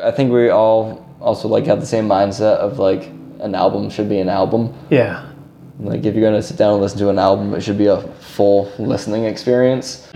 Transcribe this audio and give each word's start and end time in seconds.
I 0.00 0.10
think 0.10 0.32
we 0.32 0.48
all 0.48 1.04
also 1.20 1.48
like 1.48 1.66
have 1.66 1.80
the 1.80 1.86
same 1.86 2.08
mindset 2.08 2.56
of 2.56 2.78
like 2.78 3.08
an 3.40 3.54
album 3.54 3.90
should 3.90 4.08
be 4.08 4.20
an 4.20 4.30
album. 4.30 4.72
Yeah. 4.88 5.30
Like 5.80 6.06
if 6.06 6.14
you're 6.14 6.24
gonna 6.24 6.42
sit 6.42 6.56
down 6.56 6.72
and 6.72 6.80
listen 6.80 6.98
to 7.00 7.10
an 7.10 7.18
album, 7.18 7.52
it 7.52 7.60
should 7.60 7.76
be 7.76 7.88
a 7.88 8.00
full 8.00 8.72
listening 8.78 9.24
experience. 9.24 10.08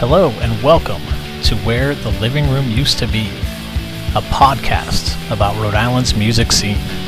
Hello 0.00 0.30
and 0.40 0.60
welcome 0.64 1.02
to 1.44 1.54
Where 1.58 1.94
the 1.94 2.10
Living 2.18 2.50
Room 2.50 2.68
Used 2.68 2.98
to 2.98 3.06
Be, 3.06 3.28
a 4.16 4.22
podcast 4.22 5.14
about 5.30 5.54
Rhode 5.62 5.74
Island's 5.74 6.16
music 6.16 6.50
scene. 6.50 7.05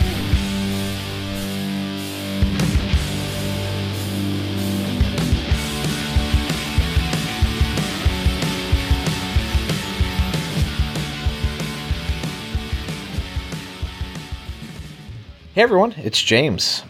Hey 15.59 15.65
everyone, 15.65 15.93
it's 15.97 16.23
James. 16.23 16.85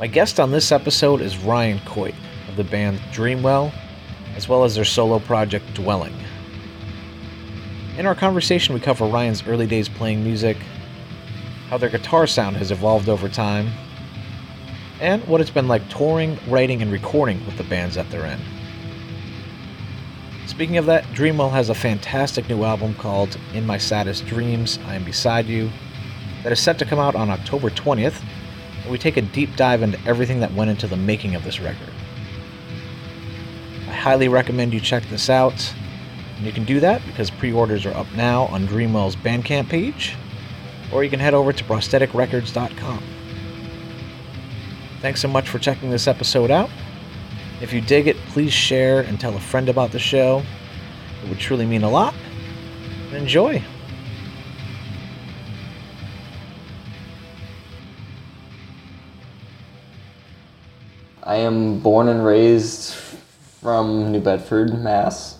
My 0.00 0.08
guest 0.08 0.40
on 0.40 0.50
this 0.50 0.72
episode 0.72 1.20
is 1.20 1.38
Ryan 1.38 1.78
Couitt 1.86 2.16
of 2.48 2.56
the 2.56 2.64
band 2.64 2.98
Dreamwell, 3.12 3.72
as 4.34 4.48
well 4.48 4.64
as 4.64 4.74
their 4.74 4.84
solo 4.84 5.20
project 5.20 5.72
Dwelling. 5.72 6.16
In 7.96 8.06
our 8.06 8.16
conversation, 8.16 8.74
we 8.74 8.80
cover 8.80 9.06
Ryan's 9.06 9.46
early 9.46 9.68
days 9.68 9.88
playing 9.88 10.24
music, 10.24 10.56
how 11.68 11.78
their 11.78 11.90
guitar 11.90 12.26
sound 12.26 12.56
has 12.56 12.72
evolved 12.72 13.08
over 13.08 13.28
time, 13.28 13.70
and 15.00 15.22
what 15.28 15.40
it's 15.40 15.48
been 15.48 15.68
like 15.68 15.88
touring, 15.88 16.36
writing, 16.48 16.82
and 16.82 16.90
recording 16.90 17.46
with 17.46 17.56
the 17.56 17.62
bands 17.62 17.96
at 17.96 18.10
their 18.10 18.24
end. 18.24 18.42
Speaking 20.48 20.76
of 20.76 20.86
that, 20.86 21.04
Dreamwell 21.14 21.52
has 21.52 21.68
a 21.68 21.74
fantastic 21.76 22.48
new 22.48 22.64
album 22.64 22.96
called 22.96 23.38
In 23.54 23.64
My 23.64 23.78
Saddest 23.78 24.26
Dreams, 24.26 24.80
I 24.86 24.96
Am 24.96 25.04
Beside 25.04 25.46
You, 25.46 25.70
that 26.42 26.52
is 26.52 26.60
set 26.60 26.78
to 26.78 26.84
come 26.84 26.98
out 26.98 27.14
on 27.14 27.30
October 27.30 27.70
20th, 27.70 28.22
and 28.82 28.90
we 28.90 28.98
take 28.98 29.16
a 29.16 29.22
deep 29.22 29.54
dive 29.56 29.82
into 29.82 29.98
everything 30.06 30.40
that 30.40 30.52
went 30.54 30.70
into 30.70 30.86
the 30.86 30.96
making 30.96 31.34
of 31.34 31.44
this 31.44 31.60
record. 31.60 31.92
I 33.88 33.92
highly 33.92 34.28
recommend 34.28 34.72
you 34.72 34.80
check 34.80 35.04
this 35.04 35.30
out, 35.30 35.74
and 36.36 36.46
you 36.46 36.52
can 36.52 36.64
do 36.64 36.80
that 36.80 37.04
because 37.06 37.30
pre 37.30 37.52
orders 37.52 37.86
are 37.86 37.94
up 37.94 38.10
now 38.14 38.46
on 38.46 38.66
Dreamwell's 38.66 39.16
Bandcamp 39.16 39.68
page, 39.68 40.16
or 40.92 41.04
you 41.04 41.10
can 41.10 41.20
head 41.20 41.34
over 41.34 41.52
to 41.52 41.64
prostheticrecords.com. 41.64 43.02
Thanks 45.00 45.20
so 45.20 45.28
much 45.28 45.48
for 45.48 45.58
checking 45.58 45.90
this 45.90 46.06
episode 46.06 46.50
out. 46.50 46.70
If 47.60 47.72
you 47.72 47.80
dig 47.80 48.08
it, 48.08 48.16
please 48.28 48.52
share 48.52 49.00
and 49.00 49.20
tell 49.20 49.36
a 49.36 49.40
friend 49.40 49.68
about 49.68 49.92
the 49.92 49.98
show. 49.98 50.42
It 51.22 51.28
would 51.28 51.38
truly 51.38 51.66
mean 51.66 51.84
a 51.84 51.90
lot. 51.90 52.14
Enjoy. 53.12 53.62
I 61.32 61.36
am 61.36 61.78
born 61.78 62.08
and 62.08 62.22
raised 62.26 62.92
from 63.62 64.12
New 64.12 64.20
Bedford, 64.20 64.78
Mass. 64.78 65.38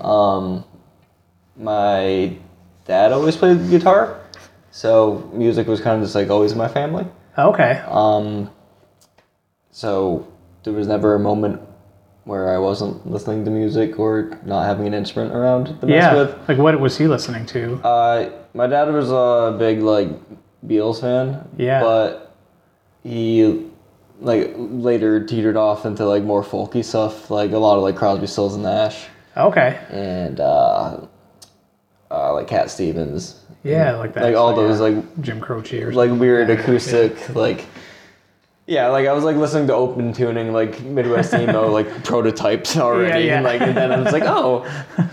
Um, 0.00 0.64
my 1.54 2.34
dad 2.86 3.12
always 3.12 3.36
played 3.36 3.68
guitar, 3.68 4.22
so 4.70 5.30
music 5.34 5.66
was 5.66 5.82
kind 5.82 6.00
of 6.00 6.02
just 6.02 6.14
like 6.14 6.30
always 6.30 6.52
in 6.52 6.56
my 6.56 6.66
family. 6.66 7.06
Okay. 7.36 7.82
Um, 7.88 8.50
so 9.70 10.26
there 10.62 10.72
was 10.72 10.86
never 10.86 11.14
a 11.14 11.18
moment 11.18 11.60
where 12.24 12.48
I 12.48 12.56
wasn't 12.56 13.06
listening 13.06 13.44
to 13.44 13.50
music 13.50 13.98
or 13.98 14.40
not 14.46 14.64
having 14.64 14.86
an 14.86 14.94
instrument 14.94 15.34
around 15.34 15.78
to 15.80 15.86
mess 15.86 16.04
yeah. 16.04 16.14
with. 16.14 16.48
Like, 16.48 16.56
what 16.56 16.80
was 16.80 16.96
he 16.96 17.06
listening 17.06 17.44
to? 17.46 17.74
Uh, 17.84 18.30
my 18.54 18.66
dad 18.66 18.90
was 18.90 19.10
a 19.10 19.54
big 19.58 19.82
like 19.82 20.08
Beatles 20.66 21.02
fan. 21.02 21.46
Yeah. 21.58 21.82
But 21.82 22.34
he 23.02 23.67
like 24.20 24.52
later 24.56 25.24
teetered 25.24 25.56
off 25.56 25.86
into 25.86 26.04
like 26.04 26.22
more 26.22 26.42
folky 26.42 26.84
stuff, 26.84 27.30
like 27.30 27.52
a 27.52 27.58
lot 27.58 27.76
of 27.76 27.82
like 27.82 27.96
Crosby, 27.96 28.26
Stills 28.26 28.54
and 28.54 28.64
Nash, 28.64 29.06
Okay. 29.36 29.78
and 29.90 30.40
uh, 30.40 31.00
uh, 32.10 32.34
like 32.34 32.48
Cat 32.48 32.70
Stevens. 32.70 33.40
Yeah, 33.64 33.96
like 33.96 34.14
that. 34.14 34.24
Like 34.24 34.36
all 34.36 34.54
so, 34.54 34.66
those 34.66 34.80
yeah. 34.80 34.86
like 34.98 35.20
Jim 35.20 35.40
Croce 35.40 35.82
or 35.82 35.92
like 35.92 36.10
weird 36.10 36.48
Yeah, 36.48 36.54
acoustic 36.56 37.34
like. 37.34 37.64
Yeah, 38.66 38.88
like 38.88 39.06
I 39.06 39.14
was 39.14 39.24
like 39.24 39.36
listening 39.36 39.66
to 39.68 39.74
open 39.74 40.12
tuning, 40.12 40.52
like 40.52 40.82
Midwest 40.82 41.32
emo, 41.32 41.68
like 41.72 42.04
prototypes 42.04 42.76
already, 42.76 43.24
Yeah, 43.24 43.30
yeah. 43.30 43.34
and 43.36 43.44
like 43.44 43.62
and 43.62 43.74
then 43.74 43.90
I 43.90 43.98
was 43.98 44.12
like, 44.12 44.22
oh, 44.26 44.62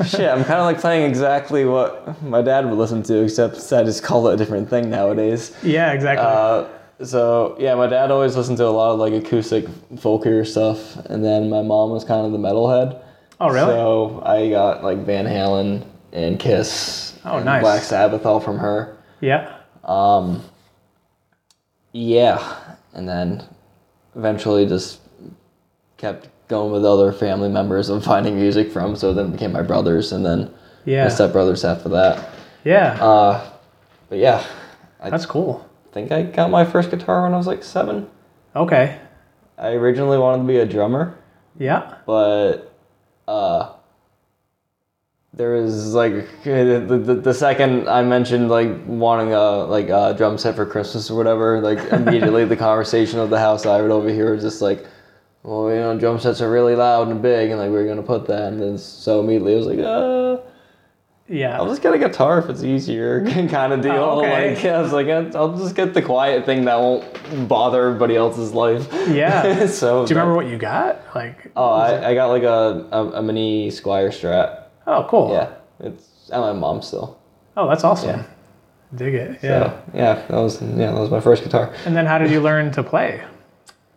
shit, 0.05 0.29
I'm 0.29 0.43
kind 0.43 0.59
of 0.59 0.65
like 0.65 0.79
playing 0.81 1.09
exactly 1.09 1.63
what 1.63 2.21
my 2.21 2.41
dad 2.41 2.65
would 2.65 2.77
listen 2.77 3.01
to, 3.03 3.23
except 3.23 3.55
I 3.71 3.83
just 3.83 4.03
call 4.03 4.27
it 4.27 4.33
a 4.33 4.37
different 4.37 4.69
thing 4.69 4.89
nowadays. 4.89 5.55
Yeah, 5.63 5.93
exactly. 5.93 6.25
Uh, 6.27 6.67
so 7.03 7.55
yeah, 7.59 7.75
my 7.75 7.87
dad 7.87 8.11
always 8.11 8.35
listened 8.35 8.57
to 8.57 8.65
a 8.65 8.69
lot 8.69 8.93
of 8.93 8.99
like 8.99 9.13
acoustic 9.13 9.65
folkier 9.95 10.45
stuff, 10.45 10.95
and 11.07 11.23
then 11.23 11.49
my 11.49 11.61
mom 11.61 11.91
was 11.91 12.03
kind 12.03 12.25
of 12.25 12.31
the 12.31 12.37
metalhead. 12.37 13.01
oh, 13.39 13.49
really? 13.49 13.67
So 13.73 14.21
I 14.25 14.49
got 14.49 14.83
like 14.83 14.99
Van 14.99 15.25
Halen 15.25 15.85
and 16.13 16.39
Kiss, 16.39 17.17
Oh, 17.25 17.37
and 17.37 17.45
nice. 17.45 17.61
Black 17.61 17.81
Sabbath 17.81 18.25
all 18.25 18.39
from 18.39 18.57
her. 18.59 18.97
yeah. 19.21 19.57
Um, 19.83 20.41
yeah, 21.91 22.57
and 22.93 23.07
then 23.07 23.43
eventually 24.15 24.65
just 24.65 24.99
kept 25.97 26.29
going 26.47 26.71
with 26.71 26.85
other 26.85 27.11
family 27.11 27.49
members 27.49 27.89
of 27.89 28.03
finding 28.03 28.35
music 28.35 28.71
from. 28.71 28.95
So 28.95 29.13
then 29.13 29.27
it 29.27 29.31
became 29.31 29.51
my 29.51 29.61
brothers, 29.61 30.11
and 30.11 30.25
then 30.25 30.51
Yeah. 30.85 31.05
my 31.05 31.09
stepbrothers 31.09 31.67
after 31.67 31.89
that. 31.89 32.29
Yeah. 32.63 32.97
Uh, 33.03 33.41
but 34.09 34.17
yeah, 34.19 34.43
I 35.01 35.09
That's 35.09 35.25
cool. 35.25 35.64
Think 35.95 36.11
I 36.11 36.23
got 36.23 36.51
my 36.51 36.65
first 36.65 36.91
guitar 36.91 37.23
when 37.23 37.33
I 37.33 37.37
was 37.37 37.47
like 37.47 37.63
seven. 37.63 38.07
Okay. 38.53 38.99
I 39.57 39.69
originally 39.69 40.17
wanted 40.17 40.43
to 40.43 40.47
be 40.47 40.57
a 40.57 40.65
drummer, 40.65 41.17
Yeah. 41.57 41.95
but 42.05 42.75
uh, 43.29 43.71
there 45.33 45.53
was 45.53 45.93
like 45.93 46.13
the, 46.43 47.01
the, 47.05 47.15
the 47.15 47.33
second 47.33 47.87
I 47.87 48.03
mentioned 48.03 48.49
like 48.49 48.69
wanting 48.85 49.31
a 49.33 49.63
like 49.63 49.87
a 49.87 50.13
drum 50.17 50.37
set 50.37 50.57
for 50.57 50.65
Christmas 50.65 51.09
or 51.09 51.15
whatever, 51.15 51.61
like 51.61 51.79
immediately 51.93 52.43
the 52.43 52.57
conversation 52.57 53.19
of 53.19 53.29
the 53.29 53.39
house 53.39 53.65
I 53.65 53.81
would 53.81 53.91
overhear 53.91 54.33
was 54.33 54.43
just 54.43 54.61
like, 54.61 54.85
well, 55.43 55.69
you 55.69 55.77
know, 55.77 55.97
drum 55.97 56.19
sets 56.19 56.41
are 56.41 56.51
really 56.51 56.75
loud 56.75 57.07
and 57.07 57.21
big, 57.21 57.51
and 57.51 57.59
like 57.59 57.69
we're 57.71 57.87
gonna 57.87 58.03
put 58.03 58.27
that, 58.27 58.51
and 58.51 58.61
then 58.61 58.77
so 58.77 59.21
immediately 59.21 59.53
I 59.53 59.57
was 59.57 59.67
like, 59.67 59.79
uh. 59.79 60.34
Yeah. 61.27 61.57
I'll 61.57 61.67
just 61.67 61.81
get 61.81 61.93
a 61.93 61.97
guitar 61.97 62.37
if 62.37 62.49
it's 62.49 62.63
easier, 62.63 63.25
kind 63.49 63.73
of 63.73 63.81
deal. 63.81 63.93
Oh, 63.93 64.19
okay. 64.19 64.55
Like, 64.55 64.65
I 64.65 64.81
was 64.81 64.93
like, 64.93 65.07
I'll 65.07 65.57
just 65.57 65.75
get 65.75 65.93
the 65.93 66.01
quiet 66.01 66.45
thing 66.45 66.65
that 66.65 66.77
won't 66.77 67.47
bother 67.47 67.87
everybody 67.87 68.15
else's 68.15 68.53
life. 68.53 68.87
Yeah. 69.07 69.65
so. 69.67 70.05
Do 70.05 70.13
you 70.13 70.19
remember 70.19 70.35
what 70.35 70.47
you 70.47 70.57
got? 70.57 71.01
Like. 71.15 71.51
Oh, 71.55 71.71
I, 71.71 72.11
I 72.11 72.13
got 72.13 72.27
like 72.27 72.43
a, 72.43 72.87
a, 72.91 73.07
a 73.13 73.21
mini 73.23 73.69
Squier 73.69 74.09
Strat. 74.09 74.65
Oh, 74.85 75.07
cool. 75.09 75.31
Yeah, 75.31 75.51
it's 75.79 76.29
at 76.31 76.39
my 76.39 76.53
mom's 76.53 76.87
still. 76.87 77.19
Oh, 77.57 77.67
that's 77.67 77.83
awesome. 77.83 78.09
Yeah. 78.09 78.25
Dig 78.93 79.13
it. 79.15 79.39
Yeah. 79.41 79.69
So, 79.69 79.83
yeah, 79.95 80.13
that 80.27 80.37
was 80.37 80.61
yeah, 80.61 80.91
that 80.91 80.99
was 80.99 81.09
my 81.09 81.19
first 81.19 81.43
guitar. 81.43 81.73
And 81.85 81.95
then 81.95 82.05
how 82.05 82.19
did 82.19 82.29
you 82.31 82.41
learn 82.41 82.71
to 82.71 82.83
play? 82.83 83.23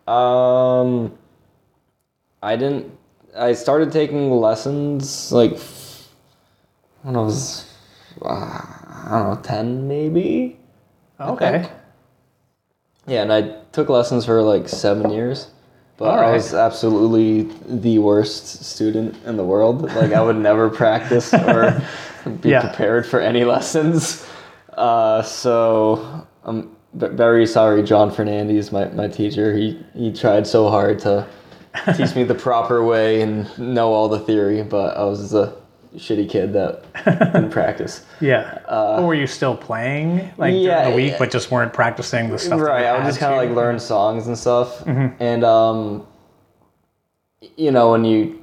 Um, 0.09 1.15
I 2.41 2.55
didn't. 2.55 2.91
I 3.37 3.53
started 3.53 3.91
taking 3.91 4.31
lessons 4.31 5.31
like 5.31 5.55
when 7.03 7.15
I 7.15 7.19
was, 7.21 7.65
uh, 8.21 8.27
I 8.27 9.07
don't 9.11 9.29
know, 9.35 9.39
ten 9.43 9.87
maybe. 9.87 10.57
Okay. 11.19 11.69
Yeah, 13.07 13.23
and 13.23 13.33
I 13.33 13.41
took 13.71 13.89
lessons 13.89 14.25
for 14.25 14.41
like 14.41 14.69
seven 14.69 15.09
years, 15.11 15.47
but 15.97 16.19
I 16.19 16.31
was 16.31 16.53
absolutely 16.53 17.43
the 17.67 17.97
worst 17.99 18.63
student 18.63 19.15
in 19.25 19.35
the 19.35 19.43
world. 19.43 19.81
Like 19.95 20.13
I 20.13 20.21
would 20.21 20.35
never 20.49 20.69
practice 20.69 21.33
or 21.33 21.81
be 22.41 22.49
Yeah. 22.49 22.61
prepared 22.61 23.05
for 23.05 23.19
any 23.19 23.43
lessons. 23.43 24.25
Uh, 24.77 25.21
so 25.23 26.25
I'm 26.43 26.75
very 26.93 27.45
sorry, 27.45 27.83
John 27.83 28.11
Fernandez, 28.11 28.71
my, 28.71 28.85
my 28.89 29.07
teacher. 29.07 29.55
He 29.55 29.83
he 29.93 30.11
tried 30.13 30.45
so 30.47 30.69
hard 30.69 30.99
to 30.99 31.27
teach 31.95 32.15
me 32.15 32.23
the 32.23 32.35
proper 32.35 32.83
way 32.83 33.21
and 33.21 33.47
know 33.57 33.91
all 33.93 34.07
the 34.07 34.19
theory, 34.19 34.61
but 34.63 34.95
I 34.97 35.03
was 35.03 35.33
a 35.33 35.53
shitty 35.95 36.29
kid 36.29 36.53
that 36.53 36.83
didn't 37.33 37.49
practice. 37.49 38.05
Yeah. 38.21 38.59
or 38.69 39.07
were 39.07 39.15
you 39.15 39.25
still 39.27 39.55
playing 39.57 40.31
like 40.37 40.53
Uh, 40.53 40.57
yeah, 40.57 40.83
during 40.83 40.89
the 40.91 40.95
week, 40.95 41.11
yeah. 41.13 41.17
but 41.19 41.31
just 41.31 41.49
weren't 41.51 41.73
practicing 41.73 42.29
the 42.29 42.37
stuff? 42.37 42.59
right 42.61 42.85
i 42.85 42.95
would 42.97 43.05
just 43.05 43.19
kind 43.19 43.33
of 43.33 43.37
like 43.37 43.49
learn 43.55 43.79
songs 43.79 44.27
and 44.27 44.37
stuff 44.37 44.79
Mm-hmm. 44.85 45.21
and 45.23 45.43
um 45.43 46.05
you 47.57 47.71
know 47.71 47.91
when 47.91 48.05
you 48.05 48.41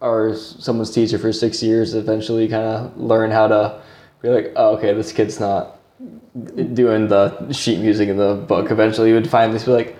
are 0.00 0.34
someone's 0.34 0.90
teacher 0.90 1.18
for 1.18 1.32
six 1.32 1.62
years 1.62 1.94
eventually 1.94 2.42
you 2.44 2.48
kind 2.50 2.64
of 2.66 2.96
learn 2.98 3.30
how 3.30 3.46
to 3.48 3.80
be 4.22 4.28
like 4.28 4.52
oh, 4.56 4.76
okay 4.76 4.92
this 4.92 5.12
kid's 5.12 5.38
not 5.40 5.78
doing 6.74 7.08
the 7.08 7.52
sheet 7.52 7.78
music 7.78 8.08
in 8.08 8.16
the 8.16 8.34
book, 8.34 8.70
eventually 8.70 9.08
you 9.10 9.14
would 9.14 9.30
finally 9.30 9.58
be 9.64 9.70
like, 9.70 9.96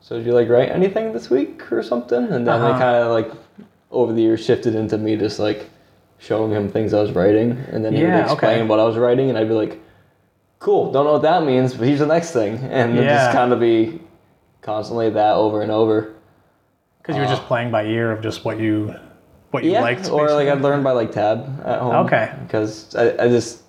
"So 0.00 0.16
did 0.16 0.24
you 0.24 0.32
like 0.32 0.48
write 0.48 0.70
anything 0.70 1.12
this 1.12 1.28
week 1.28 1.72
or 1.72 1.82
something?" 1.82 2.22
And 2.30 2.46
then 2.46 2.48
Uh-huh. 2.48 2.72
they 2.72 2.78
kind 2.78 2.96
of 3.02 3.10
like 3.10 3.30
over 3.90 4.12
the 4.12 4.22
years 4.22 4.44
shifted 4.44 4.76
into 4.76 4.96
me 4.96 5.16
just 5.16 5.40
like 5.40 5.68
showing 6.18 6.50
him 6.52 6.70
things 6.70 6.94
I 6.94 7.00
was 7.00 7.12
writing, 7.12 7.52
and 7.70 7.84
then 7.84 7.94
he 7.94 8.02
would 8.04 8.14
explain 8.14 8.60
okay. 8.60 8.62
what 8.66 8.80
I 8.80 8.84
was 8.84 8.96
writing, 8.96 9.28
and 9.28 9.38
I'd 9.38 9.48
be 9.48 9.54
like, 9.54 9.80
"Cool, 10.58 10.92
don't 10.92 11.04
know 11.04 11.12
what 11.14 11.22
that 11.22 11.44
means, 11.44 11.74
but 11.74 11.86
here's 11.86 12.00
the 12.00 12.06
next 12.06 12.32
thing," 12.32 12.56
and 12.70 12.96
Yeah. 12.96 13.04
just 13.04 13.32
kind 13.32 13.52
of 13.52 13.60
be 13.60 14.00
constantly 14.62 15.10
that 15.10 15.34
over 15.34 15.62
and 15.62 15.70
over. 15.70 16.12
Because 16.98 17.16
you 17.16 17.22
were 17.22 17.28
just 17.28 17.44
playing 17.44 17.70
by 17.70 17.84
ear 17.84 18.10
of 18.10 18.20
just 18.20 18.44
what 18.44 18.58
you 18.58 18.94
what 19.52 19.64
you 19.64 19.72
Yeah, 19.72 19.80
liked. 19.80 20.10
or 20.10 20.30
like? 20.30 20.48
I'd 20.48 20.60
learn 20.60 20.82
by 20.82 20.92
like 20.92 21.12
tab 21.12 21.62
at 21.64 21.80
home. 21.80 22.06
Okay. 22.06 22.32
Because 22.42 22.94
I, 22.96 23.24
I 23.24 23.28
just 23.28 23.62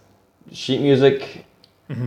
sheet 0.52 0.82
music. 0.82 1.46
Mm-hmm. 1.90 2.06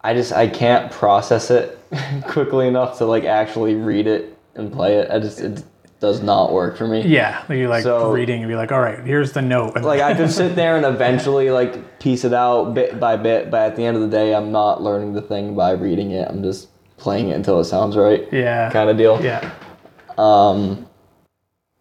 I 0.00 0.14
just 0.14 0.32
I 0.32 0.48
can't 0.48 0.90
process 0.90 1.50
it 1.50 1.78
quickly 2.26 2.66
enough 2.66 2.98
to 2.98 3.04
like 3.06 3.24
actually 3.24 3.74
read 3.76 4.06
it 4.06 4.36
and 4.56 4.72
play 4.72 4.96
it. 4.96 5.10
I 5.10 5.18
just 5.20 5.40
it 5.40 5.62
does 6.02 6.20
not 6.20 6.52
work 6.52 6.76
for 6.76 6.86
me. 6.88 7.00
Yeah, 7.02 7.40
you 7.50 7.68
like 7.68 7.84
So- 7.84 8.10
reading 8.10 8.42
and 8.42 8.48
be 8.50 8.56
like, 8.56 8.72
all 8.72 8.80
right, 8.80 8.98
here's 8.98 9.30
the 9.32 9.40
note. 9.40 9.76
And 9.76 9.84
Like 9.84 10.00
I 10.00 10.12
could 10.14 10.30
sit 10.32 10.56
there 10.56 10.76
and 10.76 10.84
eventually 10.94 11.48
like 11.50 12.00
piece 12.00 12.24
it 12.24 12.34
out 12.34 12.74
bit 12.74 12.98
by 12.98 13.16
bit, 13.16 13.50
but 13.52 13.60
at 13.70 13.76
the 13.76 13.84
end 13.86 13.96
of 13.96 14.02
the 14.02 14.08
day, 14.08 14.34
I'm 14.34 14.50
not 14.50 14.82
learning 14.82 15.12
the 15.14 15.22
thing 15.22 15.54
by 15.54 15.70
reading 15.70 16.10
it. 16.10 16.28
I'm 16.28 16.42
just 16.42 16.68
playing 16.96 17.28
it 17.28 17.34
until 17.34 17.60
it 17.60 17.64
sounds 17.66 17.96
right, 17.96 18.26
yeah, 18.32 18.68
kind 18.72 18.90
of 18.90 18.96
deal. 18.96 19.22
yeah. 19.22 19.48
Um, 20.18 20.86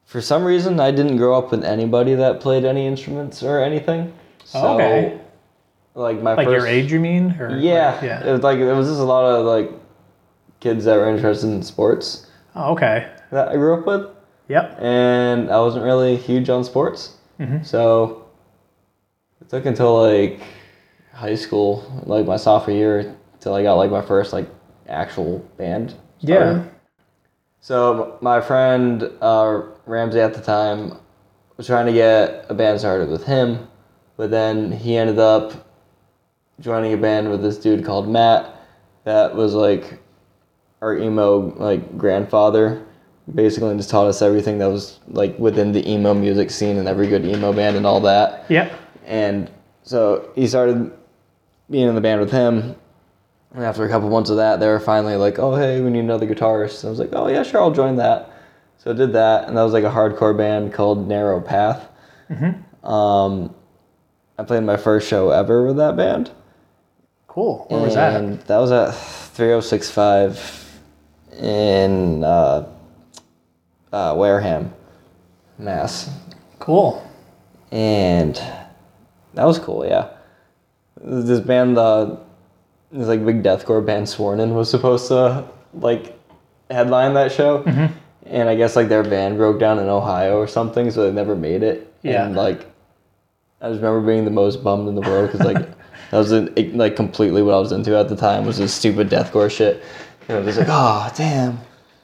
for 0.05 0.21
some 0.21 0.43
reason, 0.45 0.79
I 0.79 0.91
didn't 0.91 1.17
grow 1.17 1.35
up 1.37 1.49
with 1.51 1.63
anybody 1.63 2.13
that 2.15 2.39
played 2.41 2.63
any 2.63 2.85
instruments 2.85 3.41
or 3.43 3.59
anything. 3.59 4.13
So, 4.45 4.59
Oh, 4.59 4.75
Okay. 4.75 5.19
Like 5.95 6.21
my 6.21 6.35
Like 6.35 6.47
first, 6.47 6.55
your 6.57 6.67
age, 6.67 6.91
you 6.91 6.99
mean? 6.99 7.35
Or 7.39 7.57
Yeah, 7.57 7.93
like- 7.95 8.03
yeah. 8.03 8.23
It 8.27 8.31
was 8.31 8.41
like 8.43 8.59
there 8.59 8.75
was 8.75 8.87
just 8.87 8.99
a 9.01 9.03
lot 9.03 9.25
of 9.25 9.45
like 9.45 9.71
kids 10.59 10.85
that 10.85 10.95
were 10.95 11.09
interested 11.09 11.47
in 11.47 11.63
sports 11.63 12.27
Oh, 12.55 12.73
okay. 12.73 13.07
That 13.31 13.49
I 13.49 13.55
grew 13.55 13.73
up 13.79 13.85
with, 13.85 14.07
Yep. 14.47 14.77
and 14.81 15.49
I 15.49 15.59
wasn't 15.59 15.83
really 15.85 16.17
huge 16.17 16.49
on 16.49 16.63
sports. 16.63 17.15
Mm-hmm. 17.39 17.63
So 17.63 18.25
it 19.39 19.49
took 19.49 19.65
until 19.65 20.01
like 20.01 20.41
high 21.13 21.35
school, 21.35 21.83
like 22.05 22.25
my 22.25 22.37
sophomore 22.37 22.75
year, 22.75 23.15
till 23.39 23.53
I 23.55 23.63
got 23.63 23.75
like 23.75 23.89
my 23.91 24.01
first 24.01 24.33
like 24.33 24.47
actual 24.87 25.39
band. 25.57 25.93
started. 26.23 26.57
Yeah. 26.57 26.63
So 27.61 28.17
my 28.21 28.41
friend 28.41 29.09
uh, 29.21 29.61
Ramsey 29.85 30.19
at 30.19 30.33
the 30.33 30.41
time 30.41 30.93
was 31.57 31.67
trying 31.67 31.85
to 31.85 31.93
get 31.93 32.45
a 32.49 32.53
band 32.53 32.79
started 32.79 33.09
with 33.09 33.23
him, 33.25 33.67
but 34.17 34.31
then 34.31 34.71
he 34.71 34.97
ended 34.97 35.19
up 35.19 35.67
joining 36.59 36.93
a 36.93 36.97
band 36.97 37.29
with 37.29 37.41
this 37.41 37.57
dude 37.57 37.85
called 37.85 38.07
Matt 38.09 38.55
that 39.03 39.35
was 39.35 39.53
like 39.53 39.99
our 40.81 40.97
emo 40.97 41.53
like 41.57 41.97
grandfather 41.97 42.85
basically 43.33 43.69
and 43.69 43.79
just 43.79 43.89
taught 43.89 44.07
us 44.07 44.21
everything 44.21 44.57
that 44.59 44.67
was 44.69 44.99
like 45.07 45.37
within 45.39 45.71
the 45.71 45.87
emo 45.89 46.13
music 46.13 46.49
scene 46.51 46.77
and 46.77 46.87
every 46.87 47.07
good 47.07 47.25
emo 47.25 47.53
band 47.53 47.77
and 47.77 47.85
all 47.85 47.99
that 48.01 48.45
Yep. 48.49 48.71
and 49.05 49.49
so 49.83 50.29
he 50.35 50.47
started 50.47 50.91
being 51.69 51.87
in 51.87 51.95
the 51.95 52.01
band 52.01 52.19
with 52.19 52.31
him. 52.31 52.75
And 53.53 53.63
after 53.65 53.83
a 53.85 53.89
couple 53.89 54.09
months 54.09 54.29
of 54.29 54.37
that, 54.37 54.59
they 54.61 54.67
were 54.67 54.79
finally 54.79 55.15
like, 55.17 55.37
"Oh, 55.39 55.55
hey, 55.55 55.81
we 55.81 55.89
need 55.89 55.99
another 55.99 56.25
guitarist." 56.25 56.83
And 56.83 56.87
I 56.87 56.89
was 56.91 56.99
like, 56.99 57.09
"Oh 57.13 57.27
yeah, 57.27 57.43
sure, 57.43 57.59
I'll 57.61 57.71
join 57.71 57.97
that." 57.97 58.29
So 58.77 58.91
I 58.91 58.93
did 58.93 59.11
that, 59.13 59.47
and 59.47 59.57
that 59.57 59.63
was 59.63 59.73
like 59.73 59.83
a 59.83 59.89
hardcore 59.89 60.35
band 60.37 60.71
called 60.73 61.05
Narrow 61.07 61.41
Path. 61.41 61.89
Um, 62.83 63.53
I 64.37 64.43
played 64.43 64.63
my 64.63 64.77
first 64.77 65.07
show 65.09 65.31
ever 65.31 65.65
with 65.65 65.75
that 65.77 65.97
band. 65.97 66.31
Cool. 67.27 67.65
Where 67.69 67.81
was 67.81 67.95
that? 67.95 68.47
That 68.47 68.57
was 68.57 68.71
at 68.71 68.93
3065 68.95 70.79
in 71.41 72.23
uh, 72.23 72.67
uh, 73.91 74.13
Wareham, 74.17 74.73
Mass 75.57 76.09
Cool. 76.59 77.05
and 77.71 78.35
that 79.33 79.45
was 79.45 79.59
cool. 79.59 79.85
Yeah, 79.85 80.09
this 81.03 81.39
band, 81.39 81.77
uh, 81.77 82.17
this 82.91 83.07
like 83.07 83.25
big 83.25 83.43
deathcore 83.43 83.85
band, 83.85 84.07
Sworn 84.09 84.39
In, 84.39 84.53
was 84.53 84.69
supposed 84.69 85.07
to 85.07 85.45
like 85.73 86.17
headline 86.69 87.13
that 87.15 87.31
show, 87.31 87.63
Mm-hmm. 87.63 87.93
and 88.27 88.49
I 88.49 88.55
guess 88.55 88.75
like 88.75 88.89
their 88.89 89.03
van 89.03 89.37
broke 89.37 89.59
down 89.59 89.79
in 89.79 89.87
Ohio 89.87 90.37
or 90.37 90.47
something, 90.47 90.91
so 90.91 91.03
they 91.05 91.11
never 91.11 91.35
made 91.35 91.63
it. 91.63 91.87
Yeah. 92.03 92.25
and 92.25 92.35
like 92.35 92.65
I 93.61 93.69
just 93.69 93.81
remember 93.81 94.01
being 94.05 94.25
the 94.25 94.31
most 94.31 94.63
bummed 94.63 94.87
in 94.89 94.95
the 94.95 95.01
world 95.01 95.31
because 95.31 95.45
like 95.45 95.57
that 96.11 96.17
was 96.17 96.31
like 96.31 96.95
completely 96.95 97.41
what 97.43 97.53
I 97.53 97.59
was 97.59 97.71
into 97.71 97.95
at 97.97 98.09
the 98.09 98.15
time 98.15 98.45
was 98.45 98.57
this 98.57 98.73
stupid 98.73 99.09
deathcore 99.09 99.49
shit. 99.51 99.83
And 100.27 100.37
I 100.37 100.41
was 100.41 100.55
just 100.55 100.59
like, 100.59 100.67
oh 100.69 101.11
damn 101.15 101.59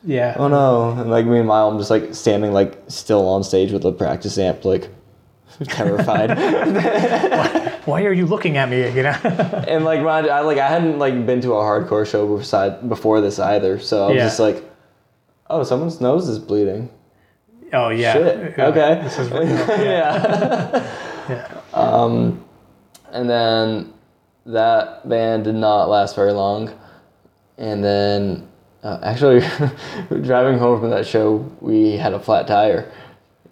Yeah. 0.07 0.36
oh 0.39 0.48
no 0.48 0.92
and 0.92 1.09
like 1.12 1.25
meanwhile 1.25 1.69
i'm 1.69 1.77
just 1.77 1.89
like 1.89 2.15
standing 2.15 2.54
like 2.54 2.81
still 2.88 3.27
on 3.27 3.44
stage 3.44 3.71
with 3.74 3.83
a 3.86 3.92
practice 3.92 4.38
amp 4.38 4.63
like 4.65 4.89
terrified 5.65 6.30
Why 7.88 8.04
are 8.04 8.12
you 8.12 8.25
looking 8.25 8.57
at 8.57 8.68
me? 8.69 8.81
You 8.92 9.04
know. 9.04 9.15
and 9.68 9.86
like 9.86 10.01
my, 10.01 10.19
I 10.27 10.42
like 10.42 10.57
I 10.57 10.68
hadn't 10.68 11.00
like 11.00 11.25
been 11.25 11.39
to 11.42 11.54
a 11.54 11.62
hardcore 11.63 12.06
show 12.06 12.38
beside 12.38 12.89
before 12.89 13.21
this 13.21 13.39
either 13.39 13.80
so 13.80 14.04
I 14.04 14.07
was 14.07 14.15
Yeah. 14.18 14.24
just 14.25 14.39
like 14.39 14.63
oh 15.50 15.63
someone's 15.63 16.01
nose 16.01 16.27
is 16.27 16.38
bleeding 16.39 16.89
oh 17.74 17.89
yeah. 17.89 18.13
shit 18.13 18.59
okay 18.59 19.01
This 19.04 19.18
is 19.19 19.30
yeah. 19.30 19.81
yeah 19.81 20.94
yeah. 21.30 21.62
um 21.74 22.44
and 23.12 23.30
then 23.30 23.94
that 24.45 25.07
band 25.07 25.45
did 25.45 25.56
not 25.56 25.89
last 25.89 26.13
very 26.15 26.33
long 26.33 26.69
and 27.57 27.83
then 27.83 28.48
uh, 28.88 29.00
actually 29.04 29.39
driving 30.22 30.57
home 30.57 30.80
from 30.80 30.89
that 30.92 31.06
show 31.06 31.38
we 31.62 31.98
had 31.98 32.13
a 32.13 32.19
flat 32.19 32.48
tire 32.48 32.89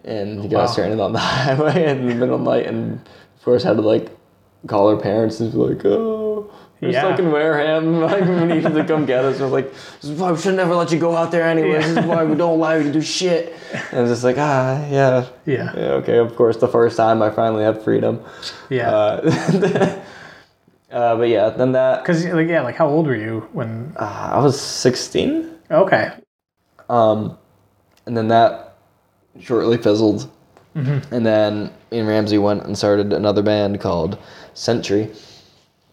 and 0.05 0.49
got 0.49 0.59
Wow. 0.61 0.65
stranded 0.67 0.99
on 0.99 1.11
the 1.13 1.19
highway 1.35 1.89
in 1.89 2.07
the 2.07 2.15
middle 2.15 2.35
of 2.35 2.43
the 2.45 2.49
night 2.51 2.65
and 2.67 2.93
of 3.37 3.43
course 3.43 3.63
had 3.63 3.75
to 3.77 3.81
like 3.81 4.09
call 4.67 4.87
our 4.89 4.97
parents 4.97 5.39
and 5.39 5.51
be 5.51 5.57
like 5.57 5.83
oh 5.85 6.49
we're 6.81 6.91
Yeah. 6.91 7.01
stuck 7.01 7.19
in 7.19 7.31
Wareham 7.31 7.99
like 8.11 8.23
we 8.25 8.45
need 8.45 8.63
to 8.63 8.83
come 8.85 9.05
get 9.05 9.25
us 9.25 9.35
and 9.35 9.43
I 9.43 9.45
was 9.45 9.53
like 9.53 9.73
this 9.73 10.03
is 10.11 10.19
why 10.19 10.31
we 10.31 10.37
should 10.37 10.55
never 10.55 10.75
let 10.75 10.91
you 10.91 10.99
go 10.99 11.15
out 11.15 11.31
there 11.31 11.43
anyway 11.43 11.79
this 11.81 11.97
is 11.97 12.05
why 12.05 12.23
we 12.23 12.35
don't 12.35 12.51
allow 12.59 12.73
you 12.75 12.83
to 12.83 12.91
do 12.93 13.01
shit 13.01 13.53
and 13.91 13.99
I 13.99 14.01
was 14.03 14.11
just 14.11 14.23
like 14.23 14.37
ah 14.37 14.87
yeah 14.89 15.25
Yeah. 15.45 15.71
yeah, 15.75 15.99
okay, 16.01 16.17
of 16.17 16.35
course, 16.35 16.57
the 16.57 16.67
first 16.67 16.95
time 16.97 17.21
I 17.21 17.29
finally 17.29 17.63
have 17.63 17.83
freedom. 17.83 18.23
Yeah. 18.69 18.89
Uh, 18.89 19.21
uh, 20.95 21.15
but 21.17 21.29
yeah, 21.29 21.49
then 21.49 21.73
that. 21.73 22.01
Because 22.01 22.25
like 22.25 22.47
yeah, 22.47 22.61
like 22.61 22.75
how 22.75 22.87
old 22.87 23.05
were 23.05 23.15
you 23.15 23.47
when? 23.53 23.93
Uh, 23.97 24.31
I 24.33 24.39
was 24.39 24.59
16. 24.59 25.51
Okay. 25.69 26.11
Um, 26.89 27.37
and 28.05 28.15
then 28.17 28.27
that 28.29 28.77
shortly 29.39 29.77
fizzled. 29.77 30.31
And 30.75 31.25
then 31.25 31.71
me 31.89 31.99
and 31.99 32.07
Ramsey 32.07 32.37
went 32.37 32.65
and 32.65 32.77
started 32.77 33.13
another 33.13 33.41
band 33.41 33.79
called 33.79 34.17
Sentry. 34.53 35.09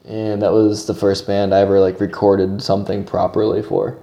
And 0.04 0.42
that 0.42 0.50
was 0.52 0.86
the 0.86 0.94
first 0.94 1.24
band 1.24 1.54
I 1.54 1.60
ever 1.60 1.78
like 1.78 2.00
recorded 2.00 2.60
something 2.60 3.04
properly 3.04 3.62
for. 3.62 3.98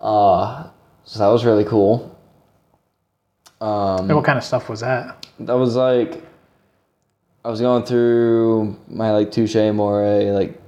Uh, 0.00 0.68
so 1.04 1.18
that 1.18 1.26
was 1.28 1.44
really 1.44 1.64
cool. 1.64 2.18
Um, 3.60 4.08
And 4.08 4.16
what 4.16 4.24
kind 4.24 4.38
of 4.38 4.44
stuff 4.44 4.70
was 4.70 4.80
that? 4.80 5.26
that 5.40 5.58
was 5.58 5.76
like 5.76 6.24
I 7.44 7.50
was 7.50 7.60
going 7.60 7.84
through 7.84 8.76
my 8.88 9.10
like 9.12 9.30
Touché 9.30 9.70
Amoré 9.70 10.32
like 10.32 10.58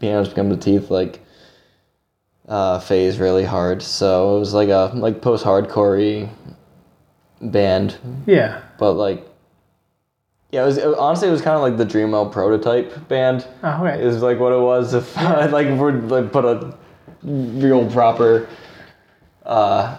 pianos 0.00 0.28
become 0.28 0.48
the 0.48 0.56
teeth 0.56 0.90
like 0.90 1.20
uh, 2.48 2.80
phase 2.80 3.18
really 3.18 3.44
hard. 3.44 3.82
So 3.82 4.36
it 4.36 4.40
was 4.40 4.52
like 4.52 4.68
a 4.68 4.90
like 4.94 5.20
post 5.22 5.44
hardcore 5.44 6.28
band, 7.40 7.96
Yeah. 8.26 8.60
but 8.78 8.94
like 8.94 9.26
yeah, 10.50 10.62
it 10.62 10.66
was 10.66 10.76
it, 10.76 10.94
honestly 10.98 11.28
it 11.28 11.32
was 11.32 11.40
kind 11.40 11.56
of 11.56 11.62
like 11.62 11.76
the 11.76 11.86
Dreamo 11.86 12.30
prototype 12.30 13.08
band. 13.08 13.46
Oh, 13.62 13.84
okay. 13.86 14.02
Is 14.02 14.22
like 14.22 14.38
what 14.40 14.52
it 14.52 14.60
was 14.60 14.94
if 14.94 15.16
I 15.16 15.46
like 15.58 15.68
would 15.78 16.10
like 16.10 16.32
put 16.32 16.44
a 16.44 16.76
real 17.22 17.88
proper 17.90 18.48
uh, 19.46 19.98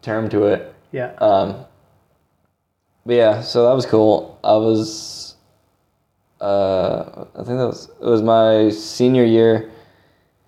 term 0.00 0.28
to 0.30 0.44
it. 0.46 0.74
Yeah. 0.92 1.12
Um, 1.18 1.56
but 3.04 3.14
yeah, 3.14 3.40
so 3.42 3.68
that 3.68 3.74
was 3.74 3.86
cool. 3.86 4.38
I 4.42 4.54
was, 4.56 5.15
uh, 6.40 7.24
I 7.34 7.42
think 7.44 7.58
that 7.58 7.66
was 7.66 7.88
it 8.00 8.06
was 8.06 8.22
my 8.22 8.70
senior 8.70 9.24
year, 9.24 9.70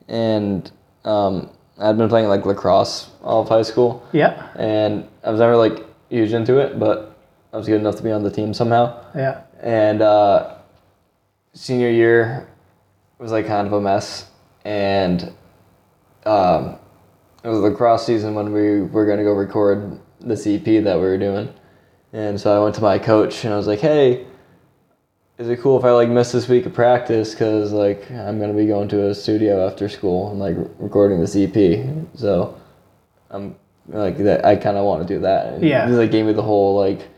and 0.07 0.71
um, 1.05 1.51
I'd 1.79 1.97
been 1.97 2.09
playing 2.09 2.29
like 2.29 2.45
lacrosse 2.45 3.11
all 3.23 3.43
of 3.43 3.49
high 3.49 3.63
school, 3.63 4.07
yeah. 4.13 4.49
and 4.57 5.09
I 5.25 5.31
was 5.31 5.41
never 5.41 5.57
like 5.57 5.85
huge 6.11 6.33
into 6.33 6.59
it, 6.59 6.79
but 6.79 7.17
I 7.53 7.57
was 7.57 7.67
good 7.67 7.81
enough 7.81 7.97
to 7.97 8.03
be 8.03 8.11
on 8.11 8.23
the 8.23 8.31
team 8.31 8.53
somehow. 8.53 9.03
Yeah. 9.15 9.43
And 9.61 10.03
uh, 10.03 10.57
senior 11.55 11.91
year 11.91 12.49
was 13.19 13.33
like 13.33 13.47
kind 13.47 13.67
of 13.67 13.73
a 13.73 13.81
mess, 13.81 14.31
and 14.65 15.33
um, 16.27 16.77
it 17.43 17.49
was 17.49 17.61
lacrosse 17.61 18.05
season 18.05 18.35
when 18.35 18.53
we 18.53 18.83
were 18.83 19.07
gonna 19.07 19.25
go 19.25 19.33
record 19.33 19.99
the 20.21 20.35
EP 20.35 20.85
that 20.85 20.97
we 20.97 21.03
were 21.03 21.19
doing, 21.19 21.53
and 22.13 22.39
so 22.39 22.55
I 22.55 22.63
went 22.63 22.75
to 22.75 22.83
my 22.83 22.99
coach 22.99 23.45
and 23.45 23.55
I 23.55 23.57
was 23.57 23.67
like, 23.67 23.81
"Hey, 23.81 24.27
is 25.39 25.49
it 25.49 25.61
cool 25.61 25.79
if 25.79 25.85
I 25.85 25.93
like 25.93 26.09
miss 26.09 26.33
this 26.33 26.49
week 26.49 26.67
of 26.67 26.75
practice 26.75 27.31
because 27.31 27.73
like 27.73 28.11
I'm 28.11 28.41
gonna 28.41 28.53
be 28.55 28.67
going 28.67 28.89
to 28.89 29.09
a 29.09 29.15
studio 29.15 29.67
after 29.67 29.89
school 29.89 30.31
and 30.31 30.41
like 30.41 30.57
recording 30.79 31.21
this 31.21 31.37
EP. 31.37 31.87
So 32.17 32.61
I'm 33.31 33.55
like 33.87 34.19
that. 34.19 34.45
I 34.45 34.57
kind 34.57 34.77
of 34.77 34.85
want 34.85 35.07
to 35.07 35.15
do 35.15 35.21
that. 35.21 35.55
And 35.55 35.65
Yeah. 35.65 35.87
He 35.87 35.95
like 35.95 36.11
gave 36.11 36.27
me 36.27 36.33
the 36.33 36.43
whole 36.43 36.77
like, 36.77 37.09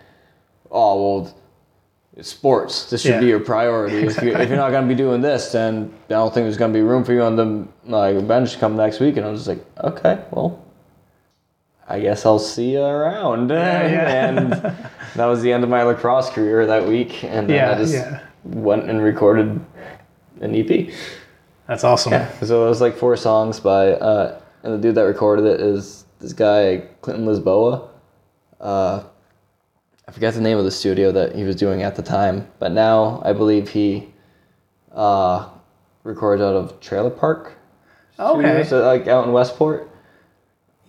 oh 0.71 1.23
well, 1.23 1.37
sports. 2.21 2.91
This 2.91 3.01
should 3.01 3.21
be 3.21 3.27
your 3.27 3.41
priority. 3.41 3.97
If, 3.97 4.23
you, 4.23 4.37
if 4.37 4.49
you're 4.51 4.59
not 4.59 4.71
gonna 4.71 4.87
be 4.87 4.95
doing 4.95 5.23
this, 5.23 5.53
then 5.53 5.91
I 6.07 6.13
don't 6.13 6.35
think 6.35 6.45
there's 6.45 6.59
gonna 6.59 6.75
be 6.75 6.83
room 6.83 7.05
for 7.05 7.15
you 7.15 7.23
on 7.23 7.37
the 7.37 7.67
like 7.87 8.29
bench 8.29 8.59
come 8.59 8.77
next 8.77 9.01
week. 9.01 9.17
And 9.17 9.25
I 9.25 9.31
was 9.31 9.47
just 9.47 9.49
like, 9.49 9.65
okay, 9.83 10.23
well. 10.31 10.67
I 11.91 11.99
guess 11.99 12.25
I'll 12.25 12.39
see 12.39 12.73
you 12.73 12.83
around. 12.83 13.51
yeah. 13.51 14.29
and 14.29 14.53
that 15.17 15.27
was 15.27 15.43
the 15.43 15.53
end 15.53 15.65
of 15.65 15.71
my 15.71 15.83
lacrosse 15.83 16.31
career 16.31 16.65
that 16.67 16.87
week. 16.87 17.25
And 17.25 17.49
then 17.51 17.57
Yeah, 17.57 17.73
I 17.73 17.79
just 17.79 17.93
yeah. 17.95 18.21
went 18.45 18.89
and 18.89 19.03
recorded 19.03 19.61
an 20.41 20.55
EP. 20.55 20.95
That's 21.67 21.83
awesome. 21.83 22.13
So 22.43 22.65
it 22.65 22.69
was 22.69 22.81
like 22.81 22.97
four 22.97 23.17
songs 23.17 23.59
by, 23.59 23.93
uh, 23.93 24.41
and 24.63 24.75
the 24.75 24.79
dude 24.79 24.95
that 24.95 25.03
recorded 25.03 25.47
it 25.47 25.61
is 25.61 26.05
this 26.21 26.33
guy, 26.33 26.85
Clinton 27.01 27.27
Lisboa. 27.27 27.89
Uh, 28.61 29.03
I 30.07 30.13
forget 30.13 30.35
the 30.35 30.41
name 30.41 30.59
of 30.59 30.65
the 30.65 30.71
studio 30.71 31.11
that 31.13 31.35
he 31.35 31.43
was 31.43 31.57
doing 31.57 31.83
at 31.83 31.97
the 31.97 32.03
time, 32.03 32.47
but 32.61 32.71
now 32.71 33.21
I 33.25 33.33
believe 33.33 33.69
he 33.69 34.13
uh, 34.93 35.49
records 36.05 36.41
out 36.41 36.55
of 36.55 36.79
Trailer 36.81 37.11
Park. 37.11 37.55
Okay. 38.19 38.65
Studios, 38.65 38.73
uh, 38.73 38.87
like 38.87 39.09
out 39.09 39.27
in 39.27 39.33
Westport. 39.33 39.90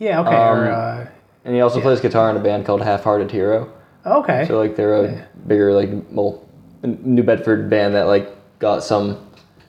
Yeah. 0.02 0.22
Okay. 0.22 0.36
or, 0.36 0.68
Um, 0.68 0.74
uh, 0.74 1.06
And 1.46 1.56
he 1.56 1.62
also 1.62 1.80
plays 1.80 2.02
guitar 2.02 2.30
in 2.32 2.36
a 2.36 2.40
band 2.40 2.66
called 2.66 2.82
Half 2.82 3.04
Hearted 3.04 3.30
Hero. 3.32 3.70
okay. 4.06 4.46
So 4.48 4.58
like 4.58 4.76
they're 4.76 4.96
a 5.06 5.28
bigger 5.48 5.72
like 5.74 5.90
New 6.84 7.24
Bedford 7.24 7.70
band 7.70 7.94
that 7.96 8.08
like 8.08 8.30
got 8.60 8.84
some 8.84 9.18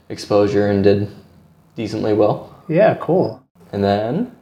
exposure 0.08 0.66
and 0.68 0.82
did 0.82 1.08
decently 1.76 2.14
well. 2.14 2.54
yeah. 2.68 2.94
Cool. 3.00 3.42
And 3.72 3.82
then 3.84 4.32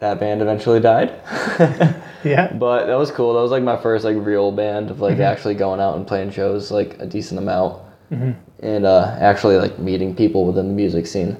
that 0.00 0.18
band 0.20 0.40
eventually 0.42 0.80
died. 0.80 1.12
Yeah. 2.24 2.52
but 2.52 2.86
that 2.86 2.96
was 2.98 3.12
cool. 3.12 3.32
That 3.34 3.42
was 3.42 3.52
like 3.52 3.62
my 3.62 3.76
first 3.76 4.04
like 4.04 4.16
real 4.18 4.50
band 4.50 4.90
of 4.90 5.00
like 5.00 5.20
actually 5.20 5.54
going 5.54 5.80
out 5.80 5.94
and 5.96 6.04
playing 6.04 6.32
shows 6.32 6.72
like 6.72 6.96
a 6.98 7.06
decent 7.06 7.38
amount. 7.38 7.80
And 8.10 8.84
uh, 8.84 9.16
actually 9.20 9.56
like 9.56 9.78
meeting 9.78 10.16
people 10.16 10.44
within 10.44 10.66
the 10.66 10.74
music 10.74 11.06
scene. 11.06 11.36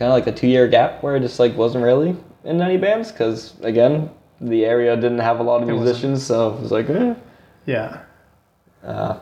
Kind 0.00 0.10
of 0.10 0.14
like 0.16 0.26
a 0.26 0.32
two 0.32 0.46
year 0.46 0.66
gap 0.66 1.02
where 1.02 1.14
I 1.14 1.18
just 1.18 1.38
like 1.38 1.54
wasn't 1.58 1.84
really 1.84 2.16
in 2.44 2.62
any 2.62 2.78
bands 2.78 3.12
because 3.12 3.52
again 3.60 4.08
the 4.40 4.64
area 4.64 4.96
didn't 4.96 5.18
have 5.18 5.40
a 5.40 5.42
lot 5.42 5.60
of 5.62 5.68
wasn't- 5.68 5.84
musicians, 5.84 6.24
so 6.24 6.54
it 6.54 6.60
was 6.62 6.72
like, 6.72 6.88
eh. 6.88 7.14
Yeah. 7.66 8.00
Uh, 8.82 9.18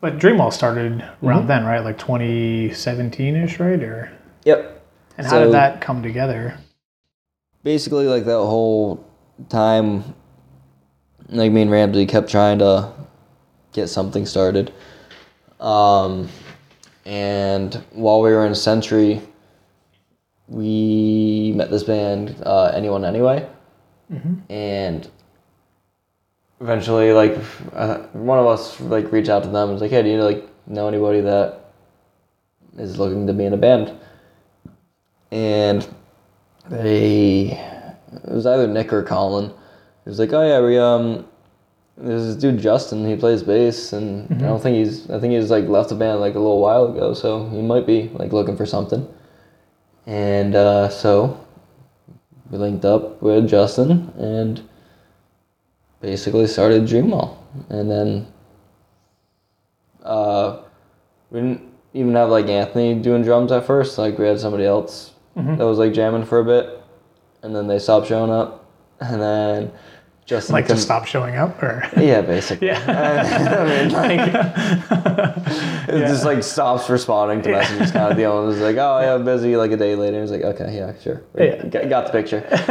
But 0.00 0.18
Dreamwell 0.18 0.52
started 0.52 1.00
around 1.22 1.42
Mm-hmm. 1.42 1.46
then, 1.46 1.64
right? 1.64 1.78
Like 1.84 1.96
2017 1.98 3.36
ish, 3.36 3.60
right? 3.60 3.80
Or 3.84 4.10
yep. 4.44 4.84
and 5.16 5.26
how 5.28 5.34
So- 5.34 5.44
did 5.44 5.54
that 5.54 5.80
come 5.80 6.02
together? 6.02 6.58
basically 7.62 8.06
like 8.08 8.24
that 8.26 8.32
whole 8.38 9.02
time 9.48 10.02
like 11.30 11.50
me 11.52 11.62
and 11.62 11.70
Ramsey 11.70 12.04
kept 12.04 12.28
trying 12.28 12.58
to 12.58 12.90
get 13.72 13.88
something 13.88 14.26
started. 14.26 14.72
Um 15.60 16.28
and 17.06 17.72
while 17.92 18.20
we 18.20 18.30
were 18.32 18.44
in 18.44 18.54
Sentry 18.56 19.22
we 20.48 21.52
met 21.56 21.70
this 21.70 21.82
band 21.82 22.36
uh, 22.44 22.72
Anyone 22.74 23.04
Anyway. 23.04 23.48
And 24.50 25.08
eventually 26.60 27.12
like 27.12 27.36
uh, 27.72 27.98
one 28.12 28.38
of 28.38 28.46
us 28.46 28.80
like 28.80 29.10
reached 29.12 29.28
out 29.28 29.42
to 29.42 29.48
them 29.48 29.70
and 29.70 29.72
was 29.72 29.82
like, 29.82 29.90
"Hey, 29.90 30.02
do 30.02 30.08
you 30.08 30.22
like 30.22 30.48
know 30.66 30.88
anybody 30.88 31.20
that 31.20 31.72
is 32.78 32.98
looking 32.98 33.26
to 33.26 33.32
be 33.32 33.44
in 33.44 33.52
a 33.52 33.56
band?" 33.56 33.92
And 35.30 35.86
they 36.70 37.58
it 38.12 38.32
was 38.32 38.46
either 38.46 38.66
Nick 38.66 38.92
or 38.92 39.02
Colin. 39.02 39.48
He 40.04 40.10
was 40.10 40.18
like, 40.18 40.32
"Oh 40.32 40.46
yeah, 40.46 40.60
we 40.60 40.78
um, 40.78 41.26
there's 41.96 42.26
this 42.26 42.36
dude 42.36 42.58
Justin. 42.60 43.06
He 43.06 43.16
plays 43.16 43.42
bass, 43.42 43.92
and 43.92 44.30
I 44.42 44.46
don't 44.46 44.62
think 44.62 44.76
he's. 44.76 45.10
I 45.10 45.18
think 45.18 45.32
he's 45.32 45.50
like 45.50 45.66
left 45.66 45.88
the 45.88 45.94
band 45.94 46.20
like 46.20 46.34
a 46.34 46.38
little 46.38 46.60
while 46.60 46.86
ago, 46.86 47.14
so 47.14 47.48
he 47.48 47.62
might 47.62 47.86
be 47.86 48.10
like 48.14 48.32
looking 48.32 48.56
for 48.56 48.66
something." 48.66 49.08
And 50.06 50.54
uh, 50.54 50.88
so 50.90 51.44
we 52.50 52.58
linked 52.58 52.84
up 52.84 53.22
with 53.22 53.48
Justin 53.48 54.12
and 54.18 54.62
basically 56.00 56.46
started 56.46 56.84
Dreamwell, 56.84 57.38
and 57.70 57.90
then 57.90 58.26
uh, 60.02 60.60
we 61.30 61.40
didn't 61.40 61.62
even 61.94 62.14
have 62.14 62.28
like 62.28 62.46
Anthony 62.46 62.94
doing 62.94 63.22
drums 63.22 63.50
at 63.50 63.66
first. 63.66 63.96
Like 63.96 64.18
we 64.18 64.26
had 64.26 64.38
somebody 64.38 64.66
else 64.66 65.12
that 65.34 65.64
was 65.64 65.78
like 65.78 65.94
jamming 65.94 66.26
for 66.26 66.40
a 66.40 66.44
bit, 66.44 66.82
and 67.42 67.56
then 67.56 67.66
they 67.66 67.78
stopped 67.78 68.06
showing 68.06 68.30
up, 68.30 68.70
and 69.00 69.20
then 69.22 69.72
Justin 70.26 70.54
Like 70.54 70.66
to 70.68 70.76
stop 70.76 71.06
showing 71.06 71.36
up, 71.36 71.62
or 71.62 71.82
Yeah, 71.98 72.22
basically. 72.22 72.68
Yeah. 72.68 72.80
I 73.60 73.84
mean, 73.84 73.92
like, 73.92 74.20
it 75.88 76.06
just 76.08 76.24
like 76.24 76.42
stops 76.42 76.88
responding 76.88 77.42
to 77.42 77.50
messages. 77.50 77.90
Kind 77.90 78.10
of 78.10 78.16
deal. 78.16 78.42
And 78.42 78.50
it's 78.52 78.62
like, 78.62 78.76
oh 78.76 79.00
yeah, 79.00 79.14
I'm 79.14 79.24
busy. 79.24 79.54
Like 79.56 79.72
a 79.72 79.76
day 79.76 79.94
later, 79.94 80.22
it's 80.22 80.32
like, 80.32 80.42
okay, 80.42 80.74
yeah, 80.74 80.94
sure, 81.02 81.22
Yeah. 81.36 81.66
Got, 81.66 81.88
got 81.90 82.06
the 82.06 82.12
picture. 82.12 82.46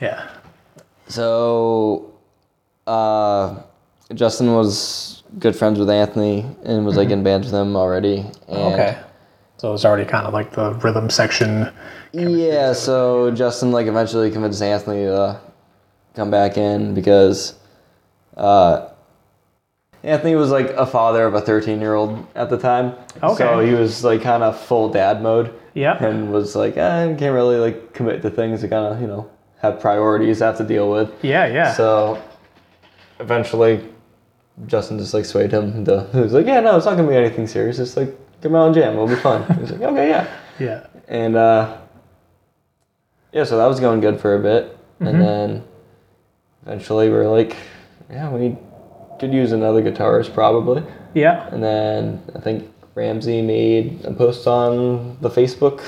yeah, 0.00 0.30
So, 1.08 2.10
uh, 2.86 3.60
Justin 4.14 4.54
was 4.54 5.22
good 5.38 5.54
friends 5.54 5.78
with 5.78 5.90
Anthony 5.90 6.46
and 6.64 6.86
was 6.86 6.96
like 6.96 7.10
in 7.10 7.22
bands 7.22 7.52
with 7.52 7.60
him 7.60 7.76
already. 7.76 8.24
And 8.48 8.74
okay. 8.74 8.98
So 9.58 9.68
it 9.68 9.72
was 9.72 9.84
already 9.84 10.06
kind 10.06 10.26
of 10.26 10.32
like 10.32 10.52
the 10.52 10.72
rhythm 10.76 11.10
section. 11.10 11.70
Yeah, 12.12 12.72
so 12.72 13.30
Justin 13.30 13.72
like 13.72 13.88
eventually 13.88 14.30
convinced 14.30 14.62
Anthony 14.62 15.04
to 15.04 15.38
come 16.14 16.30
back 16.30 16.56
in 16.58 16.94
because 16.94 17.54
uh, 18.36 18.88
Anthony 20.02 20.34
was 20.34 20.50
like 20.50 20.70
a 20.70 20.86
father 20.86 21.24
of 21.26 21.34
a 21.34 21.40
13 21.40 21.80
year 21.80 21.94
old 21.94 22.26
at 22.34 22.50
the 22.50 22.58
time. 22.58 22.94
Okay. 23.22 23.36
So 23.36 23.60
he 23.60 23.72
was 23.74 24.02
like 24.04 24.22
kind 24.22 24.42
of 24.42 24.58
full 24.58 24.88
dad 24.90 25.22
mode 25.22 25.52
Yeah. 25.74 26.02
and 26.02 26.32
was 26.32 26.56
like, 26.56 26.76
I 26.78 27.14
can't 27.14 27.34
really 27.34 27.56
like 27.56 27.92
commit 27.92 28.22
to 28.22 28.30
things. 28.30 28.64
I 28.64 28.68
kind 28.68 28.94
of, 28.94 29.00
you 29.00 29.06
know, 29.06 29.30
have 29.60 29.78
priorities 29.80 30.40
I 30.42 30.46
have 30.46 30.58
to 30.58 30.64
deal 30.64 30.90
with. 30.90 31.12
Yeah, 31.22 31.46
yeah. 31.46 31.74
So 31.74 32.22
eventually 33.18 33.86
Justin 34.66 34.98
just 34.98 35.12
like 35.14 35.24
swayed 35.24 35.52
him 35.52 35.72
into, 35.72 36.08
he 36.12 36.20
was 36.20 36.32
like, 36.32 36.46
yeah, 36.46 36.60
no, 36.60 36.76
it's 36.76 36.86
not 36.86 36.94
going 36.96 37.06
to 37.06 37.10
be 37.12 37.16
anything 37.16 37.46
serious. 37.46 37.78
It's 37.78 37.96
like, 37.96 38.14
come 38.42 38.54
out 38.54 38.66
and 38.66 38.74
jam. 38.74 38.94
It'll 38.94 39.06
be 39.06 39.16
fun. 39.16 39.44
He 39.54 39.60
was 39.60 39.70
like, 39.72 39.82
okay, 39.82 40.08
yeah. 40.08 40.36
yeah. 40.58 40.86
And 41.08 41.36
uh, 41.36 41.76
yeah, 43.32 43.44
so 43.44 43.58
that 43.58 43.66
was 43.66 43.80
going 43.80 44.00
good 44.00 44.18
for 44.18 44.34
a 44.34 44.38
bit, 44.38 44.78
and 45.00 45.20
then 45.20 45.64
eventually 46.66 47.08
we 47.08 47.14
are 47.16 47.28
like, 47.28 47.56
yeah, 48.10 48.30
we 48.30 48.56
could 49.18 49.32
use 49.32 49.52
another 49.52 49.82
guitarist 49.82 50.32
probably. 50.34 50.82
Yeah. 51.14 51.48
And 51.52 51.62
then 51.62 52.22
I 52.34 52.40
think 52.40 52.68
Ramsey 52.94 53.42
made 53.42 54.04
a 54.04 54.12
post 54.12 54.46
on 54.46 55.16
the 55.20 55.28
Facebook 55.30 55.80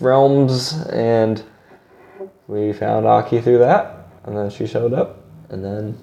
realms, 0.00 0.72
and 0.92 1.42
we 2.46 2.72
found 2.72 3.06
Aki 3.06 3.40
through 3.42 3.58
that, 3.58 4.08
and 4.24 4.36
then 4.36 4.50
she 4.50 4.66
showed 4.66 4.92
up, 4.92 5.24
and 5.50 5.64
then 5.64 5.98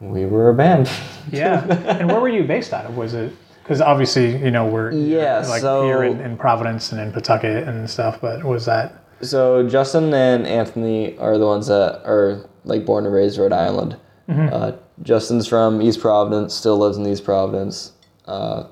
we 0.00 0.24
were 0.26 0.50
a 0.50 0.54
band. 0.54 0.90
Yeah. 1.30 1.64
and 1.98 2.08
where 2.08 2.18
were 2.20 2.28
you 2.30 2.42
based 2.44 2.72
out 2.72 2.86
of? 2.86 2.96
Was 2.96 3.14
it 3.14 3.32
because 3.62 3.80
obviously 3.80 4.36
you 4.38 4.50
know 4.50 4.66
we're 4.66 4.90
Yeah, 4.90 5.44
like 5.46 5.60
so- 5.60 5.84
here 5.84 6.02
in, 6.02 6.20
in 6.20 6.36
Providence 6.36 6.90
and 6.92 7.00
in 7.00 7.12
Pawtucket 7.12 7.68
and 7.68 7.88
stuff, 7.88 8.20
but 8.20 8.42
was 8.42 8.64
that 8.64 8.99
so 9.22 9.66
Justin 9.68 10.12
and 10.14 10.46
Anthony 10.46 11.16
are 11.18 11.38
the 11.38 11.46
ones 11.46 11.66
that 11.68 12.02
are 12.04 12.48
like 12.64 12.84
born 12.84 13.04
and 13.06 13.14
raised 13.14 13.38
Rhode 13.38 13.52
Island. 13.52 13.96
Uh, 14.28 14.72
Justin's 15.02 15.48
from 15.48 15.82
East 15.82 16.00
Providence, 16.00 16.54
still 16.54 16.78
lives 16.78 16.96
in 16.96 17.04
East 17.06 17.24
Providence. 17.24 17.92
Uh, 18.26 18.64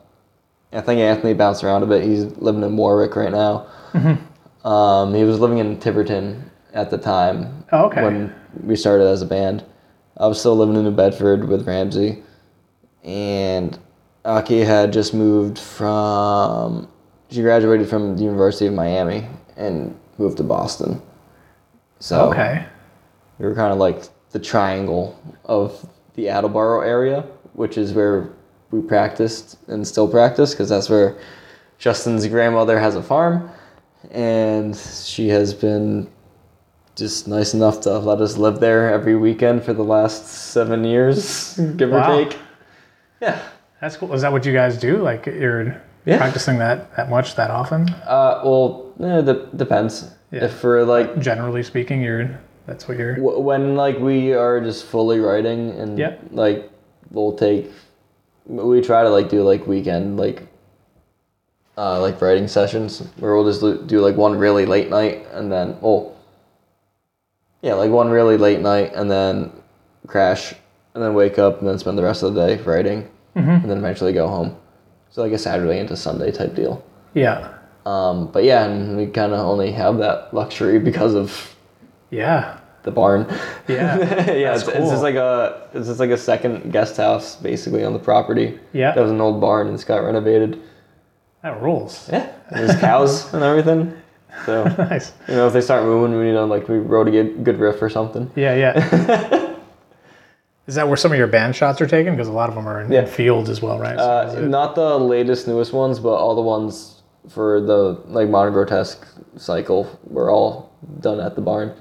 I 0.73 0.81
think 0.83 1.00
Anthony 1.00 1.35
bounced 1.35 1.64
around 1.64 1.83
a 1.83 1.87
bit. 1.87 2.05
He's 2.05 2.26
living 2.37 2.62
in 2.62 2.76
Warwick 2.76 3.17
right 3.17 3.33
now. 3.33 3.67
Um, 4.64 5.14
he 5.14 5.25
was 5.25 5.40
living 5.40 5.59
in 5.59 5.81
Tiverton 5.81 6.49
at 6.75 6.90
the 6.90 6.99
time 6.99 7.64
Oh, 7.73 7.87
okay. 7.87 8.02
when 8.02 8.35
we 8.62 8.76
started 8.76 9.07
as 9.07 9.23
a 9.23 9.26
band. 9.26 9.64
I 10.17 10.26
was 10.26 10.38
still 10.38 10.57
living 10.57 10.76
in 10.76 10.85
New 10.85 10.90
Bedford 10.93 11.49
with 11.49 11.67
Ramsey, 11.67 12.23
and 13.02 13.76
Aki 14.25 14.61
had 14.61 14.93
just 14.93 15.14
moved 15.14 15.59
from. 15.59 16.88
She 17.31 17.40
graduated 17.43 17.88
from 17.88 18.17
the 18.17 18.23
University 18.23 18.67
of 18.67 18.75
Miami 18.75 19.26
and 19.57 19.99
moved 20.18 20.37
to 20.38 20.42
Boston. 20.44 21.00
So 22.00 22.30
okay. 22.30 22.66
we 23.38 23.46
were 23.46 23.54
kind 23.54 23.72
of 23.72 23.78
like 23.78 24.02
the 24.30 24.38
triangle 24.38 25.18
of 25.44 25.88
the 26.14 26.28
Attleboro 26.28 26.80
area, 26.82 27.22
which 27.54 27.78
is 27.78 27.92
where 27.92 28.28
we 28.70 28.80
practiced 28.82 29.56
and 29.68 29.87
still 29.87 30.06
practice 30.08 30.52
because 30.52 30.68
that's 30.68 30.90
where 30.90 31.16
Justin's 31.78 32.26
grandmother 32.26 32.78
has 32.78 32.96
a 32.96 33.02
farm, 33.02 33.50
and 34.10 34.76
she 34.76 35.28
has 35.28 35.54
been 35.54 36.10
just 36.96 37.28
nice 37.28 37.54
enough 37.54 37.80
to 37.82 37.96
let 37.98 38.20
us 38.20 38.37
live 38.37 38.58
there 38.58 38.92
every 38.92 39.14
weekend 39.14 39.62
for 39.62 39.72
the 39.72 39.84
last 39.84 40.26
seven 40.26 40.82
years, 40.84 41.56
give 41.76 41.90
Wow. 41.90 42.12
or 42.18 42.25
take. 42.25 42.38
Yeah. 43.22 43.40
That's 43.80 43.96
cool. 43.96 44.12
Is 44.12 44.22
that 44.22 44.32
what 44.32 44.44
you 44.44 44.52
guys 44.52 44.76
do? 44.76 44.96
Like 44.98 45.26
you're 45.26 45.80
Yeah. 46.04 46.18
practicing 46.18 46.58
that 46.58 46.94
that 46.96 47.08
much 47.08 47.37
that 47.37 47.50
often? 47.52 47.88
Uh, 48.04 48.40
well, 48.44 48.88
eh, 49.00 49.21
de- 49.23 49.47
depends. 49.57 50.11
Yeah. 50.31 50.45
If 50.45 50.55
for 50.55 50.85
like 50.85 51.19
Generally 51.19 51.62
speaking, 51.62 52.02
you're 52.02 52.38
that's 52.67 52.87
what 52.87 52.99
you're. 52.99 53.14
w- 53.17 53.38
when 53.40 53.76
like 53.76 53.99
we 53.99 54.35
are 54.35 54.61
just 54.61 54.85
fully 54.85 55.19
writing 55.21 55.71
and 55.71 55.99
Yeah. 55.99 56.17
like 56.33 56.71
we'll 57.11 57.33
take 57.33 57.71
we 58.47 58.81
try 58.81 59.02
to 59.02 59.09
like 59.11 59.28
do 59.28 59.43
like 59.43 59.67
weekend 59.67 60.19
like 60.19 60.47
uh 61.76 62.00
like 62.00 62.21
writing 62.21 62.49
sessions 62.49 63.00
where 63.19 63.35
we'll 63.35 63.45
just 63.47 63.61
do 63.61 63.83
do, 63.87 64.00
like 64.00 64.17
one 64.17 64.37
really 64.37 64.67
late 64.67 64.90
night 64.90 65.26
and 65.33 65.50
then 65.52 65.76
oh 65.83 66.12
yeah 67.62 67.75
like 67.75 67.90
one 67.90 68.11
really 68.11 68.37
late 68.37 68.61
night 68.61 68.93
and 68.95 69.11
then 69.11 69.50
crash 70.07 70.55
and 70.95 71.02
then 71.02 71.14
wake 71.14 71.38
up 71.38 71.61
and 71.61 71.69
then 71.69 71.78
spend 71.78 71.97
the 71.99 72.02
rest 72.02 72.23
of 72.23 72.35
the 72.35 72.47
day 72.47 72.62
writing 72.62 73.09
and 73.35 73.71
then 73.71 73.78
eventually 73.78 74.12
go 74.12 74.26
home 74.28 74.57
so 75.11 75.23
like 75.23 75.33
a 75.33 75.38
saturday 75.38 75.78
into 75.78 75.97
sunday 75.97 76.31
type 76.33 76.55
deal 76.55 76.83
Yeah. 77.14 77.55
Um 77.88 78.16
but 78.33 78.42
yeah 78.45 78.64
and 78.66 78.97
we 78.97 79.07
kind 79.07 79.33
of 79.33 79.40
only 79.52 79.71
have 79.73 79.95
that 79.99 80.33
luxury 80.40 80.78
because 80.90 81.14
of 81.23 81.28
Yeah. 82.11 82.40
the 82.83 82.90
barn 82.90 83.26
Yeah. 83.68 83.99
yeah, 84.45 84.54
it's, 84.57 84.66
it's 84.78 84.90
just 84.95 85.02
like 85.09 85.14
a 85.28 85.68
it's 85.75 85.87
just 85.90 86.00
like 86.04 86.11
a 86.11 86.16
second 86.30 86.54
guest 86.73 86.97
house 86.97 87.37
basically 87.37 87.83
on 87.88 87.92
the 87.92 87.99
property. 88.11 88.49
Yeah. 88.73 88.92
That 88.95 89.02
was 89.07 89.12
an 89.16 89.21
old 89.21 89.40
barn 89.40 89.66
and 89.68 89.75
it's 89.75 89.85
got 89.92 89.99
renovated. 90.11 90.50
That 91.42 91.61
rules. 91.62 92.09
Yeah. 92.12 92.26
There's 92.50 92.76
cows 92.80 93.12
and 93.35 93.42
everything. 93.42 93.83
So 94.47 94.64
Nice. 94.78 95.12
you 95.28 95.35
know 95.37 95.47
if 95.47 95.52
they 95.52 95.61
start 95.71 95.83
moving, 95.85 96.16
we 96.18 96.25
need 96.26 96.33
to 96.42 96.45
like 96.45 96.68
we 96.68 96.78
wrote 96.78 97.09
a 97.09 97.11
good, 97.11 97.30
good 97.45 97.59
riff 97.59 97.80
or 97.83 97.90
something. 97.90 98.30
Yeah, 98.37 98.54
yeah. 98.54 98.75
Is 100.66 100.75
that 100.75 100.87
where 100.87 100.99
some 100.99 101.12
of 101.12 101.18
your 101.18 101.26
band 101.28 101.57
shots 101.57 101.80
are 101.80 101.87
taken? 101.87 102.14
Because 102.14 102.28
a 102.28 102.33
lot 102.33 102.49
of 102.50 102.54
them 102.54 102.66
are 102.68 102.80
in 102.83 102.92
Yeah. 102.92 103.07
fields 103.07 103.49
as 103.49 103.62
well, 103.62 103.78
right? 103.78 103.97
So 103.99 104.04
Uh, 104.04 104.35
it- 104.38 104.49
not 104.49 104.75
the 104.75 104.99
latest 104.99 105.49
newest 105.49 105.73
ones, 105.73 105.99
but 105.99 106.12
all 106.14 106.35
the 106.35 106.42
ones 106.57 106.98
for 107.28 107.61
the 107.61 108.00
like 108.06 108.28
modern 108.28 108.52
grotesque 108.52 109.06
cycle 109.37 109.99
We're 110.04 110.32
all 110.32 110.73
done 111.00 111.20
at 111.20 111.35
the 111.35 111.40
barn. 111.40 111.75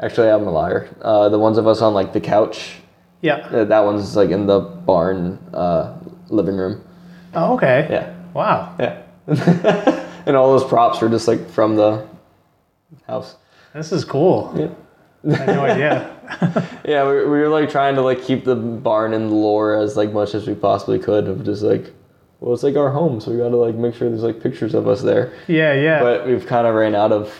Actually, 0.00 0.30
I'm 0.30 0.46
a 0.46 0.50
liar. 0.50 0.88
Uh, 1.02 1.28
the 1.28 1.38
ones 1.38 1.58
of 1.58 1.66
us 1.66 1.80
on 1.80 1.94
like 1.94 2.12
the 2.12 2.20
couch, 2.20 2.76
yeah. 3.20 3.36
uh, 3.36 3.64
that 3.64 3.80
one's 3.80 4.16
like 4.16 4.30
in 4.30 4.46
the 4.46 4.60
barn 4.60 5.38
uh, 5.52 5.98
living 6.28 6.56
room. 6.56 6.84
Oh, 7.34 7.54
okay. 7.54 7.86
Yeah. 7.90 8.14
Wow. 8.34 8.74
Yeah. 8.80 9.02
and 10.26 10.36
all 10.36 10.58
those 10.58 10.68
props 10.68 11.00
were 11.00 11.08
just 11.08 11.28
like 11.28 11.48
from 11.48 11.76
the 11.76 12.06
house. 13.06 13.36
This 13.74 13.92
is 13.92 14.04
cool. 14.04 14.52
Yeah. 14.56 15.32
I 15.32 15.36
had 15.36 15.46
no 15.46 15.60
idea. 15.64 16.80
Yeah, 16.84 17.06
we, 17.06 17.14
we 17.18 17.38
were 17.38 17.48
like 17.48 17.70
trying 17.70 17.94
to 17.94 18.02
like 18.02 18.22
keep 18.22 18.44
the 18.44 18.56
barn 18.56 19.14
and 19.14 19.30
lore 19.30 19.76
as 19.76 19.96
like 19.96 20.12
much 20.12 20.34
as 20.34 20.46
we 20.46 20.54
possibly 20.54 20.98
could 20.98 21.28
of 21.28 21.44
just 21.44 21.62
like, 21.62 21.92
well, 22.42 22.54
it's 22.54 22.64
like 22.64 22.74
our 22.74 22.90
home, 22.90 23.20
so 23.20 23.30
we 23.30 23.36
gotta 23.36 23.56
like 23.56 23.76
make 23.76 23.94
sure 23.94 24.08
there's 24.08 24.24
like 24.24 24.42
pictures 24.42 24.74
of 24.74 24.88
us 24.88 25.00
there. 25.00 25.32
Yeah, 25.46 25.74
yeah. 25.74 26.00
But 26.00 26.26
we've 26.26 26.44
kind 26.44 26.66
of 26.66 26.74
ran 26.74 26.92
out 26.96 27.12
of 27.12 27.32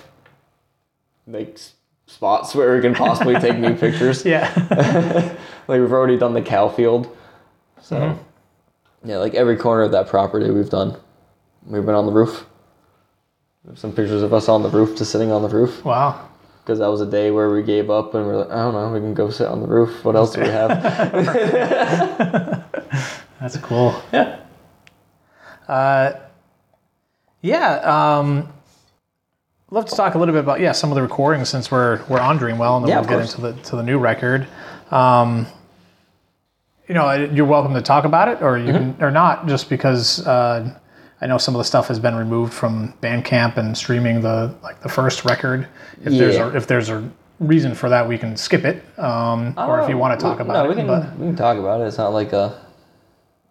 like 1.26 1.58
spots 2.06 2.54
where 2.54 2.76
we 2.76 2.80
can 2.80 2.94
possibly 2.94 3.34
take 3.34 3.58
new 3.58 3.74
pictures. 3.78 4.24
yeah. 4.24 5.36
Like 5.68 5.80
we've 5.80 5.92
already 5.92 6.18
done 6.18 6.34
the 6.34 6.42
cow 6.42 6.68
field, 6.68 7.16
so 7.80 7.96
mm-hmm. 7.96 9.08
yeah, 9.08 9.18
like 9.18 9.34
every 9.34 9.56
corner 9.56 9.82
of 9.84 9.92
that 9.92 10.08
property 10.08 10.50
we've 10.50 10.68
done. 10.68 10.96
We've 11.64 11.86
been 11.86 11.94
on 11.94 12.04
the 12.04 12.12
roof. 12.12 12.46
There's 13.64 13.78
some 13.78 13.92
pictures 13.92 14.22
of 14.24 14.34
us 14.34 14.48
on 14.48 14.64
the 14.64 14.68
roof, 14.68 14.98
just 14.98 15.12
sitting 15.12 15.30
on 15.30 15.40
the 15.42 15.48
roof. 15.48 15.84
wow. 15.84 16.28
because 16.62 16.80
that 16.80 16.88
was 16.88 17.00
a 17.00 17.06
day 17.06 17.30
where 17.30 17.48
we 17.48 17.62
gave 17.62 17.90
up 17.90 18.12
and 18.14 18.26
we're 18.26 18.38
like, 18.38 18.50
I 18.50 18.56
don't 18.56 18.74
know, 18.74 18.90
we 18.92 18.98
can 18.98 19.14
go 19.14 19.30
sit 19.30 19.46
on 19.46 19.60
the 19.60 19.68
roof. 19.68 20.04
What 20.04 20.16
else 20.16 20.34
do 20.34 20.40
we 20.40 20.48
have? 20.48 20.68
That's 23.40 23.56
cool. 23.58 24.02
Yeah. 24.12 24.40
Uh, 25.68 26.12
yeah. 27.40 27.76
Um, 28.18 28.52
love 29.70 29.86
to 29.86 29.96
talk 29.96 30.14
a 30.14 30.18
little 30.18 30.34
bit 30.34 30.40
about 30.40 30.60
yeah 30.60 30.72
some 30.72 30.90
of 30.90 30.96
the 30.96 31.02
recordings 31.02 31.48
since 31.48 31.70
we're 31.70 32.02
we're 32.08 32.20
on 32.20 32.38
Dreamwell 32.38 32.76
and 32.76 32.84
then 32.84 32.90
Yeah, 32.90 33.00
we'll 33.00 33.08
get 33.08 33.18
course. 33.18 33.34
into 33.34 33.52
the 33.52 33.62
to 33.70 33.76
the 33.76 33.82
new 33.82 33.98
record. 33.98 34.46
Um, 34.90 35.46
you 36.88 36.94
know, 36.94 37.10
you're 37.32 37.46
welcome 37.46 37.72
to 37.74 37.80
talk 37.82 38.04
about 38.04 38.28
it 38.28 38.42
or 38.42 38.58
you 38.58 38.66
Mm-hmm. 38.72 38.92
can 38.94 39.02
or 39.04 39.10
not, 39.10 39.46
just 39.46 39.68
because 39.70 40.26
uh, 40.26 40.78
I 41.20 41.26
know 41.26 41.38
some 41.38 41.54
of 41.54 41.58
the 41.58 41.64
stuff 41.64 41.88
has 41.88 41.98
been 41.98 42.14
removed 42.16 42.52
from 42.52 42.92
Bandcamp 43.00 43.56
and 43.56 43.76
streaming 43.76 44.20
the 44.20 44.54
like 44.62 44.80
the 44.82 44.88
first 44.88 45.24
record. 45.24 45.68
If 46.04 46.12
there's 46.12 46.36
Yeah. 46.36 46.50
a, 46.52 46.56
if 46.56 46.66
there's 46.66 46.90
a 46.90 47.08
reason 47.40 47.74
for 47.74 47.88
that, 47.88 48.06
we 48.06 48.18
can 48.18 48.36
skip 48.36 48.64
it. 48.64 48.82
Um, 48.98 49.54
or 49.56 49.80
if 49.80 49.88
you 49.88 49.96
want 49.96 50.18
to 50.18 50.22
talk 50.22 50.38
no, 50.38 50.44
about 50.44 50.66
we 50.66 50.72
it, 50.74 50.76
can, 50.76 50.86
but 50.86 51.16
we 51.18 51.26
can 51.26 51.36
talk 51.36 51.56
about 51.58 51.80
it. 51.80 51.84
It's 51.84 51.98
not 51.98 52.12
like 52.12 52.32
a 52.32 52.61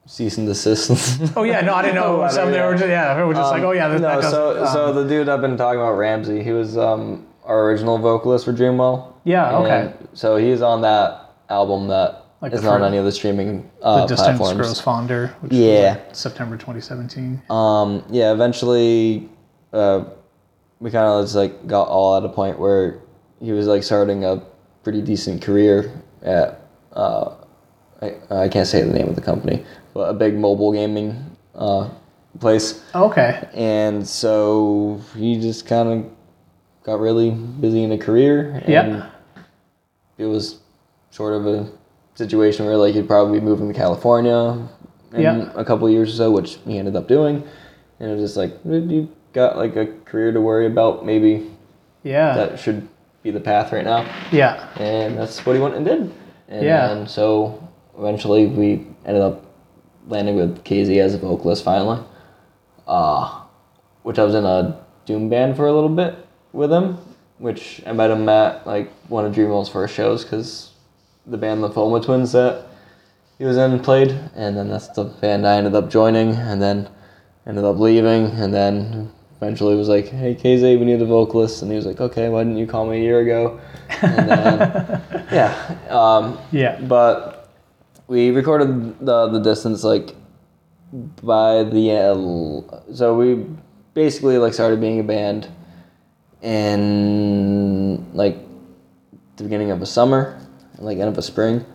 cease 0.05 0.37
and 0.37 0.47
desist. 0.47 0.89
Oh 1.37 1.43
yeah, 1.43 1.61
no, 1.61 1.73
I 1.73 1.81
didn't 1.83 1.95
know. 1.95 2.27
Some 2.29 2.51
they 2.51 2.59
were 2.61 2.71
yeah. 2.71 2.77
just 2.77 2.89
yeah, 2.89 3.13
they 3.15 3.23
were 3.23 3.33
just 3.33 3.51
like, 3.51 3.63
oh 3.63 3.71
yeah, 3.71 3.87
that, 3.87 4.01
no, 4.01 4.21
that 4.21 4.29
so 4.31 4.65
um, 4.65 4.73
so 4.73 4.93
the 4.93 5.07
dude 5.07 5.29
I've 5.29 5.41
been 5.41 5.57
talking 5.57 5.79
about, 5.79 5.93
Ramsey, 5.93 6.43
he 6.43 6.51
was 6.51 6.77
um, 6.77 7.25
our 7.43 7.65
original 7.69 7.97
vocalist 7.97 8.45
for 8.45 8.53
Dreamwell. 8.53 9.13
yeah, 9.23 9.55
okay. 9.57 9.93
So 10.13 10.37
he's 10.37 10.61
on 10.61 10.81
that 10.81 11.31
album 11.49 11.87
that 11.89 12.25
Like 12.41 12.53
is 12.53 12.63
not 12.63 12.81
on 12.81 12.87
any 12.87 12.97
of 12.97 13.05
the 13.05 13.11
streaming 13.11 13.69
uh, 13.81 14.01
the 14.01 14.07
distance 14.07 14.37
platforms. 14.37 14.57
grows 14.67 14.81
fonder, 14.81 15.27
which 15.41 15.53
Yeah. 15.53 15.95
was 15.95 16.05
like 16.07 16.15
September 16.15 16.57
2017. 16.57 17.41
Um, 17.49 18.03
yeah, 18.09 18.31
eventually, 18.33 19.29
uh, 19.73 20.03
we 20.79 20.89
kind 20.91 21.05
of 21.05 21.23
just 21.25 21.35
like 21.35 21.67
got 21.67 21.87
all 21.87 22.17
at 22.17 22.23
a 22.25 22.29
point 22.29 22.57
where 22.59 22.99
he 23.39 23.51
was 23.51 23.67
like 23.67 23.83
starting 23.83 24.25
a 24.25 24.41
pretty 24.83 25.01
decent 25.01 25.41
career 25.41 25.91
at 26.23 26.59
uh, 26.93 27.35
I, 28.01 28.15
I 28.31 28.47
can't 28.49 28.67
say 28.67 28.81
the 28.81 28.91
name 28.93 29.07
of 29.07 29.15
the 29.15 29.21
company, 29.21 29.63
a 29.95 30.13
big 30.13 30.35
mobile 30.37 30.71
gaming 30.71 31.35
uh, 31.55 31.89
place, 32.39 32.83
Okay, 32.95 33.47
and 33.53 34.07
so 34.07 35.01
he 35.17 35.39
just 35.39 35.65
kind 35.67 35.89
of 35.89 36.11
got 36.83 36.99
really 36.99 37.31
busy 37.31 37.83
in 37.83 37.91
a 37.91 37.97
career. 37.97 38.61
And 38.63 38.69
Yeah. 38.69 39.05
it 40.17 40.25
was 40.25 40.59
sort 41.11 41.33
of 41.33 41.45
a 41.45 41.67
situation 42.15 42.65
where 42.65 42.77
like 42.77 42.93
he'd 42.95 43.07
probably 43.07 43.39
be 43.39 43.45
moving 43.45 43.67
to 43.67 43.73
California 43.73 44.57
in 45.13 45.21
Yeah. 45.21 45.49
a 45.55 45.63
couple 45.65 45.87
of 45.87 45.93
years 45.93 46.13
or 46.13 46.15
so, 46.17 46.31
which 46.31 46.57
he 46.65 46.77
ended 46.77 46.95
up 46.95 47.07
doing. 47.07 47.43
And 47.99 48.09
it 48.09 48.13
was 48.13 48.21
just 48.23 48.37
like 48.37 48.57
you 48.65 49.09
got 49.33 49.57
like 49.57 49.75
a 49.75 49.87
career 50.05 50.31
to 50.31 50.41
worry 50.41 50.65
about. 50.67 51.05
Maybe 51.05 51.51
yeah, 52.03 52.33
that 52.35 52.59
should 52.59 52.87
be 53.23 53.29
the 53.31 53.39
path 53.39 53.71
right 53.71 53.83
now. 53.85 54.05
yeah, 54.31 54.67
And 54.77 55.17
that's 55.17 55.45
what 55.45 55.55
he 55.55 55.61
went 55.61 55.75
and 55.75 55.85
did. 55.85 56.11
And 56.47 56.65
Yeah. 56.65 56.87
then 56.87 57.07
so 57.07 57.61
eventually 57.99 58.47
we 58.47 58.87
ended 59.05 59.21
up 59.21 59.45
landing 60.07 60.35
with 60.35 60.63
KZ 60.63 60.97
as 60.97 61.13
a 61.13 61.17
vocalist 61.17 61.63
finally. 61.63 62.03
Uh, 62.87 63.41
which 64.03 64.19
I 64.19 64.23
was 64.23 64.35
in 64.35 64.45
a 64.45 64.79
doom 65.05 65.29
band 65.29 65.55
for 65.55 65.67
a 65.67 65.73
little 65.73 65.89
bit 65.89 66.15
with 66.53 66.71
him, 66.71 66.97
which 67.37 67.81
I 67.85 67.91
met 67.93 68.11
him 68.11 68.27
at 68.29 68.65
like 68.65 68.91
one 69.09 69.25
of 69.25 69.33
Dreamwell's 69.33 69.69
first 69.69 69.95
shows 69.95 70.23
because 70.23 70.71
the 71.25 71.37
band 71.37 71.61
Lymphoma 71.61 72.03
Twins 72.03 72.31
that 72.31 72.67
he 73.37 73.45
was 73.45 73.57
in 73.57 73.79
played, 73.79 74.11
and 74.35 74.55
then 74.55 74.69
that's 74.69 74.87
the 74.89 75.05
band 75.05 75.47
I 75.47 75.57
ended 75.57 75.75
up 75.75 75.89
joining, 75.89 76.35
and 76.35 76.61
then 76.61 76.89
ended 77.47 77.63
up 77.63 77.77
leaving, 77.79 78.25
and 78.31 78.53
then 78.53 79.11
eventually 79.37 79.75
was 79.75 79.89
like, 79.89 80.07
"Hey 80.07 80.35
KZ, 80.35 80.77
we 80.77 80.85
need 80.85 81.01
a 81.01 81.05
vocalist," 81.05 81.61
and 81.61 81.71
he 81.71 81.75
was 81.75 81.85
like, 81.85 81.99
"Okay, 81.99 82.29
why 82.29 82.43
didn't 82.43 82.57
you 82.57 82.67
call 82.67 82.85
me 82.85 82.97
a 82.97 83.01
year 83.01 83.19
ago?" 83.21 83.59
And 84.01 84.29
then 84.29 85.01
yeah, 85.31 85.77
um, 85.89 86.37
yeah, 86.51 86.79
but 86.81 87.30
we 88.11 88.29
recorded 88.29 88.99
the 88.99 89.27
the 89.27 89.39
distance 89.39 89.85
like 89.85 90.13
by 91.23 91.63
the 91.63 91.85
uh, 91.91 92.93
so 92.93 93.15
we 93.15 93.45
basically 93.93 94.37
like 94.37 94.53
started 94.53 94.81
being 94.81 94.99
a 94.99 95.03
band 95.03 95.47
in 96.41 98.05
like 98.13 98.37
the 99.37 99.43
beginning 99.43 99.71
of 99.71 99.79
the 99.79 99.85
summer, 99.85 100.45
like 100.77 100.97
end 100.97 101.07
of 101.07 101.15
the 101.15 101.21
spring. 101.21 101.65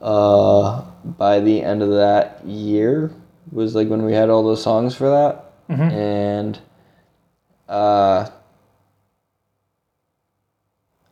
Uh, 0.00 0.82
by 1.04 1.38
the 1.38 1.62
end 1.62 1.80
of 1.80 1.90
that 1.90 2.44
year 2.44 3.12
was 3.52 3.76
like 3.76 3.86
when 3.88 4.04
we 4.04 4.12
had 4.12 4.30
all 4.30 4.42
those 4.42 4.60
songs 4.60 4.96
for 4.96 5.08
that, 5.10 5.52
and 5.92 6.58
uh, 7.68 8.28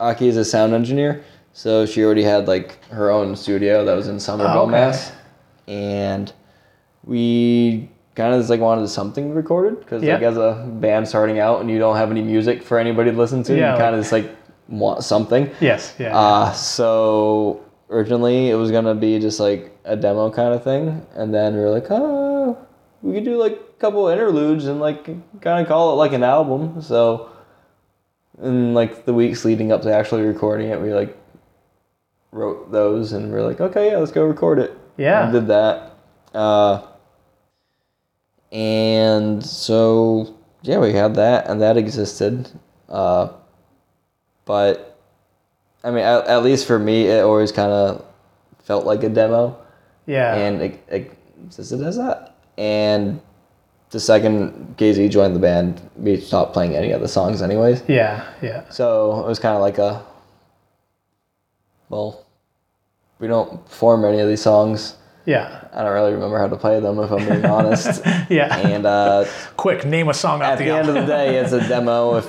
Aki 0.00 0.26
is 0.26 0.36
a 0.36 0.44
sound 0.44 0.74
engineer, 0.74 1.22
so 1.60 1.84
she 1.84 2.02
already 2.02 2.22
had 2.22 2.48
like 2.48 2.82
her 2.86 3.10
own 3.10 3.36
studio 3.36 3.84
that 3.84 3.94
was 3.94 4.08
in 4.08 4.18
Somerville, 4.18 4.60
Oh, 4.60 4.62
okay. 4.62 4.70
Mass, 4.72 5.12
and 5.68 6.32
we 7.04 7.90
kind 8.14 8.32
of 8.34 8.40
just 8.40 8.48
like 8.50 8.60
wanted 8.60 8.88
something 8.88 9.34
recorded 9.34 9.78
because 9.80 10.02
like 10.02 10.22
as 10.22 10.36
a 10.38 10.66
band 10.80 11.06
starting 11.06 11.38
out 11.38 11.60
and 11.60 11.70
you 11.70 11.78
don't 11.78 11.96
have 11.96 12.10
any 12.10 12.22
music 12.22 12.62
for 12.62 12.78
anybody 12.78 13.10
to 13.10 13.16
listen 13.16 13.42
to, 13.44 13.54
Yeah, 13.56 13.72
you 13.74 13.78
kind 13.78 13.92
like- 13.92 13.94
of 13.94 14.00
just 14.00 14.12
like 14.12 14.30
want 14.68 15.04
something. 15.04 15.50
Yes. 15.60 15.94
Yeah. 15.98 16.16
Uh, 16.16 16.52
so 16.52 17.60
originally 17.90 18.48
it 18.50 18.54
was 18.54 18.70
gonna 18.70 18.94
be 18.94 19.18
just 19.18 19.38
like 19.38 19.70
a 19.84 19.96
demo 19.96 20.30
kind 20.30 20.54
of 20.54 20.64
thing, 20.64 21.04
and 21.14 21.34
then 21.34 21.54
we 21.54 21.60
were 21.60 21.70
like, 21.70 21.86
oh, 21.90 22.56
we 23.02 23.12
could 23.14 23.24
do 23.24 23.36
like 23.36 23.52
a 23.52 23.80
couple 23.80 24.08
interludes 24.08 24.64
and 24.66 24.80
like 24.80 25.04
kind 25.42 25.60
of 25.60 25.68
call 25.68 25.92
it 25.92 25.96
like 25.96 26.12
an 26.14 26.22
album. 26.22 26.80
So 26.80 27.28
in 28.42 28.72
like 28.74 29.04
the 29.04 29.12
weeks 29.12 29.44
leading 29.44 29.72
up 29.72 29.82
to 29.82 29.92
actually 29.94 30.22
recording 30.22 30.70
it, 30.70 30.80
we 30.80 30.92
like 30.94 31.16
wrote 32.32 32.70
those 32.70 33.12
and 33.12 33.32
we 33.32 33.38
are 33.38 33.42
like, 33.42 33.60
okay, 33.60 33.90
yeah, 33.90 33.98
let's 33.98 34.12
go 34.12 34.24
record 34.24 34.58
it. 34.58 34.76
Yeah. 34.96 35.24
And 35.24 35.32
did 35.32 35.46
that. 35.48 35.96
Uh, 36.34 36.86
and 38.52 39.44
so 39.44 40.36
yeah, 40.62 40.78
we 40.78 40.92
had 40.92 41.14
that, 41.14 41.46
and 41.46 41.60
that 41.60 41.76
existed. 41.76 42.50
Uh, 42.88 43.32
but 44.44 44.98
I 45.82 45.90
mean, 45.90 46.04
at, 46.04 46.26
at 46.26 46.42
least 46.42 46.66
for 46.66 46.78
me, 46.78 47.06
it 47.06 47.22
always 47.22 47.52
kind 47.52 47.72
of 47.72 48.04
felt 48.64 48.84
like 48.84 49.02
a 49.02 49.08
demo, 49.08 49.58
yeah. 50.06 50.34
and 50.34 50.60
it, 50.60 50.84
it 50.88 51.18
existed 51.44 51.80
as 51.82 51.96
that. 51.96 52.36
And 52.58 53.20
the 53.90 54.00
second 54.00 54.76
KZ 54.76 55.10
joined 55.10 55.34
the 55.34 55.40
band, 55.40 55.80
we 55.96 56.20
stopped 56.20 56.52
playing 56.52 56.76
any 56.76 56.92
of 56.92 57.00
the 57.00 57.08
songs, 57.08 57.42
anyways. 57.42 57.82
yeah. 57.88 58.30
Yeah. 58.42 58.68
So 58.70 59.20
it 59.20 59.26
was 59.26 59.38
kind 59.38 59.54
of 59.54 59.62
like 59.62 59.78
a, 59.78 60.04
well, 61.90 62.24
we 63.18 63.28
don't 63.28 63.62
perform 63.66 64.06
any 64.06 64.20
of 64.20 64.28
these 64.28 64.40
songs. 64.40 64.96
Yeah. 65.26 65.68
I 65.72 65.82
don't 65.82 65.92
really 65.92 66.14
remember 66.14 66.38
how 66.38 66.48
to 66.48 66.56
play 66.56 66.80
them, 66.80 66.98
if 66.98 67.10
I'm 67.10 67.28
being 67.28 67.44
honest. 67.44 68.02
Yeah. 68.30 68.56
And 68.56 68.86
uh, 68.86 69.26
Quick, 69.56 69.84
name 69.84 70.08
a 70.08 70.14
song 70.14 70.40
at 70.40 70.56
the, 70.58 70.64
the 70.64 70.70
end 70.70 70.88
of 70.88 70.94
the 70.94 71.04
day, 71.04 71.36
it's 71.36 71.52
a 71.52 71.66
demo. 71.68 72.16
If 72.16 72.24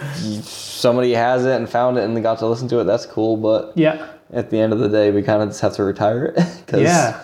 somebody 0.45 1.13
has 1.13 1.45
it 1.45 1.55
and 1.55 1.69
found 1.69 1.97
it 1.97 2.03
and 2.03 2.17
they 2.17 2.21
got 2.21 2.39
to 2.39 2.47
listen 2.47 2.67
to 2.69 2.79
it, 2.79 2.85
that's 2.85 3.05
cool. 3.05 3.37
But 3.37 3.73
yeah. 3.77 4.13
at 4.33 4.49
the 4.49 4.59
end 4.59 4.73
of 4.73 4.79
the 4.79 4.89
day, 4.89 5.11
we 5.11 5.21
kind 5.21 5.41
of 5.41 5.49
just 5.49 5.61
have 5.61 5.73
to 5.75 5.83
retire 5.83 6.25
it 6.25 6.35
because 6.65 6.81
Yeah. 6.81 7.23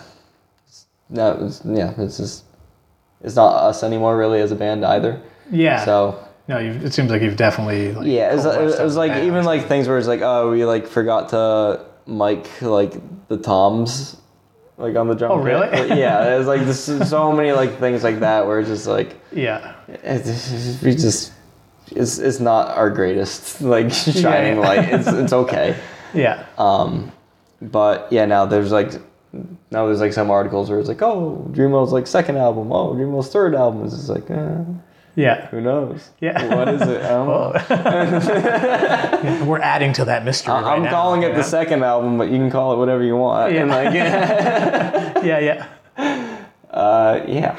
no, 1.10 1.44
it's, 1.44 1.62
yeah, 1.64 1.92
it's 1.98 2.16
just 2.18 2.44
it's 3.20 3.34
not 3.34 3.52
us 3.54 3.82
anymore 3.82 4.16
really 4.16 4.40
as 4.40 4.52
a 4.52 4.56
band 4.56 4.84
either. 4.84 5.20
Yeah. 5.50 5.84
So 5.84 6.24
no, 6.46 6.58
you've, 6.58 6.84
it 6.84 6.94
seems 6.94 7.10
like 7.10 7.20
you've 7.20 7.36
definitely. 7.36 7.92
Like, 7.92 8.06
yeah, 8.06 8.32
it 8.32 8.36
was, 8.36 8.46
it 8.46 8.60
was, 8.62 8.78
it 8.78 8.84
was 8.84 8.96
like 8.96 9.24
even 9.24 9.44
like 9.44 9.66
things 9.66 9.88
where 9.88 9.98
it's 9.98 10.06
like 10.06 10.22
oh 10.22 10.52
we 10.52 10.64
like 10.64 10.86
forgot 10.86 11.30
to 11.30 11.84
mic 12.08 12.62
like 12.62 12.94
the 13.28 13.36
toms 13.36 14.16
like 14.78 14.96
on 14.96 15.08
the 15.08 15.14
drum. 15.14 15.32
Oh, 15.32 15.36
really? 15.38 15.68
But 15.68 15.96
yeah, 15.96 16.24
there's 16.24 16.46
like 16.46 16.60
this, 16.62 16.84
so 17.10 17.32
many 17.32 17.52
like 17.52 17.78
things 17.78 18.02
like 18.02 18.20
that 18.20 18.46
where 18.46 18.60
it's 18.60 18.68
just 18.68 18.86
like 18.86 19.16
Yeah. 19.32 19.74
it's, 19.88 20.82
we 20.82 20.92
just 20.94 21.32
it's 21.90 22.18
it's 22.18 22.38
not 22.40 22.76
our 22.76 22.90
greatest 22.90 23.60
like 23.60 23.90
shining 24.22 24.56
yeah. 24.56 24.68
light. 24.68 24.88
It's 24.88 25.08
it's 25.08 25.32
okay. 25.32 25.76
Yeah. 26.14 26.46
Um, 26.56 27.12
but 27.60 28.10
yeah, 28.10 28.24
now 28.24 28.46
there's 28.46 28.72
like 28.72 28.92
now 29.70 29.84
there's 29.86 30.00
like 30.00 30.14
some 30.14 30.30
articles 30.30 30.70
where 30.70 30.78
it's 30.80 30.88
like, 30.88 31.02
oh, 31.02 31.46
Dreamwell's 31.50 31.92
like 31.92 32.06
second 32.06 32.38
album. 32.38 32.72
Oh, 32.72 32.94
Dreamwell's 32.94 33.30
third 33.30 33.54
album. 33.54 33.84
It's 33.84 33.94
just 33.94 34.08
like, 34.08 34.30
eh, 34.30 34.64
yeah. 35.18 35.46
who 35.48 35.60
knows? 35.60 36.10
Yeah. 36.20 36.54
What 36.54 36.68
is 36.68 36.80
it? 36.82 37.02
Know. 37.02 37.52
We're 39.46 39.60
adding 39.60 39.92
to 39.94 40.04
that 40.06 40.24
mystery. 40.24 40.54
I- 40.54 40.62
right 40.62 40.82
now, 40.82 40.90
calling 40.90 41.22
it 41.22 41.30
the 41.30 41.36
know? 41.38 41.42
second 41.42 41.82
album, 41.84 42.16
but 42.18 42.30
you 42.30 42.38
can 42.38 42.50
call 42.50 42.72
it 42.72 42.76
whatever 42.76 43.02
you 43.02 43.16
want. 43.16 43.52
Yeah. 43.52 43.60
And 43.62 43.70
like, 43.78 43.92
Yeah. 45.24 45.38
Yeah. 45.40 45.66
uh, 46.70 47.24
yeah. 47.26 47.58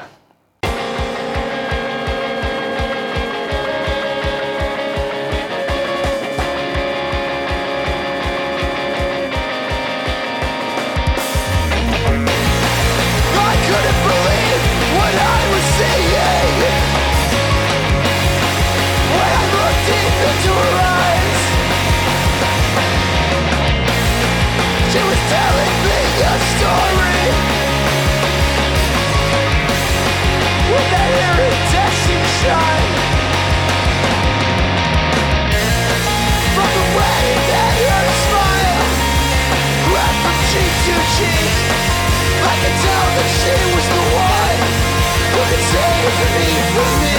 Save 45.70 46.10
me 46.36 46.50
from 46.74 46.92
me. 47.02 47.18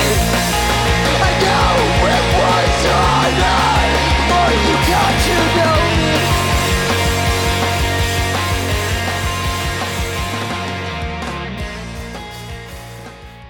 I 1.22 1.32
know 1.44 1.76
it 2.16 2.26
was 2.38 2.86
or 2.86 3.81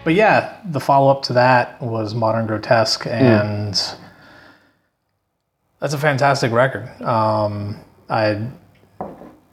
But 0.03 0.13
yeah, 0.15 0.57
the 0.65 0.79
follow 0.79 1.11
up 1.11 1.21
to 1.23 1.33
that 1.33 1.79
was 1.81 2.15
Modern 2.15 2.47
Grotesque, 2.47 3.05
and 3.05 3.73
that's 5.79 5.93
a 5.93 5.97
fantastic 5.97 6.51
record. 6.51 6.89
Um, 7.01 7.79
I, 8.09 8.31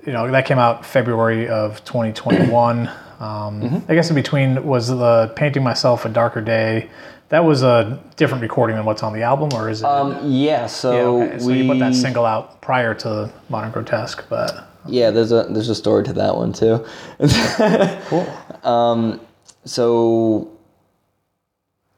you 0.07 0.13
know, 0.13 0.31
that 0.31 0.47
came 0.47 0.59
out 0.59 0.87
February 0.87 1.49
of 1.49 1.85
2021. 1.85 2.91
Um, 3.19 3.85
I 3.89 3.97
guess 3.97 4.11
in 4.11 4.15
between 4.15 4.65
was 4.65 4.87
the 4.87 5.33
Painting 5.35 5.65
Myself 5.65 6.05
a 6.05 6.09
Darker 6.09 6.41
Day. 6.41 6.89
That 7.31 7.41
was 7.45 7.65
a 7.65 8.01
different 8.15 8.43
recording 8.43 8.77
than 8.77 8.85
what's 8.85 9.03
on 9.03 9.13
the 9.13 9.23
album, 9.23 9.49
or 9.55 9.69
is 9.69 9.81
it? 9.81 9.87
Um, 9.87 10.13
yeah. 10.31 10.61
yeah, 10.61 10.67
So 10.67 11.23
okay. 11.23 11.39
So 11.41 11.47
we 11.49 11.63
you 11.63 11.69
put 11.69 11.81
that 11.81 11.97
single 11.97 12.25
out 12.25 12.61
prior 12.61 12.95
to 12.95 13.29
Modern 13.49 13.73
Grotesque, 13.73 14.25
but 14.29 14.69
Yeah, 14.87 15.11
there's 15.11 15.33
a 15.33 15.49
there's 15.51 15.69
a 15.69 15.75
story 15.75 16.05
to 16.05 16.13
that 16.13 16.37
one 16.37 16.53
too. 16.53 16.87
cool. 18.09 18.27
Um, 18.63 19.21
so 19.69 20.51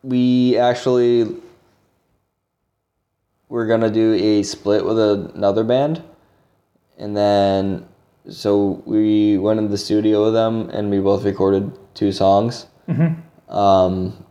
we 0.02 0.56
actually 0.58 1.36
we're 3.48 3.66
gonna 3.66 3.90
do 3.90 4.14
a 4.14 4.42
split 4.42 4.84
with 4.84 4.98
another 4.98 5.64
band, 5.64 6.02
and 6.98 7.16
then 7.16 7.86
so 8.28 8.82
we 8.86 9.38
went 9.38 9.58
in 9.58 9.70
the 9.70 9.78
studio 9.78 10.24
with 10.24 10.34
them, 10.34 10.70
and 10.70 10.90
we 10.90 11.00
both 11.00 11.24
recorded 11.24 11.72
two 11.94 12.12
songs. 12.12 12.66
Um, 13.48 14.24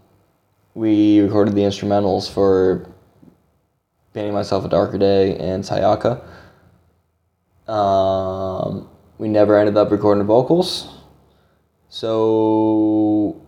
we 0.74 1.20
recorded 1.20 1.56
the 1.56 1.62
instrumentals 1.62 2.32
for 2.32 2.88
"Painting 4.14 4.34
Myself 4.34 4.66
a 4.66 4.70
Darker 4.70 4.98
Day" 4.98 5.38
and 5.38 5.64
"Sayaka." 5.64 6.22
Um, 7.68 8.90
we 9.18 9.28
never 9.28 9.58
ended 9.58 9.78
up 9.78 9.92
recording 9.92 10.24
vocals. 10.26 10.99
So 11.90 13.42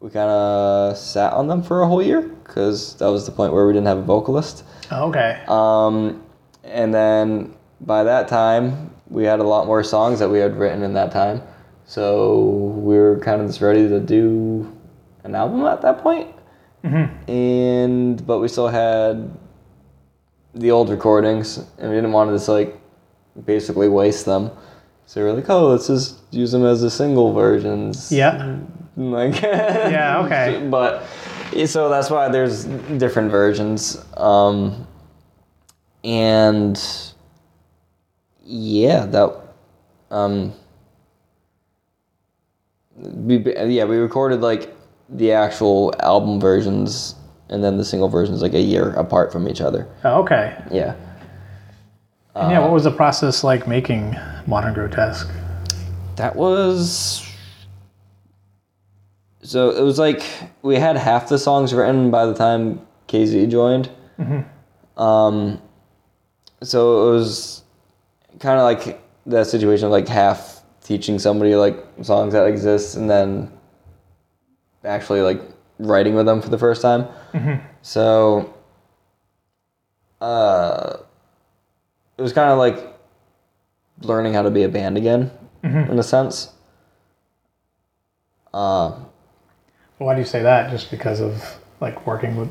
we 0.00 0.10
kind 0.10 0.30
of 0.30 0.96
sat 0.96 1.32
on 1.32 1.48
them 1.48 1.62
for 1.62 1.82
a 1.82 1.86
whole 1.86 2.02
year 2.02 2.22
because 2.22 2.96
that 2.98 3.08
was 3.08 3.26
the 3.26 3.32
point 3.32 3.52
where 3.52 3.66
we 3.66 3.72
didn't 3.72 3.86
have 3.86 3.98
a 3.98 4.02
vocalist. 4.02 4.64
Okay. 4.90 5.42
Um, 5.48 6.24
and 6.64 6.94
then 6.94 7.54
by 7.80 8.04
that 8.04 8.28
time, 8.28 8.94
we 9.08 9.24
had 9.24 9.40
a 9.40 9.44
lot 9.44 9.66
more 9.66 9.82
songs 9.82 10.18
that 10.20 10.28
we 10.28 10.38
had 10.38 10.56
written 10.56 10.82
in 10.82 10.92
that 10.94 11.10
time. 11.10 11.42
So 11.84 12.74
we 12.76 12.96
were 12.96 13.18
kind 13.18 13.40
of 13.40 13.48
just 13.48 13.60
ready 13.60 13.88
to 13.88 13.98
do 13.98 14.72
an 15.24 15.34
album 15.34 15.64
at 15.64 15.82
that 15.82 15.98
point. 15.98 16.34
And 17.28 18.24
but 18.26 18.38
we 18.38 18.48
still 18.48 18.68
had 18.68 19.30
the 20.54 20.70
old 20.70 20.90
recordings, 20.90 21.58
and 21.78 21.90
we 21.90 21.96
didn't 21.96 22.12
want 22.12 22.30
to 22.30 22.34
just 22.34 22.48
like 22.48 22.78
basically 23.44 23.88
waste 23.88 24.26
them. 24.26 24.50
So 25.08 25.22
we're 25.22 25.32
like, 25.32 25.48
oh, 25.48 25.68
let's 25.68 25.86
just 25.86 26.18
use 26.32 26.52
them 26.52 26.66
as 26.66 26.82
the 26.82 26.90
single 26.90 27.32
versions. 27.32 28.12
Yeah. 28.12 28.58
Like 28.98 29.40
Yeah, 29.42 30.24
okay. 30.24 30.66
But 30.68 31.04
so 31.66 31.88
that's 31.88 32.10
why 32.10 32.28
there's 32.28 32.64
different 32.64 33.30
versions. 33.30 34.04
Um, 34.16 34.88
and 36.02 36.76
yeah, 38.42 39.06
that 39.06 39.36
um, 40.10 40.52
we 42.96 43.38
yeah 43.38 43.84
we 43.84 43.98
recorded 43.98 44.40
like 44.40 44.76
the 45.08 45.30
actual 45.30 45.94
album 46.00 46.40
versions 46.40 47.14
and 47.50 47.62
then 47.62 47.76
the 47.76 47.84
single 47.84 48.08
versions 48.08 48.42
like 48.42 48.54
a 48.54 48.60
year 48.60 48.90
apart 48.94 49.30
from 49.30 49.48
each 49.48 49.60
other. 49.60 49.86
Oh, 50.02 50.22
okay. 50.22 50.60
Yeah. 50.72 50.96
And 52.38 52.50
yeah, 52.52 52.60
what 52.60 52.70
was 52.70 52.84
the 52.84 52.90
process 52.92 53.42
like 53.42 53.66
making 53.66 54.16
Modern 54.46 54.72
Grotesque? 54.74 55.28
That 56.16 56.36
was 56.36 57.24
so 59.42 59.70
it 59.70 59.82
was 59.82 59.98
like 59.98 60.22
we 60.62 60.76
had 60.76 60.96
half 60.96 61.28
the 61.28 61.38
songs 61.38 61.72
written 61.72 62.10
by 62.10 62.26
the 62.26 62.34
time 62.34 62.86
KZ 63.08 63.50
joined. 63.50 63.90
Um, 64.96 65.60
so 66.62 67.08
it 67.08 67.12
was 67.12 67.62
kind 68.40 68.58
of 68.58 68.64
like 68.64 69.00
that 69.26 69.46
situation 69.46 69.86
of 69.86 69.92
like 69.92 70.08
half 70.08 70.62
teaching 70.82 71.18
somebody 71.18 71.54
like 71.54 71.76
songs 72.02 72.32
that 72.32 72.46
exist 72.46 72.96
and 72.96 73.08
then 73.08 73.50
actually 74.84 75.20
like 75.22 75.40
writing 75.78 76.14
with 76.14 76.26
them 76.26 76.40
for 76.42 76.48
the 76.50 76.58
first 76.58 76.82
time. 76.82 77.06
So 77.82 78.52
uh, 80.20 80.98
it 82.18 82.22
was 82.22 82.32
kind 82.32 82.50
of 82.50 82.58
like 82.58 82.94
learning 84.02 84.34
how 84.34 84.42
to 84.42 84.50
be 84.50 84.64
a 84.64 84.68
band 84.68 84.96
again 84.96 85.30
in 85.62 85.98
a 85.98 86.02
sense. 86.02 86.52
Uh, 88.52 88.92
Why 89.98 90.14
do 90.14 90.20
you 90.20 90.26
say 90.26 90.42
that? 90.42 90.70
Just 90.70 90.90
because 90.90 91.20
of 91.20 91.58
like 91.80 92.06
working 92.06 92.36
with. 92.36 92.50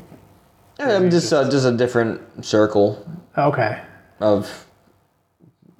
I'm 0.78 1.10
just 1.10 1.32
uh, 1.32 1.50
just 1.50 1.66
a 1.66 1.72
different 1.72 2.44
circle 2.44 3.04
Okay. 3.36 3.80
of 4.20 4.66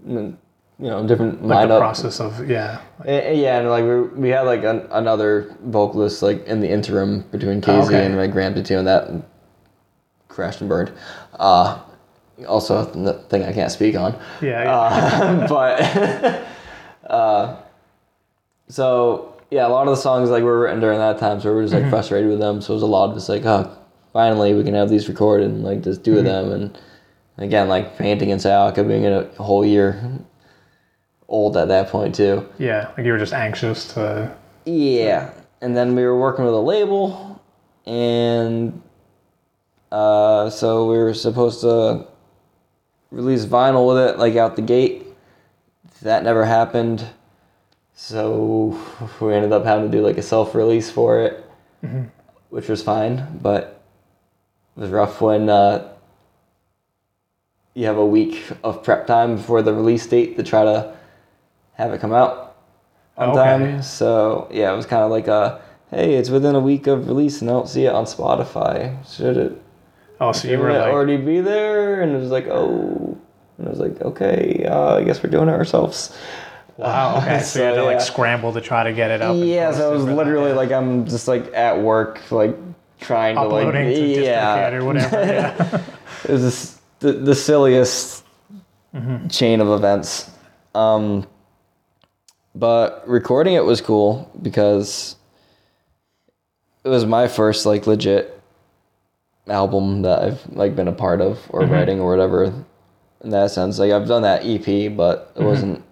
mm, 0.05 0.37
you 0.81 0.87
know 0.91 1.07
different 1.07 1.45
Like 1.47 1.69
the 1.69 1.75
lineup. 1.75 1.79
process 1.79 2.21
of 2.21 2.49
yeah. 2.51 2.81
Eh, 3.05 3.13
eh, 3.17 3.33
Yeah, 3.33 3.61
and 3.61 3.71
like 3.71 3.85
we, 3.85 4.01
we 4.03 4.29
had 4.31 4.43
like 4.43 4.65
an, 4.65 4.89
another 4.91 5.55
vocalist 5.63 6.21
like 6.23 6.45
in 6.47 6.61
the 6.61 6.69
interim 6.69 7.21
between 7.31 7.61
KZ 7.61 7.87
okay. 7.87 8.07
and 8.07 8.17
like 8.17 8.33
Graham 8.33 8.61
too, 8.63 8.79
and 8.79 8.87
that 8.89 9.09
crashed 10.29 10.61
and 10.61 10.69
burned. 10.69 10.91
Uh, 11.39 11.79
also 12.47 12.79
a 12.79 13.13
thing 13.29 13.43
I 13.43 13.53
can't 13.53 13.71
speak 13.71 13.97
on. 13.97 14.13
Yeah. 14.41 14.65
yeah. 14.65 14.73
Uh, 14.73 15.49
but 17.05 17.11
uh, 17.11 17.57
so 18.69 19.37
yeah, 19.51 19.67
a 19.67 19.69
lot 19.69 19.89
of 19.89 19.97
the 19.97 20.01
songs 20.01 20.31
like 20.31 20.43
were 20.43 20.61
written 20.61 20.81
during 20.81 20.99
that 20.99 21.19
time, 21.19 21.41
so 21.41 21.51
we 21.51 21.57
were 21.57 21.63
just 21.63 21.75
like 21.75 21.89
frustrated 21.91 22.31
with 22.31 22.41
them. 22.41 22.61
So 22.61 22.73
it 22.73 22.77
was 22.77 22.83
a 22.83 22.87
lot 22.87 23.11
of 23.11 23.17
just 23.17 23.29
like, 23.29 23.45
oh, 23.45 23.77
finally 24.13 24.55
we 24.55 24.65
can 24.65 24.75
have 24.75 24.91
these 24.91 25.09
recorded 25.09 25.51
and 25.51 25.65
like 25.65 25.83
just 25.83 26.03
do 26.03 26.23
them. 26.23 26.53
And 26.53 26.79
again, 27.39 27.69
like 27.69 27.97
painting 27.97 28.31
and 28.31 28.41
Sayaka 28.41 28.87
being 28.87 29.07
a 29.07 29.25
whole 29.43 29.65
year 29.65 30.21
old 31.29 31.57
at 31.57 31.69
that 31.69 31.89
point 31.89 32.15
too. 32.15 32.47
yeah. 32.59 32.93
Like 32.97 33.07
you 33.07 33.13
were 33.13 33.19
just 33.19 33.33
anxious 33.33 33.93
to. 33.95 34.37
Yeah, 34.65 35.31
and 35.63 35.75
then 35.75 35.95
we 35.95 36.03
were 36.03 36.19
working 36.19 36.45
with 36.45 36.53
a 36.53 36.59
label, 36.59 37.41
and 37.87 38.83
uh, 39.91 40.51
so 40.51 40.91
we 40.91 40.99
were 40.99 41.15
supposed 41.15 41.63
to 41.63 42.07
release 43.11 43.45
vinyl 43.45 43.87
with 43.89 43.99
it, 44.11 44.19
like 44.19 44.37
out 44.37 44.57
the 44.57 44.63
gate. 44.63 45.07
That 46.03 46.23
never 46.23 46.45
happened, 46.45 47.05
so 47.95 48.79
we 49.21 49.35
ended 49.35 49.53
up 49.53 49.65
having 49.65 49.91
to 49.91 49.97
do 49.97 50.05
like 50.05 50.17
a 50.19 50.23
self-release 50.23 50.91
for 50.91 51.23
it, 51.23 51.45
which 52.51 52.69
was 52.69 52.83
fine, 52.83 53.39
but 53.43 53.83
it 54.77 54.81
was 54.81 54.91
rough 54.91 55.21
when 55.21 55.49
uh, 55.49 55.89
you 57.75 57.87
have 57.87 57.97
a 57.97 58.07
week 58.07 58.45
of 58.63 58.83
prep 58.85 59.07
time 59.07 59.37
before 59.37 59.63
the 59.63 59.73
release 59.75 60.07
date 60.07 60.37
to 60.37 60.43
try 60.43 60.65
to 60.65 60.97
have 61.75 61.93
it 61.93 62.01
come 62.01 62.13
out 62.13 62.57
on 63.17 63.31
Okay. 63.31 63.39
time. 63.39 63.83
So 63.83 64.49
yeah, 64.53 64.73
it 64.73 64.77
was 64.77 64.87
kind 64.87 65.03
of 65.03 65.11
like 65.11 65.27
a 65.29 65.61
hey, 65.91 66.15
it's 66.15 66.29
within 66.31 66.55
a 66.55 66.61
week 66.61 66.87
of 66.87 67.09
release 67.09 67.41
and 67.41 67.51
I 67.51 67.55
don't 67.55 67.69
see 67.69 67.87
it 67.87 67.93
on 67.93 68.05
Spotify. 68.05 68.97
Should 69.13 69.37
it, 69.37 69.63
Oh, 70.21 70.33
so 70.33 70.49
you 70.49 70.59
were 70.59 70.73
like. 70.73 70.93
already 70.93 71.17
be 71.17 71.41
there? 71.41 72.03
And 72.03 72.15
it 72.15 72.19
was 72.19 72.31
like 72.31 72.47
oh, 72.47 73.19
and 73.59 73.67
I 73.67 73.71
was 73.71 73.79
like 73.79 74.01
okay, 74.01 74.65
uh, 74.69 74.97
I 74.97 75.05
guess 75.05 75.23
we're 75.23 75.31
doing 75.31 75.49
it 75.49 75.53
ourselves. 75.53 76.17
Wow. 76.77 77.19
Okay. 77.19 77.41
So, 77.41 77.59
you 77.59 77.65
had 77.65 77.75
to 77.75 77.85
like 77.85 77.99
yeah. 77.99 78.05
scramble 78.05 78.53
to 78.53 78.61
try 78.61 78.85
to 78.85 78.93
get 78.93 79.11
it 79.11 79.21
up. 79.21 79.37
Yeah, 79.37 79.73
so 79.73 79.91
it 79.91 79.95
was 79.95 80.05
literally 80.05 80.53
like 80.53 80.71
I'm 80.71 81.07
just 81.07 81.27
like 81.27 81.53
at 81.53 81.81
work, 81.81 82.21
like 82.31 82.57
trying 83.01 83.35
to 83.35 83.43
like 83.43 83.73
to 83.73 84.25
yeah, 84.25 84.71
or 84.71 84.85
whatever. 84.85 85.17
Yeah. 85.17 85.83
it 86.25 86.31
was 86.31 86.43
just 86.43 87.01
the, 87.01 87.13
the 87.13 87.35
silliest 87.35 88.25
Mm-hmm. 88.95 89.29
chain 89.29 89.61
of 89.61 89.69
events. 89.69 90.31
Um, 90.75 91.27
but 92.55 93.07
recording 93.07 93.55
it 93.55 93.65
was 93.65 93.83
cool 93.83 94.31
because 94.41 95.15
it 96.85 96.89
was 96.89 97.05
my 97.05 97.29
first 97.29 97.67
like 97.67 97.87
legit 97.87 98.38
album 99.51 100.03
that 100.03 100.23
I've 100.23 100.47
like 100.53 100.77
been 100.77 100.89
a 100.89 100.93
part 100.93 101.21
of 101.21 101.39
or 101.51 101.63
Mm-hmm. 101.63 101.73
writing 101.73 102.01
or 102.01 102.11
whatever. 102.11 102.53
In 103.25 103.31
that 103.31 103.51
sense, 103.51 103.79
like 103.79 103.91
I've 103.93 104.07
done 104.09 104.23
that 104.23 104.43
EP, 104.45 104.95
but 104.97 105.35
Mm-hmm. 105.35 105.43
it 105.43 105.47
wasn't 105.47 105.85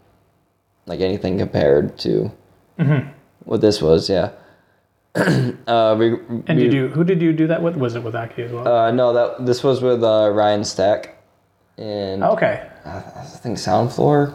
like 0.86 1.00
anything 1.00 1.38
compared 1.38 1.98
to 1.98 2.30
Mm-hmm. 2.78 3.08
what 3.44 3.60
this 3.60 3.80
was. 3.82 4.08
Yeah. 4.08 4.30
uh, 5.16 5.96
we, 5.98 6.08
And 6.08 6.44
we- 6.48 6.54
did 6.64 6.72
you? 6.74 6.88
Who 6.88 7.02
did 7.04 7.22
you 7.22 7.32
do 7.32 7.46
that 7.46 7.62
with? 7.62 7.76
Was 7.76 7.94
it 7.96 8.02
with 8.02 8.14
Aki 8.14 8.42
as 8.42 8.52
well? 8.52 8.68
Uh, 8.68 8.90
no, 8.90 9.12
that 9.14 9.46
this 9.46 9.64
was 9.64 9.80
with 9.82 10.04
uh, 10.04 10.30
Ryan 10.32 10.62
Stack, 10.62 11.16
and 11.78 12.22
okay. 12.22 12.68
I 12.84 13.00
think 13.24 13.56
Soundfloor 13.58 14.34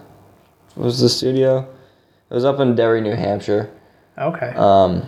was 0.75 0.99
the 0.99 1.07
studio. 1.09 1.59
It 2.29 2.33
was 2.33 2.45
up 2.45 2.59
in 2.59 2.75
Derry, 2.75 2.99
New 3.01 3.15
Hampshire. 3.15 3.69
Okay. 4.17 4.53
Um, 4.55 5.03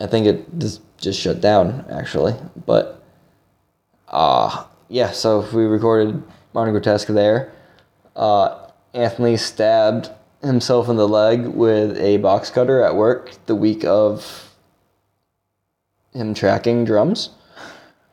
I 0.00 0.06
think 0.06 0.26
it 0.26 0.58
just 0.58 0.80
just 0.98 1.20
shut 1.20 1.40
down 1.40 1.84
actually, 1.90 2.34
but 2.66 3.02
uh 4.08 4.64
yeah. 4.88 5.10
So 5.10 5.46
we 5.52 5.64
recorded 5.64 6.22
Modern 6.54 6.72
Grotesque 6.72 7.08
there. 7.08 7.52
Uh, 8.14 8.70
Anthony 8.94 9.36
stabbed 9.36 10.10
himself 10.42 10.88
in 10.88 10.96
the 10.96 11.08
leg 11.08 11.46
with 11.46 11.98
a 11.98 12.16
box 12.18 12.50
cutter 12.50 12.82
at 12.82 12.94
work 12.96 13.32
the 13.46 13.54
week 13.54 13.84
of 13.84 14.54
him 16.14 16.32
tracking 16.34 16.84
drums. 16.84 17.30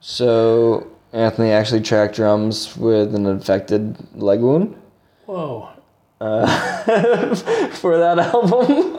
So 0.02 0.88
Anthony 1.14 1.52
actually 1.52 1.82
tracked 1.82 2.16
drums 2.16 2.76
with 2.76 3.16
an 3.16 3.26
infected 3.26 3.96
leg 4.16 4.42
wound 4.42 4.76
Whoa. 5.26 5.70
uh, 6.20 7.28
for 7.70 7.98
that 7.98 8.20
album. 8.20 8.93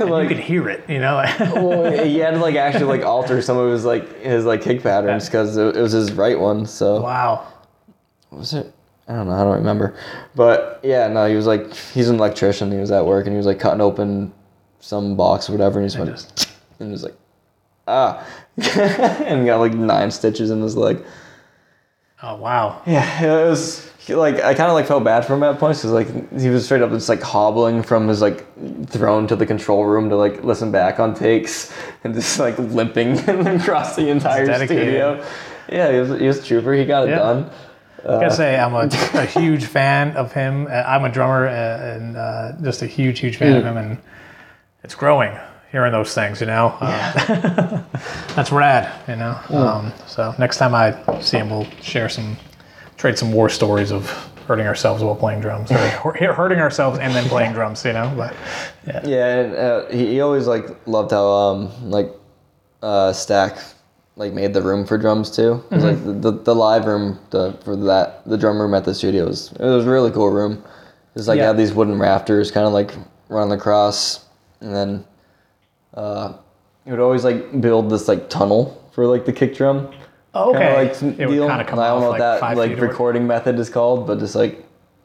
You 0.00 0.28
could 0.28 0.38
hear 0.38 0.68
it. 0.68 0.88
You 0.88 0.98
know. 0.98 1.16
well, 1.40 2.04
he 2.04 2.18
had 2.18 2.32
to 2.32 2.40
like 2.40 2.56
actually 2.56 2.84
like 2.84 3.04
alter 3.04 3.42
some 3.42 3.56
of 3.56 3.70
his 3.70 3.84
like 3.84 4.20
his 4.22 4.44
like 4.44 4.62
kick 4.62 4.82
patterns 4.82 5.26
because 5.26 5.56
it, 5.56 5.76
it 5.76 5.80
was 5.80 5.92
his 5.92 6.12
right 6.12 6.38
one. 6.38 6.66
So 6.66 7.00
wow. 7.00 7.46
what 8.30 8.38
was 8.38 8.52
it? 8.54 8.72
I 9.08 9.14
don't 9.14 9.28
know. 9.28 9.34
I 9.34 9.44
don't 9.44 9.56
remember. 9.56 9.96
But 10.34 10.80
yeah, 10.82 11.08
no, 11.08 11.26
he 11.26 11.34
was 11.34 11.46
like 11.46 11.74
he's 11.74 12.08
an 12.08 12.16
electrician. 12.16 12.70
He 12.70 12.78
was 12.78 12.90
at 12.90 13.04
work 13.04 13.26
and 13.26 13.34
he 13.34 13.36
was 13.36 13.46
like 13.46 13.58
cutting 13.58 13.80
open 13.80 14.32
some 14.80 15.16
box 15.16 15.48
or 15.48 15.52
whatever, 15.52 15.78
and 15.80 15.84
he 15.84 15.94
just 15.94 15.98
went 15.98 16.10
just- 16.10 16.48
and 16.78 16.88
he 16.88 16.92
was 16.92 17.02
like 17.02 17.16
ah, 17.86 18.26
and 18.56 19.46
got 19.46 19.58
like 19.58 19.74
nine 19.74 20.10
stitches 20.10 20.50
in 20.50 20.60
his 20.60 20.76
leg. 20.76 21.04
Oh 22.22 22.36
wow. 22.36 22.82
Yeah, 22.86 23.44
it 23.46 23.48
was 23.48 23.90
he, 24.06 24.14
like 24.14 24.36
I 24.36 24.54
kind 24.54 24.68
of 24.68 24.74
like 24.74 24.86
felt 24.86 25.04
bad 25.04 25.24
for 25.24 25.34
him 25.34 25.42
at 25.42 25.58
points 25.58 25.80
because 25.80 25.92
like 25.92 26.40
he 26.40 26.48
was 26.48 26.64
straight 26.64 26.82
up 26.82 26.90
just 26.90 27.08
like 27.08 27.22
hobbling 27.22 27.82
from 27.82 28.08
his 28.08 28.20
like 28.20 28.44
throne 28.88 29.26
to 29.28 29.36
the 29.36 29.46
control 29.46 29.84
room 29.84 30.08
to 30.10 30.16
like 30.16 30.42
listen 30.44 30.70
back 30.72 30.98
on 31.00 31.14
takes 31.14 31.72
and 32.04 32.14
just 32.14 32.38
like 32.38 32.58
limping 32.58 33.18
across 33.28 33.96
the 33.96 34.08
entire 34.08 34.66
studio. 34.66 35.24
Yeah, 35.70 35.92
he 35.92 35.98
was 36.00 36.20
he 36.20 36.26
was 36.26 36.38
a 36.38 36.44
trooper. 36.44 36.72
He 36.74 36.84
got 36.84 37.06
it 37.06 37.10
Yeah. 37.10 37.18
done. 37.18 37.50
I 38.04 38.06
gotta 38.18 38.32
say, 38.34 38.58
I'm 38.58 38.74
a, 38.74 38.88
a 39.14 39.24
huge 39.26 39.64
fan 39.64 40.16
of 40.16 40.32
him. 40.32 40.66
Uh, 40.66 40.70
I'm 40.70 41.04
a 41.04 41.08
drummer 41.08 41.46
uh, 41.46 41.94
and 41.94 42.16
uh, 42.16 42.52
just 42.60 42.82
a 42.82 42.86
huge, 42.88 43.20
huge 43.20 43.36
fan 43.36 43.56
of 43.56 43.64
him, 43.64 43.76
and 43.76 43.96
it's 44.82 44.96
growing. 44.96 45.38
Hearing 45.70 45.92
those 45.92 46.12
things, 46.12 46.40
you 46.40 46.48
know, 46.48 46.76
uh, 46.80 47.82
that's 48.34 48.50
rad, 48.52 48.92
you 49.08 49.14
know. 49.16 49.38
Um, 49.50 49.92
so 50.08 50.34
next 50.38 50.58
time 50.58 50.74
I 50.74 51.20
see 51.20 51.38
him, 51.38 51.48
we'll 51.48 51.64
share 51.80 52.08
some, 52.08 52.36
trade 53.02 53.18
some 53.18 53.32
war 53.32 53.48
stories 53.48 53.90
of 53.90 54.08
hurting 54.46 54.64
ourselves 54.64 55.02
while 55.02 55.16
playing 55.16 55.40
drums, 55.40 55.72
or 56.04 56.14
hurting 56.14 56.60
ourselves 56.60 57.00
and 57.00 57.12
then 57.12 57.24
playing 57.24 57.52
drums, 57.52 57.84
you 57.84 57.92
know. 57.92 58.12
But 58.16 58.32
Yeah, 58.86 59.00
Yeah, 59.04 59.26
and 59.38 59.54
uh, 59.56 59.86
he, 59.88 60.06
he 60.06 60.20
always 60.20 60.46
like 60.46 60.66
loved 60.86 61.10
how 61.10 61.26
um 61.26 61.90
like 61.90 62.10
uh 62.80 63.12
Stack 63.12 63.58
like 64.14 64.32
made 64.32 64.54
the 64.54 64.62
room 64.62 64.86
for 64.86 64.96
drums 64.98 65.34
too. 65.34 65.64
Was 65.70 65.82
like 65.82 66.04
the, 66.04 66.12
the, 66.12 66.32
the 66.44 66.54
live 66.54 66.84
room 66.86 67.18
the, 67.30 67.58
for 67.64 67.74
that 67.74 68.24
the 68.24 68.38
drum 68.38 68.60
room 68.60 68.72
at 68.72 68.84
the 68.84 68.94
studio 68.94 69.26
was 69.26 69.50
it 69.52 69.58
was 69.60 69.84
a 69.84 69.90
really 69.90 70.12
cool 70.12 70.30
room. 70.30 70.62
It's 71.16 71.26
like 71.26 71.38
Yeah. 71.38 71.48
had 71.48 71.56
these 71.56 71.72
wooden 71.74 71.98
rafters 71.98 72.52
kind 72.52 72.66
of 72.68 72.72
like 72.72 72.94
running 73.28 73.52
across, 73.58 74.26
and 74.60 74.72
then 74.72 75.04
uh 75.94 76.34
he 76.84 76.92
would 76.92 77.00
always 77.00 77.24
like 77.24 77.60
build 77.60 77.90
this 77.90 78.06
like 78.06 78.30
tunnel 78.30 78.88
for 78.92 79.06
like 79.06 79.24
the 79.24 79.32
kick 79.32 79.56
drum. 79.56 79.92
Oh, 80.34 80.52
Kinda, 80.52 80.66
okay. 80.66 80.84
like, 81.08 81.18
it 81.18 81.26
deal. 81.28 81.46
kind 81.46 81.60
of 81.60 81.66
come 81.66 81.78
I 81.78 81.88
don't 81.88 82.00
know 82.00 82.10
like 82.10 82.20
what 82.20 82.40
that 82.40 82.56
like 82.56 82.70
feet 82.70 82.78
or 82.78 82.86
recording 82.88 83.26
method 83.26 83.58
is 83.58 83.68
called, 83.68 84.06
but 84.06 84.18
just 84.18 84.34
like 84.34 84.64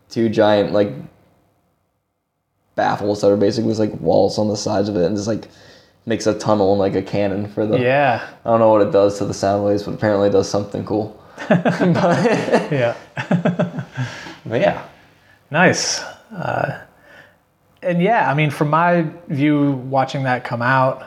two 0.10 0.30
giant 0.30 0.72
like 0.72 0.92
baffles 2.76 3.22
that 3.22 3.28
are 3.32 3.38
basically 3.38 3.72
just, 3.72 3.80
like 3.80 3.94
walls 4.00 4.38
on 4.38 4.48
the 4.48 4.56
sides 4.56 4.88
of 4.88 4.96
it, 4.96 5.06
and 5.06 5.16
just 5.16 5.28
like 5.28 5.50
makes 6.06 6.28
a 6.28 6.38
tunnel 6.38 6.72
and 6.72 6.80
like 6.80 6.96
a 6.96 7.02
cannon 7.02 7.48
for 7.48 7.66
the. 7.66 7.78
Yeah. 7.78 8.26
I 8.46 8.50
don't 8.50 8.60
know 8.60 8.70
what 8.70 8.82
it 8.82 8.92
does 8.92 9.18
to 9.18 9.26
the 9.26 9.34
sound 9.34 9.66
waves, 9.66 9.84
but 9.84 9.96
apparently 9.96 10.30
it 10.30 10.32
does 10.32 10.50
something 10.50 10.86
cool. 10.86 11.22
but, 11.50 12.72
Yeah. 12.72 12.96
but 14.46 14.62
yeah, 14.62 14.88
Nice. 15.52 16.00
Uh, 16.32 16.82
and 17.82 18.02
yeah, 18.02 18.30
I 18.30 18.34
mean, 18.34 18.50
from 18.50 18.70
my 18.70 19.06
view, 19.28 19.74
watching 19.74 20.24
that 20.24 20.44
come 20.44 20.62
out, 20.62 21.06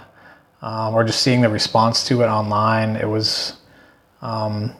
um, 0.62 0.94
or 0.94 1.04
just 1.04 1.22
seeing 1.22 1.40
the 1.40 1.48
response 1.48 2.06
to 2.09 2.22
it 2.22 2.26
online, 2.26 2.96
it 2.96 3.09
was 3.09 3.54
um, 4.22 4.74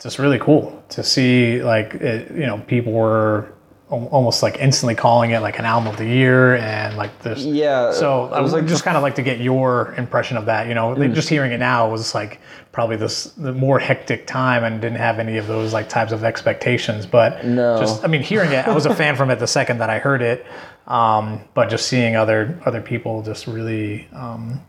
just 0.00 0.18
really 0.18 0.38
cool 0.38 0.82
to 0.90 1.02
see. 1.02 1.62
Like, 1.62 1.94
it, 1.94 2.30
you 2.30 2.46
know, 2.46 2.58
people 2.66 2.92
were 2.92 3.52
almost 3.90 4.40
like 4.40 4.56
instantly 4.60 4.94
calling 4.94 5.32
it 5.32 5.40
like 5.40 5.58
an 5.58 5.64
album 5.64 5.88
of 5.88 5.96
the 5.96 6.06
year, 6.06 6.54
and 6.56 6.96
like 6.96 7.22
this. 7.22 7.40
yeah. 7.44 7.90
So 7.92 8.26
I 8.32 8.40
was 8.40 8.52
like 8.52 8.64
just 8.66 8.84
kind 8.84 8.96
of 8.96 9.02
like 9.02 9.16
to 9.16 9.22
get 9.22 9.40
your 9.40 9.94
impression 9.96 10.36
of 10.36 10.46
that. 10.46 10.68
You 10.68 10.74
know, 10.74 10.90
like, 10.90 11.12
just 11.12 11.28
hearing 11.28 11.50
it 11.50 11.58
now 11.58 11.90
was 11.90 12.14
like 12.14 12.40
probably 12.70 12.94
this 12.96 13.24
the 13.32 13.52
more 13.52 13.80
hectic 13.80 14.28
time 14.28 14.62
and 14.62 14.80
didn't 14.80 14.98
have 14.98 15.18
any 15.18 15.38
of 15.38 15.48
those 15.48 15.72
like 15.72 15.88
types 15.88 16.12
of 16.12 16.22
expectations. 16.22 17.04
But 17.04 17.44
No. 17.44 17.80
just 17.80 18.04
I 18.04 18.06
mean, 18.06 18.22
hearing 18.22 18.52
it, 18.52 18.66
I 18.68 18.72
was 18.72 18.86
a 18.86 18.94
fan 18.94 19.16
from 19.16 19.28
it 19.30 19.40
the 19.40 19.48
second 19.48 19.78
that 19.78 19.90
I 19.90 19.98
heard 19.98 20.22
it. 20.22 20.46
Um, 20.86 21.40
but 21.54 21.68
just 21.68 21.86
seeing 21.88 22.14
other 22.14 22.60
other 22.64 22.80
people 22.80 23.22
just 23.22 23.48
really 23.48 24.06
um, 24.12 24.60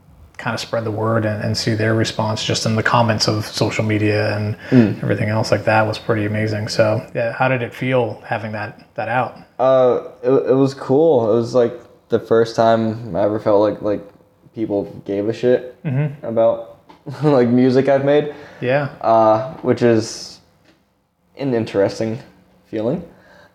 kind 0.42 0.54
of 0.56 0.60
spread 0.60 0.84
the 0.84 0.92
word 0.92 1.24
and, 1.26 1.44
and 1.44 1.56
see 1.56 1.76
their 1.76 1.94
response 1.94 2.44
just 2.44 2.66
in 2.66 2.76
the 2.76 2.84
comments 2.84 3.28
of 3.28 3.46
social 3.46 3.84
media 3.86 4.36
and 4.36 4.56
everything 5.04 5.30
else 5.30 5.52
like 5.52 5.64
that 5.66 5.84
was 5.88 6.00
pretty 6.00 6.26
amazing. 6.26 6.68
So 6.68 7.06
yeah, 7.14 7.32
how 7.34 7.48
did 7.48 7.62
it 7.62 7.74
feel 7.74 8.20
having 8.26 8.52
that 8.54 8.94
that 8.96 9.08
out? 9.08 9.38
Uh, 9.60 10.08
it, 10.24 10.32
it 10.32 10.56
was 10.56 10.74
cool. 10.74 11.32
It 11.32 11.36
was 11.36 11.54
like 11.54 11.74
the 12.10 12.20
first 12.20 12.56
time 12.56 13.16
I 13.16 13.22
ever 13.24 13.40
felt 13.40 13.62
like 13.62 13.82
like 13.82 14.02
people 14.56 14.84
gave 15.06 15.30
a 15.30 15.34
shit 15.34 15.76
about 16.24 16.80
like 17.24 17.48
music 17.48 17.88
I've 17.88 18.04
made, 18.06 18.34
Yeah. 18.62 18.90
uh, 19.02 19.54
which 19.62 19.82
is 19.82 20.40
an 21.38 21.54
interesting 21.54 22.20
feeling. 22.66 23.04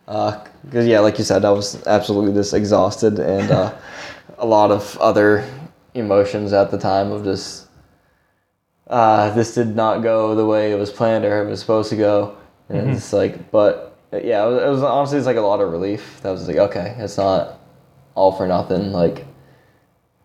Because 0.06 0.86
yeah, 0.86 1.00
like 1.00 1.18
you 1.18 1.24
said, 1.24 1.44
I 1.44 1.50
was 1.50 1.84
absolutely 1.86 2.32
just 2.32 2.54
exhausted 2.54 3.18
and 3.18 3.50
uh, 3.50 3.74
a 4.38 4.46
lot 4.46 4.70
of 4.70 4.96
other 4.98 5.44
emotions 5.96 6.52
at 6.52 6.70
the 6.70 6.78
time 6.78 7.10
of 7.12 7.24
just 7.24 7.68
uh, 8.88 9.30
this 9.34 9.54
did 9.54 9.74
not 9.74 10.02
go 10.02 10.34
the 10.34 10.46
way 10.46 10.72
it 10.72 10.78
was 10.78 10.90
planned 10.90 11.24
or 11.24 11.42
it 11.42 11.48
was 11.50 11.60
supposed 11.60 11.90
to 11.90 11.96
go, 11.96 12.36
and 12.68 12.90
it's 12.90 13.12
like, 13.12 13.50
but 13.50 13.96
yeah, 14.12 14.44
it 14.46 14.50
was, 14.50 14.62
it 14.62 14.68
was 14.68 14.82
honestly 14.82 15.18
it's 15.18 15.26
like 15.26 15.36
a 15.36 15.40
lot 15.40 15.60
of 15.60 15.72
relief. 15.72 16.20
That 16.22 16.30
was 16.30 16.46
like 16.46 16.56
okay, 16.56 16.94
it's 16.98 17.16
not 17.16 17.58
all 18.14 18.32
for 18.32 18.46
nothing, 18.46 18.92
like. 18.92 19.26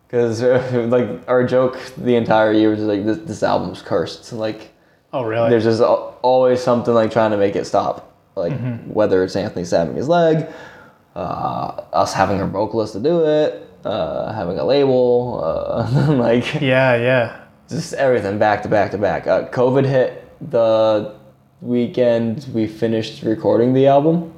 Because 0.08 0.42
like 0.92 1.08
our 1.30 1.46
joke 1.46 1.80
the 1.98 2.16
entire 2.18 2.52
year 2.52 2.70
was 2.72 2.82
like 2.82 3.06
this, 3.06 3.18
this 3.20 3.44
album's 3.44 3.82
cursed. 3.82 4.34
Like 4.34 4.70
Oh 5.14 5.24
really? 5.24 5.50
there's 5.50 5.64
just 5.64 5.82
al- 5.82 6.20
always 6.22 6.62
something 6.62 6.94
like 6.94 7.12
trying 7.12 7.32
to 7.32 7.38
make 7.38 7.56
it 7.56 7.66
stop. 7.66 8.14
Like 8.36 8.52
Mm-hmm. 8.54 8.94
whether 8.94 9.24
it's 9.24 9.36
Anthony 9.38 9.64
stabbing 9.66 9.96
his 9.96 10.10
leg, 10.10 10.48
uh, 11.16 11.20
us 11.94 12.14
having 12.14 12.42
a 12.42 12.46
vocalist 12.48 12.92
to 12.94 13.00
do 13.00 13.26
it, 13.26 13.66
uh, 13.86 14.34
having 14.34 14.58
a 14.60 14.64
label, 14.64 15.42
uh, 15.44 16.12
like 16.18 16.56
yeah, 16.62 16.96
yeah. 16.96 17.42
just 17.70 17.94
everything 17.94 18.38
back 18.40 18.64
to 18.64 18.70
back 18.70 18.92
to 18.92 18.98
back. 18.98 19.28
Uh, 19.28 19.48
COVID 19.50 19.86
hit 19.86 20.28
the 20.50 21.16
weekend 21.62 22.48
we 22.54 22.68
finished 22.68 23.24
recording 23.24 23.74
the 23.74 23.88
album. 23.88 24.34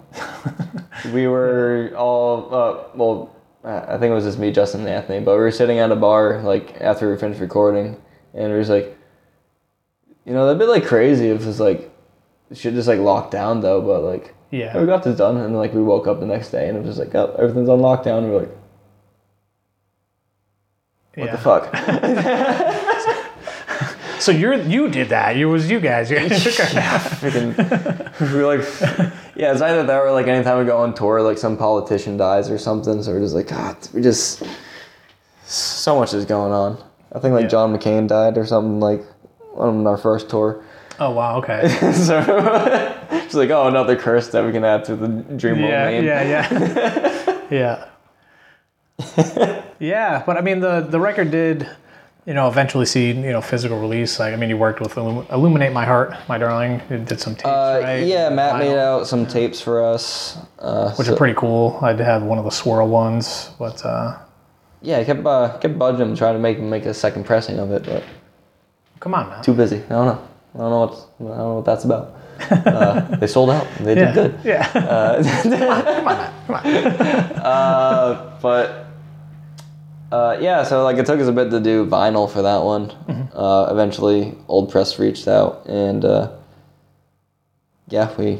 we 1.13 1.27
were 1.27 1.91
all 1.95 2.53
uh, 2.53 2.83
well. 2.95 3.29
I 3.65 3.97
think 3.97 4.11
it 4.11 4.13
was 4.13 4.25
just 4.25 4.37
me, 4.39 4.51
Justin, 4.51 4.81
and 4.81 4.89
Anthony. 4.89 5.21
But 5.21 5.35
we 5.35 5.39
were 5.39 5.51
sitting 5.51 5.79
at 5.79 5.89
a 5.89 5.95
bar 5.95 6.41
like 6.41 6.81
after 6.81 7.09
we 7.09 7.17
finished 7.17 7.39
recording, 7.39 7.95
and 8.33 8.51
we 8.51 8.59
was 8.59 8.69
like, 8.69 8.97
you 10.25 10.33
know, 10.33 10.45
that'd 10.45 10.59
be 10.59 10.65
like 10.65 10.85
crazy 10.85 11.29
if 11.29 11.45
it's 11.47 11.59
like 11.61 11.89
shit 12.53 12.73
just 12.73 12.89
like 12.89 12.99
locked 12.99 13.31
down 13.31 13.61
though. 13.61 13.81
But 13.81 14.01
like, 14.03 14.35
Yeah. 14.51 14.77
we 14.77 14.85
got 14.85 15.03
this 15.03 15.17
done, 15.17 15.37
and 15.37 15.55
like 15.55 15.73
we 15.73 15.81
woke 15.81 16.07
up 16.07 16.19
the 16.19 16.25
next 16.25 16.49
day, 16.51 16.67
and 16.67 16.77
it 16.77 16.81
was 16.83 16.97
just 16.97 16.99
like, 16.99 17.15
oh, 17.15 17.33
everything's 17.39 17.69
on 17.69 17.79
lockdown. 17.79 18.19
And 18.19 18.31
we're 18.31 18.39
like, 18.41 18.57
what 21.15 21.25
yeah. 21.25 21.35
the 21.35 21.37
fuck? 21.37 21.69
So 24.19 24.31
you're 24.31 24.53
you 24.53 24.87
did 24.87 25.09
that. 25.09 25.35
You 25.35 25.49
was 25.49 25.69
you 25.69 25.81
guys. 25.81 26.09
You 26.11 26.17
freaking 26.19 27.57
we're 28.21 28.47
like 28.47 28.61
yeah 29.35 29.51
it's 29.51 29.61
either 29.61 29.83
that 29.83 29.97
or 30.01 30.11
like 30.11 30.27
anytime 30.27 30.59
we 30.59 30.65
go 30.65 30.77
on 30.77 30.93
tour 30.93 31.21
like 31.21 31.37
some 31.37 31.57
politician 31.57 32.15
dies 32.17 32.49
or 32.49 32.57
something 32.57 33.01
so 33.03 33.11
we're 33.11 33.19
just 33.19 33.33
like 33.33 33.47
god 33.47 33.75
we 33.93 34.01
just 34.01 34.43
so 35.43 35.97
much 35.97 36.13
is 36.13 36.25
going 36.25 36.53
on 36.53 36.77
i 37.13 37.19
think 37.19 37.33
like 37.33 37.43
Yeah. 37.43 37.49
john 37.49 37.75
mccain 37.75 38.07
died 38.07 38.37
or 38.37 38.45
something 38.45 38.79
like 38.79 39.03
on 39.55 39.85
our 39.87 39.97
first 39.97 40.29
tour 40.29 40.63
oh 40.99 41.11
wow. 41.11 41.37
Okay. 41.37 41.67
so 41.93 42.23
it's 43.11 43.33
like 43.33 43.49
oh 43.49 43.67
another 43.67 43.95
curse 43.95 44.27
that 44.29 44.45
we 44.45 44.51
can 44.51 44.63
add 44.63 44.85
to 44.85 44.95
the 44.95 45.07
Dreamwell 45.07 45.69
yeah, 45.69 45.89
name 45.89 46.05
yeah, 46.05 46.23
yeah, 46.23 47.47
yeah. 47.49 47.85
yeah, 49.79 50.23
but 50.25 50.37
I 50.37 50.41
mean 50.41 50.59
the 50.59 50.81
the 50.81 50.99
record 50.99 51.31
did, 51.31 51.67
you 52.25 52.33
know, 52.33 52.47
eventually 52.47 52.85
see 52.85 53.07
you 53.07 53.31
know 53.31 53.41
physical 53.41 53.79
release. 53.79 54.19
Like 54.19 54.33
I 54.33 54.37
mean, 54.37 54.49
you 54.49 54.57
worked 54.57 54.79
with 54.79 54.95
Illum- 54.97 55.25
Illuminate 55.31 55.71
My 55.73 55.85
Heart, 55.85 56.15
My 56.27 56.37
Darling. 56.37 56.81
You 56.89 56.99
did 56.99 57.19
some 57.19 57.35
tapes, 57.35 57.45
uh, 57.47 57.79
right? 57.83 58.05
yeah 58.05 58.29
matt 58.29 58.59
made 58.59 58.77
out 58.77 59.07
some 59.07 59.25
tapes 59.25 59.59
for 59.61 59.83
us 59.83 60.37
uh, 60.59 60.93
which 60.95 61.07
so- 61.07 61.13
are 61.13 61.17
pretty 61.17 61.35
cool. 61.35 61.79
I 61.81 61.93
did 61.93 62.05
have 62.05 62.23
one 62.23 62.37
of 62.37 62.45
the 62.45 62.51
swirl 62.51 62.87
ones, 62.87 63.51
but 63.59 63.83
uh, 63.85 64.17
yeah 64.81 64.97
i 64.99 65.03
kept 65.05 65.25
uh, 65.25 65.57
kept 65.59 65.79
budging 65.79 66.01
him 66.09 66.15
trying 66.15 66.33
to 66.35 66.39
make 66.39 66.57
him 66.57 66.69
make 66.69 66.85
a 66.85 66.93
second 66.93 67.23
pressing 67.25 67.57
of 67.57 67.71
it 67.71 67.85
but 67.85 68.03
come 68.99 69.13
on 69.15 69.29
now. 69.29 69.41
too 69.41 69.53
busy 69.53 69.77
i 69.77 69.87
don't 69.87 70.05
know 70.07 70.27
i 70.55 70.57
don't 70.57 70.69
know 70.71 70.79
what's 70.81 71.01
i 71.21 71.23
don't 71.23 71.37
know 71.37 71.55
what 71.55 71.63
that's 71.65 71.85
about 71.85 72.15
uh, 72.51 72.99
they 73.21 73.27
sold 73.27 73.49
out 73.49 73.65
they 73.79 73.95
yeah, 73.95 74.11
did 74.11 74.13
good 74.13 74.39
Yeah. 74.43 74.67
come 74.73 75.67
on, 75.69 76.05
man. 76.05 76.33
Come 76.47 76.55
on. 76.55 76.65
Uh, 77.45 78.37
but 78.41 78.82
uh, 80.13 80.37
yeah, 80.39 80.61
so 80.63 80.83
like 80.83 80.97
it 80.97 81.07
took 81.07 81.19
us 81.19 81.27
a 81.27 81.31
bit 81.31 81.49
to 81.49 81.59
do 81.59 81.87
vinyl 81.87 82.29
for 82.29 82.43
that 82.43 82.61
one. 82.63 82.91
Uh, 83.33 83.67
eventually, 83.71 84.35
Old 84.47 84.69
Press 84.71 84.99
reached 84.99 85.27
out, 85.27 85.65
and 85.65 86.05
uh, 86.05 86.31
yeah, 87.89 88.13
we 88.15 88.39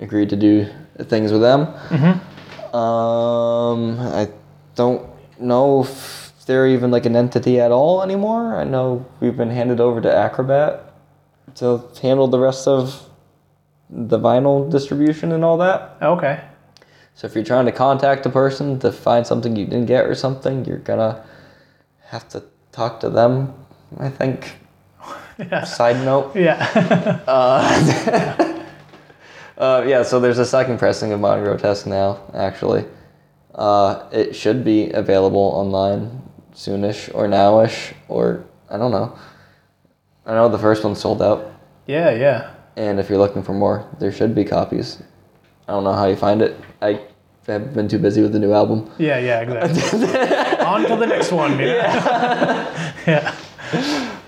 agreed 0.00 0.30
to 0.30 0.36
do 0.36 0.66
things 1.02 1.32
with 1.32 1.42
them. 1.42 1.60
Um, 2.74 4.00
I 4.00 4.28
don't 4.74 5.06
know 5.38 5.82
if 5.82 6.32
they're 6.46 6.66
even 6.66 6.90
like 6.90 7.04
an 7.04 7.14
entity 7.14 7.60
at 7.60 7.72
all 7.72 8.02
anymore. 8.02 8.56
I 8.56 8.64
know 8.64 9.04
we've 9.20 9.36
been 9.36 9.50
handed 9.50 9.80
over 9.80 10.00
to 10.00 10.10
Acrobat 10.10 10.94
to 11.56 11.82
handle 12.00 12.26
the 12.28 12.38
rest 12.38 12.66
of 12.66 13.06
the 13.90 14.18
vinyl 14.18 14.70
distribution 14.70 15.32
and 15.32 15.44
all 15.44 15.58
that. 15.58 15.98
Okay. 16.00 16.40
So 17.20 17.26
if 17.26 17.34
you're 17.34 17.44
trying 17.44 17.66
to 17.66 17.72
contact 17.72 18.24
a 18.24 18.30
person 18.30 18.78
to 18.78 18.90
find 18.90 19.26
something 19.26 19.54
you 19.54 19.66
didn't 19.66 19.84
get 19.84 20.06
or 20.06 20.14
something, 20.14 20.64
you're 20.64 20.78
gonna 20.78 21.22
have 22.06 22.26
to 22.30 22.42
talk 22.72 22.98
to 23.00 23.10
them. 23.10 23.52
I 23.98 24.08
think. 24.08 24.56
Yeah. 25.38 25.64
Side 25.64 26.02
note. 26.02 26.34
Yeah. 26.48 26.64
Uh, 29.58 29.84
yeah. 29.86 30.02
So 30.02 30.18
there's 30.18 30.38
a 30.38 30.46
second 30.46 30.78
pressing 30.78 31.12
of 31.12 31.20
Modern 31.20 31.44
Grotesque 31.44 31.86
now. 31.86 32.20
Actually, 32.32 32.86
uh, 33.54 34.08
it 34.10 34.34
should 34.34 34.64
be 34.64 34.90
available 34.92 35.52
online 35.54 36.22
soonish 36.54 37.14
or 37.14 37.28
nowish 37.28 37.92
or 38.08 38.46
I 38.70 38.78
don't 38.78 38.92
know. 38.92 39.18
I 40.24 40.32
know 40.32 40.48
the 40.48 40.58
first 40.58 40.84
one 40.84 40.96
sold 40.96 41.20
out, 41.20 41.52
yeah. 41.86 42.10
Yeah. 42.12 42.54
and 42.76 42.98
if 42.98 43.10
you're 43.10 43.18
looking 43.18 43.42
for 43.42 43.52
more, 43.52 43.86
there 43.98 44.10
should 44.10 44.34
be 44.34 44.46
copies. 44.46 45.02
I 45.68 45.72
don't 45.72 45.84
know 45.84 45.92
how 45.92 46.06
you 46.06 46.16
find 46.16 46.40
it. 46.40 46.58
I 46.80 47.00
have 47.46 47.74
been 47.74 47.88
too 47.88 47.98
busy 47.98 48.22
with 48.22 48.32
the 48.32 48.38
new 48.38 48.52
album. 48.52 48.90
Yeah. 48.98 49.18
Yeah. 49.18 49.40
Exactly. 49.40 50.08
On 50.66 50.82
to 50.86 50.96
the 50.96 51.06
next 51.06 51.32
one. 51.32 51.52
you 51.52 51.58
know? 51.66 52.72
yeah. 53.06 53.34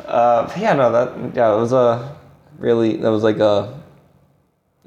Uh, 0.06 0.52
yeah, 0.58 0.72
no, 0.74 0.92
that 0.92 1.34
yeah, 1.34 1.52
it 1.54 1.56
was 1.56 1.72
a 1.72 2.16
really 2.58 2.96
that 2.96 3.10
was 3.10 3.22
like 3.22 3.38
a 3.38 3.80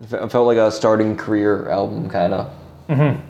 it 0.01 0.29
felt 0.31 0.45
like 0.47 0.57
a 0.57 0.71
starting 0.71 1.15
career 1.17 1.69
album 1.69 2.09
kind 2.09 2.33
of. 2.33 2.51
Mm-hmm. 2.89 3.21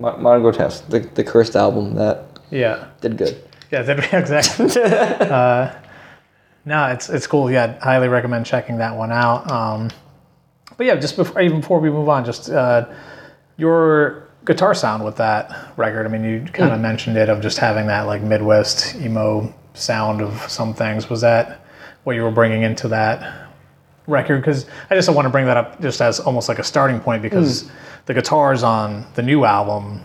Modern 0.00 0.42
Grotesque, 0.42 0.88
the 0.88 1.00
the 1.00 1.22
cursed 1.24 1.56
album 1.56 1.94
that 1.96 2.24
Yeah. 2.50 2.86
did 3.00 3.16
good. 3.18 3.42
Yeah, 3.70 3.82
that, 3.82 3.98
exactly. 4.14 4.66
uh, 4.82 5.72
no, 6.64 6.86
it's 6.88 7.08
it's 7.10 7.26
cool. 7.26 7.50
Yeah, 7.50 7.78
highly 7.80 8.08
recommend 8.08 8.46
checking 8.46 8.78
that 8.78 8.96
one 8.96 9.12
out. 9.12 9.50
Um, 9.50 9.90
but 10.76 10.86
yeah, 10.86 10.96
just 10.96 11.16
before 11.16 11.40
even 11.42 11.60
before 11.60 11.80
we 11.80 11.90
move 11.90 12.08
on, 12.08 12.24
just 12.24 12.50
uh, 12.50 12.86
your 13.56 14.28
guitar 14.44 14.74
sound 14.74 15.04
with 15.04 15.16
that 15.16 15.72
record? 15.76 16.06
I 16.06 16.08
mean, 16.08 16.24
you 16.24 16.40
kind 16.52 16.70
of 16.70 16.76
hmm. 16.76 16.82
mentioned 16.82 17.16
it 17.16 17.28
of 17.28 17.40
just 17.40 17.58
having 17.58 17.86
that 17.86 18.02
like 18.02 18.22
Midwest 18.22 18.94
emo 18.96 19.52
sound 19.74 20.20
of 20.20 20.40
some 20.50 20.74
things. 20.74 21.08
Was 21.08 21.20
that 21.20 21.64
what 22.04 22.16
you 22.16 22.22
were 22.22 22.30
bringing 22.30 22.62
into 22.62 22.88
that 22.88 23.48
record? 24.06 24.40
Because 24.40 24.66
I 24.90 24.94
just 24.94 25.08
want 25.08 25.26
to 25.26 25.30
bring 25.30 25.46
that 25.46 25.56
up 25.56 25.80
just 25.80 26.00
as 26.00 26.20
almost 26.20 26.48
like 26.48 26.58
a 26.58 26.64
starting 26.64 27.00
point 27.00 27.22
because 27.22 27.62
hmm. 27.62 27.74
the 28.06 28.14
guitars 28.14 28.62
on 28.62 29.06
the 29.14 29.22
new 29.22 29.44
album 29.44 30.02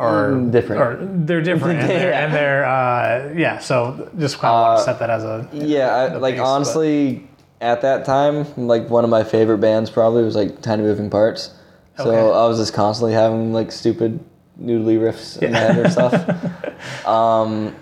are 0.00 0.32
hmm, 0.32 0.50
different. 0.50 0.80
Are, 0.82 0.98
they're 1.00 1.42
different, 1.42 1.80
and 1.80 1.90
they're, 1.90 2.12
and 2.12 2.34
they're 2.34 2.64
uh, 2.64 3.34
yeah. 3.36 3.58
So 3.58 4.10
just 4.18 4.38
kind 4.38 4.54
of 4.54 4.62
want 4.62 4.78
to 4.78 4.82
uh, 4.82 4.84
set 4.84 4.98
that 4.98 5.10
as 5.10 5.24
a 5.24 5.48
Yeah, 5.52 5.94
I, 5.94 6.16
like 6.16 6.34
bass, 6.34 6.40
but- 6.40 6.46
honestly, 6.46 7.28
at 7.60 7.82
that 7.82 8.04
time, 8.04 8.46
like 8.56 8.88
one 8.88 9.04
of 9.04 9.10
my 9.10 9.22
favorite 9.22 9.58
bands 9.58 9.90
probably 9.90 10.22
was 10.22 10.34
like 10.34 10.62
Tiny 10.62 10.82
Moving 10.82 11.10
Parts. 11.10 11.54
So 11.96 12.10
Okay. 12.10 12.18
I 12.18 12.46
was 12.46 12.58
just 12.58 12.72
constantly 12.72 13.12
having 13.12 13.52
like 13.52 13.72
stupid 13.72 14.20
noodly 14.60 14.98
riffs 14.98 15.40
in 15.42 15.52
my 15.52 15.58
head 15.58 15.78
or 15.78 15.90
stuff. 15.90 17.06
um, 17.06 17.74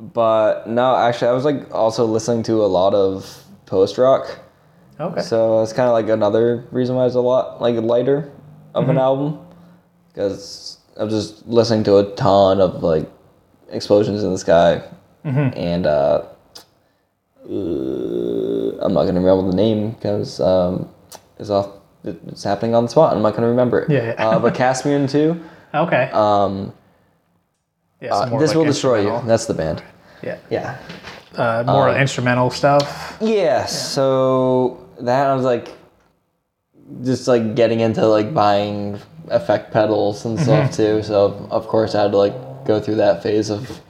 but 0.00 0.68
no, 0.68 0.94
actually, 0.94 1.28
I 1.28 1.32
was 1.32 1.44
like 1.44 1.74
also 1.74 2.04
listening 2.06 2.42
to 2.44 2.62
a 2.64 2.66
lot 2.66 2.94
of 2.94 3.44
post 3.66 3.98
rock. 3.98 4.38
okay. 5.00 5.20
So 5.22 5.62
it's 5.62 5.72
kind 5.72 5.88
of 5.88 5.92
like 5.92 6.08
another 6.08 6.64
reason 6.70 6.94
why 6.96 7.06
it's 7.06 7.14
a 7.16 7.20
lot 7.20 7.60
like 7.60 7.74
lighter 7.76 8.30
of 8.74 8.88
an 8.88 8.98
album 8.98 9.40
because 10.08 10.78
I 10.98 11.04
was 11.04 11.12
just 11.12 11.46
listening 11.48 11.84
to 11.84 11.96
a 11.98 12.14
ton 12.14 12.60
of 12.60 12.82
like 12.82 13.08
explosions 13.70 14.22
in 14.22 14.30
the 14.30 14.38
sky 14.38 14.82
and 15.24 15.86
uh, 15.86 16.22
uh, 17.44 18.78
I'm 18.80 18.92
not 18.94 19.04
gonna 19.04 19.20
remember 19.20 19.50
the 19.50 19.56
name 19.56 19.90
because 19.92 20.40
um, 20.40 20.88
it's 21.38 21.50
off. 21.50 21.77
It's 22.04 22.44
happening 22.44 22.74
on 22.74 22.84
the 22.84 22.90
spot. 22.90 23.14
I'm 23.14 23.22
not 23.22 23.34
gonna 23.34 23.48
remember 23.48 23.80
it. 23.80 23.90
Yeah, 23.90 24.06
yeah. 24.06 24.28
uh, 24.28 24.38
but 24.38 24.54
Caspian 24.54 25.06
too. 25.06 25.42
okay. 25.74 26.10
Um, 26.12 26.72
yeah, 28.00 28.14
uh, 28.14 28.38
this 28.38 28.50
like 28.50 28.56
will 28.56 28.64
destroy 28.64 29.02
you. 29.02 29.26
That's 29.26 29.46
the 29.46 29.54
band. 29.54 29.82
Yeah. 30.22 30.38
Yeah. 30.50 30.78
Uh, 31.34 31.62
more 31.66 31.90
instrumental 31.96 32.50
stuff. 32.50 33.16
Yeah, 33.20 33.66
so 33.66 34.88
that 35.00 35.26
I 35.26 35.34
was 35.34 35.44
like 35.44 35.68
just 37.04 37.28
like 37.28 37.54
getting 37.54 37.80
into 37.80 38.06
like 38.06 38.32
buying 38.32 38.98
effect 39.28 39.72
pedals 39.72 40.24
and 40.24 40.38
stuff 40.38 40.72
too. 40.74 41.02
So 41.02 41.46
of 41.50 41.66
course 41.66 41.94
I 41.94 42.02
had 42.02 42.12
to 42.12 42.18
like 42.18 42.64
go 42.64 42.80
through 42.80 42.96
that 42.96 43.22
phase 43.22 43.50
of 43.50 43.80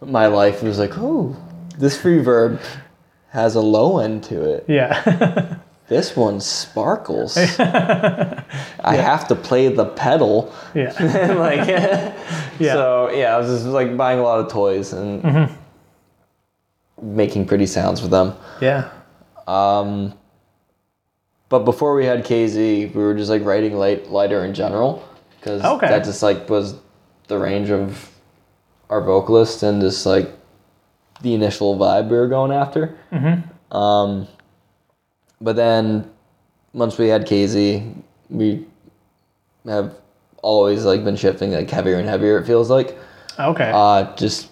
my 0.00 0.26
life. 0.26 0.62
It 0.62 0.66
was 0.66 0.78
like, 0.78 0.92
oh, 0.96 1.36
this 1.78 1.98
reverb 1.98 2.60
has 3.28 3.54
a 3.54 3.60
low 3.60 3.98
end 3.98 4.24
to 4.24 4.42
it. 4.42 4.64
Yeah. 4.68 5.58
This 5.90 6.16
one 6.16 6.40
sparkles. 6.40 7.36
I 7.58 8.94
have 8.94 9.26
to 9.28 9.34
play 9.34 9.68
the 9.68 9.86
pedal. 9.86 10.54
yeah. 10.74 10.92
Like 11.34 11.66
Yeah. 12.60 12.72
so 12.74 13.10
yeah, 13.10 13.34
I 13.34 13.38
was 13.38 13.48
just 13.48 13.66
like 13.66 13.96
buying 13.96 14.18
a 14.20 14.22
lot 14.22 14.38
of 14.40 14.48
toys 14.52 14.92
and 14.92 15.50
making 17.02 17.46
pretty 17.46 17.66
sounds 17.66 18.00
with 18.02 18.10
them. 18.12 18.34
Yeah. 18.60 18.90
Um, 19.48 20.14
but 21.48 21.60
before 21.64 21.94
we 21.96 22.04
had 22.04 22.24
KZ, 22.24 22.94
we 22.94 23.02
were 23.02 23.14
just 23.14 23.28
like 23.30 23.42
writing 23.44 23.74
light 23.74 24.10
lighter 24.10 24.44
in 24.44 24.54
general 24.54 25.02
because 25.40 25.62
Okay. 25.64 25.88
that 25.88 26.04
just 26.04 26.22
like 26.22 26.48
was 26.48 26.74
the 27.26 27.36
range 27.38 27.70
of 27.70 28.10
our 28.90 29.00
vocalist 29.02 29.62
and 29.64 29.80
just 29.80 30.06
like 30.06 30.30
the 31.22 31.34
initial 31.34 31.76
vibe 31.76 32.08
we 32.10 32.16
were 32.16 32.28
going 32.28 32.52
after. 32.52 32.96
Mm-hmm. 33.12 33.76
Um, 33.76 34.28
but 35.40 35.56
then 35.56 36.10
once 36.72 36.98
we 36.98 37.08
had 37.08 37.26
KZ, 37.26 37.94
we 38.28 38.64
have 39.66 39.94
always 40.42 40.84
like 40.84 41.04
been 41.04 41.16
shifting 41.16 41.52
like 41.52 41.68
heavier 41.70 41.96
and 41.96 42.08
heavier. 42.08 42.38
It 42.38 42.46
feels 42.46 42.70
like 42.70 42.96
Okay. 43.38 43.70
uh, 43.74 44.14
just 44.16 44.50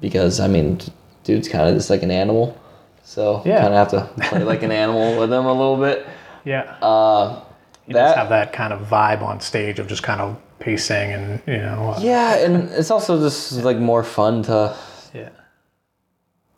because 0.00 0.40
I 0.40 0.48
mean, 0.48 0.80
dude's 1.24 1.48
kind 1.48 1.68
of 1.68 1.74
just 1.74 1.90
like 1.90 2.02
an 2.02 2.10
animal, 2.10 2.58
so 3.04 3.42
Yeah. 3.44 3.60
kind 3.62 3.74
of 3.74 3.90
have 3.90 3.90
to 4.16 4.22
play 4.28 4.42
like 4.44 4.62
an 4.62 4.72
animal 4.72 5.18
with 5.20 5.32
him 5.32 5.46
a 5.46 5.52
little 5.52 5.76
bit. 5.76 6.06
yeah. 6.44 6.76
Uh, 6.82 7.40
you 7.86 7.94
that 7.94 8.06
just 8.08 8.16
have 8.18 8.28
that 8.30 8.52
kind 8.52 8.72
of 8.72 8.80
vibe 8.88 9.22
on 9.22 9.38
stage 9.40 9.78
of 9.78 9.86
just 9.86 10.02
kind 10.02 10.20
of 10.20 10.36
pacing 10.58 11.12
and 11.12 11.40
you 11.46 11.58
know. 11.58 11.94
Uh, 11.96 12.00
yeah, 12.00 12.36
and 12.44 12.68
it's 12.70 12.90
also 12.90 13.20
just 13.20 13.52
like 13.64 13.76
more 13.78 14.02
fun 14.02 14.42
to 14.44 14.76
yeah. 15.14 15.28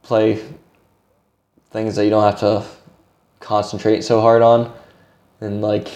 play 0.02 0.42
things 1.70 1.96
that 1.96 2.04
you 2.04 2.10
don't 2.10 2.22
have 2.22 2.40
to 2.40 2.64
concentrate 3.40 4.02
so 4.02 4.20
hard 4.20 4.42
on, 4.42 4.72
and 5.40 5.62
like. 5.62 5.88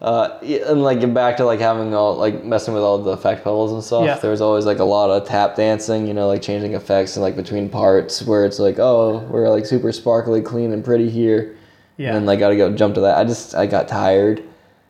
Uh, 0.00 0.38
and 0.42 0.82
like 0.82 1.00
get 1.00 1.14
back 1.14 1.34
to 1.38 1.46
like 1.46 1.60
having 1.60 1.94
all 1.94 2.14
like 2.16 2.44
messing 2.44 2.74
with 2.74 2.82
all 2.82 2.98
the 2.98 3.12
effect 3.12 3.42
pedals 3.42 3.72
and 3.72 3.82
stuff. 3.82 4.04
Yeah. 4.04 4.18
There 4.18 4.30
was 4.30 4.42
always 4.42 4.66
like 4.66 4.78
a 4.78 4.84
lot 4.84 5.08
of 5.08 5.26
tap 5.26 5.56
dancing, 5.56 6.06
you 6.06 6.12
know, 6.12 6.26
like 6.28 6.42
changing 6.42 6.74
effects 6.74 7.16
and 7.16 7.22
like 7.22 7.36
between 7.36 7.70
parts 7.70 8.20
where 8.22 8.44
it's 8.44 8.58
like, 8.58 8.78
oh, 8.78 9.20
we're 9.30 9.48
like 9.48 9.64
super 9.64 9.92
sparkly, 9.92 10.42
clean, 10.42 10.72
and 10.72 10.84
pretty 10.84 11.08
here. 11.08 11.56
Yeah. 11.96 12.16
and 12.16 12.26
like 12.26 12.38
gotta 12.40 12.56
go 12.56 12.74
jump 12.74 12.96
to 12.96 13.00
that. 13.02 13.16
I 13.16 13.24
just 13.24 13.54
I 13.54 13.66
got 13.66 13.88
tired. 13.88 14.42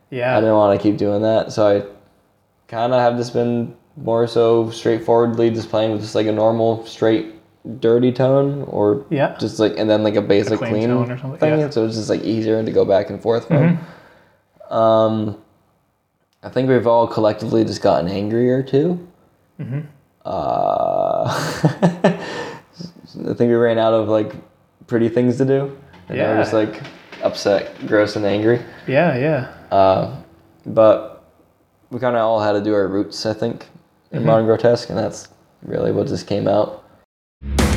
Yeah. 0.09 0.35
I 0.35 0.41
didn't 0.41 0.55
want 0.55 0.77
to 0.77 0.83
keep 0.83 0.97
doing 0.97 1.21
that, 1.21 1.53
so 1.53 1.77
I 1.77 1.85
kind 2.67 2.93
of 2.93 2.99
have 2.99 3.15
just 3.15 3.31
been 3.31 3.75
more 3.95 4.27
so 4.27 4.69
straightforwardly 4.71 5.49
just 5.51 5.69
playing 5.69 5.91
with 5.91 6.01
just 6.01 6.15
like 6.15 6.27
a 6.27 6.31
normal 6.31 6.85
straight 6.85 7.34
dirty 7.79 8.11
tone 8.11 8.63
or 8.67 9.05
Yeah. 9.09 9.35
just 9.39 9.59
like 9.59 9.73
and 9.77 9.89
then 9.89 10.03
like 10.03 10.15
a 10.15 10.21
basic 10.21 10.59
clean 10.59 10.71
clean, 10.71 10.87
tone 10.89 11.11
or 11.11 11.17
something, 11.17 11.39
thing. 11.39 11.59
yeah. 11.59 11.69
So 11.69 11.85
it's 11.85 11.95
just 11.95 12.09
like 12.09 12.21
easier 12.23 12.63
to 12.63 12.71
go 12.71 12.85
back 12.85 13.09
and 13.09 13.21
forth 13.21 13.47
from. 13.47 13.77
Mm-hmm. 14.67 14.73
Um, 14.73 15.37
I 16.43 16.49
think 16.49 16.69
we've 16.69 16.85
all 16.87 17.07
collectively 17.07 17.63
just 17.65 17.81
gotten 17.81 18.07
angrier 18.09 18.61
too. 18.63 19.07
Mm-hmm. 19.59 19.79
Uh, 20.25 21.23
I 23.29 23.33
think 23.33 23.39
we 23.39 23.53
ran 23.55 23.77
out 23.77 23.93
of 23.93 24.07
like 24.09 24.33
pretty 24.87 25.09
things 25.09 25.37
to 25.37 25.45
do, 25.45 25.77
and 26.09 26.17
now 26.17 26.25
we're 26.25 26.35
Yeah. 26.35 26.41
just 26.41 26.53
like 26.53 26.81
upset, 27.23 27.73
gross, 27.87 28.15
and 28.15 28.25
angry. 28.25 28.61
Yeah. 28.87 29.17
Yeah. 29.17 29.53
Uh, 29.75 30.15
but 30.65 31.23
we 31.89 31.99
kind 31.99 32.15
of 32.15 32.21
all 32.21 32.39
had 32.41 32.53
to 32.53 32.61
do 32.61 32.73
our 32.73 32.87
roots, 32.87 33.25
I 33.25 33.33
think, 33.33 33.67
in 34.11 34.19
Mm-hmm. 34.19 34.27
modern 34.27 34.45
grotesque, 34.45 34.89
and 34.89 34.97
that's 34.97 35.29
really 35.63 35.91
what 35.91 36.07
just 36.07 36.27
came 36.27 36.47
out. 36.47 36.83
I 37.43 37.74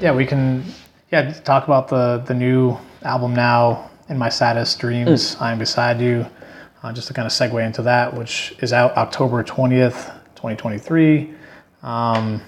Yeah. 0.00 0.14
We 0.14 0.26
can. 0.26 0.64
Yeah. 1.12 1.32
Talk 1.32 1.64
about 1.64 1.88
the 1.88 2.22
the 2.26 2.34
new 2.34 2.76
album 3.02 3.34
now. 3.34 3.90
In 4.08 4.18
my 4.18 4.28
saddest 4.28 4.80
dreams, 4.80 5.36
I 5.38 5.52
am 5.52 5.58
beside 5.60 6.00
you. 6.00 6.26
Uh, 6.82 6.92
just 6.92 7.06
to 7.08 7.14
kind 7.14 7.26
of 7.26 7.32
segue 7.32 7.64
into 7.64 7.82
that, 7.82 8.12
which 8.14 8.54
is 8.60 8.72
out 8.72 8.96
October 8.96 9.42
twentieth, 9.44 10.10
twenty 10.34 10.56
twenty 10.56 10.78
three. 10.78 11.32
Um, 11.82 12.40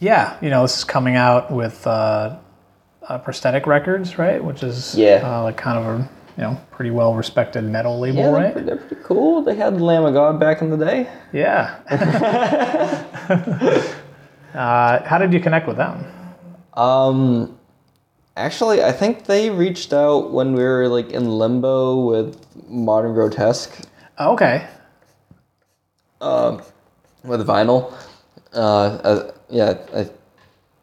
yeah, 0.00 0.36
you 0.40 0.50
know, 0.50 0.62
this 0.62 0.78
is 0.78 0.84
coming 0.84 1.14
out 1.14 1.52
with 1.52 1.86
uh, 1.86 2.36
uh, 3.08 3.18
Prosthetic 3.18 3.66
Records, 3.66 4.18
right? 4.18 4.42
Which 4.42 4.62
is 4.64 4.94
Yeah. 4.96 5.20
uh, 5.22 5.42
like 5.44 5.56
kind 5.56 5.78
of 5.78 5.86
a 5.86 5.98
you 6.36 6.42
know 6.42 6.60
pretty 6.72 6.90
well 6.90 7.14
respected 7.14 7.62
metal 7.64 8.00
label, 8.00 8.16
Yeah, 8.18 8.22
they're, 8.24 8.32
right? 8.32 8.52
pretty, 8.52 8.66
they're 8.66 8.76
pretty 8.76 9.02
cool. 9.04 9.42
They 9.42 9.54
had 9.54 9.80
Lamb 9.80 10.04
of 10.04 10.14
God 10.14 10.40
back 10.40 10.62
in 10.62 10.70
the 10.70 10.76
day. 10.84 11.08
Yeah. 11.32 11.76
uh, 14.54 15.02
how 15.04 15.18
did 15.18 15.32
you 15.32 15.40
connect 15.40 15.66
with 15.66 15.76
them? 15.76 16.04
Um, 16.74 17.58
actually, 18.36 18.82
I 18.82 18.92
think 18.92 19.24
they 19.24 19.50
reached 19.50 19.92
out 19.92 20.32
when 20.32 20.54
we 20.54 20.62
were 20.62 20.88
like 20.88 21.10
in 21.10 21.28
limbo 21.28 22.06
with 22.06 22.40
modern 22.68 23.14
grotesque. 23.14 23.86
Oh, 24.18 24.32
okay. 24.34 24.68
with 27.24 27.46
vinyl. 27.46 27.92
Uh, 28.52 28.58
uh, 28.58 29.32
yeah, 29.50 29.78
I, 29.94 30.10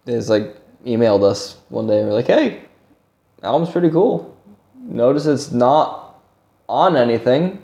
it's 0.05 0.30
like 0.30 0.57
emailed 0.86 1.24
us 1.24 1.57
one 1.69 1.88
day 1.88 1.99
and 1.99 2.07
we're 2.07 2.15
like, 2.15 2.28
hey, 2.28 2.63
album's 3.43 3.72
pretty 3.72 3.89
cool. 3.89 4.38
Notice 4.76 5.26
it's 5.26 5.51
not 5.51 6.22
on 6.67 6.97
anything. 6.97 7.63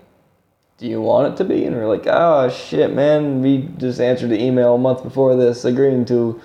Do 0.78 0.88
you 0.88 1.01
want 1.01 1.34
it 1.34 1.38
to 1.38 1.43
be? 1.43 1.65
And 1.65 1.75
we're 1.75 1.88
like, 1.88 2.05
oh 2.05 2.49
shit, 2.49 2.93
man, 2.93 3.41
we 3.41 3.69
just 3.78 3.99
answered 3.99 4.30
the 4.30 4.41
email 4.41 4.75
a 4.75 4.78
month 4.78 5.03
before 5.03 5.36
this, 5.36 5.65
agreeing 5.65 6.05
to 6.05 6.39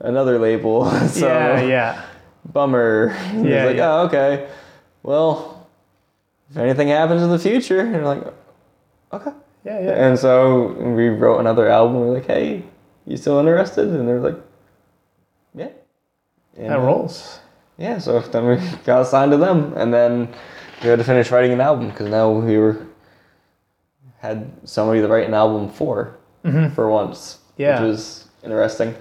another 0.00 0.38
label. 0.38 0.88
so 1.08 1.26
yeah, 1.26 1.62
yeah. 1.62 2.04
bummer. 2.52 3.08
And 3.08 3.46
Yeah, 3.48 3.64
like, 3.64 3.76
yeah. 3.76 3.92
oh, 3.92 4.06
okay. 4.06 4.48
Well, 5.02 5.66
if 6.50 6.56
anything 6.56 6.88
happens 6.88 7.22
in 7.22 7.30
the 7.30 7.38
future, 7.38 7.80
and 7.80 7.92
we're 7.92 8.04
like, 8.04 8.34
okay. 9.12 9.32
Yeah, 9.64 9.80
yeah. 9.80 10.06
And 10.06 10.18
so 10.18 10.68
we 10.74 11.08
wrote 11.08 11.40
another 11.40 11.68
album. 11.68 12.00
We're 12.00 12.14
like, 12.14 12.26
hey, 12.26 12.62
you 13.06 13.16
still 13.16 13.38
interested? 13.38 13.88
And 13.88 14.08
they're 14.08 14.20
like, 14.20 14.38
yeah. 15.54 15.70
And, 16.56 16.70
That 16.70 16.78
rolls. 16.78 17.40
Yeah, 17.78 17.98
so 17.98 18.20
then 18.20 18.46
we 18.46 18.56
got 18.84 19.02
assigned 19.02 19.32
to 19.32 19.38
them, 19.38 19.72
and 19.76 19.92
then 19.92 20.32
we 20.82 20.88
had 20.88 20.98
to 20.98 21.04
finish 21.04 21.30
writing 21.30 21.52
an 21.52 21.60
album 21.60 21.88
because 21.88 22.08
now 22.08 22.30
we 22.30 22.58
were 22.58 22.86
had 24.22 24.50
somebody 24.64 25.00
to 25.02 25.08
write 25.08 25.26
an 25.26 25.34
album 25.34 25.68
for 25.68 26.16
for 26.74 26.88
once, 26.88 27.34
Mm-hmm. 27.34 27.62
Yeah. 27.62 27.80
which 27.82 27.88
was 27.88 28.28
interesting. 28.42 28.94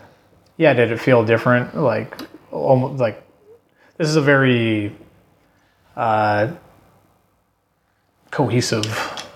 Yeah, 0.58 0.74
did 0.74 0.92
it 0.92 1.00
feel 1.00 1.24
different? 1.24 1.76
Like, 1.78 2.14
almost 2.52 3.00
like 3.00 3.24
this 3.98 4.10
is 4.10 4.16
a 4.18 4.22
very 4.22 4.96
uh, 5.96 6.52
cohesive 8.32 8.86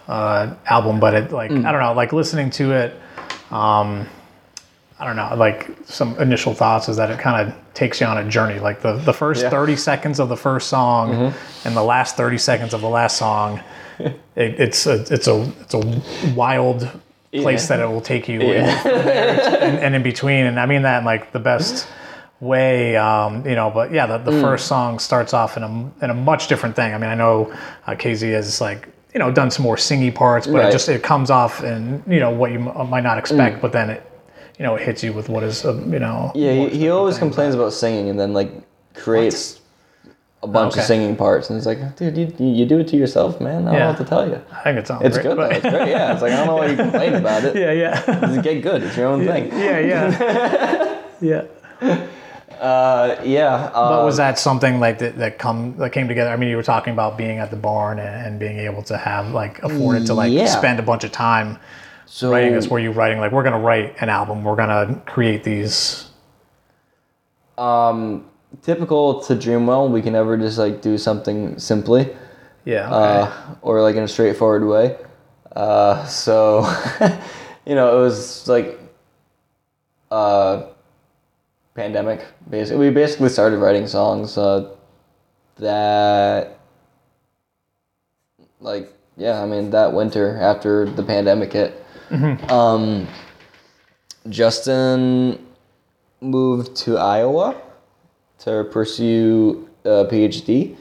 uh, 0.07 0.53
album, 0.65 0.99
but 0.99 1.13
it 1.13 1.31
like 1.31 1.51
I 1.51 1.71
don't 1.71 1.81
know, 1.81 1.93
like 1.93 2.13
listening 2.13 2.49
to 2.51 2.71
it. 2.73 2.93
Um, 3.51 4.07
I 4.97 5.05
don't 5.05 5.15
know, 5.17 5.33
like 5.35 5.69
some 5.85 6.17
initial 6.19 6.53
thoughts 6.53 6.87
is 6.87 6.97
that 6.97 7.09
it 7.11 7.19
kind 7.19 7.47
of 7.49 7.55
takes 7.73 7.99
you 7.99 8.07
on 8.07 8.17
a 8.17 8.29
journey. 8.29 8.59
Like 8.59 8.81
the, 8.81 8.93
the 8.97 9.11
first 9.13 9.43
Yeah. 9.43 9.49
30 9.49 9.75
seconds 9.75 10.19
of 10.19 10.29
the 10.29 10.37
first 10.37 10.69
song 10.69 11.33
and 11.65 11.75
the 11.75 11.83
last 11.83 12.15
30 12.15 12.37
seconds 12.37 12.73
of 12.73 12.79
the 12.81 12.87
last 12.89 13.17
song, 13.17 13.61
it, 14.35 14.59
it's 14.59 14.85
a 14.87 15.01
it's 15.13 15.27
a 15.27 15.53
it's 15.61 15.73
a 15.73 16.33
wild 16.35 16.89
place 17.31 17.69
Yeah. 17.69 17.77
that 17.77 17.83
it 17.83 17.87
will 17.87 18.01
take 18.01 18.27
you 18.27 18.41
Yeah. 18.41 18.87
and, 19.61 19.77
and 19.79 19.95
in 19.95 20.03
between. 20.03 20.45
And 20.45 20.59
I 20.59 20.65
mean 20.65 20.83
that 20.83 20.99
in 20.99 21.05
like 21.05 21.31
the 21.31 21.39
best 21.39 21.87
way, 22.39 22.95
um, 22.97 23.47
you 23.47 23.55
know. 23.55 23.69
But 23.69 23.91
yeah, 23.91 24.05
the, 24.05 24.17
the 24.19 24.31
Mm. 24.31 24.41
first 24.41 24.67
song 24.67 24.99
starts 24.99 25.33
off 25.33 25.57
in 25.57 25.63
a 25.63 25.69
in 26.03 26.09
a 26.09 26.13
much 26.13 26.47
different 26.47 26.75
thing. 26.75 26.93
I 26.93 26.97
mean, 26.97 27.09
I 27.09 27.15
know 27.15 27.51
uh, 27.87 27.91
KZ 27.91 28.31
has 28.33 28.61
like 28.61 28.87
you 29.13 29.19
know 29.19 29.31
done 29.31 29.49
some 29.51 29.63
more 29.63 29.77
singy 29.77 30.13
parts, 30.13 30.47
but 30.47 30.65
it 30.65 30.71
just 30.71 30.89
it 30.89 31.03
comes 31.03 31.29
off 31.29 31.63
in 31.63 32.03
you 32.07 32.19
know 32.19 32.29
what 32.31 32.51
you 32.51 32.59
m- 32.69 32.89
might 32.89 33.03
not 33.03 33.17
expect, 33.17 33.61
but 33.61 33.71
then 33.71 33.89
it 33.89 34.11
you 34.59 34.63
know 34.63 34.75
it 34.75 34.81
hits 34.81 35.03
you 35.03 35.11
with 35.13 35.27
what 35.29 35.43
is 35.43 35.65
a, 35.65 35.73
you 35.73 35.99
know 35.99 36.31
Mm. 36.35 36.41
Yeah, 36.43 36.53
he, 36.69 36.77
he 36.77 36.89
always 36.89 37.15
thing. 37.17 37.27
complains 37.29 37.55
about 37.55 37.73
singing 37.73 38.09
and 38.09 38.19
then 38.19 38.33
like 38.33 38.51
creates 38.93 39.59
a 40.45 40.47
bunch 40.47 40.73
Okay. 40.73 40.81
of 40.81 40.85
singing 40.87 41.15
parts, 41.15 41.49
and 41.49 41.57
it's 41.57 41.65
like, 41.65 41.95
dude, 41.97 42.15
you, 42.17 42.27
you 42.39 42.65
do 42.65 42.79
it 42.79 42.87
to 42.89 42.95
yourself, 42.95 43.41
man. 43.41 43.63
I 43.63 43.65
don't 43.65 43.73
Yeah. 43.73 43.79
know 43.79 43.87
what 43.89 43.97
to 43.97 44.03
tell 44.05 44.27
you. 44.27 44.39
I 44.53 44.63
think 44.63 44.77
it 44.79 44.87
sounds 44.87 45.03
It's 45.03 45.17
great, 45.17 45.23
good 45.27 45.37
though. 45.37 45.49
It's 45.57 45.61
great. 45.75 45.89
Yeah, 45.89 46.13
it's 46.13 46.21
like 46.21 46.31
I 46.33 46.37
don't 46.37 46.47
know 46.47 46.55
why 46.57 46.67
you 46.67 46.75
complain 46.77 47.15
about 47.23 47.43
it. 47.43 47.55
yeah, 47.55 47.71
yeah, 47.71 48.19
Just 48.21 48.41
get 48.43 48.61
good. 48.61 48.83
It's 48.83 48.95
your 48.97 49.07
own 49.07 49.25
thing. 49.25 49.47
yeah, 49.51 49.79
yeah, 49.79 51.01
yeah. 51.81 51.97
Uh, 52.61 53.19
yeah. 53.23 53.53
Uh, 53.73 53.89
But 53.89 54.05
was 54.05 54.17
that 54.17 54.39
something 54.39 54.79
like 54.79 54.99
that 54.99 55.17
that 55.17 55.37
come 55.39 55.75
that 55.77 55.91
came 55.91 56.07
together? 56.07 56.29
I 56.29 56.37
mean, 56.37 56.49
you 56.49 56.55
were 56.55 56.63
talking 56.63 56.93
about 56.93 57.17
being 57.17 57.37
at 57.39 57.49
the 57.49 57.57
barn 57.57 57.99
and, 57.99 58.25
and 58.27 58.39
being 58.39 58.59
able 58.59 58.81
to 58.83 58.97
have 58.97 59.31
like 59.31 59.61
afforded 59.63 60.05
to 60.07 60.13
like 60.13 60.31
Yeah. 60.31 60.45
spend 60.45 60.79
a 60.79 60.83
bunch 60.83 61.03
of 61.03 61.11
time 61.11 61.59
so, 62.05 62.31
writing 62.31 62.53
this. 62.53 62.67
Were 62.69 62.79
you 62.79 62.91
writing 62.91 63.19
like 63.19 63.31
we're 63.33 63.43
gonna 63.43 63.59
write 63.59 63.95
an 63.99 64.07
album? 64.09 64.43
We're 64.43 64.55
gonna 64.55 65.01
create 65.05 65.43
these. 65.43 66.09
um, 67.57 68.25
typical 68.61 69.21
to 69.21 69.35
Dreamwell, 69.35 69.89
we 69.89 70.01
can 70.01 70.13
never 70.13 70.37
just 70.37 70.57
like 70.57 70.81
do 70.81 70.97
something 70.97 71.57
simply. 71.59 72.15
Yeah. 72.65 72.89
uh, 72.89 73.55
or 73.61 73.81
like 73.81 73.95
in 73.95 74.03
a 74.03 74.07
straightforward 74.07 74.65
way. 74.65 74.97
Uh, 75.55 76.05
so, 76.07 76.61
you 77.65 77.75
know, 77.75 77.97
it 77.97 78.01
was 78.01 78.47
like 78.47 78.79
uh, 80.11 80.63
pandemic. 81.75 82.25
Basically, 82.49 82.87
we 82.87 82.93
basically 82.93 83.29
started 83.29 83.57
writing 83.59 83.87
songs 83.87 84.37
uh, 84.37 84.71
that, 85.57 86.59
like, 88.59 88.91
yeah, 89.15 89.41
I 89.41 89.45
mean, 89.45 89.69
that 89.69 89.93
winter 89.93 90.37
after 90.41 90.89
the 90.89 91.03
pandemic 91.03 91.53
hit. 91.53 91.81
Um, 92.49 93.07
Justin 94.29 95.45
moved 96.21 96.75
to 96.77 96.97
Iowa 96.97 97.55
to 98.45 98.63
pursue 98.63 99.67
a 99.83 100.05
PhD 100.05 100.77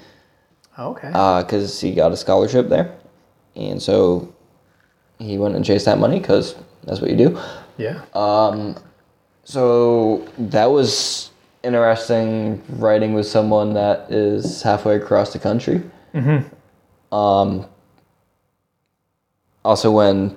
okay. 0.78 1.08
because 1.42 1.80
he 1.80 1.92
got 1.92 2.12
a 2.12 2.16
scholarship 2.16 2.68
there, 2.68 2.96
and 3.56 3.82
so 3.82 4.32
he 5.18 5.38
went 5.38 5.56
and 5.56 5.64
chased 5.64 5.86
that 5.86 5.98
money 5.98 6.20
because 6.20 6.54
that's 6.84 7.00
what 7.00 7.10
you 7.10 7.16
do. 7.16 7.40
yeah. 7.78 8.04
Um, 8.14 8.76
so 9.44 10.26
that 10.38 10.66
was 10.66 11.30
interesting 11.62 12.62
writing 12.68 13.14
with 13.14 13.26
someone 13.26 13.72
that 13.74 14.10
is 14.10 14.62
halfway 14.62 14.96
across 14.96 15.32
the 15.32 15.38
country. 15.38 15.82
Mm-hmm. 16.14 17.14
Um, 17.14 17.66
also, 19.64 19.90
when 19.90 20.36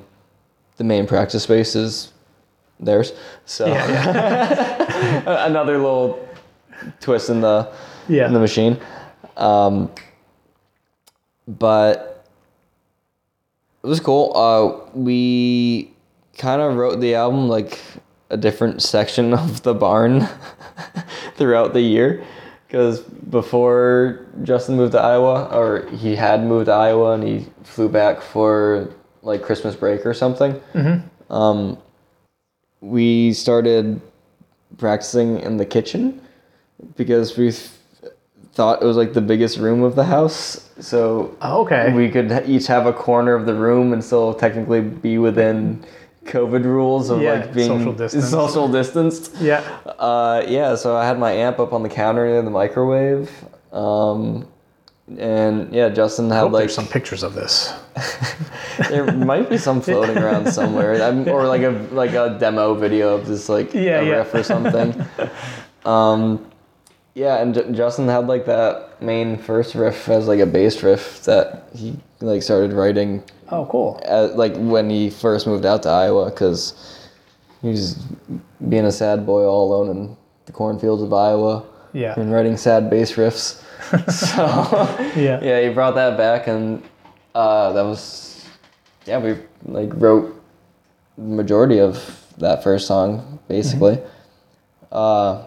the 0.77 0.83
main 0.83 1.05
practice 1.05 1.43
space 1.43 1.75
is 1.75 2.13
theirs, 2.79 3.11
so 3.45 3.65
another 5.25 5.77
little 5.77 6.26
twist 6.99 7.29
in 7.29 7.41
the 7.41 7.71
yeah. 8.07 8.27
in 8.27 8.33
the 8.33 8.39
machine. 8.39 8.79
Um, 9.35 9.91
but 11.47 12.25
it 13.83 13.87
was 13.87 13.99
cool. 13.99 14.35
Uh, 14.35 14.89
we 14.93 15.93
kind 16.37 16.61
of 16.61 16.75
wrote 16.75 16.99
the 16.99 17.15
album 17.15 17.47
like 17.47 17.79
a 18.29 18.37
different 18.37 18.81
section 18.95 19.33
of 19.33 19.63
the 19.63 19.73
barn 19.73 20.27
throughout 21.35 21.73
the 21.73 21.81
year. 21.81 22.23
Because 22.67 22.99
before 22.99 24.25
Justin 24.43 24.75
moved 24.75 24.91
to 24.91 24.99
Iowa, 24.99 25.45
or 25.55 25.87
he 25.87 26.17
had 26.17 26.43
moved 26.43 26.65
to 26.65 26.73
Iowa 26.73 27.13
and 27.13 27.23
he 27.23 27.45
flew 27.63 27.87
back 27.87 28.21
for 28.21 28.93
like 29.21 29.41
Christmas 29.41 29.73
break 29.73 30.05
or 30.05 30.13
something, 30.13 30.61
um, 31.29 31.77
we 32.81 33.31
started 33.31 34.01
practicing 34.77 35.39
in 35.39 35.55
the 35.55 35.65
kitchen 35.65 36.21
because 36.95 37.37
we 37.37 37.51
th- 37.51 37.69
thought 38.53 38.81
it 38.81 38.85
was 38.85 38.97
like 38.97 39.13
the 39.13 39.21
biggest 39.21 39.57
room 39.57 39.83
of 39.83 39.95
the 39.95 40.05
house. 40.05 40.69
So 40.79 41.35
Oh, 41.41 41.61
okay. 41.61 41.93
we 41.93 42.09
could 42.09 42.43
each 42.47 42.67
have 42.67 42.85
a 42.87 42.93
corner 42.93 43.33
of 43.33 43.45
the 43.45 43.53
room 43.53 43.93
and 43.93 44.03
still 44.03 44.33
technically 44.33 44.81
be 44.81 45.17
within 45.17 45.83
COVID 46.25 46.65
rules 46.65 47.09
of 47.09 47.21
Yeah, 47.21 47.33
like 47.33 47.53
being 47.53 47.67
social 47.79 47.93
distance. 47.93 48.29
social 48.29 48.67
distanced. 48.67 49.35
yeah. 49.39 49.61
Uh, 49.99 50.43
yeah, 50.47 50.75
so 50.75 50.95
I 50.95 51.05
had 51.05 51.17
my 51.19 51.31
amp 51.31 51.59
up 51.59 51.71
on 51.73 51.83
the 51.83 51.89
counter 51.89 52.25
near 52.27 52.41
the 52.41 52.49
microwave. 52.51 53.29
Um, 53.71 54.47
and 55.17 55.71
yeah, 55.73 55.87
Justin 55.89 56.29
had 56.29 56.51
like 56.51 56.69
some 56.69 56.85
pictures 56.85 57.23
of 57.23 57.33
this. 57.33 57.73
there 58.89 59.09
might 59.13 59.49
be 59.49 59.57
some 59.57 59.79
floating 59.81 60.17
around 60.17 60.51
somewhere, 60.59 61.01
I'm, 61.01 61.27
or 61.29 61.47
like 61.47 61.61
a 61.61 61.69
like 61.93 62.11
a 62.11 62.35
demo 62.39 62.73
video 62.73 63.15
of 63.15 63.25
this 63.25 63.47
like 63.47 63.73
Yeah, 63.73 64.01
a 64.01 64.05
yeah. 64.05 64.11
riff 64.17 64.33
or 64.33 64.43
something. 64.43 65.05
um, 65.85 66.45
yeah, 67.17 67.41
and 67.41 67.53
J- 67.55 67.71
Justin 67.71 68.07
had 68.07 68.27
like 68.27 68.45
that 68.45 69.01
main 69.01 69.37
first 69.37 69.73
riff 69.73 70.07
as 70.07 70.27
like 70.27 70.39
a 70.39 70.45
bass 70.45 70.83
riff 70.83 71.23
that 71.23 71.67
he 71.75 71.97
like 72.21 72.43
started 72.43 72.73
writing 72.73 73.23
Oh, 73.49 73.65
cool. 73.65 73.99
at, 74.05 74.37
like 74.37 74.53
when 74.57 74.89
he 74.89 75.09
first 75.09 75.47
moved 75.47 75.65
out 75.65 75.81
to 75.83 75.89
Iowa 75.89 76.25
because 76.29 76.73
he 77.61 77.69
was 77.69 77.95
being 78.69 78.85
a 78.85 78.91
sad 78.91 79.25
boy 79.25 79.43
all 79.45 79.65
alone 79.73 79.89
in 79.97 80.17
the 80.45 80.51
cornfields 80.51 81.01
of 81.01 81.11
Iowa 81.11 81.63
Yeah. 81.93 82.13
and 82.19 82.31
writing 82.31 82.55
sad 82.55 82.89
bass 82.89 83.13
riffs. 83.13 83.63
so 84.11 84.45
Yeah. 85.19 85.39
yeah, 85.41 85.61
he 85.67 85.69
brought 85.73 85.95
that 85.95 86.17
back, 86.17 86.47
and 86.47 86.83
uh, 87.33 87.71
that 87.73 87.81
was 87.83 88.45
yeah, 89.07 89.17
we 89.17 89.37
like 89.65 89.89
wrote 89.95 90.39
the 91.17 91.23
majority 91.23 91.79
of 91.79 91.95
that 92.37 92.61
first 92.63 92.85
song 92.85 93.39
basically. 93.47 93.95
Mm-hmm. 93.95 94.07
Uh, 94.91 95.45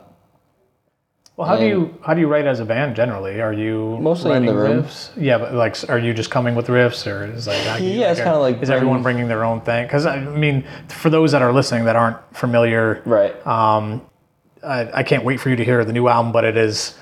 Well, 1.40 1.48
how 1.48 1.56
do 1.56 1.64
you 1.66 1.94
how 2.02 2.12
do 2.12 2.20
you 2.20 2.26
write 2.28 2.44
as 2.44 2.60
a 2.60 2.66
band 2.66 2.94
generally? 2.94 3.40
Are 3.40 3.54
you 3.54 3.96
Mostly 3.98 4.32
in 4.36 4.44
the 4.44 4.54
room. 4.54 4.82
riffs? 4.82 5.08
Yeah, 5.16 5.38
but 5.38 5.54
like, 5.54 5.74
are 5.88 5.98
you 5.98 6.12
just 6.12 6.30
coming 6.30 6.54
with 6.54 6.66
riffs, 6.66 7.10
or 7.10 7.32
is 7.32 7.46
like 7.46 7.78
do 7.78 7.84
you- 7.84 7.98
Yeah, 7.98 8.10
it's 8.10 8.20
kinda 8.20 8.36
like 8.38 8.60
is 8.62 8.68
everyone 8.68 9.02
bringing 9.02 9.26
their 9.26 9.42
own 9.42 9.62
thing? 9.62 9.86
Because 9.86 10.04
I 10.04 10.20
mean, 10.20 10.64
for 10.88 11.08
those 11.08 11.32
that 11.32 11.40
are 11.40 11.50
listening 11.50 11.86
that 11.86 11.96
aren't 11.96 12.18
familiar, 12.36 13.00
right. 13.06 13.34
um, 13.46 14.02
I, 14.62 14.90
I 15.00 15.02
can't 15.02 15.24
wait 15.24 15.40
for 15.40 15.48
you 15.48 15.56
to 15.56 15.64
hear 15.64 15.82
the 15.82 15.94
new 15.94 16.08
album, 16.08 16.30
but 16.30 16.44
it 16.44 16.58
is 16.58 16.98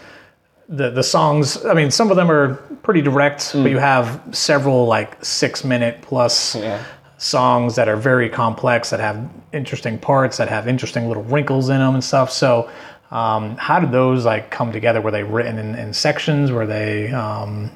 the 0.68 0.88
the 0.90 1.02
songs. 1.02 1.64
I 1.66 1.74
mean, 1.74 1.90
some 1.90 2.08
of 2.12 2.16
them 2.16 2.30
are 2.30 2.54
pretty 2.84 3.02
direct, 3.02 3.40
Mm. 3.40 3.64
but 3.64 3.70
you 3.72 3.78
have 3.78 4.20
several 4.30 4.86
like 4.86 5.16
six 5.24 5.64
minute 5.64 6.00
plus 6.00 6.54
yeah. 6.54 6.78
songs 7.16 7.74
that 7.74 7.88
are 7.88 7.96
very 7.96 8.28
complex, 8.28 8.90
that 8.90 9.00
have 9.00 9.18
interesting 9.52 9.98
parts, 9.98 10.36
that 10.36 10.48
have 10.48 10.68
interesting 10.68 11.08
little 11.08 11.24
wrinkles 11.24 11.70
in 11.70 11.78
them 11.78 11.94
and 11.94 12.04
stuff. 12.04 12.30
So, 12.30 12.70
um, 13.10 13.56
how 13.56 13.80
did 13.80 13.90
those 13.90 14.24
like 14.24 14.50
come 14.50 14.72
together? 14.72 15.00
Were 15.00 15.10
they 15.10 15.22
written 15.22 15.58
in, 15.58 15.74
in 15.74 15.92
sections? 15.94 16.52
Were 16.52 16.66
they, 16.66 17.10
um, 17.10 17.70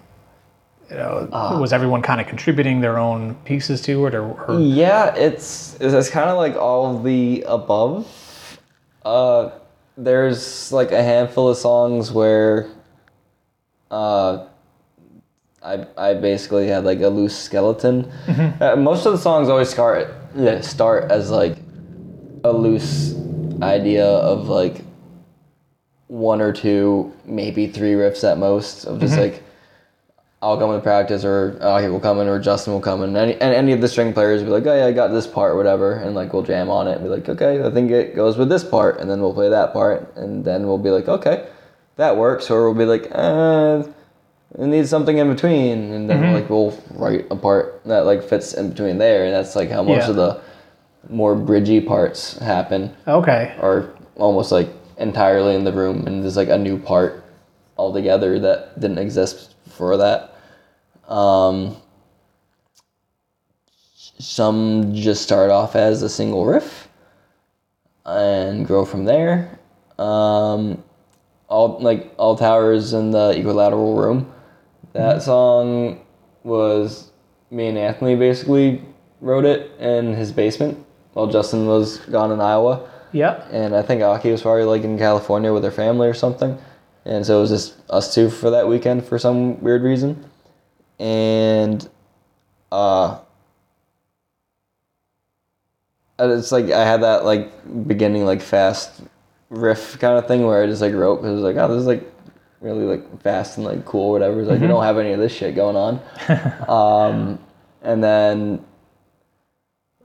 you 0.90 0.96
know, 0.96 1.28
was 1.58 1.72
everyone 1.72 2.02
kind 2.02 2.20
of 2.20 2.26
contributing 2.26 2.80
their 2.80 2.98
own 2.98 3.34
pieces 3.46 3.80
to 3.82 4.06
it, 4.06 4.14
or, 4.14 4.32
or 4.44 4.60
Yeah, 4.60 5.14
it's 5.14 5.76
it's 5.80 6.10
kind 6.10 6.28
of 6.28 6.36
like 6.36 6.54
all 6.56 6.96
of 6.96 7.04
the 7.04 7.44
above. 7.48 8.58
Uh, 9.04 9.50
there's 9.96 10.70
like 10.70 10.92
a 10.92 11.02
handful 11.02 11.48
of 11.48 11.56
songs 11.56 12.12
where 12.12 12.68
uh, 13.90 14.46
I 15.62 15.86
I 15.96 16.14
basically 16.14 16.66
had 16.68 16.84
like 16.84 17.00
a 17.00 17.08
loose 17.08 17.38
skeleton. 17.38 18.10
Uh, 18.60 18.76
most 18.76 19.06
of 19.06 19.12
the 19.12 19.18
songs 19.18 19.48
always 19.48 19.70
start 19.70 20.14
yeah, 20.36 20.60
start 20.60 21.10
as 21.10 21.30
like 21.30 21.56
a 22.44 22.52
loose 22.52 23.14
idea 23.62 24.06
of 24.06 24.48
like 24.48 24.84
one 26.12 26.42
or 26.42 26.52
two, 26.52 27.10
maybe 27.24 27.66
three 27.66 27.92
riffs 27.92 28.22
at 28.22 28.36
most 28.36 28.84
of 28.84 29.00
just 29.00 29.14
mm-hmm. 29.14 29.22
like 29.22 29.42
I'll 30.42 30.58
come 30.58 30.70
in 30.74 30.82
practice 30.82 31.24
or 31.24 31.56
uh, 31.62 31.78
Aki 31.78 31.88
will 31.88 32.00
come 32.00 32.20
in 32.20 32.28
or 32.28 32.38
Justin 32.38 32.74
will 32.74 32.82
come 32.82 33.02
in. 33.02 33.16
Any 33.16 33.32
and 33.34 33.54
any 33.54 33.72
of 33.72 33.80
the 33.80 33.88
string 33.88 34.12
players 34.12 34.42
will 34.42 34.48
be 34.48 34.52
like, 34.52 34.66
oh 34.66 34.76
yeah, 34.76 34.86
I 34.86 34.92
got 34.92 35.08
this 35.08 35.26
part, 35.26 35.56
whatever, 35.56 35.94
and 35.94 36.14
like 36.14 36.34
we'll 36.34 36.42
jam 36.42 36.68
on 36.68 36.86
it 36.86 36.96
and 36.96 37.02
be 37.02 37.08
like, 37.08 37.26
okay, 37.30 37.64
I 37.64 37.70
think 37.70 37.90
it 37.90 38.14
goes 38.14 38.36
with 38.36 38.50
this 38.50 38.62
part, 38.62 39.00
and 39.00 39.08
then 39.08 39.22
we'll 39.22 39.32
play 39.32 39.48
that 39.48 39.72
part, 39.72 40.14
and 40.16 40.44
then 40.44 40.66
we'll 40.66 40.76
be 40.76 40.90
like, 40.90 41.08
okay, 41.08 41.48
that 41.96 42.14
works, 42.14 42.50
or 42.50 42.64
we'll 42.70 42.78
be 42.78 42.84
like, 42.84 43.10
uh, 43.12 43.84
it 44.58 44.66
needs 44.66 44.90
something 44.90 45.16
in 45.16 45.32
between, 45.32 45.92
and 45.94 46.10
then 46.10 46.20
mm-hmm. 46.20 46.34
like 46.34 46.50
we'll 46.50 46.78
write 46.90 47.24
a 47.30 47.36
part 47.36 47.80
that 47.86 48.00
like 48.00 48.22
fits 48.22 48.52
in 48.52 48.68
between 48.68 48.98
there, 48.98 49.24
and 49.24 49.32
that's 49.32 49.56
like 49.56 49.70
how 49.70 49.82
most 49.82 50.04
Yeah. 50.04 50.10
of 50.10 50.16
the 50.16 50.40
more 51.08 51.34
bridgy 51.34 51.80
parts 51.80 52.38
happen 52.38 52.94
okay, 53.08 53.54
Or 53.62 53.88
almost 54.16 54.52
like 54.52 54.68
entirely 55.02 55.54
in 55.54 55.64
the 55.64 55.72
room 55.72 56.06
and 56.06 56.22
there's 56.22 56.36
like 56.36 56.48
a 56.48 56.58
new 56.58 56.78
part 56.78 57.24
altogether 57.76 58.38
that 58.38 58.78
didn't 58.80 58.98
exist 58.98 59.54
before 59.64 59.96
that. 59.96 60.34
Um, 61.08 61.76
some 64.18 64.94
just 64.94 65.22
start 65.22 65.50
off 65.50 65.76
as 65.76 66.02
a 66.02 66.08
single 66.08 66.46
riff 66.46 66.88
and 68.06 68.66
grow 68.66 68.84
from 68.84 69.04
there. 69.04 69.58
Um, 69.98 70.82
all 71.48 71.78
like 71.80 72.14
all 72.16 72.36
towers 72.36 72.94
in 72.94 73.10
the 73.10 73.34
equilateral 73.36 73.96
room. 73.96 74.32
That 74.92 75.22
song 75.22 76.00
was 76.44 77.10
me 77.52 77.68
and 77.68 77.78
anthony 77.78 78.16
basically 78.16 78.82
wrote 79.20 79.44
it 79.44 79.70
in 79.78 80.14
his 80.14 80.32
basement 80.32 80.84
while 81.12 81.26
justin 81.26 81.66
was 81.66 81.98
gone 81.98 82.32
in 82.32 82.40
iowa 82.40 82.88
yeah, 83.12 83.44
and 83.50 83.74
I 83.74 83.82
think 83.82 84.02
Aki 84.02 84.30
was 84.30 84.42
probably 84.42 84.64
like 84.64 84.82
in 84.82 84.98
California 84.98 85.52
with 85.52 85.64
her 85.64 85.70
family 85.70 86.08
or 86.08 86.14
something, 86.14 86.58
and 87.04 87.24
so 87.24 87.38
it 87.38 87.40
was 87.42 87.50
just 87.50 87.74
us 87.90 88.14
two 88.14 88.30
for 88.30 88.50
that 88.50 88.66
weekend 88.68 89.04
for 89.04 89.18
some 89.18 89.60
weird 89.62 89.82
reason, 89.82 90.24
and 90.98 91.88
uh, 92.70 93.18
it's 96.18 96.52
like 96.52 96.70
I 96.70 96.84
had 96.84 97.02
that 97.02 97.24
like 97.24 97.50
beginning 97.86 98.24
like 98.24 98.40
fast 98.40 99.02
riff 99.50 99.98
kind 99.98 100.16
of 100.18 100.26
thing 100.26 100.46
where 100.46 100.62
I 100.62 100.66
just 100.66 100.80
like 100.80 100.94
wrote 100.94 101.16
because 101.16 101.32
it 101.32 101.34
was 101.34 101.44
like 101.44 101.56
oh 101.56 101.68
this 101.68 101.80
is 101.80 101.86
like 101.86 102.10
really 102.62 102.84
like 102.84 103.22
fast 103.22 103.58
and 103.58 103.66
like 103.66 103.84
cool 103.84 104.10
whatever. 104.10 104.40
It's 104.40 104.48
like 104.48 104.60
we 104.60 104.66
don't 104.66 104.84
have 104.84 104.98
any 104.98 105.12
of 105.12 105.18
this 105.18 105.32
shit 105.32 105.54
going 105.54 105.76
on, 105.76 106.00
um, 106.68 107.38
and 107.82 108.02
then 108.02 108.64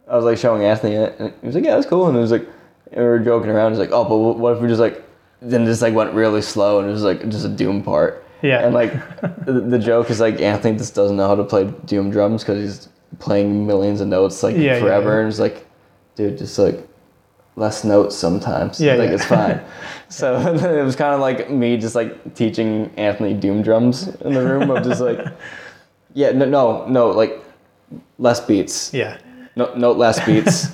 I 0.09 0.15
was 0.15 0.25
like 0.25 0.37
showing 0.37 0.63
Anthony 0.63 0.95
it, 0.95 1.15
and 1.19 1.33
he 1.41 1.45
was 1.45 1.55
like, 1.55 1.63
"Yeah, 1.63 1.75
that's 1.75 1.87
cool." 1.87 2.07
And 2.07 2.17
it 2.17 2.19
was 2.21 2.31
like, 2.31 2.47
and 2.91 3.01
we 3.01 3.03
were 3.03 3.19
joking 3.19 3.49
around. 3.49 3.71
He's 3.71 3.79
like, 3.79 3.91
"Oh, 3.91 4.03
but 4.03 4.17
what 4.17 4.55
if 4.55 4.61
we 4.61 4.67
just 4.67 4.79
like 4.81 5.03
then 5.41 5.65
just 5.65 5.81
like 5.81 5.93
went 5.93 6.13
really 6.13 6.41
slow 6.41 6.79
and 6.79 6.89
it 6.89 6.91
was 6.91 7.03
like 7.03 7.27
just 7.29 7.45
a 7.45 7.49
doom 7.49 7.83
part?" 7.83 8.23
Yeah. 8.41 8.65
And 8.65 8.73
like 8.73 8.91
the, 9.45 9.53
the 9.53 9.79
joke 9.79 10.09
is 10.09 10.19
like 10.19 10.39
Anthony 10.41 10.77
just 10.77 10.95
doesn't 10.95 11.17
know 11.17 11.27
how 11.27 11.35
to 11.35 11.43
play 11.43 11.71
doom 11.85 12.09
drums 12.11 12.43
because 12.43 12.61
he's 12.77 12.89
playing 13.19 13.65
millions 13.65 14.01
of 14.01 14.07
notes 14.07 14.43
like 14.43 14.55
Yeah, 14.55 14.61
yeah, 14.75 14.79
forever, 14.79 15.13
yeah. 15.15 15.19
and 15.21 15.27
it's 15.29 15.39
like, 15.39 15.65
dude, 16.15 16.37
just 16.37 16.57
like 16.59 16.87
less 17.55 17.83
notes 17.83 18.15
sometimes. 18.15 18.79
Yeah, 18.79 18.93
like 18.93 19.09
yeah. 19.09 19.15
it's 19.15 19.25
fine. 19.25 19.61
so 20.09 20.37
it 20.79 20.83
was 20.83 20.95
kind 20.95 21.13
of 21.13 21.19
like 21.19 21.49
me 21.49 21.77
just 21.77 21.95
like 21.95 22.35
teaching 22.35 22.91
Anthony 22.97 23.33
doom 23.33 23.61
drums 23.63 24.07
in 24.21 24.33
the 24.33 24.43
room 24.45 24.69
of 24.69 24.83
just 24.83 25.01
like, 25.01 25.19
yeah, 26.13 26.31
no, 26.31 26.45
no, 26.45 26.85
no, 26.87 27.09
like 27.09 27.43
less 28.19 28.39
beats. 28.39 28.93
yeah. 28.93 29.17
No, 29.55 29.73
note 29.73 29.97
less 29.97 30.23
beats. 30.23 30.67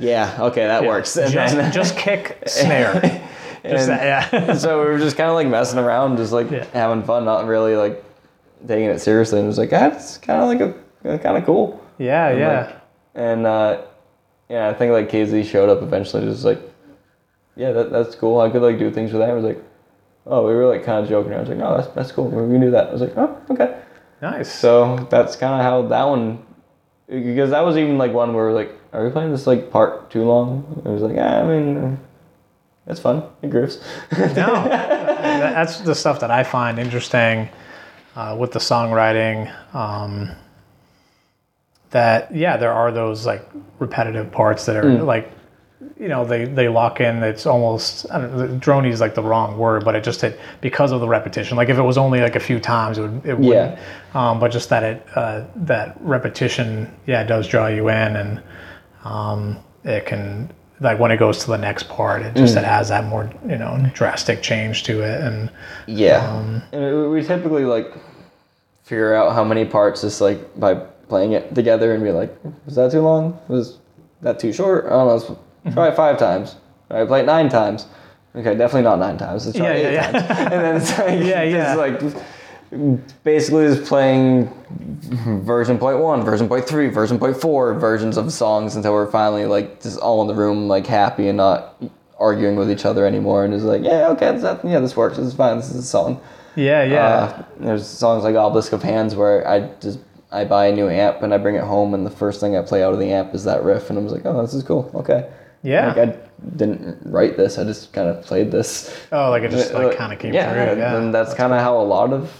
Yeah, 0.00 0.36
okay, 0.40 0.66
that 0.66 0.84
works. 0.84 1.16
And 1.16 1.32
Just, 1.32 1.54
then- 1.56 1.72
just 1.72 1.96
kick 1.96 2.42
snare. 2.46 3.00
Just 3.64 3.88
that, 3.88 4.32
yeah. 4.32 4.54
so 4.62 4.78
we 4.80 4.86
were 4.90 4.98
just 4.98 5.16
kind 5.16 5.28
of 5.28 5.34
like 5.34 5.48
messing 5.48 5.80
around, 5.80 6.18
just 6.18 6.30
like 6.32 6.48
Yeah. 6.52 6.64
having 6.72 7.02
fun, 7.02 7.24
not 7.24 7.46
really 7.46 7.74
like 7.74 8.04
taking 8.68 8.84
it 8.84 9.00
seriously. 9.00 9.40
And 9.40 9.46
it 9.46 9.48
was 9.48 9.58
like, 9.58 9.72
ah, 9.72 9.86
it's 9.86 10.18
kind 10.18 10.40
of 10.40 10.48
like 10.48 10.60
a 10.60 11.18
kind 11.18 11.36
of 11.36 11.44
cool. 11.44 11.84
yeah, 11.98 12.28
And, 12.28 12.38
yeah. 12.38 12.60
like, 12.66 12.76
and 13.16 13.44
uh, 13.46 13.80
yeah, 14.48 14.68
I 14.68 14.74
think 14.74 14.92
like 14.92 15.10
KZ 15.10 15.44
showed 15.46 15.68
up 15.68 15.82
eventually, 15.82 16.24
just 16.26 16.44
like, 16.44 16.60
yeah, 17.56 17.72
that, 17.72 17.90
that's 17.90 18.14
cool. 18.14 18.40
I 18.40 18.50
could 18.50 18.62
like 18.62 18.78
do 18.78 18.88
things 18.88 19.10
with 19.12 19.20
that. 19.20 19.30
I 19.30 19.34
was 19.34 19.42
like, 19.44 19.60
oh, 20.26 20.46
we 20.46 20.54
were 20.54 20.66
like 20.68 20.84
kind 20.84 21.02
of 21.02 21.08
joking 21.08 21.32
around. 21.32 21.38
I 21.38 21.42
was 21.42 21.48
like, 21.48 21.58
no, 21.58 21.76
that's 21.76 21.88
that's 21.88 22.12
cool. 22.12 22.28
We 22.28 22.52
can 22.54 22.60
do 22.60 22.70
that. 22.70 22.88
I 22.90 22.92
was 22.92 23.00
like, 23.00 23.16
oh, 23.16 23.36
okay. 23.50 23.80
nice. 24.22 24.52
So 24.54 25.08
that's 25.10 25.34
kind 25.34 25.54
of 25.54 25.62
how 25.62 25.82
that 25.88 26.04
one, 26.04 26.45
because 27.08 27.50
that 27.50 27.60
was 27.60 27.76
even 27.76 27.98
like 27.98 28.12
one 28.12 28.34
where 28.34 28.46
we're 28.46 28.52
like, 28.52 28.72
are 28.92 29.04
we 29.04 29.10
playing 29.10 29.30
this 29.30 29.46
like 29.46 29.70
part 29.70 30.10
too 30.10 30.24
long? 30.24 30.82
I 30.84 30.88
was 30.88 31.02
like, 31.02 31.14
yeah, 31.14 31.42
I 31.42 31.46
mean, 31.46 31.98
it's 32.86 33.00
fun. 33.00 33.24
It 33.42 33.50
grooves. 33.50 33.78
no, 34.12 34.34
that's 34.34 35.80
the 35.80 35.94
stuff 35.94 36.20
that 36.20 36.30
I 36.30 36.44
find 36.44 36.78
interesting 36.78 37.48
uh, 38.14 38.36
with 38.38 38.52
the 38.52 38.58
songwriting. 38.58 39.52
Um, 39.74 40.30
that 41.90 42.34
yeah, 42.34 42.56
there 42.56 42.72
are 42.72 42.90
those 42.90 43.26
like 43.26 43.48
repetitive 43.78 44.32
parts 44.32 44.66
that 44.66 44.76
are 44.76 45.02
like, 45.02 45.30
you 45.98 46.08
know, 46.08 46.24
they 46.24 46.44
they 46.46 46.68
lock 46.68 47.00
in. 47.00 47.22
It's 47.22 47.44
almost 47.46 48.06
I 48.10 48.18
don't 48.20 48.36
know, 48.36 48.48
droney 48.58 48.90
is 48.90 49.00
like 49.00 49.14
the 49.14 49.22
wrong 49.22 49.58
word, 49.58 49.84
but 49.84 49.94
it 49.94 50.02
just 50.04 50.24
it 50.24 50.38
because 50.60 50.90
of 50.92 51.00
the 51.00 51.08
repetition. 51.08 51.56
Like 51.56 51.68
if 51.68 51.76
it 51.78 51.82
was 51.82 51.98
only 51.98 52.20
like 52.20 52.34
a 52.36 52.40
few 52.40 52.58
times, 52.58 52.98
it 52.98 53.02
would 53.02 53.26
it 53.26 53.38
would. 53.38 53.46
Yeah. 53.54 53.78
Um, 54.14 54.40
but 54.40 54.50
just 54.50 54.68
that 54.70 54.82
it 54.82 55.06
uh, 55.14 55.44
that 55.56 55.96
repetition, 56.00 56.90
yeah, 57.06 57.24
does 57.24 57.46
draw 57.46 57.66
you 57.66 57.88
in, 57.88 58.16
and 58.16 58.42
um, 59.04 59.58
it 59.84 60.06
can 60.06 60.50
like 60.80 60.98
when 60.98 61.10
it 61.10 61.18
goes 61.18 61.38
to 61.44 61.48
the 61.48 61.58
next 61.58 61.88
part, 61.88 62.22
it 62.22 62.34
just 62.34 62.56
it 62.56 62.64
has 62.64 62.88
that 62.88 63.04
more 63.04 63.30
you 63.46 63.58
know 63.58 63.78
drastic 63.94 64.42
change 64.42 64.82
to 64.84 65.02
it, 65.02 65.20
and 65.20 65.50
Yeah. 65.86 66.38
and 66.72 67.02
we- 67.02 67.08
we 67.08 67.22
typically 67.22 67.64
like 67.64 67.92
figure 68.84 69.14
out 69.14 69.34
how 69.34 69.44
many 69.44 69.64
parts 69.64 70.00
just 70.02 70.20
like 70.20 70.38
by 70.58 70.74
playing 70.74 71.32
it 71.32 71.54
together 71.54 71.92
and 71.94 72.02
be 72.02 72.12
like, 72.12 72.34
was 72.64 72.74
that 72.76 72.90
too 72.92 73.00
long? 73.00 73.38
Was 73.48 73.78
that 74.22 74.38
too 74.38 74.52
short? 74.52 74.86
I 74.86 74.90
don't 74.90 75.28
know. 75.28 75.38
Try 75.72 75.88
it 75.88 75.96
five 75.96 76.18
times. 76.18 76.56
All 76.90 76.98
right, 76.98 77.08
play 77.08 77.20
it 77.20 77.26
nine 77.26 77.48
times. 77.48 77.86
Okay, 78.34 78.54
definitely 78.54 78.82
not 78.82 78.98
nine 78.98 79.16
times. 79.16 79.46
Let's 79.46 79.58
try 79.58 79.66
Yeah, 79.68 79.72
it 79.74 79.86
eight 79.86 79.92
yeah, 79.94 80.10
yeah. 80.10 80.26
times. 80.26 80.52
And 80.52 80.64
then 80.64 80.76
it's 80.76 80.98
like, 80.98 81.20
Yeah, 81.26 81.42
yeah. 81.42 81.74
just 82.02 82.14
like 82.14 82.24
basically 83.24 83.66
just 83.68 83.88
playing 83.88 84.48
version 85.44 85.78
point 85.78 85.98
one, 85.98 86.22
version 86.24 86.48
point 86.48 86.66
three, 86.66 86.88
version 86.88 87.18
point 87.18 87.36
four 87.36 87.74
versions 87.74 88.16
of 88.16 88.32
songs 88.32 88.76
until 88.76 88.92
we're 88.92 89.10
finally 89.10 89.46
like 89.46 89.80
just 89.82 89.98
all 90.00 90.20
in 90.22 90.28
the 90.28 90.34
room 90.34 90.68
like 90.68 90.86
happy 90.86 91.28
and 91.28 91.36
not 91.36 91.82
arguing 92.18 92.56
with 92.56 92.70
each 92.70 92.84
other 92.84 93.06
anymore 93.06 93.44
and 93.44 93.52
just 93.52 93.64
like 93.66 93.82
yeah 93.82 94.08
okay 94.08 94.36
that, 94.38 94.64
yeah 94.64 94.78
this 94.80 94.96
works 94.96 95.18
this 95.18 95.26
is 95.26 95.34
fine 95.34 95.58
this 95.58 95.68
is 95.68 95.76
a 95.76 95.82
song 95.82 96.18
yeah, 96.56 96.82
yeah, 96.84 97.04
uh, 97.04 97.44
there's 97.60 97.86
songs 97.86 98.24
like 98.24 98.34
Obelisk 98.34 98.72
of 98.72 98.82
Hands 98.82 99.14
where 99.14 99.46
I 99.46 99.68
just 99.80 99.98
I 100.32 100.46
buy 100.46 100.68
a 100.68 100.72
new 100.72 100.88
amp 100.88 101.20
and 101.20 101.34
I 101.34 101.36
bring 101.36 101.54
it 101.54 101.62
home 101.62 101.92
and 101.92 102.06
the 102.06 102.10
first 102.10 102.40
thing 102.40 102.56
I 102.56 102.62
play 102.62 102.82
out 102.82 102.94
of 102.94 102.98
the 102.98 103.10
amp 103.12 103.34
is 103.34 103.44
that 103.44 103.62
riff 103.62 103.90
and 103.90 103.98
I 103.98 104.02
was 104.02 104.12
like 104.12 104.24
oh 104.24 104.40
this 104.42 104.54
is 104.54 104.62
cool 104.62 104.90
okay 104.94 105.30
yeah. 105.66 105.88
like 105.88 105.98
I 106.08 106.16
didn't 106.56 106.98
write 107.04 107.36
this 107.36 107.58
I 107.58 107.64
just 107.64 107.92
kind 107.92 108.08
of 108.08 108.22
played 108.24 108.50
this 108.50 108.94
oh, 109.12 109.30
like 109.30 109.42
it 109.42 109.50
just 109.50 109.72
Uh, 109.74 109.78
like 109.88 109.96
kind 109.96 110.12
of 110.12 110.18
came 110.18 110.32
yeah, 110.34 110.52
through. 110.52 110.78
Yeah, 110.80 110.96
and 110.96 111.14
that's 111.14 111.34
kind 111.34 111.52
of 111.52 111.60
how 111.60 111.80
a 111.80 111.86
lot 111.96 112.12
of 112.12 112.30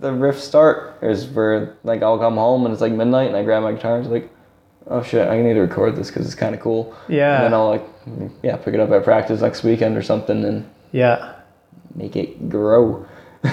the 0.00 0.10
riffs 0.10 0.40
start 0.40 0.98
is 1.02 1.26
where 1.26 1.76
like 1.84 2.02
I'll 2.02 2.18
come 2.18 2.36
home 2.36 2.64
and 2.64 2.72
it's 2.72 2.80
like 2.82 2.92
midnight 2.92 3.28
and 3.28 3.36
I 3.36 3.44
grab 3.44 3.62
my 3.62 3.72
guitar 3.72 3.96
and 3.96 4.04
it's 4.04 4.12
like 4.12 4.28
oh 4.88 5.02
shit 5.02 5.28
I 5.28 5.40
need 5.40 5.54
to 5.54 5.60
record 5.60 5.96
this 5.96 6.08
because 6.08 6.26
it's 6.26 6.34
kind 6.34 6.54
of 6.54 6.60
cool 6.60 6.94
Yeah. 7.08 7.36
and 7.36 7.44
then 7.44 7.54
I'll 7.54 7.68
like 7.68 7.86
yeah 8.42 8.56
pick 8.56 8.74
it 8.74 8.80
up 8.80 8.90
at 8.90 9.04
practice 9.04 9.40
next 9.40 9.62
weekend 9.62 9.96
or 9.96 10.02
something 10.02 10.44
and 10.44 10.68
yeah, 10.92 11.34
make 11.94 12.16
it 12.16 12.48
grow 12.48 13.06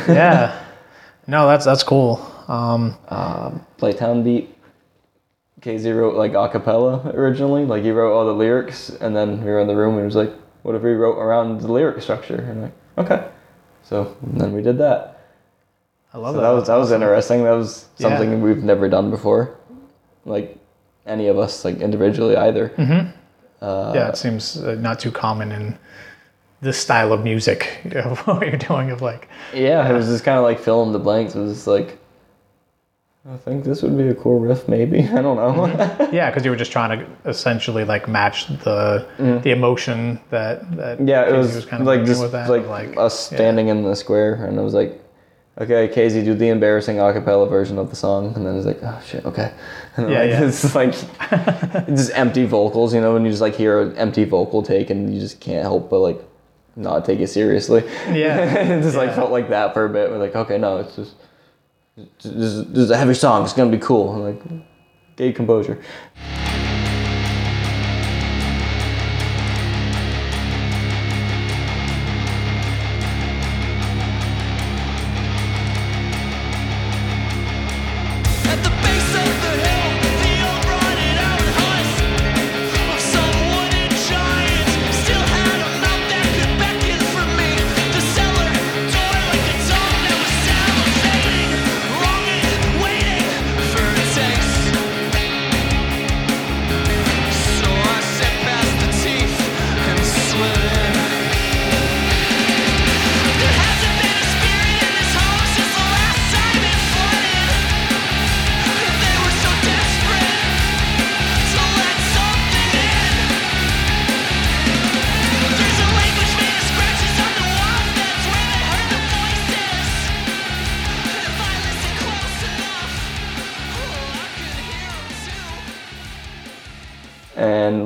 yeah. 0.07 0.57
No, 1.27 1.47
that's 1.47 1.65
that's 1.65 1.84
cool. 1.84 2.19
Um, 2.47 2.97
Blighttown 3.79 4.23
beat. 4.23 4.49
KZ 5.62 5.95
wrote 5.95 6.16
like 6.16 6.34
a 6.34 6.49
cappella 6.49 7.12
originally, 7.14 7.66
like 7.66 7.84
he 7.84 7.91
wrote 7.91 8.14
all 8.16 8.26
the 8.26 8.34
lyrics, 8.34 8.89
and 8.89 9.16
then 9.16 9.43
we 9.43 9.49
were 9.49 9.59
in 9.59 9.68
the 9.68 9.76
room 9.76 9.93
and 9.95 10.01
it 10.03 10.05
was 10.05 10.16
like, 10.16 10.32
what 10.64 10.76
if 10.76 10.82
we 10.82 10.91
wrote 10.91 11.18
around 11.20 11.62
the 11.62 11.72
lyric 11.72 12.01
structure? 12.01 12.36
And 12.36 12.49
I'm 12.49 12.62
like, 12.62 12.74
okay. 13.12 13.28
So 13.84 14.16
then 14.24 14.53
we 14.53 14.62
did 14.62 14.78
that. 14.80 15.20
I 16.14 16.18
love 16.18 16.36
So 16.36 16.41
that. 16.41 16.47
that 16.47 16.53
was 16.55 16.68
that 16.68 16.76
was 16.76 16.91
interesting. 16.91 17.43
That 17.43 17.51
was 17.51 17.86
Yeah. 17.97 18.09
something 18.09 18.41
we've 18.41 18.64
never 18.64 18.89
done 18.89 19.09
before. 19.09 19.55
Like 20.26 20.57
any 21.05 21.28
of 21.28 21.38
us 21.38 21.64
like 21.66 21.78
individually 21.80 22.36
either. 22.38 22.72
yeah, 23.62 24.09
it 24.09 24.18
seems 24.18 24.57
uh, 24.57 24.76
not 24.76 24.99
too 24.99 25.12
common 25.12 25.51
in 25.51 25.78
this 26.62 26.78
style 26.78 27.14
of 27.14 27.24
music. 27.24 27.80
You 27.86 27.91
know, 28.01 28.16
what 28.26 28.47
you're 28.47 28.57
doing 28.57 28.89
of 28.91 29.01
like, 29.01 29.30
Yeah, 29.53 29.88
it 29.89 29.93
was 29.93 30.07
just 30.07 30.24
kind 30.24 30.38
of 30.38 30.43
like 30.43 30.59
fill 30.59 30.84
in 30.84 30.91
the 30.91 30.99
blanks. 30.99 31.36
It 31.36 31.39
was 31.39 31.53
just 31.53 31.68
like, 31.68 31.97
I 33.30 33.38
think 33.38 33.65
this 33.65 33.84
would 33.84 33.95
be 33.95 34.07
a 34.07 34.15
cool 34.15 34.39
riff, 34.39 34.67
maybe. 34.67 35.03
I 35.03 35.22
don't 35.22 35.38
know. 35.38 36.09
yeah, 36.11 36.30
because 36.32 36.43
you 36.43 36.49
were 36.49 36.57
just 36.57 36.72
trying 36.72 36.99
to 36.99 37.30
essentially 37.30 37.84
like 37.84 38.07
match 38.07 38.47
the 38.47 39.05
the 39.43 39.51
emotion 39.51 40.19
that 40.32 40.76
that 40.78 40.97
Mm-hmm. 40.97 41.07
yeah, 41.07 41.24
it 41.24 41.34
KZ 41.34 41.38
was, 41.38 41.65
kind 41.65 41.82
of 41.82 41.88
like 41.88 42.03
just 42.05 42.22
with 42.22 42.32
that, 42.32 42.49
like, 42.49 42.67
like 42.67 42.97
us 42.97 43.32
yeah. 43.32 43.38
standing 43.38 43.67
in 43.67 43.84
the 43.84 43.95
square, 43.95 44.45
and 44.45 44.57
it 44.57 44.61
was 44.63 44.74
like, 44.74 44.99
okay, 45.59 45.88
KZ, 45.88 46.26
do 46.26 46.34
the 46.34 46.49
embarrassing 46.49 46.97
acapella 46.97 47.47
version 47.47 47.78
of 47.78 47.91
the 47.91 47.95
song, 47.95 48.34
and 48.36 48.43
then 48.45 48.55
it's 48.57 48.65
like, 48.65 48.80
oh 48.82 49.01
shit, 49.05 49.24
okay. 49.26 49.53
And 49.97 50.09
Yeah, 50.09 50.19
like, 50.22 50.30
yeah. 50.30 50.43
It's 50.45 50.74
like 50.76 50.93
it's 51.88 52.01
just 52.07 52.11
empty 52.17 52.45
vocals, 52.45 52.91
you 52.93 53.01
know, 53.01 53.17
and 53.17 53.26
you 53.26 53.32
just 53.32 53.41
like 53.41 53.53
hear 53.55 53.82
an 53.82 53.95
empty 53.97 54.24
vocal 54.24 54.63
take, 54.63 54.89
and 54.89 55.13
you 55.13 55.19
just 55.19 55.39
can't 55.39 55.61
help 55.61 55.89
but 55.91 55.99
like 55.99 56.19
not 56.76 57.05
take 57.05 57.19
it 57.19 57.28
seriously. 57.28 57.84
Yeah, 58.09 58.78
it 58.78 58.82
just 58.82 58.95
like 58.97 59.13
felt 59.13 59.30
like 59.32 59.49
that 59.49 59.74
for 59.76 59.86
a 59.86 59.89
bit. 59.89 60.09
We're 60.09 60.17
like, 60.17 60.36
okay, 60.36 60.57
no, 60.57 60.78
it's 60.78 60.95
just 60.95 61.13
this 61.96 62.26
is, 62.26 62.68
this 62.68 62.78
is 62.78 62.92
a 62.92 62.98
heavy 62.98 63.14
song. 63.14 63.44
It's 63.44 63.54
gonna 63.54 63.72
be 63.72 63.78
cool. 63.78 64.14
I'm 64.14 64.22
like, 64.22 64.42
get 65.16 65.36
composure. 65.36 65.82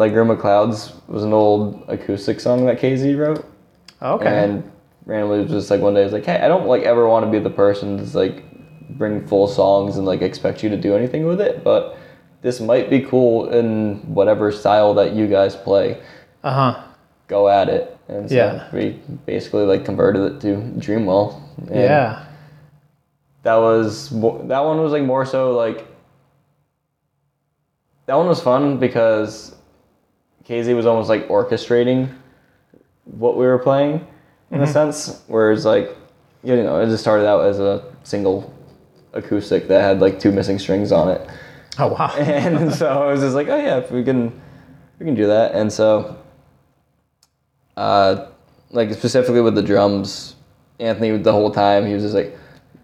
Like 0.05 0.15
Room 0.15 0.29
of 0.29 0.39
Clouds 0.39 0.93
was 1.07 1.23
an 1.23 1.33
old 1.33 1.83
acoustic 1.87 2.39
song 2.39 2.65
that 2.65 2.79
KZ 2.79 3.17
wrote. 3.17 3.45
Okay. 4.01 4.27
And 4.43 4.71
randomly 5.05 5.41
was 5.41 5.51
just 5.51 5.71
like 5.71 5.81
one 5.81 5.93
day, 5.95 6.01
I 6.01 6.03
was 6.03 6.13
like, 6.13 6.25
hey, 6.25 6.39
I 6.39 6.47
don't 6.47 6.67
like 6.67 6.83
ever 6.83 7.07
want 7.07 7.25
to 7.25 7.31
be 7.31 7.39
the 7.39 7.49
person 7.49 7.97
that's 7.97 8.13
like 8.15 8.43
bring 8.97 9.25
full 9.27 9.47
songs 9.47 9.97
and 9.97 10.05
like 10.05 10.21
expect 10.21 10.61
you 10.63 10.69
to 10.69 10.77
do 10.77 10.95
anything 10.95 11.25
with 11.25 11.41
it, 11.41 11.63
but 11.63 11.97
this 12.41 12.59
might 12.59 12.89
be 12.89 13.01
cool 13.01 13.49
in 13.49 13.95
whatever 14.13 14.51
style 14.51 14.93
that 14.93 15.13
you 15.13 15.27
guys 15.27 15.55
play. 15.55 16.01
uh 16.43 16.53
huh. 16.73 16.83
Go 17.27 17.49
at 17.49 17.69
it. 17.69 17.97
And 18.07 18.29
so 18.29 18.35
Yeah. 18.35 18.69
we 18.71 18.99
basically 19.25 19.65
like 19.65 19.83
converted 19.83 20.21
it 20.33 20.41
to 20.41 20.57
Dreamwell. 20.79 21.41
Yeah. 21.71 22.25
That 23.41 23.55
was 23.55 24.09
that 24.11 24.59
one 24.59 24.79
was 24.81 24.91
like 24.91 25.03
more 25.03 25.25
so 25.25 25.51
like 25.53 25.87
that 28.05 28.15
one 28.15 28.27
was 28.27 28.41
fun 28.41 28.77
because 28.77 29.55
KZ 30.47 30.75
was 30.75 30.85
almost 30.85 31.09
like 31.09 31.27
orchestrating 31.27 32.13
what 33.05 33.37
we 33.37 33.45
were 33.45 33.59
playing 33.59 34.05
in 34.51 34.61
a 34.61 34.67
sense. 34.67 35.21
Whereas 35.27 35.65
like 35.65 35.95
you 36.43 36.55
know, 36.55 36.79
it 36.79 36.85
just 36.85 37.01
started 37.01 37.27
out 37.27 37.45
as 37.45 37.59
a 37.59 37.83
single 38.03 38.53
acoustic 39.13 39.67
that 39.67 39.81
had 39.81 39.99
like 39.99 40.19
two 40.19 40.31
missing 40.31 40.59
strings 40.59 40.91
on 40.91 41.09
it. 41.09 41.27
Oh 41.79 41.87
wow. 41.87 42.13
And 42.17 42.73
so 42.73 42.87
I 42.87 43.11
was 43.11 43.21
just 43.21 43.35
like, 43.35 43.47
oh 43.47 43.57
yeah, 43.57 43.77
if 43.77 43.91
we 43.91 44.03
can 44.03 44.39
we 44.99 45.05
can 45.05 45.15
do 45.15 45.27
that. 45.27 45.53
And 45.53 45.71
so 45.71 46.17
uh 47.75 48.27
like 48.69 48.93
specifically 48.93 49.41
with 49.41 49.55
the 49.55 49.63
drums, 49.63 50.35
Anthony 50.79 51.17
the 51.17 51.31
whole 51.31 51.51
time 51.51 51.85
he 51.87 51.93
was 51.93 52.03
just 52.03 52.15
like, 52.15 52.37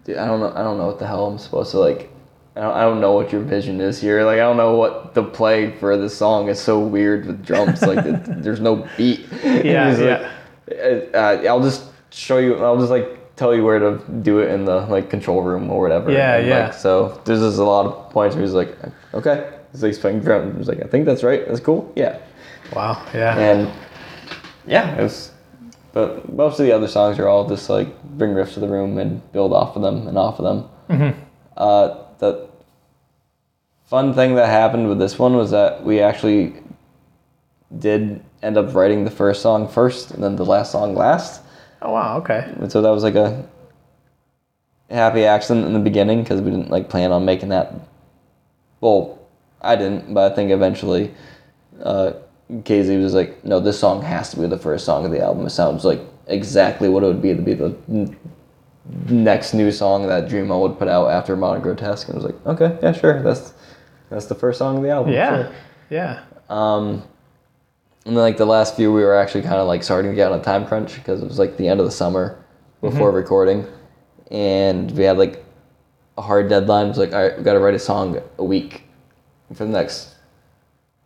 dude, 0.04 0.16
I 0.16 0.26
don't 0.26 0.40
know 0.40 0.52
I 0.54 0.62
don't 0.62 0.78
know 0.78 0.86
what 0.86 0.98
the 0.98 1.06
hell 1.06 1.26
I'm 1.26 1.38
supposed 1.38 1.70
to 1.70 1.78
like 1.78 2.11
I 2.54 2.60
don't, 2.60 2.74
I 2.76 2.80
don't 2.82 3.00
know 3.00 3.12
what 3.12 3.32
your 3.32 3.40
vision 3.40 3.80
is 3.80 4.00
here. 4.00 4.24
Like 4.24 4.34
I 4.36 4.40
don't 4.42 4.56
know 4.56 4.76
what 4.76 5.14
the 5.14 5.22
play 5.22 5.70
for 5.78 5.96
this 5.96 6.16
song 6.16 6.48
is 6.48 6.60
so 6.60 6.80
weird 6.80 7.26
with 7.26 7.44
drums. 7.44 7.82
like 7.82 8.04
it, 8.04 8.24
there's 8.42 8.60
no 8.60 8.86
beat. 8.96 9.26
Yeah, 9.42 9.96
yeah. 9.98 10.30
like, 10.68 11.10
uh, 11.14 11.48
I'll 11.48 11.62
just 11.62 11.84
show 12.10 12.38
you. 12.38 12.56
I'll 12.62 12.78
just 12.78 12.90
like 12.90 13.36
tell 13.36 13.54
you 13.54 13.64
where 13.64 13.78
to 13.78 13.98
do 14.22 14.40
it 14.40 14.50
in 14.50 14.64
the 14.66 14.80
like 14.86 15.08
control 15.08 15.42
room 15.42 15.70
or 15.70 15.80
whatever. 15.80 16.10
Yeah, 16.12 16.36
And, 16.36 16.46
yeah. 16.46 16.64
Like, 16.66 16.74
so 16.74 17.20
there's 17.24 17.40
just 17.40 17.58
a 17.58 17.64
lot 17.64 17.86
of 17.86 18.10
points 18.10 18.36
where 18.36 18.44
he's 18.44 18.52
like, 18.52 18.76
okay, 19.14 19.50
he's 19.72 19.82
like 19.82 19.98
playing 19.98 20.20
drum. 20.20 20.56
He's 20.58 20.68
like, 20.68 20.82
I 20.82 20.86
think 20.88 21.06
that's 21.06 21.22
right. 21.22 21.46
That's 21.48 21.60
cool. 21.60 21.90
Yeah, 21.96 22.18
Wow. 22.74 23.02
Yeah. 23.14 23.38
and 23.38 23.70
yeah, 24.66 24.94
it 24.98 25.02
was. 25.02 25.30
But 25.94 26.32
most 26.32 26.58
of 26.58 26.64
the 26.66 26.72
other 26.72 26.88
songs 26.88 27.18
are 27.18 27.28
all 27.28 27.46
just 27.48 27.68
like 27.68 28.02
bring 28.02 28.30
riffs 28.32 28.54
to 28.54 28.60
the 28.60 28.68
room 28.68 28.96
and 28.98 29.20
build 29.32 29.52
off 29.52 29.76
of 29.76 29.82
them 29.82 30.06
and 30.08 30.16
off 30.16 30.38
of 30.38 30.44
them. 30.44 30.70
Mm-hmm. 30.88 31.20
Uh, 31.56 31.96
the 32.22 32.48
fun 33.86 34.14
thing 34.14 34.36
that 34.36 34.46
happened 34.46 34.88
with 34.88 34.98
this 34.98 35.18
one 35.18 35.36
was 35.36 35.50
that 35.50 35.82
we 35.84 36.00
actually 36.00 36.54
did 37.78 38.22
end 38.42 38.56
up 38.56 38.72
writing 38.74 39.04
the 39.04 39.10
first 39.10 39.42
song 39.42 39.66
first 39.66 40.12
and 40.12 40.22
then 40.22 40.36
the 40.36 40.44
last 40.44 40.70
song 40.70 40.94
last. 40.94 41.42
Oh 41.82 41.90
wow. 41.92 42.18
Okay. 42.18 42.48
And 42.60 42.70
so 42.70 42.80
that 42.80 42.90
was 42.90 43.02
like 43.02 43.16
a 43.16 43.44
happy 44.88 45.24
accident 45.24 45.66
in 45.66 45.72
the 45.72 45.80
beginning 45.80 46.22
because 46.22 46.40
we 46.40 46.52
didn't 46.52 46.70
like 46.70 46.88
plan 46.88 47.10
on 47.10 47.24
making 47.24 47.48
that. 47.48 47.74
Well, 48.80 49.18
I 49.60 49.74
didn't, 49.74 50.14
but 50.14 50.30
I 50.30 50.34
think 50.34 50.52
eventually 50.52 51.12
uh, 51.82 52.12
KZ 52.50 53.02
was 53.02 53.14
like, 53.14 53.44
no, 53.44 53.58
this 53.58 53.80
song 53.80 54.00
has 54.02 54.30
to 54.30 54.40
be 54.40 54.46
the 54.46 54.58
first 54.58 54.84
song 54.84 55.04
of 55.04 55.10
the 55.10 55.20
album. 55.20 55.44
It 55.44 55.50
sounds 55.50 55.84
like 55.84 56.00
exactly 56.28 56.88
what 56.88 57.02
it 57.02 57.06
would 57.06 57.22
be 57.22 57.34
to 57.34 57.42
be 57.42 57.54
the 57.54 57.76
next 59.08 59.54
new 59.54 59.70
song 59.70 60.06
that 60.08 60.28
Dreamwell 60.28 60.60
would 60.62 60.78
put 60.78 60.88
out 60.88 61.08
after 61.10 61.36
Modern 61.36 61.62
Grotesque. 61.62 62.08
And 62.08 62.16
I 62.18 62.22
was 62.22 62.24
like, 62.32 62.46
okay, 62.46 62.78
yeah, 62.82 62.92
sure, 62.92 63.22
that's 63.22 63.54
that's 64.10 64.26
the 64.26 64.34
first 64.34 64.58
song 64.58 64.76
of 64.78 64.82
the 64.82 64.90
album. 64.90 65.12
Yeah. 65.12 65.44
sure. 65.44 65.54
Yeah. 65.90 66.22
Um, 66.50 67.02
and 68.04 68.16
then 68.16 68.22
like 68.22 68.36
the 68.36 68.44
last 68.46 68.76
few, 68.76 68.92
we 68.92 69.02
were 69.04 69.14
actually 69.16 69.42
kind 69.42 69.54
of 69.56 69.66
like 69.66 69.82
starting 69.82 70.10
to 70.10 70.14
get 70.16 70.32
on 70.32 70.40
a 70.40 70.42
time 70.42 70.66
crunch 70.66 70.94
because 70.96 71.22
it 71.22 71.28
was 71.28 71.38
like 71.38 71.56
the 71.56 71.68
end 71.68 71.80
of 71.80 71.86
the 71.86 71.92
summer 71.92 72.42
before 72.80 73.12
recording, 73.12 73.64
and 74.30 74.90
we 74.92 75.04
had 75.04 75.16
like 75.18 75.44
a 76.18 76.22
hard 76.22 76.48
deadline. 76.48 76.86
It 76.86 76.88
was 76.90 76.98
like, 76.98 77.12
all 77.14 77.22
right, 77.22 77.38
we 77.38 77.44
got 77.44 77.52
to 77.52 77.60
write 77.60 77.74
a 77.74 77.78
song 77.78 78.20
a 78.38 78.44
week 78.44 78.84
for 79.54 79.64
the 79.64 79.70
next 79.70 80.16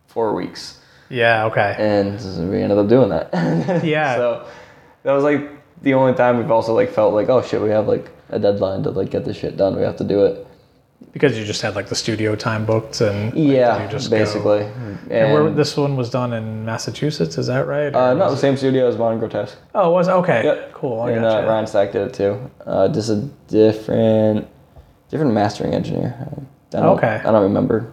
four 0.07 0.33
weeks, 0.33 0.79
Yeah. 1.09 1.45
Okay. 1.45 1.75
and 1.77 2.13
we 2.49 2.61
ended 2.61 2.77
up 2.79 2.87
doing 2.87 3.09
that. 3.09 3.29
Yeah. 3.85 4.15
So 4.15 4.47
that 5.03 5.11
was 5.11 5.23
like 5.23 5.56
the 5.81 5.93
only 5.93 6.13
time 6.13 6.37
we've 6.37 6.51
also 6.51 6.73
like 6.73 6.89
felt 6.91 7.13
like, 7.13 7.29
oh 7.29 7.41
shit, 7.41 7.61
we 7.61 7.69
have 7.69 7.87
like 7.87 8.09
a 8.29 8.39
deadline 8.39 8.83
to 8.83 8.89
like 8.91 9.09
get 9.09 9.25
this 9.25 9.37
shit 9.37 9.57
done. 9.57 9.75
We 9.75 9.83
have 9.83 9.97
to 9.97 10.03
do 10.03 10.25
it. 10.25 10.45
Because 11.13 11.37
you 11.37 11.45
just 11.45 11.61
had 11.61 11.75
like 11.75 11.87
the 11.87 11.95
studio 11.95 12.35
time 12.35 12.65
booked 12.65 13.01
and 13.01 13.25
like, 13.33 13.35
Yeah, 13.35 13.87
just 13.87 14.09
go- 14.09 14.17
basically. 14.17 14.61
And 15.09 15.31
where 15.33 15.49
this 15.51 15.77
one 15.77 15.95
was 15.95 16.09
done 16.09 16.33
in 16.33 16.65
Massachusetts, 16.65 17.37
is 17.37 17.47
that 17.47 17.67
right? 17.67 17.93
uh, 17.93 18.13
not 18.15 18.29
the 18.31 18.37
same 18.37 18.57
studio 18.57 18.87
as 18.87 18.97
Modern 18.97 19.19
Grotesque. 19.19 19.57
Oh, 19.75 19.91
it 19.91 19.93
was 19.93 20.09
okay. 20.09 20.43
Yep. 20.43 20.73
Cool. 20.73 21.01
I 21.01 21.11
and 21.11 21.25
uh. 21.25 21.45
Ryan 21.47 21.67
Stack 21.67 21.91
did 21.91 22.07
it 22.07 22.13
too. 22.13 22.51
Uh, 22.65 22.87
just 22.89 23.09
a 23.09 23.17
different, 23.47 24.47
different 25.09 25.33
mastering 25.33 25.73
engineer. 25.73 26.15
I 26.73 26.77
Okay. 26.77 27.21
I 27.23 27.31
don't 27.31 27.43
remember, 27.43 27.91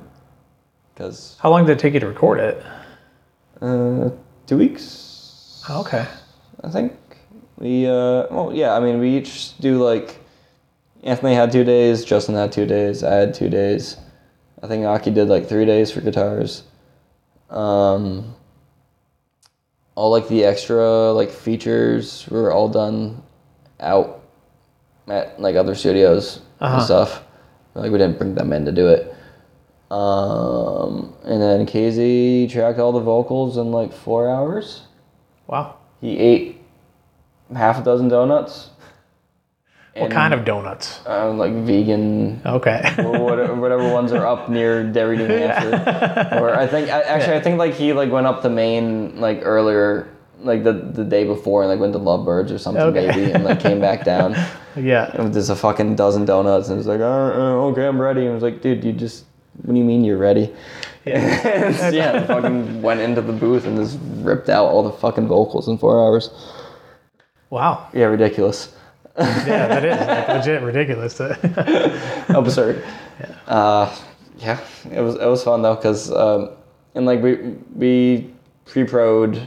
because 0.94 1.36
How 1.40 1.50
long 1.50 1.64
did 1.66 1.72
it 1.72 1.78
take 1.78 1.94
you 1.94 2.00
to 2.00 2.08
record 2.08 2.40
it? 2.40 2.62
uh, 3.60 4.10
two 4.46 4.58
weeks. 4.58 5.62
Oh, 5.68 5.80
okay. 5.82 6.06
I 6.64 6.70
think 6.70 6.92
we. 7.58 7.86
Uh, 7.86 8.26
well, 8.30 8.50
yeah. 8.54 8.74
I 8.74 8.80
mean, 8.80 8.98
we 9.00 9.16
each 9.16 9.56
do 9.58 9.82
like. 9.82 10.18
Anthony 11.02 11.34
had 11.34 11.52
two 11.52 11.64
days. 11.64 12.04
Justin 12.04 12.34
had 12.34 12.50
two 12.52 12.64
days. 12.66 13.04
I 13.04 13.12
had 13.14 13.34
two 13.34 13.50
days. 13.50 13.96
I 14.62 14.66
think 14.66 14.86
Aki 14.86 15.10
did 15.10 15.28
like 15.28 15.46
three 15.48 15.66
days 15.66 15.90
for 15.90 16.00
guitars. 16.00 16.62
Um, 17.50 18.34
all 19.94 20.10
like 20.10 20.26
the 20.28 20.44
extra 20.44 21.12
like 21.12 21.30
features 21.30 22.26
were 22.30 22.50
all 22.50 22.68
done 22.70 23.22
out 23.80 24.22
at 25.06 25.38
like 25.38 25.56
other 25.56 25.74
studios 25.74 26.40
Uh-huh. 26.60 26.76
and 26.76 26.82
stuff. 26.84 27.22
Like 27.74 27.92
we 27.92 27.98
didn't 27.98 28.16
bring 28.18 28.34
them 28.34 28.52
in 28.54 28.64
to 28.64 28.72
do 28.72 28.88
it. 28.88 29.14
Um, 29.90 31.14
and 31.24 31.42
then 31.42 31.66
KZ 31.66 32.50
tracked 32.50 32.78
all 32.78 32.92
the 32.92 33.00
vocals 33.00 33.58
in 33.58 33.70
like 33.72 33.92
four 33.92 34.30
hours. 34.30 34.82
Wow. 35.46 35.76
He 36.00 36.18
ate 36.18 36.62
half 37.54 37.78
a 37.78 37.82
dozen 37.82 38.08
donuts. 38.08 38.70
What 39.96 40.10
kind 40.10 40.34
of 40.34 40.44
donuts? 40.44 41.00
Uh, 41.06 41.30
like 41.32 41.52
vegan 41.52 42.42
Okay. 42.44 42.82
whatever, 42.98 43.54
whatever 43.54 43.92
ones 43.92 44.10
are 44.12 44.26
up 44.26 44.48
near 44.48 44.82
Derry, 44.82 45.16
New 45.16 45.26
Hampshire. 45.28 46.36
Or 46.40 46.52
I 46.52 46.66
think 46.66 46.88
I, 46.90 47.02
actually 47.02 47.36
I 47.36 47.40
think 47.40 47.58
like 47.58 47.74
he 47.74 47.92
like 47.92 48.10
went 48.10 48.26
up 48.26 48.42
to 48.42 48.50
Maine 48.50 49.20
like 49.20 49.40
earlier, 49.44 50.08
like 50.40 50.64
the 50.64 50.72
the 50.72 51.04
day 51.04 51.24
before, 51.24 51.62
and 51.62 51.70
like 51.70 51.78
went 51.78 51.92
to 51.92 52.00
Lovebirds 52.00 52.50
or 52.50 52.58
something 52.58 52.82
Okay. 52.82 53.06
maybe, 53.06 53.30
and 53.32 53.44
like 53.44 53.60
came 53.60 53.80
back 53.80 54.04
down. 54.04 54.32
yeah. 54.76 55.12
And 55.14 55.32
there's 55.32 55.50
a 55.50 55.54
fucking 55.56 55.94
dozen 55.94 56.24
donuts, 56.24 56.70
and 56.70 56.78
it's 56.78 56.88
like, 56.88 57.00
oh, 57.00 57.68
okay, 57.70 57.86
I'm 57.86 58.00
ready. 58.00 58.22
And 58.22 58.30
I 58.30 58.34
was 58.34 58.42
like, 58.42 58.62
dude, 58.62 58.82
you 58.82 58.92
just, 58.92 59.26
what 59.62 59.74
do 59.74 59.78
you 59.78 59.84
mean 59.84 60.02
you're 60.04 60.18
ready? 60.18 60.52
Yeah, 61.04 61.90
yeah 61.90 62.26
fucking 62.26 62.82
went 62.82 62.98
into 63.00 63.20
the 63.20 63.32
booth 63.32 63.64
and 63.66 63.76
just 63.76 63.98
ripped 64.24 64.48
out 64.48 64.64
all 64.66 64.82
the 64.82 64.90
fucking 64.90 65.28
vocals 65.28 65.68
in 65.68 65.78
four 65.78 66.00
hours. 66.00 66.30
Wow. 67.54 67.86
Yeah, 67.92 68.06
ridiculous. 68.06 68.74
Yeah, 69.16 69.68
that 69.68 69.84
is 69.84 70.00
like, 70.08 70.28
legit 70.28 70.62
ridiculous. 70.62 71.20
absurd. 72.28 72.84
Uh, 73.46 73.96
yeah, 74.38 74.58
it 74.90 75.00
was 75.00 75.14
it 75.14 75.26
was 75.26 75.44
fun 75.44 75.62
though, 75.62 75.76
cause 75.76 76.10
um, 76.10 76.50
and 76.96 77.06
like 77.06 77.22
we 77.22 77.36
we 77.76 78.34
pre-prod 78.64 79.40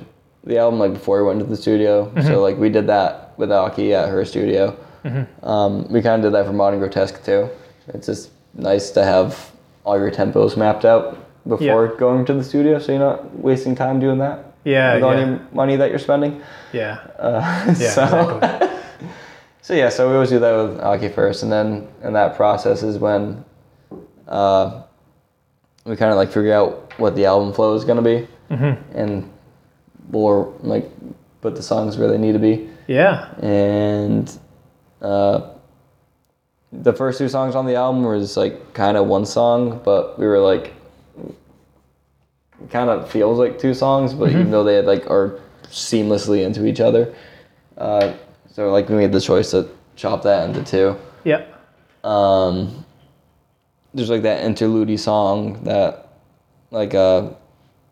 the 0.45 0.57
album 0.57 0.79
like 0.79 0.93
before 0.93 1.21
we 1.21 1.27
went 1.27 1.39
to 1.41 1.45
the 1.45 1.57
studio, 1.57 2.09
so 2.21 2.41
like 2.41 2.55
we 2.57 2.69
did 2.69 2.87
that 2.87 3.37
with 3.37 3.51
Aki 3.51 3.93
at 3.93 4.07
her 4.07 4.23
studio. 4.23 4.73
Um, 5.43 5.85
we 5.91 6.01
kind 6.01 6.23
of 6.23 6.31
did 6.31 6.37
that 6.37 6.45
for 6.45 6.53
Modern 6.53 6.79
Grotesque 6.79 7.21
too. 7.25 7.49
It's 7.89 8.07
just 8.07 8.31
nice 8.53 8.89
to 8.91 9.03
have 9.03 9.51
all 9.83 9.97
your 9.99 10.11
tempos 10.11 10.55
mapped 10.55 10.85
out 10.85 11.17
before 11.45 11.93
going 11.97 12.23
to 12.27 12.33
the 12.33 12.43
studio, 12.43 12.79
so 12.79 12.93
you're 12.93 13.01
not 13.01 13.37
wasting 13.37 13.75
time 13.75 13.99
doing 13.99 14.19
that. 14.19 14.46
Yeah, 14.67 14.95
with 14.95 15.03
all 15.03 15.13
yeah. 15.15 15.25
your 15.27 15.39
money 15.53 15.75
that 15.77 15.89
you're 15.89 15.99
spending. 15.99 16.41
yeah. 16.73 16.99
Uh, 17.17 17.41
Yeah, 17.79 17.89
so, 17.97 18.03
exactly. 18.03 18.77
so 19.61 19.73
yeah, 19.73 19.89
so 19.89 20.07
we 20.09 20.13
always 20.15 20.29
do 20.29 20.39
that 20.39 20.53
with 20.55 20.79
Aki 20.81 21.09
first, 21.09 21.43
and 21.43 21.51
then 21.51 21.87
in 22.03 22.13
that 22.13 22.35
process 22.35 22.83
is 22.83 22.97
when 22.99 23.43
uh, 24.27 24.83
we 25.85 25.95
kind 25.95 26.11
of 26.11 26.17
like 26.17 26.31
figure 26.31 26.53
out 26.53 26.93
what 26.99 27.15
the 27.15 27.25
album 27.25 27.53
flow 27.53 27.73
is 27.75 27.85
gonna 27.85 28.01
be, 28.01 28.27
Mm-hmm. 28.49 28.97
and 28.97 29.29
we'll 30.09 30.55
like 30.61 30.89
put 31.41 31.55
the 31.55 31.61
songs 31.63 31.97
where 31.97 32.07
they 32.09 32.17
need 32.17 32.33
to 32.33 32.39
be. 32.39 32.69
Yeah. 32.87 33.27
And 33.41 34.31
uh, 35.01 35.51
the 36.71 36.93
first 36.93 37.17
two 37.17 37.27
songs 37.29 37.55
on 37.55 37.65
the 37.65 37.75
album 37.75 38.03
was 38.03 38.37
like 38.37 38.73
kind 38.73 38.95
of 38.97 39.07
one 39.07 39.25
song, 39.25 39.81
but 39.83 40.17
we 40.19 40.25
were 40.25 40.39
like, 40.39 40.73
kind 42.69 42.89
of 42.89 43.09
feels 43.09 43.39
like 43.39 43.59
two 43.59 43.73
songs, 43.73 44.13
but 44.13 44.29
even 44.29 44.51
though 44.51 44.63
they 44.63 44.81
like 44.81 45.09
are 45.09 45.39
seamlessly 45.65 46.45
into 46.45 46.65
each 46.65 46.79
other, 46.79 47.13
uh, 47.77 48.13
so 48.51 48.71
like 48.71 48.89
we 48.89 48.95
made 48.95 49.11
the 49.11 49.21
choice 49.21 49.51
to 49.51 49.69
chop 49.95 50.23
that 50.23 50.49
into 50.49 50.63
two. 50.63 50.95
Yep. 51.23 51.53
Um, 52.03 52.85
there's 53.93 54.09
like 54.09 54.23
that 54.23 54.43
interlude 54.43 54.99
song 54.99 55.63
that 55.63 56.13
like 56.71 56.93
uh, 56.93 57.29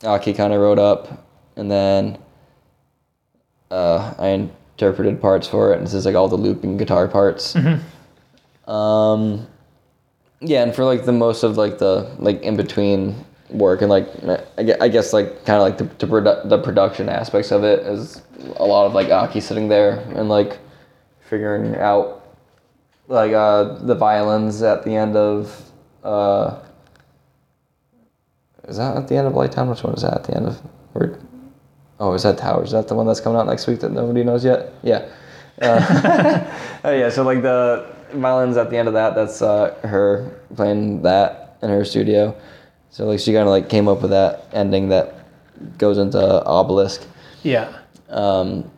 Aki 0.03 0.33
kind 0.33 0.53
of 0.53 0.61
wrote 0.61 0.79
up, 0.79 1.25
and 1.55 1.69
then 1.69 2.17
uh, 3.71 4.13
I 4.17 4.49
interpreted 4.77 5.21
parts 5.21 5.47
for 5.47 5.73
it, 5.73 5.77
and 5.77 5.85
this 5.85 5.93
is 5.93 6.05
like 6.05 6.15
all 6.15 6.27
the 6.27 6.37
looping 6.37 6.77
guitar 6.77 7.07
parts. 7.07 7.55
Um, 8.67 9.47
yeah, 10.41 10.63
and 10.63 10.73
for 10.73 10.85
like 10.85 11.05
the 11.05 11.11
most 11.11 11.43
of 11.43 11.57
like 11.57 11.77
the 11.77 12.11
like 12.19 12.41
in 12.41 12.55
between 12.55 13.24
work 13.49 13.81
and 13.81 13.89
like 13.89 14.07
I 14.57 14.87
guess, 14.87 15.13
like 15.13 15.45
kind 15.45 15.61
of 15.61 15.61
like 15.61 15.77
the 15.77 16.05
the, 16.05 16.11
produ- 16.11 16.49
the 16.49 16.57
production 16.57 17.09
aspects 17.09 17.51
of 17.51 17.63
it 17.63 17.79
is 17.79 18.21
a 18.57 18.65
lot 18.65 18.85
of 18.85 18.93
like 18.93 19.09
Aki 19.09 19.39
sitting 19.39 19.67
there 19.67 19.99
and 20.15 20.29
like 20.29 20.57
figuring 21.21 21.75
out 21.75 22.23
like 23.07 23.33
uh 23.33 23.75
the 23.79 23.95
violins 23.95 24.61
at 24.61 24.83
the 24.83 24.95
end 24.95 25.15
of 25.15 25.71
uh 26.03 26.59
is 28.67 28.77
that 28.77 28.97
at 28.97 29.07
the 29.07 29.15
end 29.15 29.27
of 29.27 29.35
Lifetime? 29.35 29.69
Which 29.69 29.83
one 29.83 29.93
is 29.93 30.01
that 30.01 30.15
at 30.15 30.23
the 30.23 30.35
end 30.35 30.47
of 30.47 30.61
or 30.95 31.19
oh 31.99 32.13
is 32.13 32.23
that 32.23 32.37
Towers? 32.37 32.69
Is 32.69 32.71
that 32.73 32.87
the 32.87 32.95
one 32.95 33.05
that's 33.05 33.19
coming 33.19 33.39
out 33.39 33.45
next 33.45 33.67
week 33.67 33.79
that 33.81 33.91
nobody 33.91 34.23
knows 34.23 34.43
yet? 34.43 34.73
Yeah. 34.81 35.07
Uh, 35.61 36.51
oh 36.83 36.91
yeah, 36.91 37.09
so 37.09 37.23
like 37.23 37.41
the 37.41 37.85
violins 38.13 38.57
at 38.57 38.69
the 38.69 38.77
end 38.77 38.87
of 38.87 38.95
that, 38.95 39.13
that's 39.13 39.41
uh 39.41 39.75
her 39.83 40.41
playing 40.55 41.03
that 41.03 41.57
in 41.61 41.69
her 41.69 41.85
studio. 41.85 42.35
So 42.89 43.05
like 43.05 43.19
she 43.19 43.31
kinda 43.31 43.49
like 43.49 43.69
came 43.69 43.87
up 43.87 44.01
with 44.01 44.11
that 44.11 44.45
ending 44.53 44.89
that 44.89 45.15
goes 45.77 45.97
into 45.97 46.19
obelisk. 46.45 47.05
Yeah. 47.43 47.71
Um, 48.09 48.69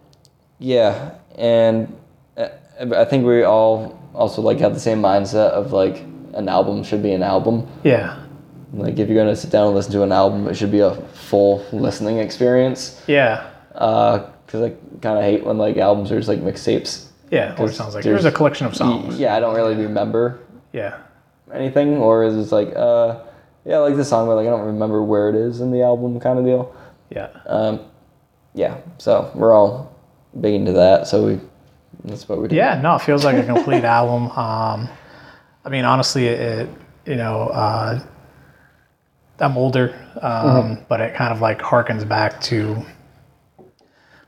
yeah, 0.59 1.11
and 1.37 1.95
uh, 2.37 2.47
I 2.95 3.05
think 3.05 3.25
we 3.25 3.43
all 3.43 3.99
also 4.15 4.41
like 4.41 4.59
have 4.59 4.73
the 4.73 4.79
same 4.79 5.01
mindset 5.01 5.51
of 5.51 5.71
like 5.71 6.03
an 6.33 6.49
album 6.49 6.83
should 6.83 7.03
be 7.03 7.11
an 7.11 7.23
album. 7.23 7.67
Yeah. 7.83 8.17
Like 8.73 8.97
if 8.97 9.07
you're 9.07 9.17
gonna 9.17 9.35
sit 9.35 9.51
down 9.51 9.67
and 9.67 9.75
listen 9.75 9.91
to 9.93 10.03
an 10.03 10.11
album, 10.11 10.47
it 10.47 10.55
should 10.55 10.71
be 10.71 10.79
a 10.79 10.95
full 11.13 11.63
listening 11.71 12.17
experience. 12.17 13.01
Yeah. 13.07 13.47
Uh, 13.75 14.29
cause 14.47 14.63
I 14.63 14.69
kind 15.01 15.17
of 15.19 15.23
hate 15.23 15.43
when 15.45 15.57
like 15.57 15.77
albums 15.77 16.11
are 16.11 16.17
just 16.17 16.27
like 16.29 16.39
mixtapes. 16.39 17.05
Yeah. 17.29 17.55
or 17.59 17.67
it 17.67 17.73
sounds 17.75 17.93
like. 17.93 18.03
there's- 18.03 18.23
Here's 18.23 18.33
a 18.33 18.35
collection 18.35 18.65
of 18.67 18.75
songs. 18.75 19.19
Yeah, 19.19 19.35
I 19.35 19.39
don't 19.39 19.53
really 19.55 19.75
remember 19.75 20.39
Yeah. 20.73 20.97
anything, 21.53 21.97
or 21.97 22.23
is 22.23 22.35
it 22.35 22.55
like 22.55 22.73
uh, 22.75 23.19
yeah, 23.67 23.75
I 23.75 23.79
like 23.79 23.95
the 23.95 24.05
song, 24.05 24.27
but 24.27 24.35
like 24.35 24.47
I 24.47 24.49
don't 24.49 24.65
remember 24.65 25.03
where 25.03 25.29
it 25.29 25.35
is 25.35 25.59
in 25.59 25.71
the 25.71 25.81
album, 25.81 26.19
kind 26.19 26.39
of 26.39 26.45
deal. 26.45 26.75
Yeah. 27.09 27.29
Um, 27.45 27.81
yeah, 28.53 28.77
so 28.97 29.31
we're 29.35 29.53
all 29.53 29.95
big 30.39 30.55
into 30.55 30.73
that, 30.73 31.07
so 31.07 31.25
we 31.25 31.39
that's 32.05 32.27
what 32.29 32.41
we 32.41 32.47
do. 32.47 32.55
Yeah, 32.55 32.79
no, 32.81 32.95
it 32.95 33.01
feels 33.01 33.25
like 33.25 33.37
a 33.37 33.43
complete 33.43 33.83
album. 33.99 34.31
Um, 34.31 34.89
I 35.65 35.69
mean, 35.69 35.85
honestly, 35.85 36.27
it, 36.27 36.69
you 37.05 37.15
know, 37.15 37.49
uh, 37.49 37.99
I'm 39.39 39.57
older, 39.57 39.93
um, 40.21 40.85
but 40.87 41.01
it 41.01 41.15
kind 41.15 41.33
of 41.33 41.41
like 41.41 41.59
harkens 41.59 42.07
back 42.07 42.39
to 42.43 42.83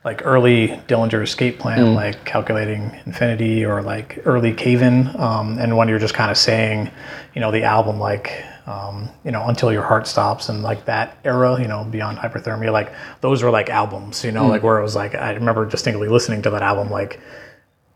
like 0.03 0.21
early 0.25 0.69
Dillinger 0.87 1.23
Escape 1.23 1.59
Plan, 1.59 1.93
like 1.93 2.23
calculating 2.25 2.99
infinity 3.05 3.65
or 3.65 3.81
like 3.81 4.19
early 4.25 4.53
Cave-In, 4.53 5.15
um, 5.19 5.57
and 5.59 5.75
when 5.75 5.87
you're 5.87 5.99
just 5.99 6.13
kind 6.13 6.29
of 6.29 6.37
saying, 6.37 6.91
you 7.33 7.41
know, 7.41 7.51
the 7.51 7.63
album 7.63 7.99
like. 7.99 8.43
Um, 8.69 9.09
you 9.25 9.31
know, 9.31 9.47
until 9.47 9.71
your 9.73 9.81
heart 9.81 10.05
stops, 10.05 10.47
and 10.49 10.61
like 10.61 10.85
that 10.85 11.17
era, 11.25 11.59
you 11.59 11.67
know, 11.67 11.83
beyond 11.83 12.19
hypothermia, 12.19 12.71
like 12.71 12.93
those 13.21 13.41
were 13.41 13.49
like 13.49 13.69
albums, 13.71 14.23
you 14.23 14.31
know, 14.31 14.47
like 14.47 14.61
where 14.61 14.77
it 14.77 14.83
was 14.83 14.95
like 14.95 15.15
I 15.15 15.33
remember 15.33 15.65
distinctly 15.65 16.07
listening 16.07 16.43
to 16.43 16.51
that 16.51 16.61
album, 16.61 16.91
like 16.91 17.19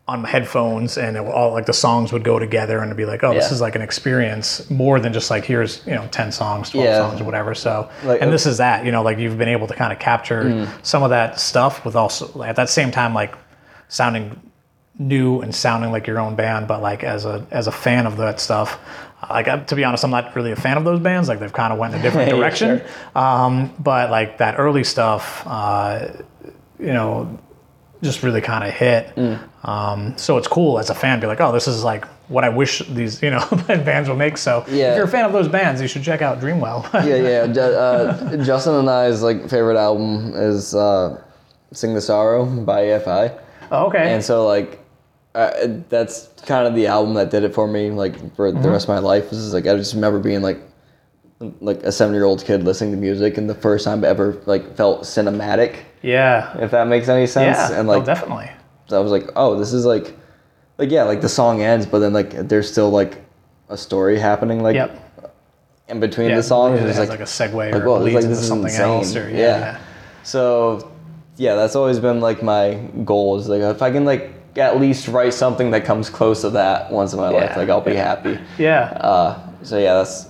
on 0.06 0.20
my 0.22 0.28
headphones 0.28 0.98
and 0.98 1.16
it 1.16 1.20
all 1.20 1.52
like 1.52 1.64
the 1.64 1.72
songs 1.72 2.12
would 2.12 2.24
go 2.24 2.38
together 2.38 2.76
and 2.80 2.88
it'd 2.88 2.96
be 2.96 3.06
like 3.06 3.24
oh 3.24 3.32
this 3.32 3.50
is 3.50 3.62
like 3.62 3.74
an 3.74 3.80
experience 3.80 4.68
more 4.68 5.00
than 5.00 5.14
just 5.14 5.30
like 5.30 5.46
here's 5.46 5.80
you 5.86 5.94
know 5.94 6.06
10 6.08 6.30
songs 6.30 6.68
12 6.68 6.84
Yeah. 6.86 6.96
songs 6.98 7.20
or 7.22 7.24
whatever. 7.24 7.54
So 7.54 7.88
Like, 8.04 8.20
and 8.20 8.28
uh, 8.28 8.32
this 8.32 8.44
is 8.44 8.58
that 8.58 8.84
you 8.84 8.92
know 8.92 9.02
like 9.02 9.16
you've 9.18 9.38
been 9.38 9.48
able 9.48 9.66
to 9.66 9.74
kind 9.74 9.94
of 9.94 9.98
capture 9.98 10.68
some 10.82 11.02
of 11.02 11.08
that 11.10 11.40
stuff 11.40 11.86
with 11.86 11.96
also 11.96 12.42
at 12.42 12.56
that 12.56 12.68
same 12.68 12.90
time 12.90 13.14
like 13.14 13.34
sounding 13.88 14.38
new 14.98 15.40
and 15.40 15.54
sounding 15.54 15.90
like 15.90 16.06
your 16.06 16.20
own 16.20 16.34
band 16.36 16.68
but 16.68 16.82
like 16.82 17.02
as 17.02 17.24
a 17.24 17.46
as 17.50 17.66
a 17.66 17.72
fan 17.72 18.06
of 18.06 18.16
that 18.18 18.38
stuff 18.40 18.78
like 19.30 19.48
I- 19.48 19.58
to 19.60 19.76
be 19.76 19.84
honest 19.84 20.04
i'm 20.04 20.10
not 20.10 20.34
really 20.36 20.52
a 20.52 20.56
fan 20.56 20.76
of 20.76 20.84
those 20.84 21.00
bands 21.00 21.28
like 21.28 21.38
they've 21.40 21.52
kind 21.52 21.72
of 21.72 21.78
went 21.78 21.94
in 21.94 22.00
a 22.00 22.02
different 22.02 22.28
Yeah, 22.30 22.36
direction 22.36 22.78
sure. 22.80 22.88
um, 23.22 23.72
but 23.78 24.10
like 24.10 24.38
that 24.38 24.58
early 24.58 24.84
stuff 24.84 25.42
uh, 25.46 26.08
you 26.78 26.92
know 26.92 27.38
just 28.02 28.22
really 28.22 28.42
kind 28.42 28.64
of 28.64 28.70
hit. 28.74 29.16
Mm. 29.16 29.38
Um, 29.66 30.18
so 30.18 30.36
it's 30.36 30.46
cool 30.46 30.78
as 30.78 30.90
a 30.90 30.94
fan, 30.94 31.16
to 31.16 31.20
be 31.22 31.26
like, 31.26 31.40
oh, 31.40 31.52
this 31.52 31.66
is 31.66 31.82
like 31.82 32.04
what 32.28 32.44
I 32.44 32.50
wish 32.50 32.80
these 32.90 33.22
you 33.22 33.30
know 33.30 33.42
bands 33.66 34.10
will 34.10 34.16
make. 34.16 34.36
So 34.36 34.62
Yeah. 34.68 34.90
if 34.90 34.96
you're 34.96 35.06
a 35.06 35.08
fan 35.08 35.24
of 35.24 35.32
those 35.32 35.48
bands, 35.48 35.80
you 35.80 35.88
should 35.88 36.02
check 36.02 36.20
out 36.20 36.38
Dreamwell. 36.38 36.82
yeah, 36.92 37.46
yeah. 37.46 37.62
Uh, 37.62 38.36
Justin 38.44 38.74
and 38.74 38.90
I's 38.90 39.22
like 39.22 39.48
favorite 39.48 39.78
album 39.78 40.34
is 40.34 40.74
uh, 40.74 41.18
"Sing 41.72 41.94
the 41.94 42.00
Sorrow" 42.02 42.44
by 42.44 42.82
AFI, 42.82 43.40
oh, 43.72 43.86
okay. 43.86 44.12
and 44.12 44.22
so 44.22 44.46
like 44.46 44.83
uh, 45.34 45.50
that's 45.88 46.28
kind 46.46 46.66
of 46.66 46.74
the 46.74 46.86
album 46.86 47.14
that 47.14 47.30
did 47.30 47.42
it 47.44 47.54
for 47.54 47.66
me. 47.66 47.90
Like 47.90 48.16
for 48.36 48.50
Mm-hmm. 48.52 48.62
the 48.62 48.70
rest 48.70 48.84
of 48.88 48.94
my 48.94 48.98
life, 49.00 49.30
this 49.30 49.38
is 49.38 49.52
like 49.52 49.66
I 49.66 49.76
just 49.76 49.94
remember 49.94 50.18
being 50.18 50.42
like 50.42 50.60
like 51.60 51.82
a 51.82 51.92
seven 51.92 52.14
year 52.14 52.24
old 52.24 52.44
kid 52.44 52.62
listening 52.62 52.92
to 52.92 52.96
music, 52.96 53.36
and 53.38 53.50
the 53.50 53.54
first 53.54 53.84
time 53.84 54.04
I 54.04 54.08
ever 54.08 54.40
like 54.46 54.76
felt 54.76 55.02
cinematic, 55.02 55.76
yeah. 56.02 56.56
if 56.58 56.70
that 56.70 56.86
makes 56.86 57.08
any 57.08 57.26
sense. 57.26 57.56
Yeah. 57.58 57.78
And 57.80 57.88
oh, 57.88 57.92
like 57.92 58.04
definitely. 58.04 58.50
I 58.90 58.98
was 58.98 59.10
like, 59.10 59.30
oh, 59.34 59.58
this 59.58 59.72
is 59.72 59.84
like, 59.84 60.14
like 60.78 60.90
yeah, 60.90 61.02
like 61.04 61.20
the 61.20 61.28
song 61.28 61.62
ends, 61.62 61.86
but 61.86 61.98
then 62.00 62.12
like 62.12 62.30
there's 62.48 62.70
still 62.70 62.90
like 62.90 63.22
a 63.68 63.76
story 63.76 64.18
happening 64.18 64.62
like 64.62 64.74
Yep. 64.74 65.32
in 65.88 66.00
between 66.00 66.28
Yeah, 66.30 66.36
the 66.36 66.42
songs. 66.42 66.80
it 66.80 66.86
It's 66.86 66.98
like, 66.98 67.08
like, 67.08 67.20
a 67.20 67.24
segue 67.24 67.54
like, 67.72 67.82
or 67.84 67.98
this, 67.98 68.04
leads 68.04 68.14
like, 68.14 68.24
into 68.24 68.36
something 68.36 68.66
insane. 68.70 68.86
else. 68.86 69.16
Or, 69.16 69.28
yeah, 69.30 69.36
yeah. 69.36 69.58
yeah. 69.58 69.78
So, 70.22 70.92
yeah, 71.36 71.54
that's 71.56 71.74
always 71.74 71.98
been 71.98 72.20
like 72.20 72.42
my 72.42 72.74
goal 73.04 73.38
is 73.38 73.48
like 73.48 73.62
if 73.62 73.80
I 73.82 73.90
can 73.90 74.04
like 74.04 74.33
at 74.56 74.80
least 74.80 75.08
write 75.08 75.34
something 75.34 75.70
that 75.72 75.84
comes 75.84 76.08
close 76.10 76.42
to 76.42 76.50
that 76.50 76.90
once 76.92 77.12
in 77.12 77.18
my 77.20 77.28
life, 77.28 77.56
like 77.56 77.68
I'll 77.68 77.80
be 77.80 77.94
happy. 77.94 78.38
Yeah. 78.58 78.82
Uh, 79.00 79.50
so 79.62 79.78
yeah, 79.78 79.94
that's 79.94 80.28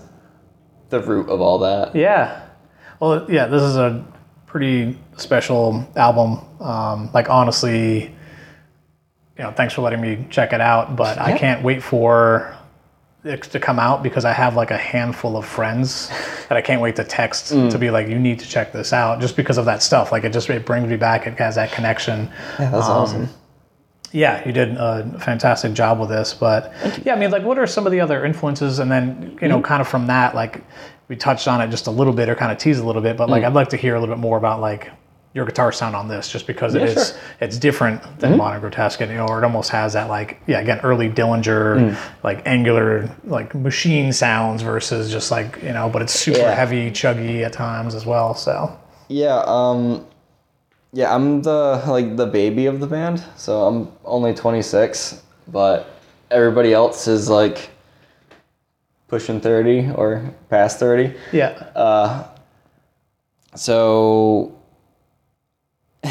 the 0.90 1.00
root 1.00 1.28
of 1.28 1.40
all 1.40 1.58
that. 1.60 1.94
Yeah. 1.94 2.46
Well, 3.00 3.30
yeah, 3.30 3.46
this 3.46 3.62
is 3.62 3.76
a 3.76 4.04
pretty 4.46 4.98
special 5.16 5.86
album. 5.96 6.40
Um, 6.60 7.10
like, 7.12 7.28
honestly, 7.28 8.04
you 9.36 9.42
know, 9.42 9.50
thanks 9.52 9.74
for 9.74 9.82
letting 9.82 10.00
me 10.00 10.26
check 10.30 10.52
it 10.52 10.60
out, 10.60 10.94
but 10.96 11.18
I 11.18 11.36
can't 11.36 11.62
wait 11.64 11.82
for 11.82 12.56
it 13.24 13.42
to 13.42 13.58
come 13.58 13.78
out 13.78 14.02
because 14.02 14.24
I 14.24 14.32
have 14.32 14.54
like 14.54 14.70
a 14.70 14.76
handful 14.76 15.36
of 15.36 15.44
friends 15.46 16.08
that 16.48 16.56
I 16.56 16.60
can't 16.62 16.80
wait 16.80 16.96
to 16.96 17.04
text 17.04 17.52
Mm. 17.52 17.70
to 17.70 17.78
be 17.78 17.90
like, 17.90 18.06
you 18.06 18.18
need 18.18 18.38
to 18.40 18.46
check 18.48 18.72
this 18.72 18.92
out 18.92 19.20
just 19.20 19.34
because 19.36 19.58
of 19.58 19.64
that 19.64 19.82
stuff. 19.82 20.12
Like, 20.12 20.24
it 20.24 20.32
just 20.32 20.48
it 20.50 20.64
brings 20.64 20.88
me 20.88 20.96
back. 20.96 21.26
It 21.26 21.36
has 21.38 21.56
that 21.56 21.72
connection. 21.72 22.30
Yeah, 22.58 22.70
that's 22.70 22.86
awesome. 22.86 23.28
Yeah, 24.14 24.46
you 24.46 24.52
did 24.52 24.76
a 24.76 25.18
fantastic 25.18 25.72
job 25.72 25.98
with 25.98 26.08
this. 26.08 26.34
But 26.34 26.72
yeah, 27.04 27.14
I 27.14 27.18
mean, 27.18 27.32
like, 27.32 27.42
what 27.42 27.58
are 27.58 27.66
some 27.66 27.84
of 27.84 27.90
the 27.90 28.00
other 28.00 28.24
influences? 28.24 28.78
And 28.78 28.90
then, 28.90 29.36
you 29.42 29.48
know, 29.48 29.56
mm-hmm. 29.56 29.64
kind 29.64 29.80
of 29.82 29.88
from 29.88 30.06
that, 30.06 30.36
like, 30.36 30.62
we 31.08 31.16
touched 31.16 31.48
on 31.48 31.60
it 31.60 31.68
just 31.68 31.88
a 31.88 31.90
little 31.90 32.12
bit 32.12 32.28
or 32.28 32.36
kind 32.36 32.52
of 32.52 32.58
teased 32.58 32.80
a 32.80 32.86
little 32.86 33.02
bit. 33.02 33.16
But 33.16 33.28
like, 33.28 33.42
mm. 33.42 33.46
I'd 33.46 33.52
like 33.54 33.70
to 33.70 33.76
hear 33.76 33.96
a 33.96 34.00
little 34.00 34.14
bit 34.14 34.20
more 34.20 34.38
about 34.38 34.60
like 34.60 34.90
your 35.34 35.44
guitar 35.44 35.72
sound 35.72 35.96
on 35.96 36.06
this, 36.06 36.30
just 36.30 36.46
because 36.46 36.76
it 36.76 36.82
Yeah, 36.82 36.86
is 36.86 37.08
sure. 37.08 37.18
it's 37.40 37.58
different 37.58 38.02
than 38.20 38.30
mm-hmm. 38.30 38.38
Modern 38.38 38.60
Grotesque, 38.60 39.00
and 39.00 39.10
you 39.10 39.18
know, 39.18 39.26
or 39.26 39.38
it 39.42 39.44
almost 39.44 39.70
has 39.70 39.94
that 39.94 40.08
like 40.08 40.40
yeah, 40.46 40.60
again, 40.60 40.80
early 40.84 41.10
Dillinger, 41.10 41.76
mm. 41.76 41.98
like 42.22 42.46
angular, 42.46 43.10
like 43.24 43.54
machine 43.54 44.12
sounds 44.12 44.62
versus 44.62 45.10
just 45.10 45.30
like 45.30 45.60
you 45.62 45.72
know, 45.72 45.88
but 45.90 46.02
it's 46.02 46.14
super 46.14 46.38
Yeah. 46.38 46.54
heavy, 46.54 46.90
chuggy 46.90 47.42
at 47.44 47.52
times 47.52 47.94
as 47.96 48.06
well. 48.06 48.34
So 48.34 48.78
Yeah, 49.08 49.42
um 49.46 50.06
yeah, 50.94 51.14
I'm 51.14 51.42
the 51.42 51.82
like 51.88 52.16
the 52.16 52.26
baby 52.26 52.66
of 52.66 52.80
the 52.80 52.86
band. 52.86 53.22
So 53.36 53.66
I'm 53.66 53.92
only 54.04 54.32
26, 54.32 55.22
but 55.48 55.90
everybody 56.30 56.72
else 56.72 57.06
is 57.08 57.28
like 57.28 57.70
pushing 59.08 59.40
30 59.40 59.90
or 59.96 60.22
past 60.48 60.78
30. 60.78 61.12
yeah, 61.32 62.28
So 63.56 64.56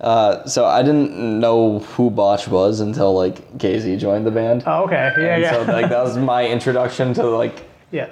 uh 0.00 0.44
so 0.46 0.64
I 0.66 0.82
didn't 0.82 1.40
know 1.40 1.80
who 1.80 2.10
Botch 2.10 2.48
was 2.48 2.80
until 2.80 3.14
like 3.14 3.58
KZ 3.58 3.98
joined 3.98 4.26
the 4.26 4.30
band. 4.30 4.62
oh, 4.66 4.84
okay, 4.84 5.12
yeah, 5.18 5.34
And 5.34 5.42
yeah, 5.42 5.52
so 5.52 5.72
like 5.72 5.88
that 5.90 6.02
was 6.02 6.16
my 6.16 6.46
introduction 6.46 7.12
to 7.14 7.26
like 7.28 7.62
yeah, 7.90 8.08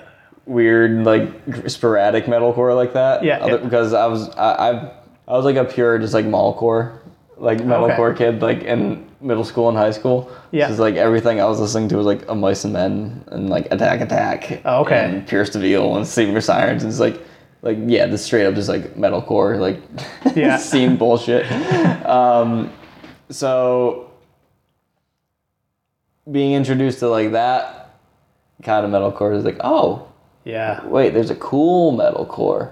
weird 0.47 1.05
like 1.05 1.31
sporadic 1.69 2.25
metalcore 2.27 2.75
like 2.77 2.93
that. 2.95 3.25
Yeah, 3.25 3.39
Other- 3.39 3.53
yeah. 3.59 3.65
Because 3.65 3.93
I 3.95 4.07
was 4.07 4.29
I, 4.31 4.71
I 4.71 4.93
I 5.29 5.33
was 5.33 5.45
like 5.45 5.57
a 5.57 5.65
pure 5.65 5.99
just 5.99 6.15
like 6.15 6.25
mallcore 6.25 6.99
like 7.37 7.59
metalcore 7.59 8.17
kid 8.17 8.43
like 8.43 8.63
in 8.63 9.09
middle 9.21 9.45
school 9.45 9.69
and 9.69 9.77
high 9.79 9.91
school. 9.93 10.31
Yeah. 10.51 10.69
Just 10.69 10.81
like 10.81 10.97
everything 10.97 11.41
I 11.41 11.45
was 11.45 11.61
listening 11.61 11.89
to 11.91 11.97
was 11.97 12.07
like 12.07 12.29
a 12.29 12.35
Mice 12.35 12.65
and 12.65 12.73
Men 12.73 13.25
and 13.29 13.49
like 13.51 13.67
Attack 13.71 14.01
Attack. 14.01 14.63
Oh, 14.65 14.81
okay. 14.81 15.05
And 15.05 15.27
Pierce 15.27 15.51
the 15.51 15.59
Veil 15.61 15.97
and 15.97 16.07
Sleeping 16.07 16.41
Sirens. 16.41 16.83
And 16.83 16.91
it's 16.91 16.99
like 17.01 17.21
like 17.63 17.79
yeah, 17.87 18.07
the 18.07 18.19
straight 18.19 18.47
up 18.47 18.55
just 18.55 18.69
like 18.69 18.95
metalcore 18.95 19.59
like 19.61 19.81
Yeah. 20.37 20.57
scene 20.57 20.97
bullshit. 20.97 21.51
um, 22.07 22.73
so 23.31 24.11
being 26.31 26.55
introduced 26.55 26.99
to 27.01 27.09
like 27.09 27.33
that 27.33 27.91
kind 28.63 28.85
of 28.85 28.91
metalcore 28.91 29.37
is 29.37 29.45
like 29.45 29.59
oh 29.61 30.08
yeah, 30.45 30.85
wait, 30.87 31.11
there's 31.15 31.31
a 31.31 31.35
cool 31.37 31.93
metalcore. 31.93 32.71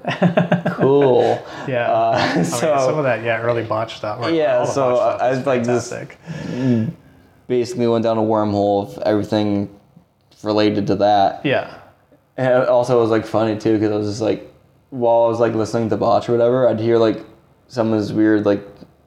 cool. 0.76 1.44
yeah. 1.68 1.90
Uh, 1.92 2.10
I 2.18 2.34
mean, 2.36 2.44
so 2.44 2.58
some 2.78 2.96
of 2.98 3.04
that, 3.04 3.22
yeah, 3.22 3.40
early 3.40 3.64
botch 3.64 3.96
stuff. 3.96 4.32
Yeah, 4.32 4.64
so 4.64 4.96
I- 4.96 5.30
was 5.30 5.44
like 5.46 5.64
this- 5.64 5.92
basically 7.48 7.86
went 7.86 8.02
down 8.04 8.18
a 8.18 8.22
wormhole 8.22 8.88
of 8.96 9.02
everything 9.02 9.68
related 10.42 10.86
to 10.88 10.96
that. 10.96 11.44
Yeah, 11.44 11.78
And 12.36 12.64
also, 12.64 12.98
it 12.98 13.02
was 13.02 13.10
like 13.10 13.26
funny 13.26 13.58
too 13.58 13.74
because 13.74 13.92
I 13.92 13.96
was 13.96 14.08
just 14.08 14.20
like, 14.20 14.52
while 14.90 15.24
I 15.24 15.28
was 15.28 15.40
like 15.40 15.54
listening 15.54 15.88
to 15.90 15.96
Botch 15.96 16.28
or 16.28 16.32
whatever, 16.32 16.68
I'd 16.68 16.80
hear 16.80 16.98
like 16.98 17.24
some 17.68 17.92
of 17.92 17.98
his 17.98 18.12
weird 18.12 18.46
like 18.46 18.62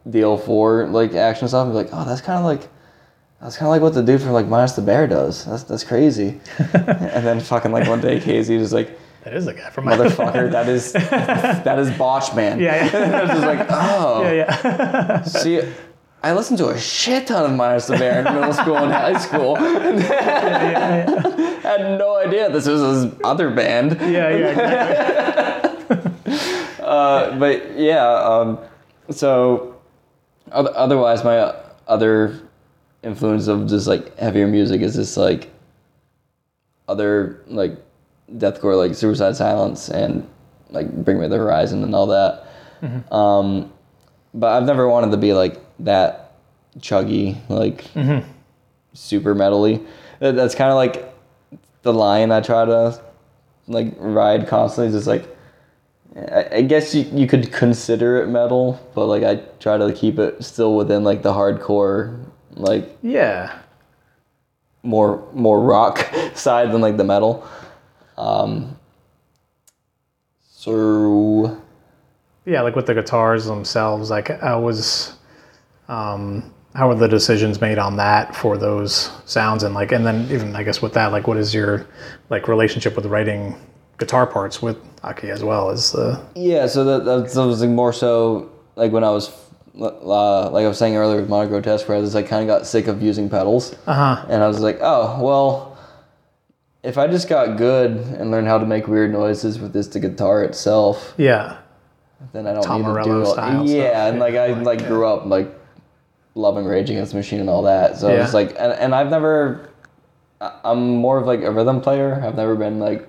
DL4 0.10 0.92
like 0.92 1.14
action 1.14 1.48
stuff. 1.48 1.64
and 1.66 1.72
be 1.74 1.78
like, 1.78 1.90
oh, 1.92 2.06
that's 2.06 2.22
kind 2.22 2.40
of 2.40 2.46
like. 2.46 2.70
That's 3.42 3.56
kind 3.56 3.68
of 3.68 3.72
like 3.72 3.82
what 3.82 3.94
the 3.94 4.04
dude 4.04 4.22
from 4.22 4.32
like 4.32 4.48
Minus 4.48 4.74
the 4.74 4.82
Bear 4.82 5.08
does. 5.08 5.46
That's 5.46 5.64
that's 5.64 5.84
crazy. 5.84 6.42
and 6.74 7.26
then 7.26 7.40
fucking 7.40 7.72
like 7.72 7.88
one 7.88 8.02
day, 8.02 8.20
KZ 8.20 8.60
was 8.60 8.74
like, 8.74 9.00
that 9.24 9.34
is 9.34 9.46
the 9.46 9.54
guy 9.54 9.70
from 9.70 9.86
"Motherfucker, 9.86 10.52
that 10.52 10.68
is 10.68 10.92
that 10.94 11.80
is 11.80 11.90
Botch 11.98 12.36
Man." 12.36 12.60
Yeah, 12.60 12.86
yeah, 12.86 13.18
I 13.18 13.22
was 13.22 13.30
just 13.32 13.44
like, 13.44 13.68
"Oh, 13.70 14.24
yeah, 14.24 14.60
yeah. 14.64 15.24
See, 15.24 15.62
I 16.22 16.34
listened 16.34 16.58
to 16.58 16.68
a 16.70 16.78
shit 16.78 17.28
ton 17.28 17.50
of 17.50 17.56
Minus 17.56 17.88
the 17.88 17.98
Bear 17.98 18.20
in 18.20 18.26
middle 18.34 18.54
school 18.54 18.76
and 18.78 18.92
high 18.92 19.18
school. 19.18 19.56
I 19.58 19.64
had 21.64 21.98
no 21.98 22.18
idea 22.18 22.50
this 22.50 22.68
was 22.68 22.82
his 23.04 23.14
other 23.24 23.50
band. 23.52 23.98
yeah, 24.02 24.30
yeah, 24.30 24.50
exactly. 24.50 26.12
Uh, 26.82 27.38
but 27.40 27.78
yeah, 27.78 28.06
um, 28.06 28.58
so 29.12 29.80
otherwise, 30.52 31.24
my 31.24 31.56
other 31.88 32.49
influence 33.04 33.48
of 33.48 33.68
just 33.68 33.88
like 33.88 34.18
heavier 34.18 34.48
music 34.48 34.82
is 34.82 34.96
just 34.96 35.18
like 35.18 35.50
other 36.88 37.44
like 37.48 37.78
deathcore, 38.34 38.78
like 38.78 38.96
Suicide 38.96 39.36
Silence 39.36 39.90
and 39.90 40.28
like 40.70 40.92
Bring 41.04 41.20
Me 41.20 41.28
the 41.28 41.38
Horizon 41.38 41.84
and 41.84 41.96
all 41.96 42.08
that. 42.08 42.46
Um, 43.12 43.72
but 44.34 44.54
I've 44.54 44.66
never 44.66 44.88
wanted 44.88 45.12
to 45.12 45.18
be 45.18 45.34
like 45.34 45.60
that 45.80 46.34
chuggy, 46.80 47.38
like 47.50 47.86
super 48.94 49.36
metally. 49.36 49.86
That, 50.20 50.36
that's 50.36 50.56
kind 50.56 50.70
of 50.70 50.76
like 50.76 51.14
the 51.82 51.94
line 51.94 52.32
I 52.32 52.42
try 52.42 52.66
to 52.66 53.02
like 53.68 53.94
ride 53.98 54.48
constantly. 54.48 54.94
Just 54.94 55.08
like 55.08 55.26
I, 56.16 56.48
I 56.58 56.62
guess 56.62 56.94
you, 56.94 57.04
you 57.14 57.28
could 57.28 57.52
consider 57.52 58.22
it 58.22 58.28
metal, 58.28 58.80
but 58.96 59.06
like 59.06 59.24
I 59.24 59.36
try 59.60 59.78
to 59.78 59.94
keep 59.94 60.20
it 60.20 60.44
still 60.44 60.76
within 60.76 61.04
like 61.04 61.22
the 61.22 61.34
hardcore, 61.34 62.26
like 62.60 62.98
yeah. 63.02 63.60
more 64.84 65.28
more 65.34 65.62
rock 65.62 66.00
side 66.36 66.72
than 66.72 66.82
like 66.82 66.98
the 66.98 67.04
metal. 67.04 67.48
Um, 68.18 68.78
so 70.40 71.62
yeah, 72.46 72.62
like 72.62 72.76
with 72.76 72.86
the 72.86 72.94
guitars 72.94 73.46
themselves, 73.46 74.10
like 74.10 74.30
I 74.30 74.56
was, 74.56 75.14
um, 75.88 76.54
how 76.76 76.90
were 76.90 76.96
the 76.96 77.08
decisions 77.08 77.62
made 77.62 77.78
on 77.78 77.96
that 77.98 78.36
for 78.36 78.58
those 78.58 79.12
sounds, 79.26 79.64
and 79.64 79.74
like, 79.74 79.92
and 79.92 80.06
then 80.06 80.30
even 80.32 80.56
I 80.56 80.64
guess 80.64 80.82
with 80.82 80.94
that, 80.94 81.12
like, 81.12 81.28
what 81.28 81.38
is 81.38 81.54
your 81.54 81.88
like 82.30 82.48
relationship 82.48 82.96
with 82.96 83.06
writing 83.06 83.56
guitar 83.98 84.26
parts 84.26 84.62
with 84.62 84.78
Aki 85.04 85.30
as 85.30 85.44
well 85.44 85.70
as 85.70 85.92
the 85.92 86.22
yeah, 86.36 86.68
so 86.68 86.84
that 86.84 87.06
that, 87.06 87.46
was 87.46 87.64
more 87.66 87.94
so 87.94 88.50
like 88.76 88.92
when 88.92 89.04
I 89.04 89.12
was 89.12 89.30
uh, 89.82 90.50
like 90.50 90.66
I 90.66 90.68
was 90.68 90.78
saying 90.78 90.96
earlier 90.96 91.20
with 91.22 91.30
Modern 91.30 91.50
Grotesque, 91.50 91.88
where 91.88 91.98
I 91.98 92.02
was 92.02 92.16
like 92.16 92.28
kind 92.28 92.42
of 92.42 92.48
got 92.48 92.66
sick 92.68 92.88
of 92.88 93.02
using 93.02 93.30
pedals. 93.30 93.76
uh 93.88 93.94
huh 93.94 94.26
And 94.30 94.44
I 94.44 94.48
was 94.48 94.60
like, 94.60 94.80
oh, 94.82 95.22
well, 95.22 95.78
if 96.84 96.98
I 96.98 97.08
just 97.08 97.28
got 97.30 97.58
good 97.58 97.92
and 97.92 98.32
learned 98.32 98.48
how 98.48 98.58
to 98.58 98.66
make 98.66 98.88
weird 98.88 99.12
noises 99.12 99.60
with 99.60 99.74
just 99.74 99.94
the 99.94 100.00
guitar 100.00 100.44
itself, 100.44 101.14
yeah 101.18 101.58
then 102.34 102.48
I 102.48 102.54
don't 102.54 102.64
Tom 102.64 102.82
need 102.82 102.88
to 102.88 103.04
do 103.04 103.24
all, 103.24 103.34
style 103.34 103.66
Yeah, 103.66 104.08
and 104.08 104.20
like 104.20 104.36
I 104.36 104.48
like, 104.48 104.80
like 104.80 104.88
grew 104.88 105.08
up 105.08 105.26
like 105.26 105.48
loving 106.36 106.66
Rage 106.66 106.90
Against 106.90 107.12
the 107.12 107.18
Machine 107.18 107.40
and 107.40 107.50
all 107.50 107.64
that. 107.64 107.98
So 107.98 108.14
Yeah. 108.14 108.24
it's 108.24 108.34
like, 108.34 108.50
and, 108.60 108.74
and 108.74 108.94
I've 108.94 109.10
never, 109.10 109.70
I'm 110.42 110.90
more 110.96 111.18
of 111.18 111.26
like 111.26 111.42
a 111.42 111.52
rhythm 111.52 111.82
player. 111.82 112.22
I've 112.24 112.36
never 112.36 112.56
been 112.56 112.80
like. 112.80 113.08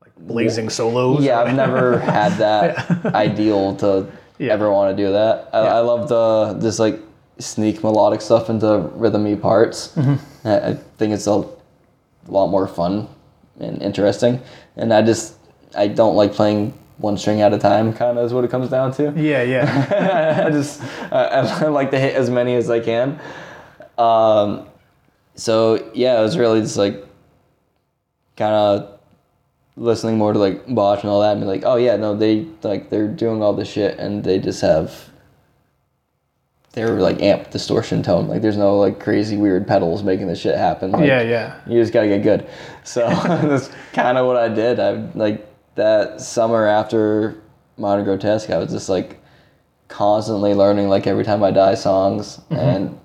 like, 0.00 0.12
blazing 0.16 0.68
solos 0.70 1.22
yeah, 1.22 1.40
I've 1.40 1.54
never 1.54 1.98
had 1.98 2.32
that 2.38 3.04
ideal 3.14 3.76
to 3.76 4.06
Yeah. 4.38 4.52
ever 4.52 4.70
want 4.70 4.96
to 4.96 5.02
do 5.02 5.12
that. 5.12 5.48
I, 5.52 5.62
Yeah. 5.64 5.76
I 5.76 5.80
love 5.80 6.08
the 6.08 6.54
this 6.58 6.78
like 6.78 7.00
sneak 7.38 7.82
melodic 7.82 8.20
stuff 8.20 8.48
into 8.50 8.90
rhythmy 8.94 9.40
parts. 9.40 9.88
Mm-hmm. 9.96 10.48
I, 10.48 10.68
I 10.70 10.74
think 10.98 11.12
it's 11.12 11.26
a 11.26 11.44
lot 12.26 12.48
more 12.48 12.66
fun 12.66 13.08
and 13.60 13.80
interesting. 13.82 14.40
And 14.76 14.92
I 14.92 15.02
just 15.02 15.36
I 15.76 15.88
don't 15.88 16.16
like 16.16 16.32
playing 16.32 16.72
one 16.98 17.16
string 17.18 17.40
at 17.40 17.52
a 17.52 17.58
time. 17.58 17.92
Kind 17.92 18.18
of 18.18 18.24
is 18.24 18.32
what 18.32 18.44
it 18.44 18.50
comes 18.50 18.70
down 18.70 18.92
to. 18.92 19.12
yeah 19.16 19.42
yeah 19.42 20.44
I 20.46 20.50
just 20.50 20.80
I, 21.12 21.64
I 21.64 21.66
like 21.68 21.90
to 21.90 21.98
hit 21.98 22.14
as 22.14 22.30
many 22.30 22.54
as 22.54 22.70
I 22.70 22.80
can. 22.80 23.20
Um, 23.98 24.66
so 25.36 25.90
yeah, 25.94 26.18
it 26.18 26.22
was 26.22 26.38
really 26.38 26.60
just 26.60 26.76
like 26.76 27.04
kind 28.36 28.52
of 28.54 28.93
listening 29.76 30.18
more 30.18 30.32
to 30.32 30.38
like 30.38 30.66
Botch 30.74 31.02
and 31.02 31.10
all 31.10 31.20
that, 31.22 31.32
and 31.32 31.40
be 31.40 31.46
like, 31.46 31.62
oh 31.64 31.76
yeah, 31.76 31.96
no, 31.96 32.16
they 32.16 32.46
like 32.62 32.90
they're 32.90 33.08
doing 33.08 33.42
all 33.42 33.52
this 33.52 33.70
shit, 33.70 33.98
and 33.98 34.24
they 34.24 34.38
just 34.38 34.60
have 34.60 35.10
they're 36.74 37.00
like 37.00 37.22
amp 37.22 37.50
distortion 37.50 38.02
tone. 38.02 38.26
Like 38.26 38.42
there's 38.42 38.56
no 38.56 38.78
like 38.78 38.98
crazy 38.98 39.36
weird 39.36 39.66
pedals 39.66 40.02
making 40.02 40.26
this 40.26 40.40
shit 40.40 40.56
happen. 40.56 40.90
Like, 40.90 41.06
yeah 41.06 41.22
yeah 41.22 41.60
you 41.68 41.80
just 41.80 41.92
gotta 41.92 42.08
get 42.08 42.22
good. 42.22 42.48
So 42.82 43.08
that's 43.24 43.70
kind 43.92 44.18
of 44.18 44.26
what 44.26 44.36
I 44.36 44.48
did. 44.48 44.80
I 44.80 44.92
like 45.14 45.46
that 45.76 46.20
summer 46.20 46.66
after 46.66 47.40
Modern 47.76 48.04
Grotesque, 48.04 48.50
I 48.50 48.58
was 48.58 48.72
just 48.72 48.88
like 48.88 49.20
constantly 49.86 50.54
learning 50.54 50.88
like 50.88 51.06
every 51.06 51.24
time 51.24 51.44
I 51.44 51.52
die 51.52 51.74
songs 51.74 52.38
mm-hmm. 52.38 52.54
and 52.56 53.00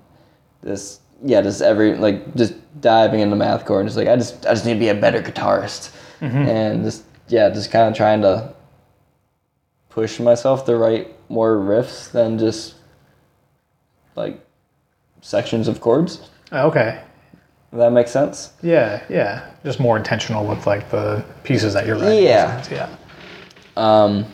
this 0.62 1.00
yeah 1.22 1.40
just 1.40 1.62
every 1.62 1.94
like 1.94 2.34
just 2.34 2.54
diving 2.80 3.20
into 3.20 3.36
mathcore 3.36 3.78
and 3.78 3.88
just 3.88 3.96
like 3.96 4.08
I 4.08 4.16
just 4.16 4.46
I 4.46 4.50
just 4.50 4.66
need 4.66 4.74
to 4.74 4.80
be 4.80 4.88
a 4.88 4.94
better 4.94 5.22
guitarist. 5.22 5.94
And 6.20 6.84
just 6.84 7.04
yeah, 7.28 7.48
just 7.50 7.70
kind 7.70 7.88
of 7.88 7.96
trying 7.96 8.22
to 8.22 8.52
push 9.88 10.20
myself 10.20 10.64
to 10.66 10.76
write 10.76 11.08
more 11.28 11.56
riffs 11.56 12.10
than 12.10 12.38
just 12.38 12.74
like 14.16 14.44
sections 15.20 15.68
of 15.68 15.80
chords. 15.80 16.30
Okay. 16.52 17.00
If 17.72 17.78
that 17.78 17.92
makes 17.92 18.10
sense. 18.10 18.52
Yeah, 18.62 19.02
yeah. 19.08 19.48
Just 19.64 19.78
more 19.78 19.96
intentional 19.96 20.46
with 20.46 20.66
like 20.66 20.90
the 20.90 21.24
pieces 21.44 21.74
that 21.74 21.86
you're 21.86 21.96
writing. 21.96 22.24
Yeah. 22.24 22.64
Yeah. 22.70 22.96
Um, 23.76 24.26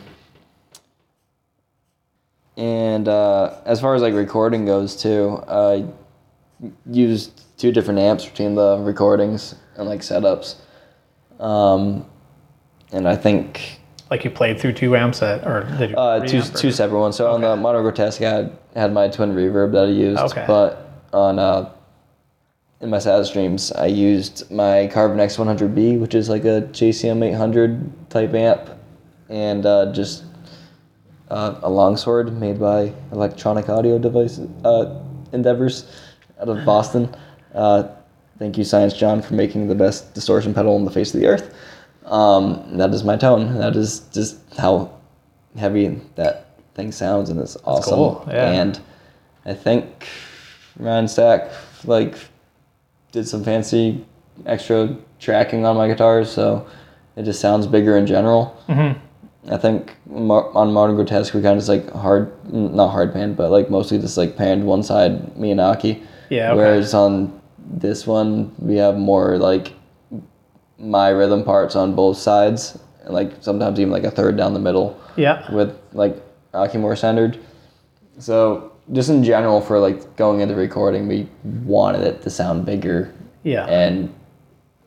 and 2.57 3.07
uh, 3.07 3.61
as 3.65 3.79
far 3.79 3.93
as 3.93 4.01
like 4.01 4.15
recording 4.15 4.65
goes 4.65 4.95
too, 4.95 5.43
I 5.47 5.85
used 6.89 7.43
two 7.59 7.71
different 7.71 7.99
amps 7.99 8.25
between 8.25 8.55
the 8.55 8.79
recordings 8.79 9.55
and 9.75 9.87
like 9.87 10.01
setups. 10.01 10.55
Um, 11.39 12.05
and 12.91 13.07
I 13.07 13.15
think 13.15 13.79
Like 14.09 14.23
you 14.23 14.31
played 14.31 14.59
through 14.59 14.73
two 14.73 14.95
amps 14.95 15.21
at, 15.21 15.45
or 15.45 15.63
did 15.77 15.91
you? 15.91 15.95
uh, 15.97 16.25
two 16.25 16.41
two 16.41 16.71
separate 16.71 16.99
ones. 16.99 17.15
So 17.15 17.31
on 17.31 17.41
the 17.41 17.49
Okay. 17.51 17.61
Modern 17.61 17.83
Grotesque, 17.83 18.21
I 18.21 18.29
had, 18.31 18.57
had 18.75 18.93
my 18.93 19.07
twin 19.09 19.33
reverb 19.33 19.71
that 19.73 19.85
I 19.85 19.89
used, 19.89 20.19
Okay. 20.21 20.45
but 20.47 20.89
on 21.13 21.37
uh, 21.39 21.69
in 22.79 22.89
my 22.89 22.99
Saddest 22.99 23.33
Dreams, 23.33 23.71
I 23.71 23.87
used 23.87 24.49
my 24.51 24.87
Carvin 24.93 25.17
X100B, 25.17 25.99
which 25.99 26.13
is 26.15 26.29
like 26.29 26.45
a 26.45 26.61
JCM 26.71 27.23
800 27.23 28.09
type 28.09 28.33
amp, 28.33 28.69
and 29.29 29.65
uh, 29.65 29.91
just 29.91 30.23
uh, 31.29 31.55
a 31.63 31.69
longsword 31.69 32.39
made 32.39 32.59
by 32.59 32.93
Electronic 33.11 33.67
Audio 33.67 33.97
Devices 33.99 34.47
uh, 34.63 35.01
Endeavors 35.33 35.91
out 36.39 36.49
of 36.49 36.63
Boston. 36.65 37.13
Thank 38.39 38.57
you, 38.57 38.63
Science 38.63 38.93
John, 38.93 39.21
for 39.21 39.33
making 39.33 39.67
the 39.67 39.75
best 39.75 40.13
distortion 40.13 40.53
pedal 40.53 40.75
on 40.75 40.85
the 40.85 40.91
face 40.91 41.13
of 41.13 41.19
the 41.19 41.27
earth. 41.27 41.55
Um, 42.05 42.77
that 42.77 42.93
is 42.93 43.03
my 43.03 43.17
tone. 43.17 43.57
That 43.57 43.75
is 43.75 44.01
just 44.13 44.37
how 44.57 44.91
heavy 45.57 45.99
that 46.15 46.59
thing 46.75 46.91
sounds, 46.91 47.29
and 47.29 47.39
it's 47.39 47.57
awesome. 47.65 47.95
cool, 47.95 48.25
yeah. 48.27 48.51
And 48.51 48.79
I 49.45 49.53
think 49.53 50.07
Ryan 50.77 51.07
Stack 51.07 51.51
like 51.83 52.15
did 53.11 53.27
some 53.27 53.43
fancy 53.43 54.05
extra 54.45 54.95
tracking 55.19 55.65
on 55.65 55.75
my 55.75 55.87
guitars, 55.87 56.29
so 56.29 56.67
it 57.15 57.23
just 57.23 57.41
sounds 57.41 57.65
bigger 57.65 57.97
in 57.97 58.05
general. 58.05 58.55
Mm-hmm. 58.69 59.03
I 59.51 59.57
think 59.57 59.95
on 60.11 60.73
Modern 60.73 60.95
Grotesque 60.95 61.33
we 61.33 61.41
kind 61.41 61.53
of 61.53 61.65
just 61.65 61.69
like 61.69 61.89
hard, 61.91 62.31
not 62.53 62.89
hard 62.89 63.13
panned, 63.13 63.37
but 63.37 63.49
like 63.49 63.69
mostly 63.69 63.97
just 63.97 64.17
like 64.17 64.37
panned 64.37 64.65
one 64.65 64.83
side, 64.83 65.37
me 65.37 65.51
and 65.51 65.59
Aki. 65.59 66.03
Yeah, 66.29 66.51
okay. 66.51 66.57
Whereas 66.57 66.93
on 66.93 67.41
this 67.69 68.07
one 68.07 68.53
we 68.59 68.75
have 68.77 68.97
more 68.97 69.37
like 69.37 69.73
my 70.79 71.09
rhythm 71.09 71.43
parts 71.43 71.75
on 71.75 71.95
both 71.95 72.17
sides, 72.17 72.77
and 73.03 73.13
like 73.13 73.31
sometimes 73.41 73.79
even 73.79 73.91
like 73.91 74.03
a 74.03 74.11
third 74.11 74.37
down 74.37 74.53
the 74.53 74.59
middle 74.59 74.99
Yeah. 75.15 75.51
with 75.53 75.75
like 75.93 76.15
Aki 76.53 76.77
more 76.77 76.95
centered. 76.95 77.39
So 78.19 78.71
just 78.93 79.09
in 79.09 79.23
general 79.23 79.59
for 79.61 79.79
like 79.79 80.15
going 80.15 80.39
into 80.41 80.55
recording, 80.55 81.07
we 81.07 81.27
wanted 81.43 82.01
it 82.01 82.21
to 82.23 82.29
sound 82.29 82.65
bigger 82.65 83.13
Yeah. 83.43 83.65
and 83.65 84.13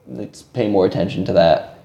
let's 0.08 0.42
pay 0.42 0.68
more 0.68 0.86
attention 0.86 1.24
to 1.26 1.32
that. 1.34 1.78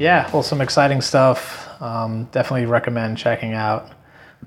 Yeah, 0.00 0.30
well, 0.32 0.42
some 0.42 0.62
exciting 0.62 1.02
stuff. 1.02 1.68
Um, 1.82 2.24
definitely 2.32 2.64
recommend 2.64 3.18
checking 3.18 3.52
out 3.52 3.90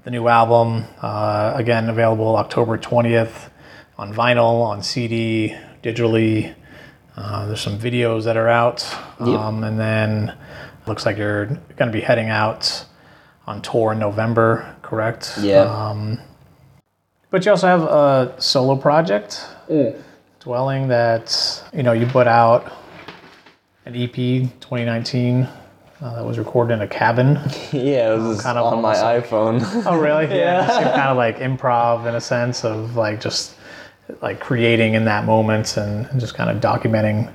the 0.03 0.09
new 0.09 0.27
album. 0.27 0.85
Uh, 0.99 1.53
again, 1.53 1.89
available 1.89 2.35
October 2.37 2.75
20th 2.75 3.51
on 3.95 4.11
vinyl, 4.15 4.65
on 4.65 4.81
CD, 4.81 5.55
digitally. 5.83 6.55
Uh, 7.15 7.45
there's 7.45 7.61
some 7.61 7.77
videos 7.77 8.23
that 8.23 8.35
are 8.35 8.49
out. 8.49 8.83
Um, 9.19 9.63
and 9.63 9.79
then 9.79 10.35
looks 10.87 11.05
like 11.05 11.17
you're 11.17 11.45
going 11.45 11.85
to 11.85 11.91
be 11.91 12.01
heading 12.01 12.29
out 12.29 12.87
on 13.45 13.61
tour 13.61 13.91
in 13.91 13.99
November, 13.99 14.75
correct? 14.81 15.35
Yeah. 15.39 15.65
Um, 15.65 16.19
but 17.29 17.45
you 17.45 17.51
also 17.51 17.67
have 17.67 17.83
a 17.83 18.41
solo 18.41 18.75
project, 18.75 19.45
Dwelling, 20.39 20.87
that, 20.87 21.63
you 21.71 21.83
know, 21.83 21.93
you 21.93 22.07
put 22.07 22.25
out 22.25 22.73
an 23.85 23.95
EP 23.95 24.13
2019 24.13 25.43
uh, 26.01 26.15
that 26.15 26.25
was 26.25 26.37
recorded 26.37 26.73
in 26.75 26.81
a 26.81 26.87
cabin. 26.87 27.39
Yeah, 27.73 28.13
it 28.13 28.19
was 28.19 28.41
kind 28.41 28.57
of 28.57 28.65
on 28.73 28.81
my 28.81 28.97
almost 28.97 29.29
iPhone. 29.29 29.83
Oh, 29.85 29.97
really? 29.99 30.25
yeah. 30.37 30.67
So 30.67 30.81
kind 30.83 31.09
of 31.09 31.17
like 31.17 31.37
improv 31.37 32.05
in 32.07 32.15
a 32.15 32.21
sense 32.21 32.63
of 32.63 32.95
like 32.95 33.19
just 33.21 33.55
like 34.21 34.39
creating 34.39 34.93
in 34.95 35.05
that 35.05 35.25
moment 35.25 35.77
and, 35.77 36.05
and 36.07 36.19
just 36.19 36.35
kind 36.35 36.49
of 36.49 36.61
documenting 36.61 37.31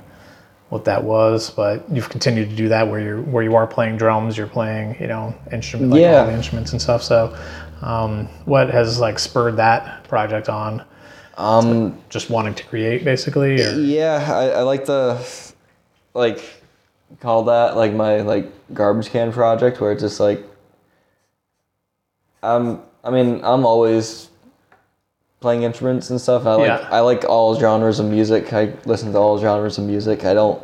what 0.69 0.85
that 0.85 1.03
was. 1.03 1.49
But 1.49 1.83
you've 1.91 2.09
continued 2.09 2.49
to 2.51 2.55
do 2.55 2.69
that 2.69 2.87
where 2.87 2.99
you're 2.99 3.21
where 3.21 3.43
you 3.43 3.55
are 3.55 3.67
playing 3.67 3.97
drums, 3.97 4.37
you're 4.37 4.47
playing 4.47 4.95
you 4.99 5.07
know 5.07 5.33
instrument 5.51 5.91
like 5.91 6.01
Yeah. 6.01 6.21
all 6.21 6.27
the 6.27 6.33
instruments 6.33 6.71
and 6.71 6.81
stuff. 6.81 7.03
So 7.03 7.35
um, 7.81 8.27
what 8.45 8.69
has 8.69 8.99
like 8.99 9.19
spurred 9.19 9.57
that 9.57 10.03
project 10.05 10.47
on? 10.49 10.83
um, 11.37 11.97
Just 12.09 12.29
wanting 12.29 12.53
to 12.55 12.63
create 12.65 13.03
basically, 13.03 13.61
or 13.63 13.71
yeah, 13.79 14.25
I, 14.31 14.49
I 14.49 14.61
like 14.61 14.85
the 14.85 15.15
like 16.13 16.43
call 17.19 17.43
that 17.45 17.75
like 17.75 17.93
my 17.93 18.21
like 18.21 18.51
garbage 18.73 19.09
can 19.09 19.31
project 19.31 19.81
where 19.81 19.91
it's 19.91 20.01
just 20.01 20.19
like 20.19 20.43
um 22.43 22.81
I 23.03 23.09
mean 23.11 23.41
I'm 23.43 23.65
always 23.65 24.29
playing 25.39 25.63
instruments 25.63 26.09
and 26.09 26.19
stuff. 26.19 26.45
I 26.45 26.55
like 26.55 26.67
Yeah. 26.67 26.87
I 26.91 26.99
like 26.99 27.23
all 27.25 27.57
genres 27.59 27.99
of 27.99 28.07
music. 28.07 28.51
I 28.53 28.73
listen 28.85 29.11
to 29.13 29.17
all 29.17 29.39
genres 29.39 29.77
of 29.77 29.85
music. 29.85 30.25
I 30.25 30.33
don't 30.33 30.61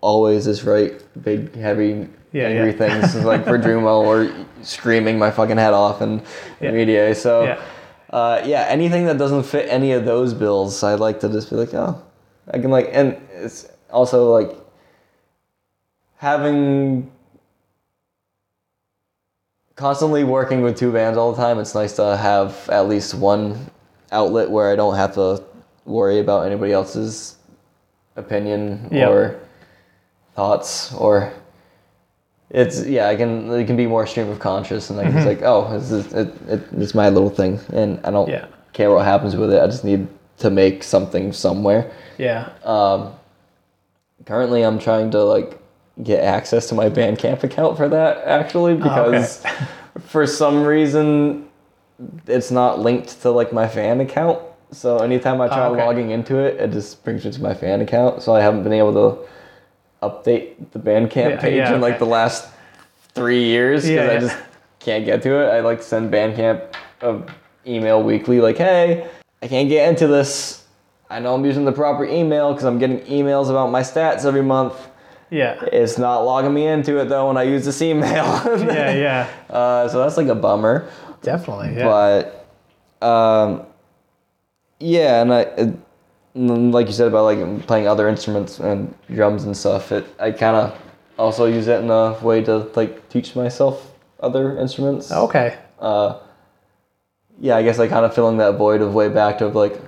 always 0.00 0.44
just 0.44 0.64
write 0.64 1.02
big 1.22 1.54
heavy 1.54 2.08
Yeah, 2.32 2.48
angry 2.48 2.72
yeah. 2.72 3.00
things 3.00 3.14
like 3.24 3.44
for 3.44 3.58
Dreamwell 3.64 4.02
or 4.04 4.46
screaming 4.62 5.18
my 5.18 5.30
fucking 5.30 5.56
head 5.56 5.72
off 5.74 6.02
in 6.02 6.20
Yeah. 6.60 6.70
media. 6.72 7.14
So 7.14 7.44
Yeah. 7.44 7.60
uh, 8.10 8.42
yeah, 8.44 8.66
anything 8.68 9.06
that 9.06 9.18
doesn't 9.18 9.44
fit 9.44 9.66
any 9.70 9.92
of 9.92 10.04
those 10.04 10.34
bills, 10.34 10.82
I 10.82 10.94
like 10.94 11.20
to 11.20 11.28
just 11.28 11.50
be 11.50 11.56
like, 11.56 11.72
oh, 11.74 12.00
I 12.52 12.58
can 12.58 12.70
like, 12.70 12.90
and 12.92 13.16
it's 13.34 13.68
also 13.90 14.32
like 14.32 14.50
having 16.18 17.10
constantly 19.76 20.24
working 20.24 20.62
with 20.62 20.76
two 20.76 20.92
bands 20.92 21.16
all 21.18 21.32
the 21.32 21.36
time. 21.40 21.58
It's 21.58 21.74
nice 21.74 21.94
to 21.96 22.16
have 22.16 22.68
at 22.68 22.88
least 22.88 23.14
one 23.14 23.70
outlet 24.12 24.50
where 24.50 24.70
I 24.72 24.76
don't 24.76 24.96
have 24.96 25.14
to 25.14 25.42
worry 25.84 26.18
about 26.18 26.46
anybody 26.46 26.72
else's 26.72 27.36
opinion 28.16 28.88
Yep. 28.90 29.08
or 29.10 29.40
thoughts 30.34 30.92
or 30.94 31.32
it's 32.50 32.84
yeah 32.86 33.08
i 33.08 33.14
can 33.16 33.50
it 33.52 33.66
can 33.66 33.76
be 33.76 33.86
more 33.86 34.06
stream 34.06 34.28
of 34.28 34.38
conscious 34.38 34.88
and 34.90 34.98
like 34.98 35.06
Mm-hmm. 35.08 35.18
it's 35.18 35.26
like 35.26 35.42
oh 35.42 35.70
this 35.78 35.90
is 35.90 36.12
it, 36.12 36.28
it, 36.48 36.60
it's 36.76 36.94
my 36.94 37.08
little 37.10 37.30
thing 37.30 37.60
and 37.72 38.00
i 38.04 38.10
don't 38.10 38.28
Yeah. 38.28 38.46
care 38.72 38.90
what 38.90 39.04
happens 39.04 39.36
with 39.36 39.52
it 39.52 39.60
i 39.62 39.66
just 39.66 39.84
need 39.84 40.08
to 40.38 40.50
make 40.50 40.82
something 40.82 41.32
somewhere 41.32 41.90
yeah, 42.18 42.50
um 42.64 43.12
currently 44.26 44.62
i'm 44.62 44.78
trying 44.78 45.10
to 45.12 45.22
like 45.22 45.57
get 46.02 46.22
access 46.22 46.68
to 46.68 46.74
my 46.74 46.88
bandcamp 46.88 47.42
account 47.42 47.76
for 47.76 47.88
that 47.88 48.18
actually 48.24 48.72
oh, 48.74 48.76
because 48.76 49.42
for 50.06 50.26
some 50.26 50.62
reason 50.64 51.48
it's 52.26 52.50
not 52.50 52.78
linked 52.78 53.20
to 53.22 53.30
like 53.30 53.52
my 53.52 53.66
fan 53.66 54.00
account 54.00 54.40
so 54.70 54.98
anytime 54.98 55.40
i 55.40 55.48
try 55.48 55.66
Oh, 55.66 55.72
okay. 55.74 55.84
logging 55.84 56.10
into 56.10 56.38
it 56.38 56.60
it 56.60 56.70
just 56.70 57.02
brings 57.04 57.24
me 57.24 57.32
to 57.32 57.42
my 57.42 57.52
fan 57.54 57.80
account 57.80 58.22
so 58.22 58.34
i 58.34 58.40
haven't 58.40 58.62
been 58.62 58.72
able 58.72 58.92
to 58.94 59.28
update 60.06 60.70
the 60.70 60.78
bandcamp 60.78 61.30
Yeah, 61.30 61.40
page 61.40 61.56
yeah, 61.56 61.74
in 61.74 61.80
like 61.80 61.94
okay. 61.94 61.98
the 62.00 62.10
last 62.10 62.48
three 63.14 63.42
years 63.44 63.82
because 63.82 64.06
Yeah, 64.06 64.16
i 64.16 64.20
just 64.20 64.36
can't 64.78 65.04
get 65.04 65.20
to 65.22 65.30
it, 65.42 65.48
I 65.52 65.60
like 65.60 65.82
send 65.82 66.12
Bandcamp 66.12 66.72
a 67.02 67.20
email 67.66 68.00
weekly, 68.02 68.40
like, 68.40 68.56
hey, 68.56 69.10
I 69.42 69.48
can't 69.48 69.68
get 69.68 69.88
into 69.88 70.06
this. 70.06 70.64
I 71.10 71.18
know 71.18 71.34
I'm 71.34 71.44
using 71.44 71.64
the 71.64 71.72
proper 71.72 72.04
email 72.06 72.52
because 72.52 72.64
I'm 72.64 72.78
getting 72.78 73.00
emails 73.00 73.50
about 73.50 73.70
my 73.72 73.80
stats 73.82 74.24
every 74.24 74.42
month. 74.42 74.74
Yeah. 75.30 75.62
It's 75.72 75.98
not 75.98 76.20
logging 76.20 76.54
me 76.54 76.66
into 76.66 76.98
it 77.00 77.08
though 77.08 77.28
when 77.28 77.36
I 77.36 77.42
use 77.42 77.64
this 77.64 77.82
email. 77.82 78.24
Yeah, 78.58 78.92
yeah. 78.94 79.28
Uh, 79.50 79.88
so 79.88 79.98
that's 80.02 80.16
like 80.16 80.28
a 80.28 80.34
bummer. 80.34 80.88
Definitely. 81.22 81.74
Yeah. 81.76 81.84
But 83.00 83.06
um, 83.06 83.66
yeah, 84.80 85.22
and 85.22 85.32
I 85.32 85.40
it, 85.40 85.74
and 86.34 86.72
like 86.72 86.86
you 86.86 86.92
said 86.92 87.08
about 87.08 87.24
like 87.24 87.66
playing 87.66 87.88
other 87.88 88.08
instruments 88.08 88.58
and 88.60 88.94
drums 89.12 89.44
and 89.44 89.56
stuff. 89.56 89.92
It 89.92 90.06
I 90.18 90.30
kind 90.30 90.56
of 90.56 90.80
also 91.18 91.46
use 91.46 91.66
it 91.68 91.82
in 91.82 91.90
a 91.90 92.12
way 92.22 92.42
to 92.44 92.58
like 92.76 93.08
teach 93.08 93.34
myself 93.36 93.92
other 94.20 94.56
instruments. 94.58 95.10
okay. 95.12 95.58
Uh, 95.80 96.18
yeah, 97.40 97.56
I 97.56 97.62
guess 97.62 97.78
like 97.78 97.90
kind 97.90 98.04
of 98.04 98.14
filling 98.14 98.38
that 98.38 98.56
void 98.56 98.80
of 98.80 98.94
way 98.94 99.08
back 99.08 99.38
to 99.38 99.48
like. 99.48 99.80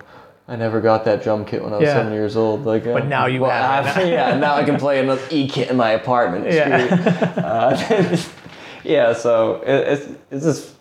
I 0.50 0.56
never 0.56 0.80
got 0.80 1.04
that 1.04 1.22
drum 1.22 1.44
kit 1.44 1.62
when 1.62 1.72
I 1.72 1.76
was 1.76 1.86
Yeah. 1.86 1.94
seven 1.94 2.12
years 2.12 2.36
old. 2.36 2.66
Like, 2.66 2.82
But 2.82 3.02
uh, 3.02 3.06
now 3.06 3.26
you 3.26 3.40
well, 3.42 3.50
have 3.52 3.96
it. 3.96 4.04
I- 4.06 4.10
yeah, 4.10 4.36
now 4.36 4.56
I 4.56 4.64
can 4.64 4.76
play 4.78 4.98
an 4.98 5.16
E 5.30 5.48
kit 5.48 5.70
in 5.70 5.76
my 5.76 5.92
apartment. 5.92 6.44
It's 6.46 6.56
Yeah. 6.56 7.34
Uh, 7.40 8.16
yeah, 8.84 9.12
so 9.12 9.62
it, 9.62 9.86
it's 9.92 10.06
it's 10.32 10.44
just 10.44 10.74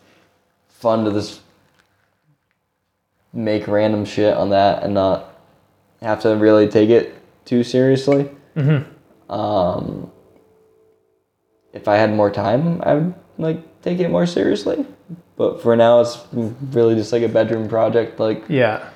fun 0.69 1.05
to 1.05 1.11
just 1.11 1.41
make 3.31 3.67
random 3.67 4.05
shit 4.05 4.33
on 4.35 4.49
that 4.49 4.81
and 4.83 4.95
not 4.95 5.35
have 6.01 6.19
to 6.21 6.29
really 6.35 6.67
take 6.67 6.89
it 6.89 7.15
too 7.45 7.63
seriously. 7.63 8.27
Mm-hmm. 8.55 9.31
Um, 9.31 10.11
if 11.73 11.87
I 11.87 11.97
had 11.97 12.11
more 12.11 12.31
time, 12.31 12.81
I 12.83 12.95
would 12.95 13.13
like 13.37 13.81
take 13.83 13.99
it 13.99 14.09
more 14.09 14.25
seriously. 14.25 14.83
But 15.35 15.61
for 15.61 15.75
now, 15.75 16.01
it's 16.01 16.17
really 16.31 16.95
just 16.95 17.13
like 17.13 17.21
a 17.21 17.29
bedroom 17.29 17.69
project. 17.69 18.19
Like 18.19 18.43
Yeah. 18.49 18.89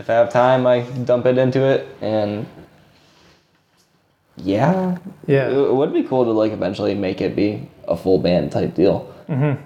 If 0.00 0.08
I 0.10 0.14
have 0.14 0.30
time, 0.32 0.66
I 0.66 0.80
dump 1.04 1.26
it 1.26 1.36
into 1.38 1.62
it, 1.62 1.86
and 2.00 2.46
yeah, 4.36 4.96
Yeah. 5.26 5.48
it, 5.48 5.52
it 5.56 5.74
would 5.74 5.92
be 5.92 6.02
cool 6.02 6.24
to 6.24 6.30
like 6.32 6.52
eventually 6.52 6.94
make 6.94 7.20
it 7.20 7.36
be 7.36 7.68
a 7.86 7.96
full 7.96 8.18
band 8.18 8.50
type 8.52 8.74
deal. 8.74 9.12
Mm-hmm. 9.28 9.62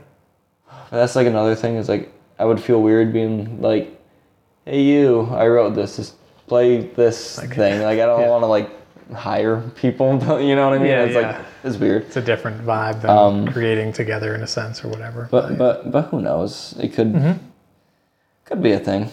But 0.90 0.96
that's 0.96 1.14
like 1.16 1.26
another 1.26 1.54
thing 1.54 1.76
is 1.76 1.88
like 1.88 2.12
I 2.38 2.44
would 2.44 2.60
feel 2.60 2.82
weird 2.82 3.12
being 3.12 3.60
like, 3.62 3.96
"Hey, 4.64 4.82
you, 4.82 5.22
I 5.30 5.46
wrote 5.46 5.74
this. 5.74 5.96
Just 5.96 6.14
play 6.48 6.80
this 6.80 7.38
thing." 7.54 7.82
Like 7.82 8.00
I 8.00 8.06
don't 8.06 8.20
yeah. 8.22 8.28
want 8.28 8.42
to 8.42 8.46
like 8.46 8.70
hire 9.14 9.60
people. 9.76 10.18
You 10.42 10.56
know 10.56 10.68
what 10.68 10.74
I 10.76 10.78
mean? 10.78 10.88
Yeah, 10.90 11.04
it's 11.04 11.14
yeah. 11.14 11.20
like 11.38 11.46
it's 11.62 11.76
weird. 11.76 12.02
It's 12.06 12.16
a 12.16 12.22
different 12.22 12.60
vibe 12.66 13.02
than 13.02 13.10
Um, 13.10 13.46
creating 13.46 13.92
together 13.92 14.34
in 14.34 14.42
a 14.42 14.46
sense 14.48 14.84
or 14.84 14.88
whatever. 14.88 15.28
But 15.30 15.56
but 15.56 15.90
but 15.92 16.06
who 16.06 16.20
knows? 16.20 16.74
It 16.80 16.92
could 16.92 17.12
Mm-hmm. 17.12 17.38
could 18.46 18.62
be 18.62 18.72
a 18.72 18.80
thing. 18.80 19.08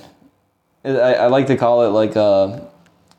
I, 0.83 0.89
I 1.13 1.27
like 1.27 1.47
to 1.47 1.57
call 1.57 1.83
it 1.83 1.89
like 1.89 2.15
uh, 2.17 2.59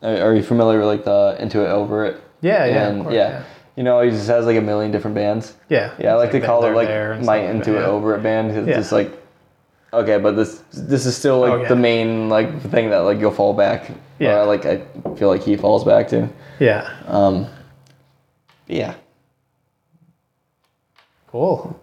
are 0.02 0.34
you 0.34 0.43
familiar 0.43 0.78
with 0.78 0.89
like 0.89 1.05
the 1.05 1.36
Into 1.39 1.62
It 1.64 1.68
Over 1.68 2.06
It? 2.06 2.20
yeah, 2.40 2.64
yeah, 2.64 2.89
And, 2.89 3.02
course, 3.05 3.14
yeah. 3.14 3.44
You 3.76 3.84
know, 3.84 4.01
he 4.02 4.10
just 4.10 4.28
has 4.28 4.44
like 4.47 4.56
a 4.56 4.60
million 4.60 4.90
different 4.93 5.14
bands. 5.14 5.55
Yeah. 5.70 5.94
Yeah, 5.98 6.12
I 6.12 6.14
like 6.16 6.34
It's 6.34 6.40
to 6.43 6.47
call 6.47 6.64
it 6.64 6.70
like 6.74 6.89
my 6.89 7.14
stuff 7.16 7.26
like 7.26 7.43
Into 7.44 7.76
It 7.76 7.80
yeah. 7.80 7.86
Over 7.86 8.14
It 8.16 8.22
band. 8.22 8.51
'cause 8.51 8.66
Yeah. 8.66 8.74
It's 8.74 8.78
just 8.80 8.93
like 8.93 9.10
okay, 9.94 10.18
but 10.18 10.32
this 10.36 10.62
this 10.72 11.06
is 11.06 11.16
still 11.16 11.40
like 11.40 11.52
Oh, 11.52 11.62
yeah. 11.62 11.68
the 11.68 11.76
main 11.76 12.28
like 12.28 12.60
thing 12.62 12.90
that 12.90 12.98
like 12.98 13.18
you'll 13.20 13.30
fall 13.30 13.55
back. 13.55 13.90
Yeah. 14.18 14.40
Or 14.40 14.44
like 14.47 14.66
I 14.66 14.82
feel 15.16 15.28
like 15.28 15.43
he 15.43 15.56
falls 15.56 15.84
back 15.84 16.09
to. 16.09 16.28
Yeah. 16.59 16.90
Um. 17.06 17.47
Yeah, 18.68 18.94
Cool. 21.28 21.78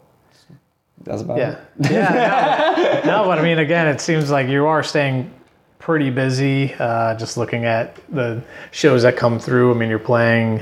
that's 1.04 1.22
about 1.22 1.38
Yeah. 1.38 1.56
it. 1.80 1.92
Yeah. 1.92 3.02
No, 3.06 3.18
no, 3.24 3.28
but 3.28 3.40
I 3.40 3.42
mean, 3.42 3.60
again, 3.60 3.88
it 3.88 4.00
seems 4.02 4.30
like 4.30 4.48
you 4.48 4.66
are 4.68 4.84
staying 4.84 5.32
pretty 5.80 6.10
busy. 6.12 6.74
Uh, 6.76 7.16
just 7.16 7.38
looking 7.38 7.66
at 7.66 7.98
the 8.14 8.44
shows 8.72 9.04
that 9.04 9.18
come 9.18 9.40
through. 9.40 9.74
I 9.74 9.78
mean, 9.78 9.90
you're 9.90 9.98
playing, 9.98 10.60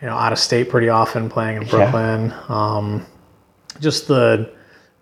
you 0.00 0.08
know, 0.08 0.16
out 0.16 0.32
of 0.32 0.38
state 0.38 0.68
pretty 0.68 0.88
often, 0.88 1.28
playing 1.28 1.62
in 1.62 1.68
Brooklyn. 1.68 2.34
Um, 2.48 3.06
just 3.80 4.08
the 4.08 4.52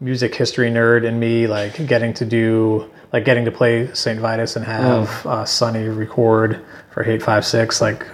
music 0.00 0.34
history 0.34 0.70
nerd 0.70 1.04
in 1.04 1.18
me, 1.18 1.46
like 1.46 1.86
getting 1.86 2.12
to 2.14 2.24
do, 2.24 2.90
like 3.12 3.24
getting 3.24 3.44
to 3.44 3.50
play 3.50 3.92
St. 3.94 4.18
Vitus 4.18 4.56
and 4.56 4.64
have 4.64 5.24
uh, 5.26 5.44
Sunny 5.44 5.88
record 5.88 6.64
for 6.92 7.02
Hate 7.02 7.22
Five 7.22 7.46
Six. 7.46 7.80
Like, 7.80 8.06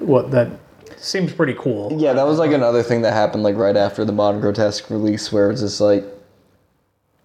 what 0.00 0.30
that 0.32 0.50
seems 0.96 1.32
pretty 1.32 1.54
cool. 1.54 1.92
Yeah, 1.96 2.12
that 2.12 2.24
was 2.24 2.38
like 2.38 2.52
another 2.52 2.82
thing 2.82 3.02
that 3.02 3.12
happened 3.12 3.42
like 3.42 3.56
right 3.56 3.76
after 3.76 4.04
the 4.04 4.12
Modern 4.12 4.40
Grotesque 4.40 4.90
release, 4.90 5.30
where 5.32 5.50
it's 5.50 5.60
just 5.60 5.80
like, 5.80 6.04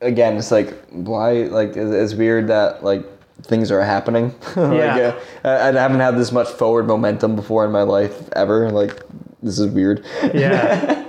again, 0.01 0.37
it's 0.37 0.51
like 0.51 0.73
why 0.89 1.43
like 1.43 1.75
it's 1.75 2.13
weird 2.13 2.47
that 2.47 2.83
like 2.83 3.05
things 3.41 3.71
are 3.71 3.81
happening. 3.81 4.27
like, 4.55 4.77
Yeah. 4.77 5.19
uh, 5.43 5.47
I, 5.47 5.69
I 5.69 5.71
haven't 5.73 5.99
had 5.99 6.17
this 6.17 6.31
much 6.31 6.47
forward 6.47 6.87
momentum 6.87 7.35
before 7.35 7.65
in 7.65 7.71
my 7.71 7.83
life 7.83 8.29
ever. 8.33 8.69
Like 8.69 9.01
this 9.41 9.59
is 9.59 9.67
weird. 9.67 10.05
Yeah. 10.33 11.03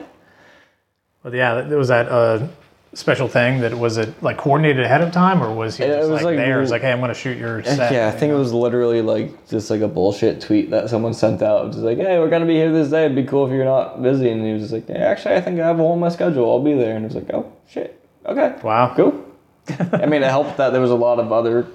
but 1.23 1.33
yeah, 1.35 1.55
that- 1.63 1.77
was 1.77 1.89
that 1.89 2.09
a 2.09 2.49
special 2.95 3.27
thing 3.27 3.61
that 3.61 3.75
was 3.77 3.97
it 3.97 4.23
like 4.23 4.37
coordinated 4.39 4.85
ahead 4.85 5.01
of 5.01 5.11
time 5.13 5.43
or 5.43 5.53
was 5.53 5.77
he 5.77 5.83
It 5.83 5.89
just 5.89 6.03
was 6.11 6.23
like, 6.23 6.25
like 6.27 6.37
there? 6.37 6.63
It's 6.63 6.71
like, 6.71 6.83
hey, 6.83 6.93
I'm 6.93 7.01
gonna 7.01 7.13
shoot 7.15 7.37
your 7.37 7.63
set. 7.65 7.93
yeah, 7.93 8.07
I 8.09 8.13
think 8.13 8.31
it 8.33 8.37
was 8.37 8.53
literally 8.53 9.03
like 9.03 9.49
just 9.49 9.69
like 9.69 9.81
a 9.81 9.89
bullshit 9.89 10.41
tweet 10.41 10.71
that 10.71 10.89
someone 10.91 11.13
sent 11.13 11.43
out. 11.43 11.73
Just 11.73 11.83
like, 11.83 11.99
hey, 11.99 12.19
we're 12.21 12.31
gonna 12.31 12.47
be 12.47 12.55
here 12.55 12.73
this 12.73 12.91
day. 12.91 13.05
It'd 13.07 13.17
be 13.17 13.25
cool 13.25 13.47
if 13.47 13.53
you're 13.53 13.65
not 13.65 14.01
busy. 14.03 14.31
And 14.31 14.45
he 14.47 14.53
was 14.53 14.63
just 14.63 14.73
like, 14.73 14.89
yeah, 14.89 15.07
actually, 15.07 15.35
I 15.35 15.41
think 15.41 15.59
I 15.61 15.67
have 15.67 15.77
a 15.81 15.83
hole 15.83 15.95
in 15.95 16.01
my 16.01 16.09
schedule. 16.09 16.49
I'll 16.51 16.63
be 16.63 16.75
there. 16.75 16.95
And 16.95 17.05
it 17.05 17.09
was 17.09 17.17
like, 17.17 17.31
oh 17.35 17.53
shit, 17.69 18.01
okay, 18.27 18.55
Wow. 18.63 18.95
cool. 18.95 19.25
I 19.93 20.07
mean, 20.07 20.23
it 20.23 20.31
helped 20.31 20.57
that 20.59 20.71
there 20.71 20.81
was 20.81 20.91
a 20.93 20.95
lot 20.97 21.19
of 21.19 21.33
other 21.33 21.67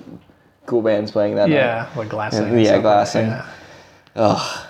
cool 0.70 0.82
bands 0.82 1.12
playing 1.12 1.36
that 1.36 1.50
night. 1.50 1.56
Yeah, 1.56 1.90
like 1.96 2.10
glassing. 2.10 2.44
Yeah, 2.44 2.48
and 2.48 2.64
like 2.74 2.82
glassing. 2.82 3.28
that. 3.28 3.46
Ugh. 4.16 4.68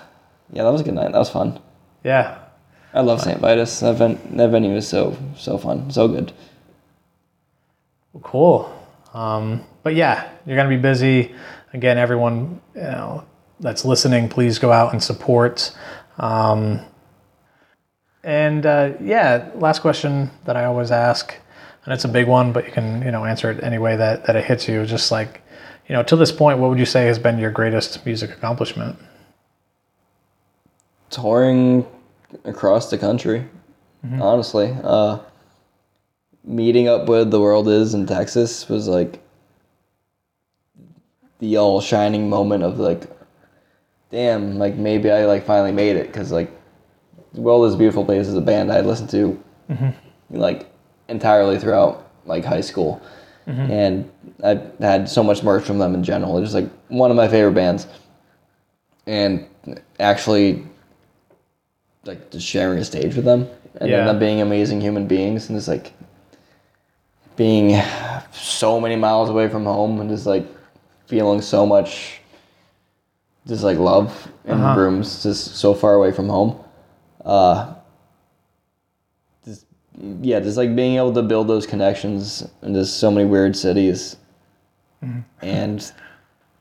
Yeah, 0.51 0.63
that 0.63 0.71
was 0.71 0.81
a 0.81 0.83
good 0.83 0.95
night. 0.95 1.11
That 1.11 1.17
was 1.19 1.29
fun. 1.29 1.59
Yeah. 2.03 2.39
I 2.93 3.01
love 3.01 3.21
St. 3.21 3.39
Vitus. 3.39 3.81
That, 3.81 3.95
ven- 3.97 4.19
that 4.37 4.49
venue 4.49 4.75
is 4.75 4.87
so 4.87 5.15
so 5.37 5.57
fun, 5.57 5.91
so 5.91 6.07
good. 6.07 6.33
Well, 8.13 8.23
cool. 8.23 8.87
Um, 9.13 9.63
but 9.83 9.93
yeah, 9.93 10.29
you're 10.45 10.55
gonna 10.55 10.69
be 10.69 10.77
busy. 10.77 11.35
Again, 11.73 11.99
everyone, 11.99 12.61
you 12.73 12.81
know, 12.81 13.25
that's 13.59 13.85
listening, 13.85 14.27
please 14.29 14.57
go 14.57 14.71
out 14.71 14.93
and 14.93 15.03
support. 15.03 15.71
Um, 16.17 16.81
and 18.23 18.65
uh, 18.65 18.93
yeah, 19.01 19.49
last 19.55 19.79
question 19.79 20.31
that 20.45 20.55
I 20.55 20.65
always 20.65 20.89
ask, 20.91 21.35
and 21.85 21.93
it's 21.93 22.05
a 22.05 22.09
big 22.09 22.27
one, 22.27 22.51
but 22.53 22.65
you 22.65 22.71
can 22.71 23.03
you 23.03 23.11
know 23.11 23.25
answer 23.25 23.51
it 23.51 23.63
any 23.63 23.77
way 23.77 23.95
that 23.97 24.25
that 24.25 24.35
it 24.35 24.45
hits 24.45 24.67
you. 24.67 24.85
Just 24.85 25.11
like, 25.11 25.41
you 25.89 25.95
know, 25.95 26.03
to 26.03 26.15
this 26.15 26.31
point, 26.31 26.59
what 26.59 26.69
would 26.69 26.77
you 26.77 26.85
say 26.85 27.07
has 27.07 27.17
been 27.17 27.39
your 27.39 27.49
greatest 27.49 28.05
music 28.05 28.29
accomplishment? 28.29 28.95
Touring 31.09 31.83
across 32.45 32.91
the 32.91 32.97
country, 32.97 33.45
honestly. 34.21 34.77
Uh, 34.83 35.17
meeting 36.43 36.87
up 36.87 37.09
with 37.09 37.31
The 37.31 37.41
World 37.41 37.67
Is 37.67 37.95
in 37.95 38.05
Texas 38.05 38.69
was 38.69 38.87
like 38.87 39.19
the 41.39 41.57
all 41.57 41.81
shining 41.81 42.29
moment 42.29 42.63
of 42.63 42.79
like, 42.79 43.09
damn, 44.11 44.59
like 44.59 44.75
maybe 44.75 45.09
I 45.09 45.25
like 45.25 45.43
finally 45.43 45.71
made 45.71 45.95
it 45.95 46.05
because 46.07 46.31
like, 46.31 46.51
The 47.33 47.41
World 47.41 47.67
Is 47.67 47.73
a 47.73 47.77
Beautiful 47.77 48.05
Place 48.05 48.27
is 48.27 48.35
a 48.35 48.41
band 48.41 48.71
I 48.71 48.81
listened 48.81 49.09
to 49.09 49.43
like 50.29 50.69
entirely 51.07 51.57
throughout 51.57 52.11
like 52.25 52.45
high 52.45 52.61
school. 52.61 53.01
And 53.49 54.11
I've 54.43 54.77
had 54.79 55.09
so 55.09 55.23
much 55.23 55.41
merch 55.43 55.63
from 55.63 55.79
them 55.79 55.95
in 55.95 56.03
general. 56.03 56.37
It's 56.37 56.51
just 56.51 56.55
like 56.55 56.69
one 56.89 57.09
of 57.09 57.17
my 57.17 57.27
favorite 57.27 57.53
bands. 57.55 57.87
And 59.07 59.47
actually 59.99 60.65
like 62.05 62.29
just 62.31 62.45
sharing 62.45 62.79
a 62.79 62.85
stage 62.85 63.15
with 63.15 63.25
them 63.25 63.47
and 63.81 63.89
Yeah. 63.89 63.97
then 63.97 64.05
them 64.05 64.19
being 64.19 64.41
amazing 64.41 64.81
human 64.81 65.07
beings 65.07 65.49
and 65.49 65.57
just 65.57 65.67
like 65.67 65.93
being 67.35 67.81
so 68.31 68.79
many 68.79 68.95
miles 68.95 69.29
away 69.29 69.47
from 69.49 69.65
home 69.65 69.99
and 69.99 70.09
just 70.09 70.25
like 70.25 70.45
feeling 71.07 71.41
so 71.41 71.65
much 71.65 72.21
just 73.47 73.63
like 73.63 73.77
love 73.77 74.27
in 74.45 74.51
Uh-huh. 74.51 74.79
rooms 74.79 75.23
just 75.23 75.55
so 75.55 75.73
far 75.73 75.95
away 75.95 76.11
from 76.11 76.29
home. 76.29 76.55
Uh 77.25 77.73
yeah, 80.21 80.39
just 80.39 80.57
like 80.57 80.75
being 80.75 80.95
able 80.95 81.13
to 81.13 81.21
build 81.21 81.47
those 81.47 81.65
connections 81.65 82.47
in 82.61 82.73
just 82.73 82.97
so 82.97 83.11
many 83.11 83.27
weird 83.27 83.55
cities 83.55 84.15
mm-hmm. 85.03 85.19
and 85.41 85.91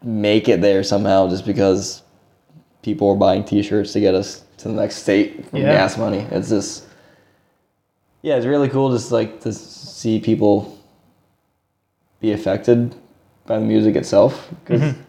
make 0.02 0.48
it 0.48 0.60
there 0.60 0.82
somehow 0.82 1.28
just 1.28 1.46
because 1.46 2.02
people 2.82 3.08
were 3.08 3.16
buying 3.16 3.44
t-shirts 3.44 3.92
to 3.92 4.00
get 4.00 4.14
us 4.14 4.44
to 4.58 4.68
the 4.68 4.74
next 4.74 4.96
state 4.96 5.48
from 5.48 5.60
Yeah. 5.60 5.72
gas 5.72 5.96
money. 5.96 6.26
It's 6.30 6.48
just 6.48 6.84
yeah, 8.22 8.36
it's 8.36 8.46
really 8.46 8.68
cool 8.68 8.90
just 8.90 9.12
like 9.12 9.40
to 9.40 9.52
see 9.52 10.18
people 10.18 10.76
be 12.20 12.32
affected 12.32 12.94
by 13.46 13.58
the 13.58 13.64
music 13.64 13.94
itself 13.94 14.48
because 14.64 14.82
mm-hmm. 14.82 15.02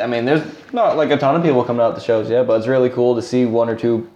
I 0.00 0.06
mean, 0.06 0.24
there's 0.24 0.42
not 0.72 0.96
like 0.96 1.10
a 1.10 1.16
ton 1.16 1.36
of 1.36 1.42
people 1.42 1.64
coming 1.64 1.82
out 1.82 1.94
to 1.94 2.00
shows, 2.00 2.30
yeah, 2.30 2.42
but 2.42 2.58
it's 2.58 2.66
really 2.66 2.90
cool 2.90 3.14
to 3.16 3.22
see 3.22 3.44
one 3.44 3.68
or 3.68 3.76
two 3.76 4.08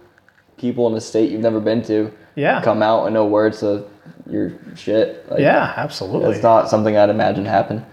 people 0.57 0.87
in 0.87 0.95
a 0.95 1.01
state 1.01 1.31
you've 1.31 1.41
never 1.41 1.59
been 1.59 1.81
to 1.83 2.11
Yeah. 2.35 2.61
come 2.61 2.81
out 2.81 3.05
and 3.05 3.13
know 3.13 3.25
words 3.25 3.59
to 3.61 3.85
your 4.29 4.53
shit. 4.75 5.29
Like, 5.29 5.39
Yeah, 5.39 5.73
absolutely. 5.77 6.31
It's 6.31 6.43
not 6.43 6.69
something 6.69 6.97
I'd 6.97 7.09
imagine 7.09 7.45
happen, 7.45 7.85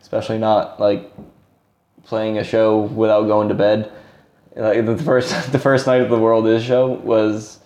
especially 0.00 0.38
not 0.38 0.80
like 0.80 1.12
playing 2.04 2.38
a 2.38 2.44
show 2.44 2.80
without 2.80 3.26
going 3.26 3.48
to 3.48 3.54
bed. 3.54 3.92
Like 4.56 4.84
the 4.84 4.96
first, 4.98 5.52
the 5.52 5.58
first 5.58 5.86
night 5.86 6.00
of 6.00 6.10
the 6.10 6.18
World 6.18 6.46
Is 6.46 6.62
show 6.64 6.88
was 6.88 7.60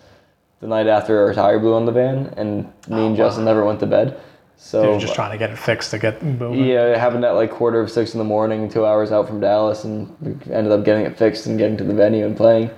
the 0.60 0.66
night 0.66 0.86
after 0.86 1.26
our 1.26 1.34
tire 1.34 1.58
blew 1.58 1.74
on 1.74 1.86
the 1.86 1.92
van, 1.92 2.32
and 2.36 2.64
me 2.88 3.06
and 3.06 3.14
oh, 3.14 3.16
Justin 3.16 3.44
never 3.44 3.64
went 3.64 3.80
to 3.80 3.86
bed. 3.86 4.20
So 4.56 4.92
You're 4.92 5.00
just 5.00 5.14
trying 5.14 5.32
to 5.32 5.38
get 5.38 5.50
it 5.50 5.58
fixed 5.58 5.90
to 5.90 5.98
get 5.98 6.22
moving. 6.22 6.64
yeah, 6.64 6.86
it 6.86 6.98
happened 6.98 7.24
at 7.24 7.32
like 7.32 7.50
quarter 7.50 7.80
of 7.80 7.90
six 7.90 8.14
in 8.14 8.18
the 8.18 8.24
morning, 8.24 8.68
two 8.70 8.86
hours 8.86 9.12
out 9.12 9.26
from 9.26 9.40
Dallas, 9.40 9.84
and 9.84 10.14
we 10.20 10.30
ended 10.52 10.72
up 10.72 10.84
getting 10.84 11.04
it 11.04 11.18
fixed 11.18 11.46
and 11.46 11.58
getting 11.58 11.76
to 11.76 11.84
the 11.84 11.92
venue 11.92 12.24
and 12.24 12.36
playing. 12.36 12.70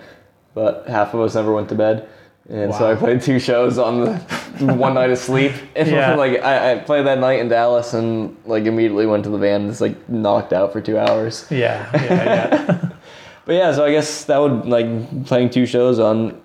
But 0.54 0.88
half 0.88 1.14
of 1.14 1.20
us 1.20 1.34
never 1.34 1.52
went 1.52 1.68
to 1.68 1.74
bed, 1.74 2.08
and 2.48 2.72
so 2.74 2.90
I 2.90 2.94
played 2.94 3.20
two 3.22 3.38
shows 3.38 3.78
on 3.78 4.00
the 4.04 4.14
one 4.74 4.94
night 4.94 5.10
of 5.10 5.18
sleep. 5.18 5.52
And 5.76 5.88
Yeah. 5.88 6.14
like 6.14 6.40
I, 6.42 6.72
I 6.72 6.78
played 6.78 7.06
that 7.06 7.18
night 7.18 7.40
in 7.40 7.48
Dallas, 7.48 7.92
and 7.94 8.36
like 8.46 8.64
immediately 8.64 9.06
went 9.06 9.24
to 9.24 9.30
the 9.30 9.38
van, 9.38 9.62
and 9.62 9.70
just 9.70 9.80
like 9.80 10.08
knocked 10.08 10.52
out 10.52 10.72
for 10.72 10.80
two 10.80 10.98
hours. 10.98 11.46
Yeah, 11.50 11.88
yeah, 11.94 12.24
yeah. 12.24 12.88
But 13.46 13.54
yeah, 13.54 13.72
so 13.72 13.84
I 13.84 13.92
guess 13.92 14.24
that 14.24 14.38
would 14.38 14.66
like 14.66 15.24
playing 15.26 15.50
two 15.50 15.66
shows 15.66 16.00
on 16.00 16.40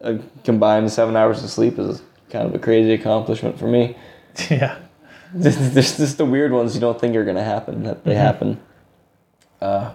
a 0.00 0.18
combined 0.44 0.90
seven 0.92 1.16
hours 1.16 1.42
of 1.42 1.50
sleep 1.50 1.76
is 1.78 2.02
kind 2.30 2.46
of 2.46 2.54
a 2.54 2.58
crazy 2.60 2.92
accomplishment 2.92 3.58
for 3.58 3.66
me. 3.66 3.96
yeah. 4.48 4.78
There's 5.34 5.96
just 5.96 6.18
the 6.18 6.24
weird 6.24 6.52
ones 6.52 6.74
you 6.74 6.80
don't 6.80 7.00
think 7.00 7.16
are 7.16 7.24
gonna 7.24 7.42
happen 7.44 7.82
that 7.82 8.04
they 8.04 8.14
happen. 8.14 8.60
Uh, 9.60 9.94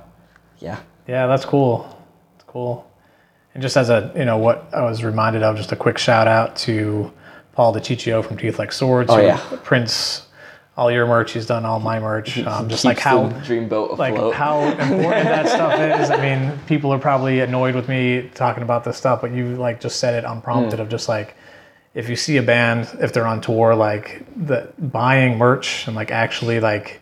yeah. 0.60 0.80
Yeah, 1.08 1.28
that's 1.28 1.46
cool. 1.46 1.88
It's 2.36 2.44
cool. 2.46 2.86
And 3.56 3.62
just 3.62 3.78
as 3.78 3.90
a, 3.90 4.12
you 4.16 4.26
know, 4.26 4.38
what 4.38 4.70
I 4.74 4.84
was 4.84 5.04
reminded 5.04 5.42
of, 5.42 5.56
just 5.56 5.72
a 5.72 5.76
quick 5.76 5.98
shout 5.98 6.28
out 6.28 6.56
to 6.58 7.12
Paul 7.54 7.74
DiCiccio 7.74 8.24
from 8.24 8.38
Teeth 8.38 8.60
Like 8.60 8.72
Swords. 8.72 9.10
Oh, 9.10 9.18
yeah. 9.18 9.40
prints 9.64 10.28
all 10.78 10.92
your 10.92 11.08
merch. 11.08 11.32
He's 11.32 11.46
done 11.46 11.66
all 11.66 11.80
my 11.80 12.00
merch. 12.00 12.38
Um, 12.40 12.68
just 12.68 12.84
like 12.84 13.00
how, 13.00 13.30
dreamboat 13.30 13.98
like 13.98 14.34
how 14.34 14.60
important 14.64 15.26
that 15.26 15.48
stuff 15.48 15.80
is. 16.02 16.12
I 16.12 16.22
mean, 16.22 16.60
people 16.68 16.92
are 16.94 17.00
probably 17.00 17.40
annoyed 17.40 17.76
with 17.76 17.88
me 17.88 18.30
talking 18.34 18.62
about 18.62 18.84
this 18.84 18.98
stuff, 18.98 19.22
but 19.22 19.32
you 19.32 19.56
like 19.56 19.80
just 19.80 20.00
said 20.00 20.22
it 20.22 20.28
unprompted 20.28 20.80
of 20.82 20.90
just 20.90 21.08
like 21.08 21.36
if 21.94 22.10
you 22.10 22.18
see 22.18 22.36
a 22.36 22.44
band 22.44 22.90
if 23.00 23.14
they're 23.14 23.26
on 23.26 23.40
tour 23.40 23.74
like 23.74 24.26
the 24.36 24.68
buying 24.78 25.38
merch 25.38 25.88
and 25.88 25.96
like 25.96 26.12
actually 26.12 26.60
like 26.60 27.00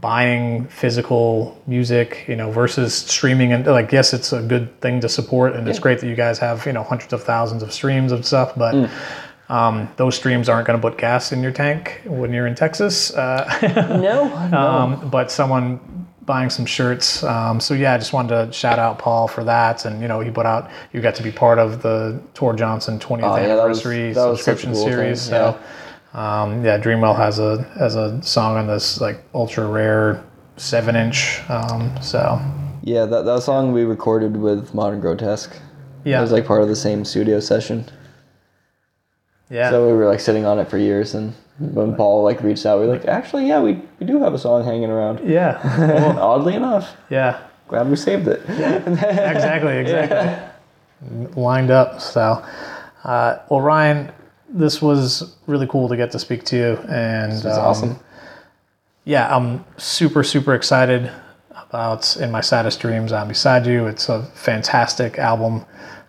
buying 0.00 0.66
physical 0.66 1.60
music 1.66 2.24
you 2.28 2.36
know 2.36 2.50
versus 2.50 2.94
streaming 2.94 3.52
and 3.52 3.66
like 3.66 3.90
yes 3.92 4.12
it's 4.12 4.32
a 4.32 4.42
good 4.42 4.78
thing 4.80 5.00
to 5.00 5.08
support 5.08 5.54
and 5.54 5.66
it's 5.68 5.78
great 5.78 6.00
that 6.00 6.06
you 6.06 6.14
guys 6.14 6.38
have 6.38 6.66
you 6.66 6.72
know 6.72 6.82
hundreds 6.82 7.12
of 7.12 7.22
thousands 7.22 7.62
of 7.62 7.72
streams 7.72 8.12
and 8.12 8.24
stuff 8.24 8.52
but 8.56 8.90
um, 9.48 9.88
those 9.96 10.16
streams 10.16 10.48
aren't 10.48 10.66
going 10.66 10.78
to 10.78 10.86
put 10.86 10.98
gas 10.98 11.32
in 11.32 11.42
your 11.42 11.52
tank 11.52 12.02
when 12.04 12.32
you're 12.32 12.46
in 12.46 12.54
texas 12.54 13.14
uh, 13.14 13.58
no, 14.02 14.48
no. 14.50 14.58
um, 14.58 15.08
but 15.08 15.30
someone 15.30 15.80
buying 16.26 16.50
some 16.50 16.66
shirts. 16.66 17.22
Um, 17.22 17.60
so 17.60 17.72
yeah, 17.72 17.94
I 17.94 17.98
just 17.98 18.12
wanted 18.12 18.46
to 18.46 18.52
shout 18.52 18.78
out 18.78 18.98
Paul 18.98 19.28
for 19.28 19.44
that, 19.44 19.84
and 19.84 20.02
you 20.02 20.08
know 20.08 20.20
he 20.20 20.30
put 20.30 20.44
out. 20.44 20.70
You 20.92 21.00
got 21.00 21.14
to 21.14 21.22
be 21.22 21.30
part 21.30 21.58
of 21.58 21.82
the 21.82 22.20
Tor 22.34 22.54
Johnson 22.54 22.98
20th 22.98 23.22
Oh, 23.22 23.36
yeah, 23.36 23.42
anniversary 23.44 24.12
that 24.12 24.26
was 24.26 24.40
a 24.40 24.42
subscription 24.42 24.72
cool 24.72 24.84
thing, 24.84 24.92
series. 24.92 25.22
So 25.22 25.58
um, 26.16 26.64
yeah, 26.64 26.78
Dreamwell 26.78 27.16
has 27.16 27.38
a 27.38 27.62
has 27.78 27.94
a 27.94 28.20
song 28.22 28.56
on 28.56 28.66
this 28.66 29.00
like 29.00 29.22
ultra 29.34 29.66
rare 29.66 30.24
seven 30.56 30.96
inch. 30.96 31.40
Um, 31.48 31.92
so 32.00 32.40
yeah, 32.82 33.04
that, 33.04 33.24
that 33.26 33.42
song 33.42 33.72
we 33.72 33.84
recorded 33.84 34.36
with 34.36 34.72
Modern 34.74 35.00
Grotesque. 35.00 35.54
yeah, 36.04 36.18
It 36.18 36.22
was 36.22 36.32
like 36.32 36.46
part 36.46 36.62
of 36.62 36.68
the 36.68 36.76
same 36.76 37.04
studio 37.04 37.38
session. 37.40 37.84
yeah, 39.50 39.70
So 39.70 39.86
we 39.86 39.92
were 39.92 40.06
like 40.06 40.20
sitting 40.20 40.44
on 40.46 40.58
it 40.58 40.68
for 40.70 40.78
years, 40.78 41.14
and 41.14 41.34
when 41.58 41.94
Paul 41.96 42.22
like 42.24 42.42
reached 42.42 42.64
out, 42.66 42.80
we 42.80 42.86
were 42.86 42.92
like, 42.94 43.06
actually, 43.06 43.46
yeah, 43.48 43.60
we, 43.60 43.80
we 44.00 44.06
do 44.06 44.20
have 44.22 44.34
a 44.34 44.38
song 44.38 44.64
hanging 44.64 44.90
around. 44.90 45.20
yeah, 45.28 45.60
oddly 46.20 46.54
enough, 46.54 46.96
yeah. 47.10 47.42
glad 47.68 47.88
we 47.90 47.96
saved 47.96 48.28
it. 48.28 48.40
exactly, 48.48 49.76
exactly. 49.78 50.50
Lined 51.42 51.70
up. 51.70 52.00
So, 52.00 52.42
uh, 53.04 53.38
well, 53.50 53.60
Ryan, 53.60 54.10
this 54.48 54.80
was 54.80 55.36
really 55.46 55.66
cool 55.66 55.88
to 55.88 55.96
get 55.96 56.10
to 56.12 56.18
speak 56.18 56.44
to 56.44 56.56
you, 56.56 56.78
and 56.88 57.32
It's 57.32 57.44
um, 57.44 57.64
awesome. 57.64 57.96
yeah, 59.04 59.34
I'm 59.34 59.64
super, 59.76 60.22
super 60.22 60.54
excited 60.54 61.10
about 61.70 62.16
In 62.16 62.30
My 62.30 62.40
Saddest 62.40 62.80
Dreams, 62.80 63.12
I'm 63.12 63.28
Beside 63.28 63.66
You. 63.66 63.86
It's 63.86 64.08
a 64.08 64.22
fantastic 64.34 65.18
album. 65.18 65.64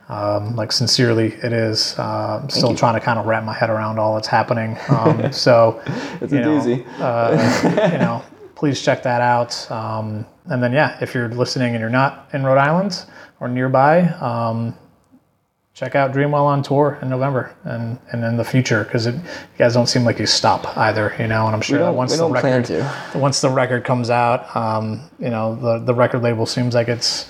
Um, 0.10 0.56
like, 0.56 0.72
sincerely, 0.72 1.34
it 1.44 1.52
is. 1.52 1.98
Uh, 2.00 2.40
I'm 2.42 2.50
still 2.50 2.74
trying 2.74 2.94
to 2.94 3.02
kind 3.02 3.20
of 3.20 3.26
wrap 3.26 3.44
my 3.44 3.54
head 3.54 3.70
around 3.70 4.00
all 4.00 4.14
that's 4.16 4.28
happening. 4.28 4.78
Um, 4.90 5.34
so, 5.34 5.82
It's 6.22 6.32
you 6.32 6.40
a 6.40 6.42
know, 6.42 6.60
doozy. 6.60 6.86
uh, 7.00 7.92
you 7.92 7.98
know, 7.98 8.24
please 8.56 8.82
check 8.82 9.04
that 9.04 9.20
out. 9.22 9.70
Um, 9.70 10.26
and 10.46 10.64
then, 10.64 10.72
yeah, 10.72 10.98
if 11.02 11.14
you're 11.14 11.28
listening 11.28 11.74
and 11.74 11.82
you're 11.82 11.90
not 11.90 12.30
in 12.34 12.44
Rhode 12.44 12.58
Island 12.58 13.04
or 13.42 13.50
nearby, 13.50 14.04
um, 14.22 14.78
check 15.78 15.94
out 15.94 16.12
Dreamwell 16.12 16.46
on 16.46 16.64
tour 16.64 16.98
in 17.04 17.10
November 17.10 17.56
and, 17.64 18.00
and 18.12 18.24
in 18.24 18.36
the 18.36 18.44
future 18.44 18.84
because 18.84 19.06
you 19.06 19.22
guys 19.60 19.76
don't 19.76 19.86
seem 19.86 20.04
like 20.04 20.18
you 20.18 20.26
stop 20.26 20.76
either, 20.76 21.16
you 21.20 21.28
know. 21.28 21.46
And 21.46 21.56
I'm 21.56 21.62
sure 21.62 21.78
that 21.78 21.94
once 21.94 22.18
the 22.18 22.28
record 22.28 22.68
once 23.14 23.42
the 23.42 23.50
record 23.50 23.84
comes 23.84 24.10
out, 24.10 24.56
um, 24.56 25.08
you 25.20 25.30
know, 25.30 25.56
the 25.56 25.78
the 25.78 25.94
record 25.94 26.24
label 26.24 26.48
seems 26.48 26.74
like 26.74 26.88
it's 26.88 27.30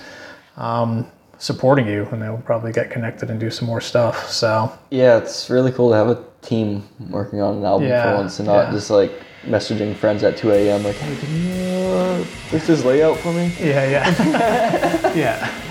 um, 0.56 1.06
supporting 1.36 1.86
you, 1.86 2.08
and 2.10 2.22
they'll 2.22 2.38
probably 2.38 2.72
get 2.72 2.90
connected 2.90 3.28
and 3.28 3.38
do 3.38 3.50
some 3.50 3.68
more 3.68 3.82
stuff. 3.82 4.30
So 4.30 4.72
Yeah, 4.90 5.18
it's 5.18 5.50
really 5.50 5.70
cool 5.70 5.90
to 5.90 5.96
have 5.96 6.08
a 6.08 6.24
team 6.40 6.88
working 7.10 7.42
on 7.42 7.58
an 7.58 7.64
album 7.66 7.88
Yeah, 7.88 8.10
for 8.10 8.16
once 8.16 8.38
and 8.38 8.48
not 8.48 8.68
yeah. 8.68 8.70
just 8.70 8.88
like 8.88 9.12
messaging 9.44 9.94
friends 9.94 10.24
at 10.24 10.36
2 10.38 10.50
a.m. 10.52 10.82
like, 10.84 10.96
hey, 10.96 11.16
can 11.16 11.36
you 11.36 11.86
uh, 11.86 12.24
fix 12.24 12.66
this 12.66 12.84
layout 12.84 13.18
for 13.18 13.32
me? 13.32 13.52
yeah, 13.60 13.84
yeah, 13.86 15.14
yeah. 15.14 15.62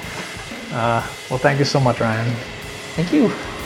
Uh, 0.71 1.01
well, 1.29 1.39
thank 1.39 1.57
you 1.57 1.65
so 1.65 1.79
much, 1.79 1.99
Ryan. 1.99 2.35
Thank 2.97 3.13
you. 3.13 3.56